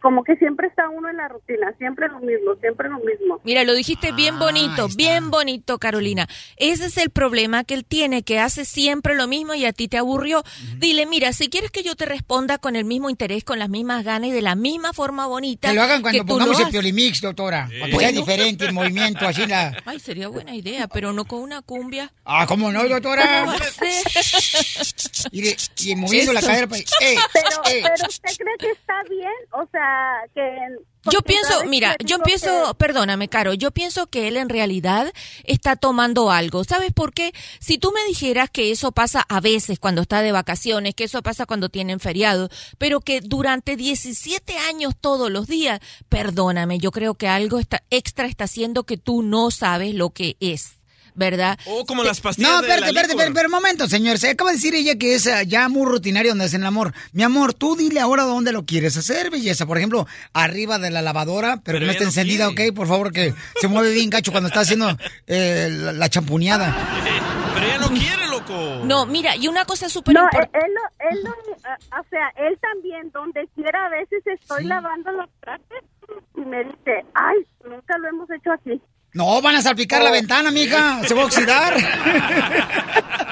como 0.00 0.22
que 0.24 0.36
siempre 0.36 0.68
está 0.68 0.88
uno 0.88 1.08
en 1.08 1.16
la 1.16 1.28
rutina, 1.28 1.72
siempre 1.78 2.08
lo 2.08 2.20
mismo, 2.20 2.54
siempre 2.60 2.88
lo 2.88 2.98
mismo. 2.98 3.40
Mira, 3.44 3.64
lo 3.64 3.74
dijiste 3.74 4.12
bien 4.12 4.38
bonito, 4.38 4.88
bien 4.96 5.30
bonito, 5.30 5.78
Carolina. 5.78 6.26
Ese 6.56 6.86
es 6.86 6.96
el 6.98 7.10
problema 7.10 7.64
que 7.64 7.74
él 7.74 7.84
tiene, 7.84 8.22
que 8.22 8.38
hace 8.38 8.64
siempre 8.64 9.14
lo 9.14 9.26
mismo 9.26 9.54
y 9.54 9.64
a 9.64 9.72
ti 9.72 9.88
te 9.88 9.98
aburrió. 9.98 10.42
Dile, 10.76 11.06
mira, 11.06 11.32
si 11.32 11.48
quieres 11.48 11.70
que 11.70 11.82
yo 11.82 11.96
te 11.96 12.06
responda 12.06 12.58
con 12.58 12.76
el 12.76 12.84
mismo 12.84 13.10
interés, 13.10 13.44
con 13.44 13.58
las 13.58 13.68
mismas 13.68 14.04
ganas 14.04 14.30
y 14.30 14.32
de 14.32 14.42
la 14.42 14.54
misma 14.54 14.92
forma 14.92 15.26
bonita. 15.26 15.68
Que 15.70 15.74
lo 15.74 15.82
hagan 15.82 16.02
cuando 16.02 16.20
que 16.20 16.24
pongamos 16.26 16.60
el. 16.60 16.68
Piolimix, 16.68 17.20
doctora. 17.20 17.68
Para 17.80 17.90
que 17.92 17.98
sea 17.98 18.12
diferente 18.12 18.64
el 18.66 18.72
movimiento, 18.72 19.26
así 19.26 19.46
la... 19.46 19.76
Ay, 19.84 19.98
sería 20.00 20.28
buena 20.28 20.54
idea, 20.54 20.86
pero 20.88 21.12
no 21.12 21.24
con 21.24 21.40
una 21.40 21.62
cumbia. 21.62 22.12
Ah, 22.24 22.46
¿cómo 22.46 22.70
no, 22.70 22.86
doctora? 22.88 23.40
¿Cómo 23.44 23.52
va 23.52 23.64
a 23.64 23.70
ser? 23.70 25.28
Y, 25.32 25.42
de- 25.42 25.56
y 25.84 25.96
moviendo 25.96 26.32
la 26.32 26.40
cadera. 26.40 26.66
pa- 26.66 26.76
¡Eh! 26.78 26.84
Pero, 27.32 27.48
¡Eh! 27.70 27.82
pero 27.82 28.08
usted 28.08 28.30
cree 28.38 28.56
que 28.58 28.70
está 28.70 28.94
bien, 29.10 29.32
o 29.52 29.66
sea, 29.70 29.87
que... 30.34 30.42
Yo 31.10 31.22
pienso, 31.22 31.64
mira, 31.66 31.96
yo 32.04 32.18
pienso, 32.18 32.74
perdóname, 32.74 33.28
Caro, 33.28 33.54
yo 33.54 33.70
pienso 33.70 34.08
que 34.08 34.28
él 34.28 34.36
en 34.36 34.48
realidad 34.48 35.10
está 35.44 35.76
tomando 35.76 36.30
algo. 36.30 36.64
¿Sabes 36.64 36.92
por 36.92 37.14
qué? 37.14 37.32
Si 37.60 37.78
tú 37.78 37.92
me 37.92 38.04
dijeras 38.08 38.50
que 38.50 38.72
eso 38.72 38.92
pasa 38.92 39.24
a 39.28 39.40
veces 39.40 39.78
cuando 39.78 40.02
está 40.02 40.20
de 40.22 40.32
vacaciones, 40.32 40.94
que 40.94 41.04
eso 41.04 41.22
pasa 41.22 41.46
cuando 41.46 41.68
tienen 41.68 42.00
feriado, 42.00 42.50
pero 42.78 43.00
que 43.00 43.20
durante 43.20 43.76
17 43.76 44.58
años 44.58 44.94
todos 45.00 45.30
los 45.30 45.46
días, 45.46 45.80
perdóname, 46.08 46.78
yo 46.78 46.90
creo 46.90 47.14
que 47.14 47.28
algo 47.28 47.58
está, 47.58 47.82
extra 47.90 48.26
está 48.26 48.44
haciendo 48.44 48.84
que 48.84 48.98
tú 48.98 49.22
no 49.22 49.50
sabes 49.50 49.94
lo 49.94 50.10
que 50.10 50.36
es. 50.40 50.77
¿Verdad? 51.18 51.58
O 51.66 51.84
como 51.84 52.04
las 52.04 52.20
pastillas 52.20 52.48
No, 52.50 52.60
espérate, 52.60 52.86
espérate, 52.86 53.10
espérate, 53.12 53.34
pero 53.34 53.48
un 53.48 53.52
momento, 53.52 53.88
señor. 53.88 54.18
Se 54.18 54.30
acaba 54.30 54.50
de 54.50 54.56
decir 54.56 54.74
ella 54.76 54.94
que 54.96 55.14
es 55.16 55.26
ah, 55.26 55.42
ya 55.42 55.68
muy 55.68 55.84
rutinario 55.84 56.30
donde 56.30 56.44
hacen 56.44 56.60
el 56.60 56.66
amor. 56.68 56.94
Mi 57.12 57.24
amor, 57.24 57.54
tú 57.54 57.74
dile 57.74 57.98
ahora 57.98 58.22
dónde 58.22 58.52
lo 58.52 58.64
quieres 58.64 58.96
hacer, 58.96 59.30
belleza. 59.30 59.66
Por 59.66 59.78
ejemplo, 59.78 60.06
arriba 60.32 60.78
de 60.78 60.90
la 60.90 61.02
lavadora, 61.02 61.56
pero, 61.64 61.78
Pero 61.78 61.80
que 61.80 61.84
no 61.86 61.90
esté 61.90 62.04
no 62.04 62.10
encendida, 62.10 62.46
quiere. 62.54 62.70
¿ok? 62.70 62.76
Por 62.76 62.86
favor, 62.86 63.12
que 63.12 63.34
se 63.60 63.66
mueve 63.68 63.92
bien 63.92 64.10
gacho 64.10 64.30
cuando 64.30 64.46
está 64.48 64.60
haciendo 64.60 64.96
eh, 65.26 65.68
la, 65.70 65.92
la 65.92 66.08
champuneada. 66.08 66.72
Pero 67.54 67.66
ella 67.66 67.78
no 67.78 67.88
quiere, 67.88 68.28
loco. 68.28 68.84
No, 68.84 69.04
mira, 69.06 69.34
y 69.34 69.48
una 69.48 69.64
cosa 69.64 69.88
súper 69.88 70.14
No, 70.14 70.20
él, 70.20 70.26
importante. 70.32 70.58
él, 70.64 70.72
lo- 70.74 71.10
él 71.10 71.24
lo- 71.24 71.56
ah, 71.64 72.00
o 72.00 72.04
sea, 72.08 72.28
él 72.46 72.56
también, 72.62 73.10
donde 73.10 73.48
quiera, 73.56 73.86
a 73.86 73.88
veces 73.90 74.22
estoy 74.24 74.62
lavando 74.64 75.10
los 75.10 75.28
trastes 75.40 75.82
y 76.36 76.40
me 76.42 76.62
dice, 76.62 77.04
ay, 77.14 77.38
nunca 77.68 77.98
lo 77.98 78.08
hemos 78.08 78.30
hecho 78.30 78.52
así. 78.52 78.80
No, 79.18 79.42
van 79.42 79.56
a 79.56 79.62
salpicar 79.62 80.00
la 80.00 80.10
Oh. 80.10 80.12
ventana, 80.12 80.52
mija. 80.52 81.00
Se 81.08 81.12
va 81.12 81.22
a 81.22 81.24
oxidar. 81.24 81.74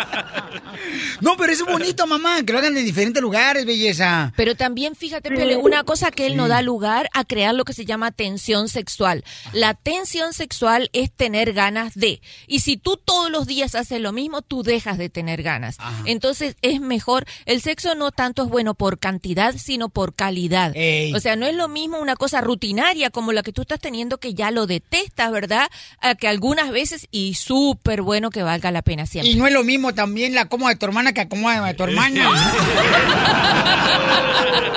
no, 1.21 1.37
pero 1.37 1.53
es 1.53 1.65
bonito, 1.65 2.07
mamá, 2.07 2.43
que 2.45 2.53
lo 2.53 2.59
hagan 2.59 2.77
en 2.77 2.85
diferentes 2.85 3.23
lugares, 3.23 3.65
belleza. 3.65 4.33
Pero 4.37 4.55
también 4.55 4.95
fíjate, 4.97 5.31
Piolín, 5.31 5.59
una 5.63 5.85
cosa 5.85 6.11
que 6.11 6.27
él 6.27 6.37
no 6.37 6.49
da 6.49 6.63
lugar 6.63 7.09
a 7.15 7.25
crear 7.25 7.55
lo 7.55 7.65
que 7.65 7.73
se 7.73 7.85
llama 7.85 8.11
tensión 8.13 8.69
sexual. 8.69 9.25
La 9.53 9.75
tensión 9.75 10.33
sexual 10.33 10.91
es 10.93 11.11
tener 11.13 11.53
ganas 11.53 11.95
de. 11.95 12.21
Y 12.47 12.61
si 12.61 12.77
tú 12.77 12.99
todos 13.03 13.31
los 13.31 13.47
días 13.47 13.75
haces 13.75 14.01
lo 14.01 14.13
mismo, 14.13 14.43
tú 14.43 14.63
dejas 14.63 14.99
de 14.99 15.09
tener 15.09 15.43
ganas. 15.43 15.79
Entonces 16.05 16.57
es 16.63 16.81
mejor, 16.81 17.27
el 17.47 17.61
sexo 17.63 17.95
no 17.95 18.11
tanto 18.11 18.43
es 18.43 18.49
bueno 18.49 18.75
por 18.75 18.99
cantidad, 18.99 19.55
sino 19.57 19.89
por 19.89 20.15
calidad. 20.15 20.75
O 21.15 21.21
sea, 21.21 21.37
no 21.37 21.47
es 21.47 21.55
lo 21.55 21.69
mismo 21.69 21.99
una 22.01 22.17
cosa 22.17 22.41
rutinaria 22.41 23.11
como 23.11 23.33
la 23.33 23.43
que 23.43 23.53
tú 23.53 23.63
estás 23.63 23.81
teniendo 23.81 24.19
que 24.19 24.35
ya 24.35 24.51
lo 24.51 24.67
detestas, 24.67 25.31
¿verdad? 25.33 25.69
A 26.01 26.15
que 26.15 26.29
algunas 26.29 26.71
veces 26.71 27.09
y 27.11 27.35
súper 27.35 28.03
bueno 28.03 28.31
que 28.31 28.43
valga 28.43 28.71
la 28.71 28.83
pena 28.83 29.07
siempre. 29.07 29.31
Y 29.31 29.37
no 29.37 29.47
es 29.47 29.53
lo 29.53 29.65
mismo 29.65 29.95
también 29.95 30.35
la 30.35 30.47
coma 30.47 30.71
de 30.71 30.77
tu 30.77 30.87
hermana 30.87 31.13
que 31.13 31.23
la 31.23 31.29
coma 31.29 31.67
de 31.67 31.75
tu 31.75 31.85
hermana. 31.85 32.31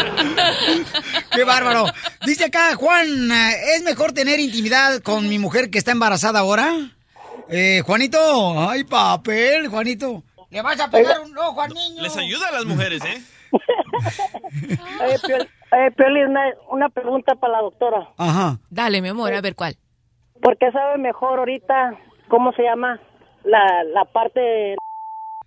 ¡Qué 1.31 1.43
bárbaro! 1.43 1.85
Dice 2.25 2.45
acá, 2.45 2.75
Juan, 2.75 3.31
eh, 3.31 3.75
¿es 3.75 3.83
mejor 3.83 4.13
tener 4.13 4.39
intimidad 4.39 4.99
con 5.01 5.27
mi 5.29 5.39
mujer 5.39 5.69
que 5.69 5.77
está 5.77 5.91
embarazada 5.91 6.39
ahora? 6.39 6.73
Eh, 7.49 7.81
Juanito, 7.85 8.69
ay, 8.69 8.83
papel, 8.83 9.67
Juanito. 9.67 10.23
¿Le 10.49 10.61
vas 10.61 10.79
a 10.79 10.89
pegar 10.89 11.19
un 11.21 11.37
ojo 11.37 11.61
al 11.61 11.73
niño? 11.73 12.01
Les 12.01 12.15
ayuda 12.17 12.47
a 12.47 12.51
las 12.51 12.65
mujeres, 12.65 13.03
¿eh? 13.05 13.21
Eh, 15.01 15.15
eh, 15.25 15.91
Piolín, 15.95 16.27
una, 16.29 16.41
una 16.71 16.89
pregunta 16.89 17.35
para 17.35 17.53
la 17.53 17.61
doctora. 17.61 18.09
Ajá. 18.17 18.59
Dale, 18.69 19.01
mi 19.01 19.09
amor, 19.09 19.33
a 19.33 19.41
ver 19.41 19.55
cuál. 19.55 19.77
¿Por 20.41 20.57
qué 20.57 20.71
sabe 20.71 20.97
mejor 20.97 21.39
ahorita 21.39 21.97
cómo 22.29 22.51
se 22.53 22.63
llama 22.63 22.99
la, 23.43 23.83
la 23.83 24.05
parte? 24.05 24.75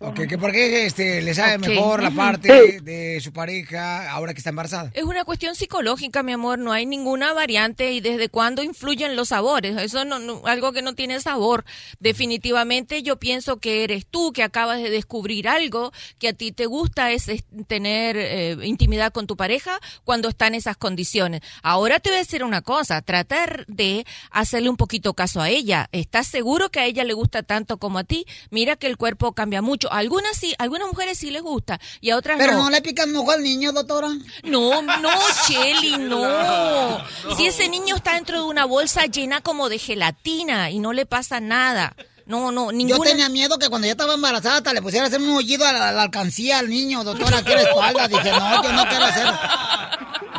Ok, 0.05 0.27
que 0.29 0.37
por 0.37 0.51
qué 0.51 0.85
este, 0.85 1.23
le 1.23 1.33
sabe 1.33 1.59
mejor 1.59 2.03
la 2.03 2.11
parte 2.11 2.81
de 2.83 3.21
su 3.21 3.33
pareja 3.33 4.11
ahora 4.11 4.35
que 4.35 4.39
está 4.39 4.51
embarazada. 4.51 4.91
Es 4.95 5.05
una 5.05 5.25
cuestión 5.25 5.55
psicológica, 5.55 6.25
mi 6.25 6.33
amor. 6.33 6.59
No 6.59 6.73
hay 6.73 6.87
ninguna 6.87 7.33
variante 7.33 7.93
y 7.93 8.01
desde 8.01 8.29
cuándo 8.29 8.65
influyen 8.65 9.15
los 9.15 9.29
sabores. 9.29 9.77
Eso 9.81 10.05
no, 10.05 10.19
no- 10.19 10.43
algo 10.45 10.73
que 10.73 10.83
no 10.83 10.95
tiene 10.95 11.21
sabor. 11.21 11.65
Definitivamente 12.01 13.05
yo 13.05 13.17
pienso 13.19 13.59
que 13.59 13.85
eres 13.85 14.05
tú 14.07 14.33
que 14.33 14.43
acabas 14.43 14.83
de 14.83 14.91
descubrir 14.91 15.47
algo 15.47 15.93
que 16.19 16.29
a 16.29 16.33
ti 16.33 16.51
te 16.51 16.67
gusta 16.67 17.13
es, 17.13 17.29
es 17.29 17.45
tener 17.69 18.17
eh, 18.17 18.57
intimidad 18.65 19.13
con 19.13 19.29
tu 19.29 19.37
pareja 19.37 19.79
cuando 20.05 20.29
está 20.29 20.49
en 20.49 20.57
esas 20.57 20.77
condiciones. 20.77 21.43
Ahora 21.63 22.01
te 22.01 22.11
voy 22.11 22.17
a 22.17 22.23
decir 22.23 22.43
una 22.43 22.63
cosa. 22.63 23.03
Tratar 23.03 23.67
de 23.69 24.05
hacerle 24.33 24.69
un 24.69 24.77
poquito 24.77 25.15
caso 25.15 25.41
a 25.41 25.49
ella. 25.49 25.89
¿Estás 25.93 26.27
seguro 26.27 26.71
que 26.71 26.81
a 26.81 26.87
ella 26.87 27.05
le 27.05 27.13
gusta 27.13 27.45
tanto 27.45 27.79
como 27.79 27.99
a 28.01 28.05
ti? 28.05 28.27
Mira 28.51 28.75
que 28.75 28.89
el 28.89 28.97
cuerpo 28.97 29.33
cambia 29.33 29.63
mucho. 29.63 29.91
A 29.93 29.99
algunas 29.99 30.37
sí, 30.37 30.55
a 30.59 30.63
algunas 30.65 30.89
mujeres 30.89 31.19
sí 31.19 31.31
les 31.31 31.43
gusta 31.43 31.79
y 32.01 32.11
a 32.11 32.17
otras 32.17 32.39
Pero 32.39 32.53
no. 32.55 32.65
no 32.65 32.71
le 32.71 32.83
pican 32.83 33.11
un 33.11 33.17
ojo 33.17 33.31
al 33.33 33.43
niño, 33.43 33.73
doctora. 33.73 34.09
No, 34.45 34.83
no, 34.83 35.11
Cheli, 35.47 35.97
no. 35.99 36.99
Si 37.37 37.47
ese 37.47 37.69
niño 37.69 37.97
está 37.97 38.15
dentro 38.15 38.39
de 38.43 38.45
una 38.49 38.65
bolsa 38.65 39.07
llena 39.07 39.41
como 39.41 39.69
de 39.69 39.79
gelatina 39.79 40.71
y 40.71 40.79
no 40.79 40.93
le 40.93 41.07
pasa 41.07 41.41
nada. 41.41 41.95
No, 42.25 42.53
no, 42.53 42.71
ninguna. 42.73 42.99
Yo 42.99 43.03
tenía 43.03 43.29
miedo 43.29 43.59
que 43.59 43.69
cuando 43.69 43.87
ya 43.87 43.93
estaba 43.93 44.15
embarazada 44.15 44.57
hasta 44.59 44.73
le 44.73 44.81
pusiera 44.81 45.05
a 45.05 45.09
hacer 45.09 45.21
un 45.21 45.31
hoyido 45.37 45.67
a 45.67 45.73
la, 45.73 45.89
a 45.89 45.93
la 45.93 46.03
alcancía 46.05 46.61
al 46.61 46.69
niño, 46.71 47.03
doctora, 47.05 47.39
aquí 47.39 47.51
la 47.51 47.63
espalda. 47.63 48.09
Dije, 48.09 48.31
no, 48.31 48.63
yo 48.63 48.73
no 48.73 48.89
quiero 48.89 49.05
hacer. 49.05 49.27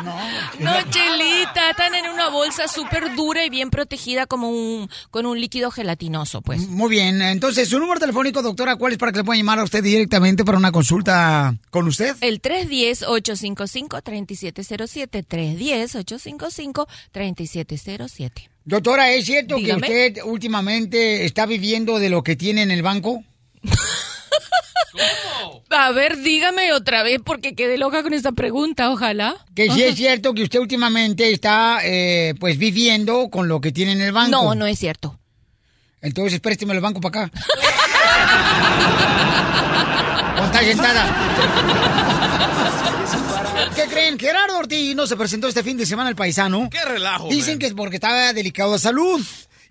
No, 0.04 0.72
Chelita, 0.90 1.70
están 1.70 1.94
en 1.94 2.08
una 2.08 2.28
bolsa 2.28 2.68
súper 2.68 3.14
dura 3.14 3.44
y 3.44 3.50
bien 3.50 3.70
protegida 3.70 4.26
como 4.26 4.50
un, 4.50 4.88
con 5.10 5.26
un 5.26 5.40
líquido 5.40 5.70
gelatinoso, 5.70 6.42
pues. 6.42 6.66
Muy 6.68 6.90
bien, 6.90 7.20
entonces, 7.22 7.68
su 7.68 7.78
número 7.78 8.00
telefónico, 8.00 8.42
doctora, 8.42 8.76
¿cuál 8.76 8.92
es 8.92 8.98
para 8.98 9.12
que 9.12 9.18
le 9.18 9.24
puedan 9.24 9.38
llamar 9.38 9.58
a 9.58 9.64
usted 9.64 9.82
directamente 9.82 10.44
para 10.44 10.58
una 10.58 10.72
consulta 10.72 11.54
con 11.70 11.86
usted? 11.88 12.16
El 12.20 12.40
310-855-3707. 12.42 15.24
310-855-3707. 17.12 18.48
Doctora, 18.66 19.10
¿es 19.12 19.26
cierto 19.26 19.56
Dígame. 19.56 19.86
que 19.86 20.06
usted 20.08 20.22
últimamente 20.24 21.24
está 21.24 21.46
viviendo 21.46 21.98
de 21.98 22.08
lo 22.08 22.22
que 22.22 22.36
tiene 22.36 22.62
en 22.62 22.70
el 22.70 22.82
banco? 22.82 23.22
A 25.70 25.90
ver, 25.92 26.18
dígame 26.18 26.72
otra 26.72 27.02
vez 27.02 27.20
porque 27.24 27.54
quedé 27.54 27.78
loca 27.78 28.02
con 28.02 28.14
esta 28.14 28.32
pregunta, 28.32 28.90
ojalá. 28.90 29.34
Que 29.54 29.64
sí 29.64 29.82
Ajá. 29.82 29.90
es 29.90 29.96
cierto 29.96 30.34
que 30.34 30.44
usted 30.44 30.60
últimamente 30.60 31.30
está, 31.30 31.80
eh, 31.82 32.34
pues, 32.38 32.58
viviendo 32.58 33.28
con 33.30 33.48
lo 33.48 33.60
que 33.60 33.72
tiene 33.72 33.92
en 33.92 34.00
el 34.00 34.12
banco. 34.12 34.30
No, 34.30 34.54
no 34.54 34.66
es 34.66 34.78
cierto. 34.78 35.18
Entonces, 36.00 36.40
présteme 36.40 36.74
el 36.74 36.80
banco 36.80 37.00
para 37.00 37.24
acá. 37.24 37.32
¿O 40.40 40.44
está 40.44 40.60
sentada? 40.60 42.14
¿Qué 43.74 43.84
creen? 43.84 44.18
Gerardo 44.18 44.58
Ortiz 44.58 44.94
no 44.94 45.06
se 45.06 45.16
presentó 45.16 45.48
este 45.48 45.62
fin 45.62 45.76
de 45.76 45.86
semana 45.86 46.08
al 46.08 46.16
paisano. 46.16 46.68
¡Qué 46.70 46.84
relajo! 46.84 47.28
Dicen 47.28 47.58
que 47.58 47.66
es 47.66 47.74
porque 47.74 47.96
estaba 47.96 48.32
delicado 48.32 48.72
de 48.72 48.78
salud. 48.78 49.20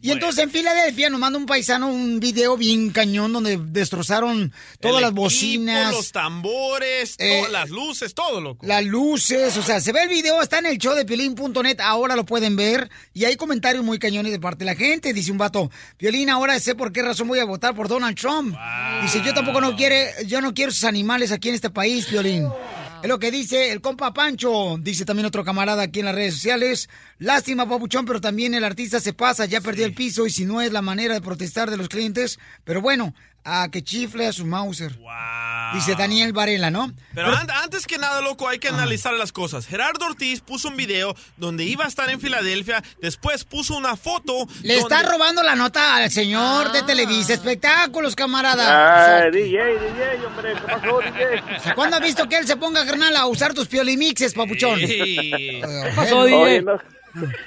Y 0.03 0.11
entonces 0.11 0.43
en 0.43 0.51
Filadelfia 0.51 1.09
nos 1.09 1.19
manda 1.19 1.39
un 1.39 1.45
paisano 1.45 1.87
un 1.87 2.19
video 2.19 2.57
bien 2.57 2.89
cañón 2.91 3.31
donde 3.31 3.57
destrozaron 3.57 4.51
todas 4.81 4.97
El 4.97 5.01
las 5.01 5.11
equipo, 5.11 5.21
bocinas. 5.21 5.91
los 5.93 6.11
tambores, 6.11 7.15
Eh, 7.19 7.43
to- 7.45 7.51
las 7.51 7.69
luces, 7.69 8.13
todo, 8.13 8.41
loco. 8.41 8.65
Las 8.65 8.83
luces, 8.83 9.55
o 9.55 9.63
sea, 9.63 9.79
se 9.79 9.93
ve 9.93 10.03
el 10.03 10.09
video, 10.09 10.41
está 10.41 10.59
en 10.59 10.65
el 10.65 10.77
show 10.77 10.93
de 10.93 11.05
Piolín.net, 11.05 11.79
ahora 11.79 12.17
lo 12.17 12.25
pueden 12.25 12.57
ver. 12.57 12.89
Y 13.13 13.23
hay 13.23 13.37
comentarios 13.37 13.83
muy 13.83 13.97
cañones 13.97 14.33
de 14.33 14.39
parte 14.39 14.65
de 14.65 14.71
la 14.71 14.75
gente. 14.75 15.13
Dice 15.13 15.31
un 15.31 15.37
vato, 15.37 15.71
Piolín, 15.97 16.29
ahora 16.29 16.59
sé 16.59 16.75
por 16.75 16.91
qué 16.91 17.01
razón 17.01 17.29
voy 17.29 17.39
a 17.39 17.45
votar 17.45 17.73
por 17.73 17.87
Donald 17.87 18.17
Trump. 18.19 18.55
Dice, 19.03 19.21
yo 19.25 19.33
tampoco 19.33 19.61
no 19.61 19.75
quiere, 19.77 20.11
yo 20.27 20.41
no 20.41 20.53
quiero 20.53 20.71
esos 20.71 20.83
animales 20.83 21.31
aquí 21.31 21.47
en 21.47 21.55
este 21.55 21.69
país, 21.69 22.05
Piolín. 22.07 22.47
Es 23.03 23.09
lo 23.09 23.19
que 23.19 23.31
dice 23.31 23.73
el 23.73 23.81
compa 23.81 24.13
Pancho. 24.13 24.77
Dice 24.79 25.03
también 25.03 25.25
otro 25.25 25.43
camarada 25.43 25.83
aquí 25.83 25.99
en 25.99 26.05
las 26.05 26.15
redes 26.15 26.35
sociales. 26.35 26.87
Lástima, 27.19 27.67
papuchón, 27.67 28.05
pero 28.05 28.21
también 28.21 28.53
el 28.53 28.63
artista 28.63 29.01
se 29.01 29.11
pasa, 29.11 29.45
ya 29.45 29.59
perdió 29.59 29.85
el 29.85 29.93
piso 29.93 30.25
y 30.25 30.29
si 30.29 30.45
no 30.45 30.61
es 30.61 30.71
la 30.71 30.81
manera 30.81 31.13
de 31.13 31.19
protestar 31.19 31.69
de 31.69 31.75
los 31.75 31.89
clientes. 31.89 32.39
Pero 32.63 32.81
bueno, 32.81 33.13
a 33.45 33.67
que 33.69 33.83
chifle 33.83 34.27
a 34.27 34.33
su 34.33 34.45
Mauser. 34.45 34.97
Dice 35.73 35.95
Daniel 35.95 36.33
Varela, 36.33 36.69
¿no? 36.69 36.91
Pero 37.15 37.35
an- 37.35 37.49
antes 37.49 37.87
que 37.87 37.97
nada, 37.97 38.21
loco, 38.21 38.47
hay 38.47 38.59
que 38.59 38.67
analizar 38.67 39.13
las 39.13 39.31
cosas. 39.31 39.65
Gerardo 39.65 40.05
Ortiz 40.05 40.41
puso 40.41 40.67
un 40.69 40.77
video 40.77 41.15
donde 41.37 41.63
iba 41.63 41.83
a 41.85 41.87
estar 41.87 42.09
en 42.09 42.21
Filadelfia, 42.21 42.83
después 43.01 43.43
puso 43.43 43.75
una 43.75 43.95
foto. 43.95 44.47
Le 44.61 44.77
está 44.77 44.97
donde- 44.97 45.11
robando 45.11 45.43
la 45.43 45.55
nota 45.55 45.95
al 45.95 46.11
señor 46.11 46.71
de 46.71 46.83
Televisa 46.83 47.33
Espectáculos, 47.33 48.15
camarada. 48.15 48.63
Ah, 48.67 49.17
O 49.17 49.21
sea, 49.21 49.31
DJ, 49.31 49.57
DJ, 49.79 50.25
hombre, 50.27 50.53
¿qué 50.53 50.61
pasó, 50.61 50.99
DJ? 50.99 51.57
o 51.57 51.59
sea, 51.63 51.75
¿Cuándo 51.75 51.95
ha 51.97 51.99
visto 51.99 52.29
que 52.29 52.37
él 52.37 52.45
se 52.47 52.55
ponga, 52.55 52.85
carnal, 52.85 53.15
a 53.17 53.25
usar 53.25 53.53
tus 53.53 53.67
piolimixes, 53.67 54.33
papuchón? 54.33 54.79
Sí. 54.79 54.87
¿Qué 55.63 55.91
pasó, 55.95 56.19
Oye, 56.19 56.61
no, 56.61 56.77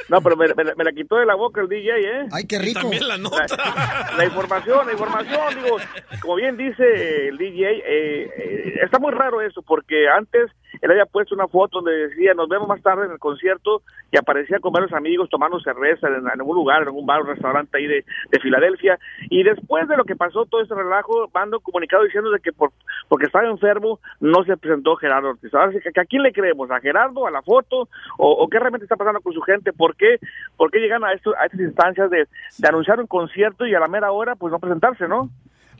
no, 0.08 0.20
pero 0.22 0.36
me, 0.36 0.46
me- 0.54 0.74
me 0.74 0.84
la 0.84 0.92
quitó 0.92 1.16
de 1.16 1.26
la 1.26 1.34
boca 1.34 1.60
el 1.60 1.68
DJ, 1.68 1.90
¿eh? 2.00 2.26
Ay, 2.32 2.44
qué 2.46 2.58
rico. 2.58 2.80
También 2.80 3.08
la 3.08 3.18
nota. 3.18 3.46
La, 3.56 4.14
la 4.18 4.24
información, 4.24 4.86
la 4.86 4.92
información, 4.92 5.40
digo, 5.62 5.76
como 6.20 6.36
bien 6.36 6.56
dice 6.56 7.28
el 7.28 7.38
DJ, 7.38 7.64
eh, 7.70 7.82
eh, 7.86 8.74
está 8.84 8.98
muy 8.98 9.12
raro 9.12 9.40
eso, 9.42 9.62
porque 9.62 10.08
antes 10.08 10.50
él 10.80 10.90
había 10.90 11.06
puesto 11.06 11.34
una 11.34 11.48
foto 11.48 11.80
donde 11.80 12.08
decía, 12.08 12.34
nos 12.34 12.48
vemos 12.48 12.68
más 12.68 12.82
tarde 12.82 13.06
en 13.06 13.12
el 13.12 13.18
concierto, 13.18 13.82
y 14.10 14.16
aparecía 14.16 14.60
con 14.60 14.72
varios 14.72 14.92
amigos 14.92 15.28
tomando 15.28 15.60
cerveza 15.60 16.08
en, 16.08 16.28
algún 16.28 16.56
lugar, 16.56 16.82
en 16.82 16.88
algún 16.88 17.06
bar 17.06 17.22
o 17.22 17.24
restaurante 17.24 17.76
ahí 17.76 17.86
de, 17.86 18.04
de 18.30 18.40
Filadelfia, 18.40 18.98
y 19.30 19.42
después 19.42 19.88
de 19.88 19.96
lo 19.96 20.04
que 20.04 20.16
pasó, 20.16 20.46
todo 20.46 20.62
ese 20.62 20.74
relajo, 20.74 21.28
mando 21.34 21.58
un 21.58 21.62
comunicado 21.62 22.04
diciendo 22.04 22.30
de 22.30 22.40
que 22.40 22.52
por, 22.52 22.70
porque 23.08 23.26
estaba 23.26 23.46
enfermo, 23.48 24.00
no 24.20 24.44
se 24.44 24.56
presentó 24.56 24.96
Gerardo 24.96 25.30
Ortiz. 25.30 25.52
Ahora 25.54 25.72
sí, 25.72 25.78
¿a 25.78 26.04
quién 26.04 26.22
le 26.22 26.32
creemos? 26.32 26.70
¿A 26.70 26.80
Gerardo, 26.80 27.26
a 27.26 27.30
la 27.30 27.42
foto? 27.42 27.88
¿O, 28.18 28.30
o 28.30 28.48
qué 28.48 28.58
realmente 28.58 28.84
está 28.84 28.96
pasando 28.96 29.20
con 29.20 29.32
su 29.32 29.40
gente? 29.40 29.72
¿Por 29.72 29.96
qué, 29.96 30.18
por 30.56 30.70
qué 30.70 30.78
llegan 30.78 31.04
a, 31.04 31.12
esto, 31.12 31.34
a 31.38 31.46
estas 31.46 31.60
instancias 31.60 32.10
de, 32.10 32.26
de 32.58 32.68
anunciar 32.68 33.00
un 33.00 33.06
concierto 33.06 33.66
y 33.66 33.74
a 33.74 33.80
la 33.80 33.88
mera 33.88 34.12
hora, 34.12 34.34
pues 34.36 34.52
no 34.52 34.58
presentarse, 34.58 35.08
¿no? 35.08 35.30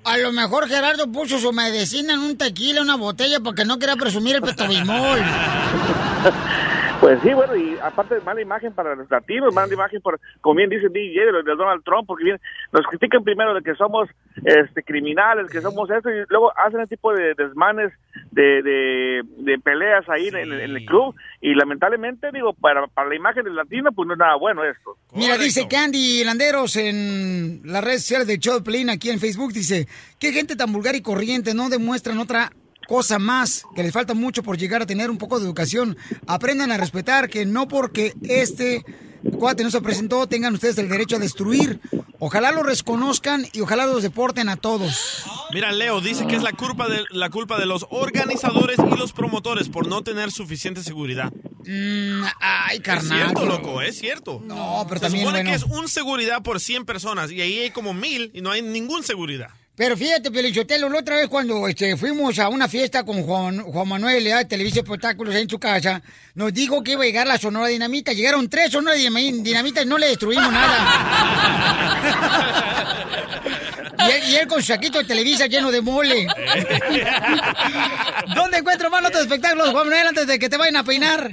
A 0.05 0.17
lo 0.19 0.33
mejor 0.33 0.69
Gerardo 0.69 1.11
puso 1.11 1.39
su 1.39 1.53
medicina 1.53 2.15
en 2.15 2.21
un 2.21 2.37
tequila, 2.37 2.81
una 2.81 2.97
botella, 2.97 3.41
porque 3.41 3.65
no 3.65 3.79
quería 3.79 3.97
presumir 3.97 4.37
el 4.37 4.43
petobimol. 4.43 5.21
Pues 7.01 7.21
sí, 7.23 7.33
bueno, 7.35 7.55
y 7.55 7.77
aparte 7.83 8.15
de 8.17 8.21
mala 8.23 8.41
imagen 8.41 8.73
para 8.73 8.95
los 8.95 9.09
latinos, 9.11 9.55
mala 9.55 9.73
imagen 9.73 10.01
por, 10.01 10.19
como 10.41 10.57
bien 10.57 10.71
dice 10.71 10.87
el 10.87 10.93
DJ 10.93 11.27
de, 11.27 11.43
de 11.43 11.55
Donald 11.57 11.85
Trump, 11.85 12.07
porque 12.07 12.25
bien, 12.25 12.41
nos 12.73 12.87
critican 12.87 13.23
primero 13.23 13.55
de 13.55 13.63
que 13.63 13.75
somos 13.75 14.09
este 14.45 14.83
criminales, 14.83 15.51
que 15.51 15.61
somos 15.61 15.91
esto, 15.91 16.11
y 16.11 16.25
luego 16.29 16.53
hacen 16.59 16.81
ese 16.81 16.97
tipo 16.97 17.13
de 17.13 17.35
desmanes, 17.35 17.93
de, 18.33 18.63
de, 18.63 19.23
de 19.39 19.59
peleas 19.59 20.09
ahí 20.09 20.29
en, 20.29 20.37
el- 20.37 20.53
en 20.61 20.77
el 20.77 20.85
club, 20.87 21.15
y 21.41 21.55
lamentablemente, 21.55 22.29
digo, 22.33 22.55
para, 22.55 22.87
para 22.87 23.09
la 23.11 23.15
imagen 23.15 23.45
del 23.45 23.55
latino, 23.57 23.93
pues 23.93 24.07
no 24.07 24.15
es 24.15 24.19
nada 24.19 24.37
bueno 24.37 24.65
esto. 24.65 24.97
Mira, 25.15 25.37
dice 25.37 25.69
Candy 25.69 26.25
Landeros 26.25 26.77
en 26.77 27.61
las 27.65 27.85
redes 27.85 28.03
sociales 28.03 28.27
de 28.27 28.39
Pelín 28.65 28.91
aquí 28.91 29.11
en 29.11 29.21
Facebook, 29.21 29.53
dice, 29.53 29.87
qué 30.19 30.33
gente 30.33 30.57
tan 30.57 30.73
vulgar 30.73 30.95
y 30.97 31.03
corriente, 31.03 31.55
no 31.55 31.69
demuestran 31.69 32.19
otra 32.19 32.51
cosa 32.87 33.19
más, 33.19 33.65
que 33.75 33.83
les 33.83 33.93
falta 33.93 34.15
mucho 34.15 34.43
por 34.43 34.57
llegar 34.59 34.83
a 34.83 34.87
tener 34.87 35.11
un 35.11 35.19
poco 35.19 35.39
de 35.39 35.45
educación. 35.47 35.97
Aprendan 36.27 36.73
a 36.73 36.77
respetar 36.77 37.29
que 37.29 37.45
no 37.47 37.69
porque 37.69 38.15
este 38.23 38.85
cuate 39.39 39.65
no 39.65 39.71
se 39.71 39.81
presentó, 39.81 40.27
tengan 40.29 40.55
ustedes 40.55 40.79
el 40.79 40.89
derecho 40.89 41.17
a 41.17 41.19
destruir. 41.19 41.81
Ojalá 42.19 42.51
lo 42.53 42.63
reconozcan 42.63 43.47
y 43.53 43.61
ojalá 43.61 43.87
los 43.87 44.03
deporten 44.03 44.49
a 44.49 44.57
todos. 44.57 45.25
Mira, 45.53 45.73
Leo 45.73 46.01
dice 46.01 46.27
que 46.27 46.37
es 46.37 46.43
la 46.43 46.53
culpa 46.53 46.89
de 46.89 47.05
la 47.11 47.29
culpa 47.29 47.59
de 47.59 47.67
los 47.67 47.87
organizadores 47.91 48.79
y 48.79 48.97
los 48.97 49.13
promotores 49.13 49.69
por 49.69 49.87
no 49.89 50.03
tener 50.03 50.31
suficiente 50.31 50.83
seguridad. 50.83 51.31
Mm, 51.67 52.23
ay, 52.41 52.77
Es 52.77 52.83
carnal. 52.83 53.19
cierto, 53.19 53.41
pero- 53.43 53.47
loco, 53.59 53.83
es 53.83 53.99
cierto. 53.99 54.41
No, 54.45 54.85
pero 54.89 55.01
Se 55.01 55.07
también, 55.07 55.25
supone 55.27 55.43
bueno. 55.43 55.51
que 55.51 55.57
es 55.57 55.65
un 55.65 55.89
seguridad 55.89 56.43
por 56.43 56.61
100 56.61 56.85
personas 56.87 57.31
y 57.33 57.41
ahí 57.41 57.59
hay 57.59 57.71
como 57.71 57.93
mil 57.93 58.31
y 58.33 58.41
no 58.41 58.51
hay 58.51 58.63
ningún 58.63 59.03
seguridad. 59.03 59.49
Pero 59.77 59.95
fíjate, 59.97 60.31
Pelichotelo, 60.31 60.89
la 60.89 61.01
otra 61.01 61.17
vez 61.17 61.29
cuando 61.29 61.69
este, 61.69 61.97
fuimos 61.99 62.39
a 62.39 62.49
una 62.49 62.67
fiesta 62.67 63.05
con 63.05 63.23
Juan, 63.23 63.61
Juan 63.63 63.87
Manuel 63.87 64.25
de 64.25 64.45
Televisa 64.47 64.81
Espectáculos 64.81 65.35
en 65.35 65.51
su 65.51 65.59
casa, 65.59 66.01
nos 66.35 66.55
dijo 66.55 66.83
que 66.83 66.93
iba 66.93 67.03
a 67.03 67.07
llegar 67.07 67.27
la 67.27 67.37
Sonora 67.37 67.67
Dinamita. 67.69 68.15
Llegaron 68.15 68.49
tres 68.49 68.73
Sonora 68.73 68.97
Dinami- 68.97 69.43
Dinamita 69.43 69.83
y 69.83 69.87
no 69.87 69.99
le 69.99 70.07
destruimos 70.09 70.51
nada. 70.51 70.87
y, 73.99 74.11
él, 74.11 74.23
y 74.29 74.37
él 74.37 74.47
con 74.47 74.61
su 74.61 74.67
saquito 74.69 74.99
de 74.99 75.05
Televisa 75.05 75.47
lleno 75.47 75.71
de 75.71 75.81
mole. 75.81 76.27
¿Dónde 78.35 78.59
encuentro 78.59 78.91
más 78.91 79.03
notas 79.03 79.21
de 79.21 79.25
espectáculos, 79.35 79.71
Juan 79.71 79.89
Manuel, 79.89 80.07
antes 80.09 80.27
de 80.27 80.39
que 80.39 80.49
te 80.49 80.57
vayan 80.57 80.77
a 80.77 80.85
peinar? 80.85 81.31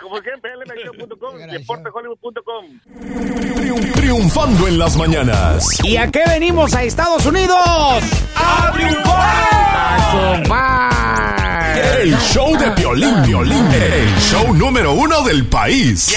Como 0.00 0.20
siempre, 0.20 0.50
lmshow.com, 0.56 1.36
deportehollywood.com. 1.50 2.80
Triun- 3.56 3.92
triunfando 3.94 4.68
en 4.68 4.78
las 4.78 4.96
mañanas. 4.96 5.66
¿Y 5.84 5.96
a 5.96 6.10
qué 6.10 6.22
venimos 6.28 6.74
a 6.74 6.82
Estados 6.84 7.24
Unidos? 7.26 7.58
¡A 8.34 8.72
triunfar! 8.72 10.48
El 12.00 12.16
show 12.18 12.56
de 12.56 12.70
Piolín, 12.72 13.22
Piolín. 13.24 13.66
El 13.72 14.16
show 14.20 14.54
número 14.54 14.92
uno 14.92 15.22
del 15.22 15.46
país. 15.46 16.16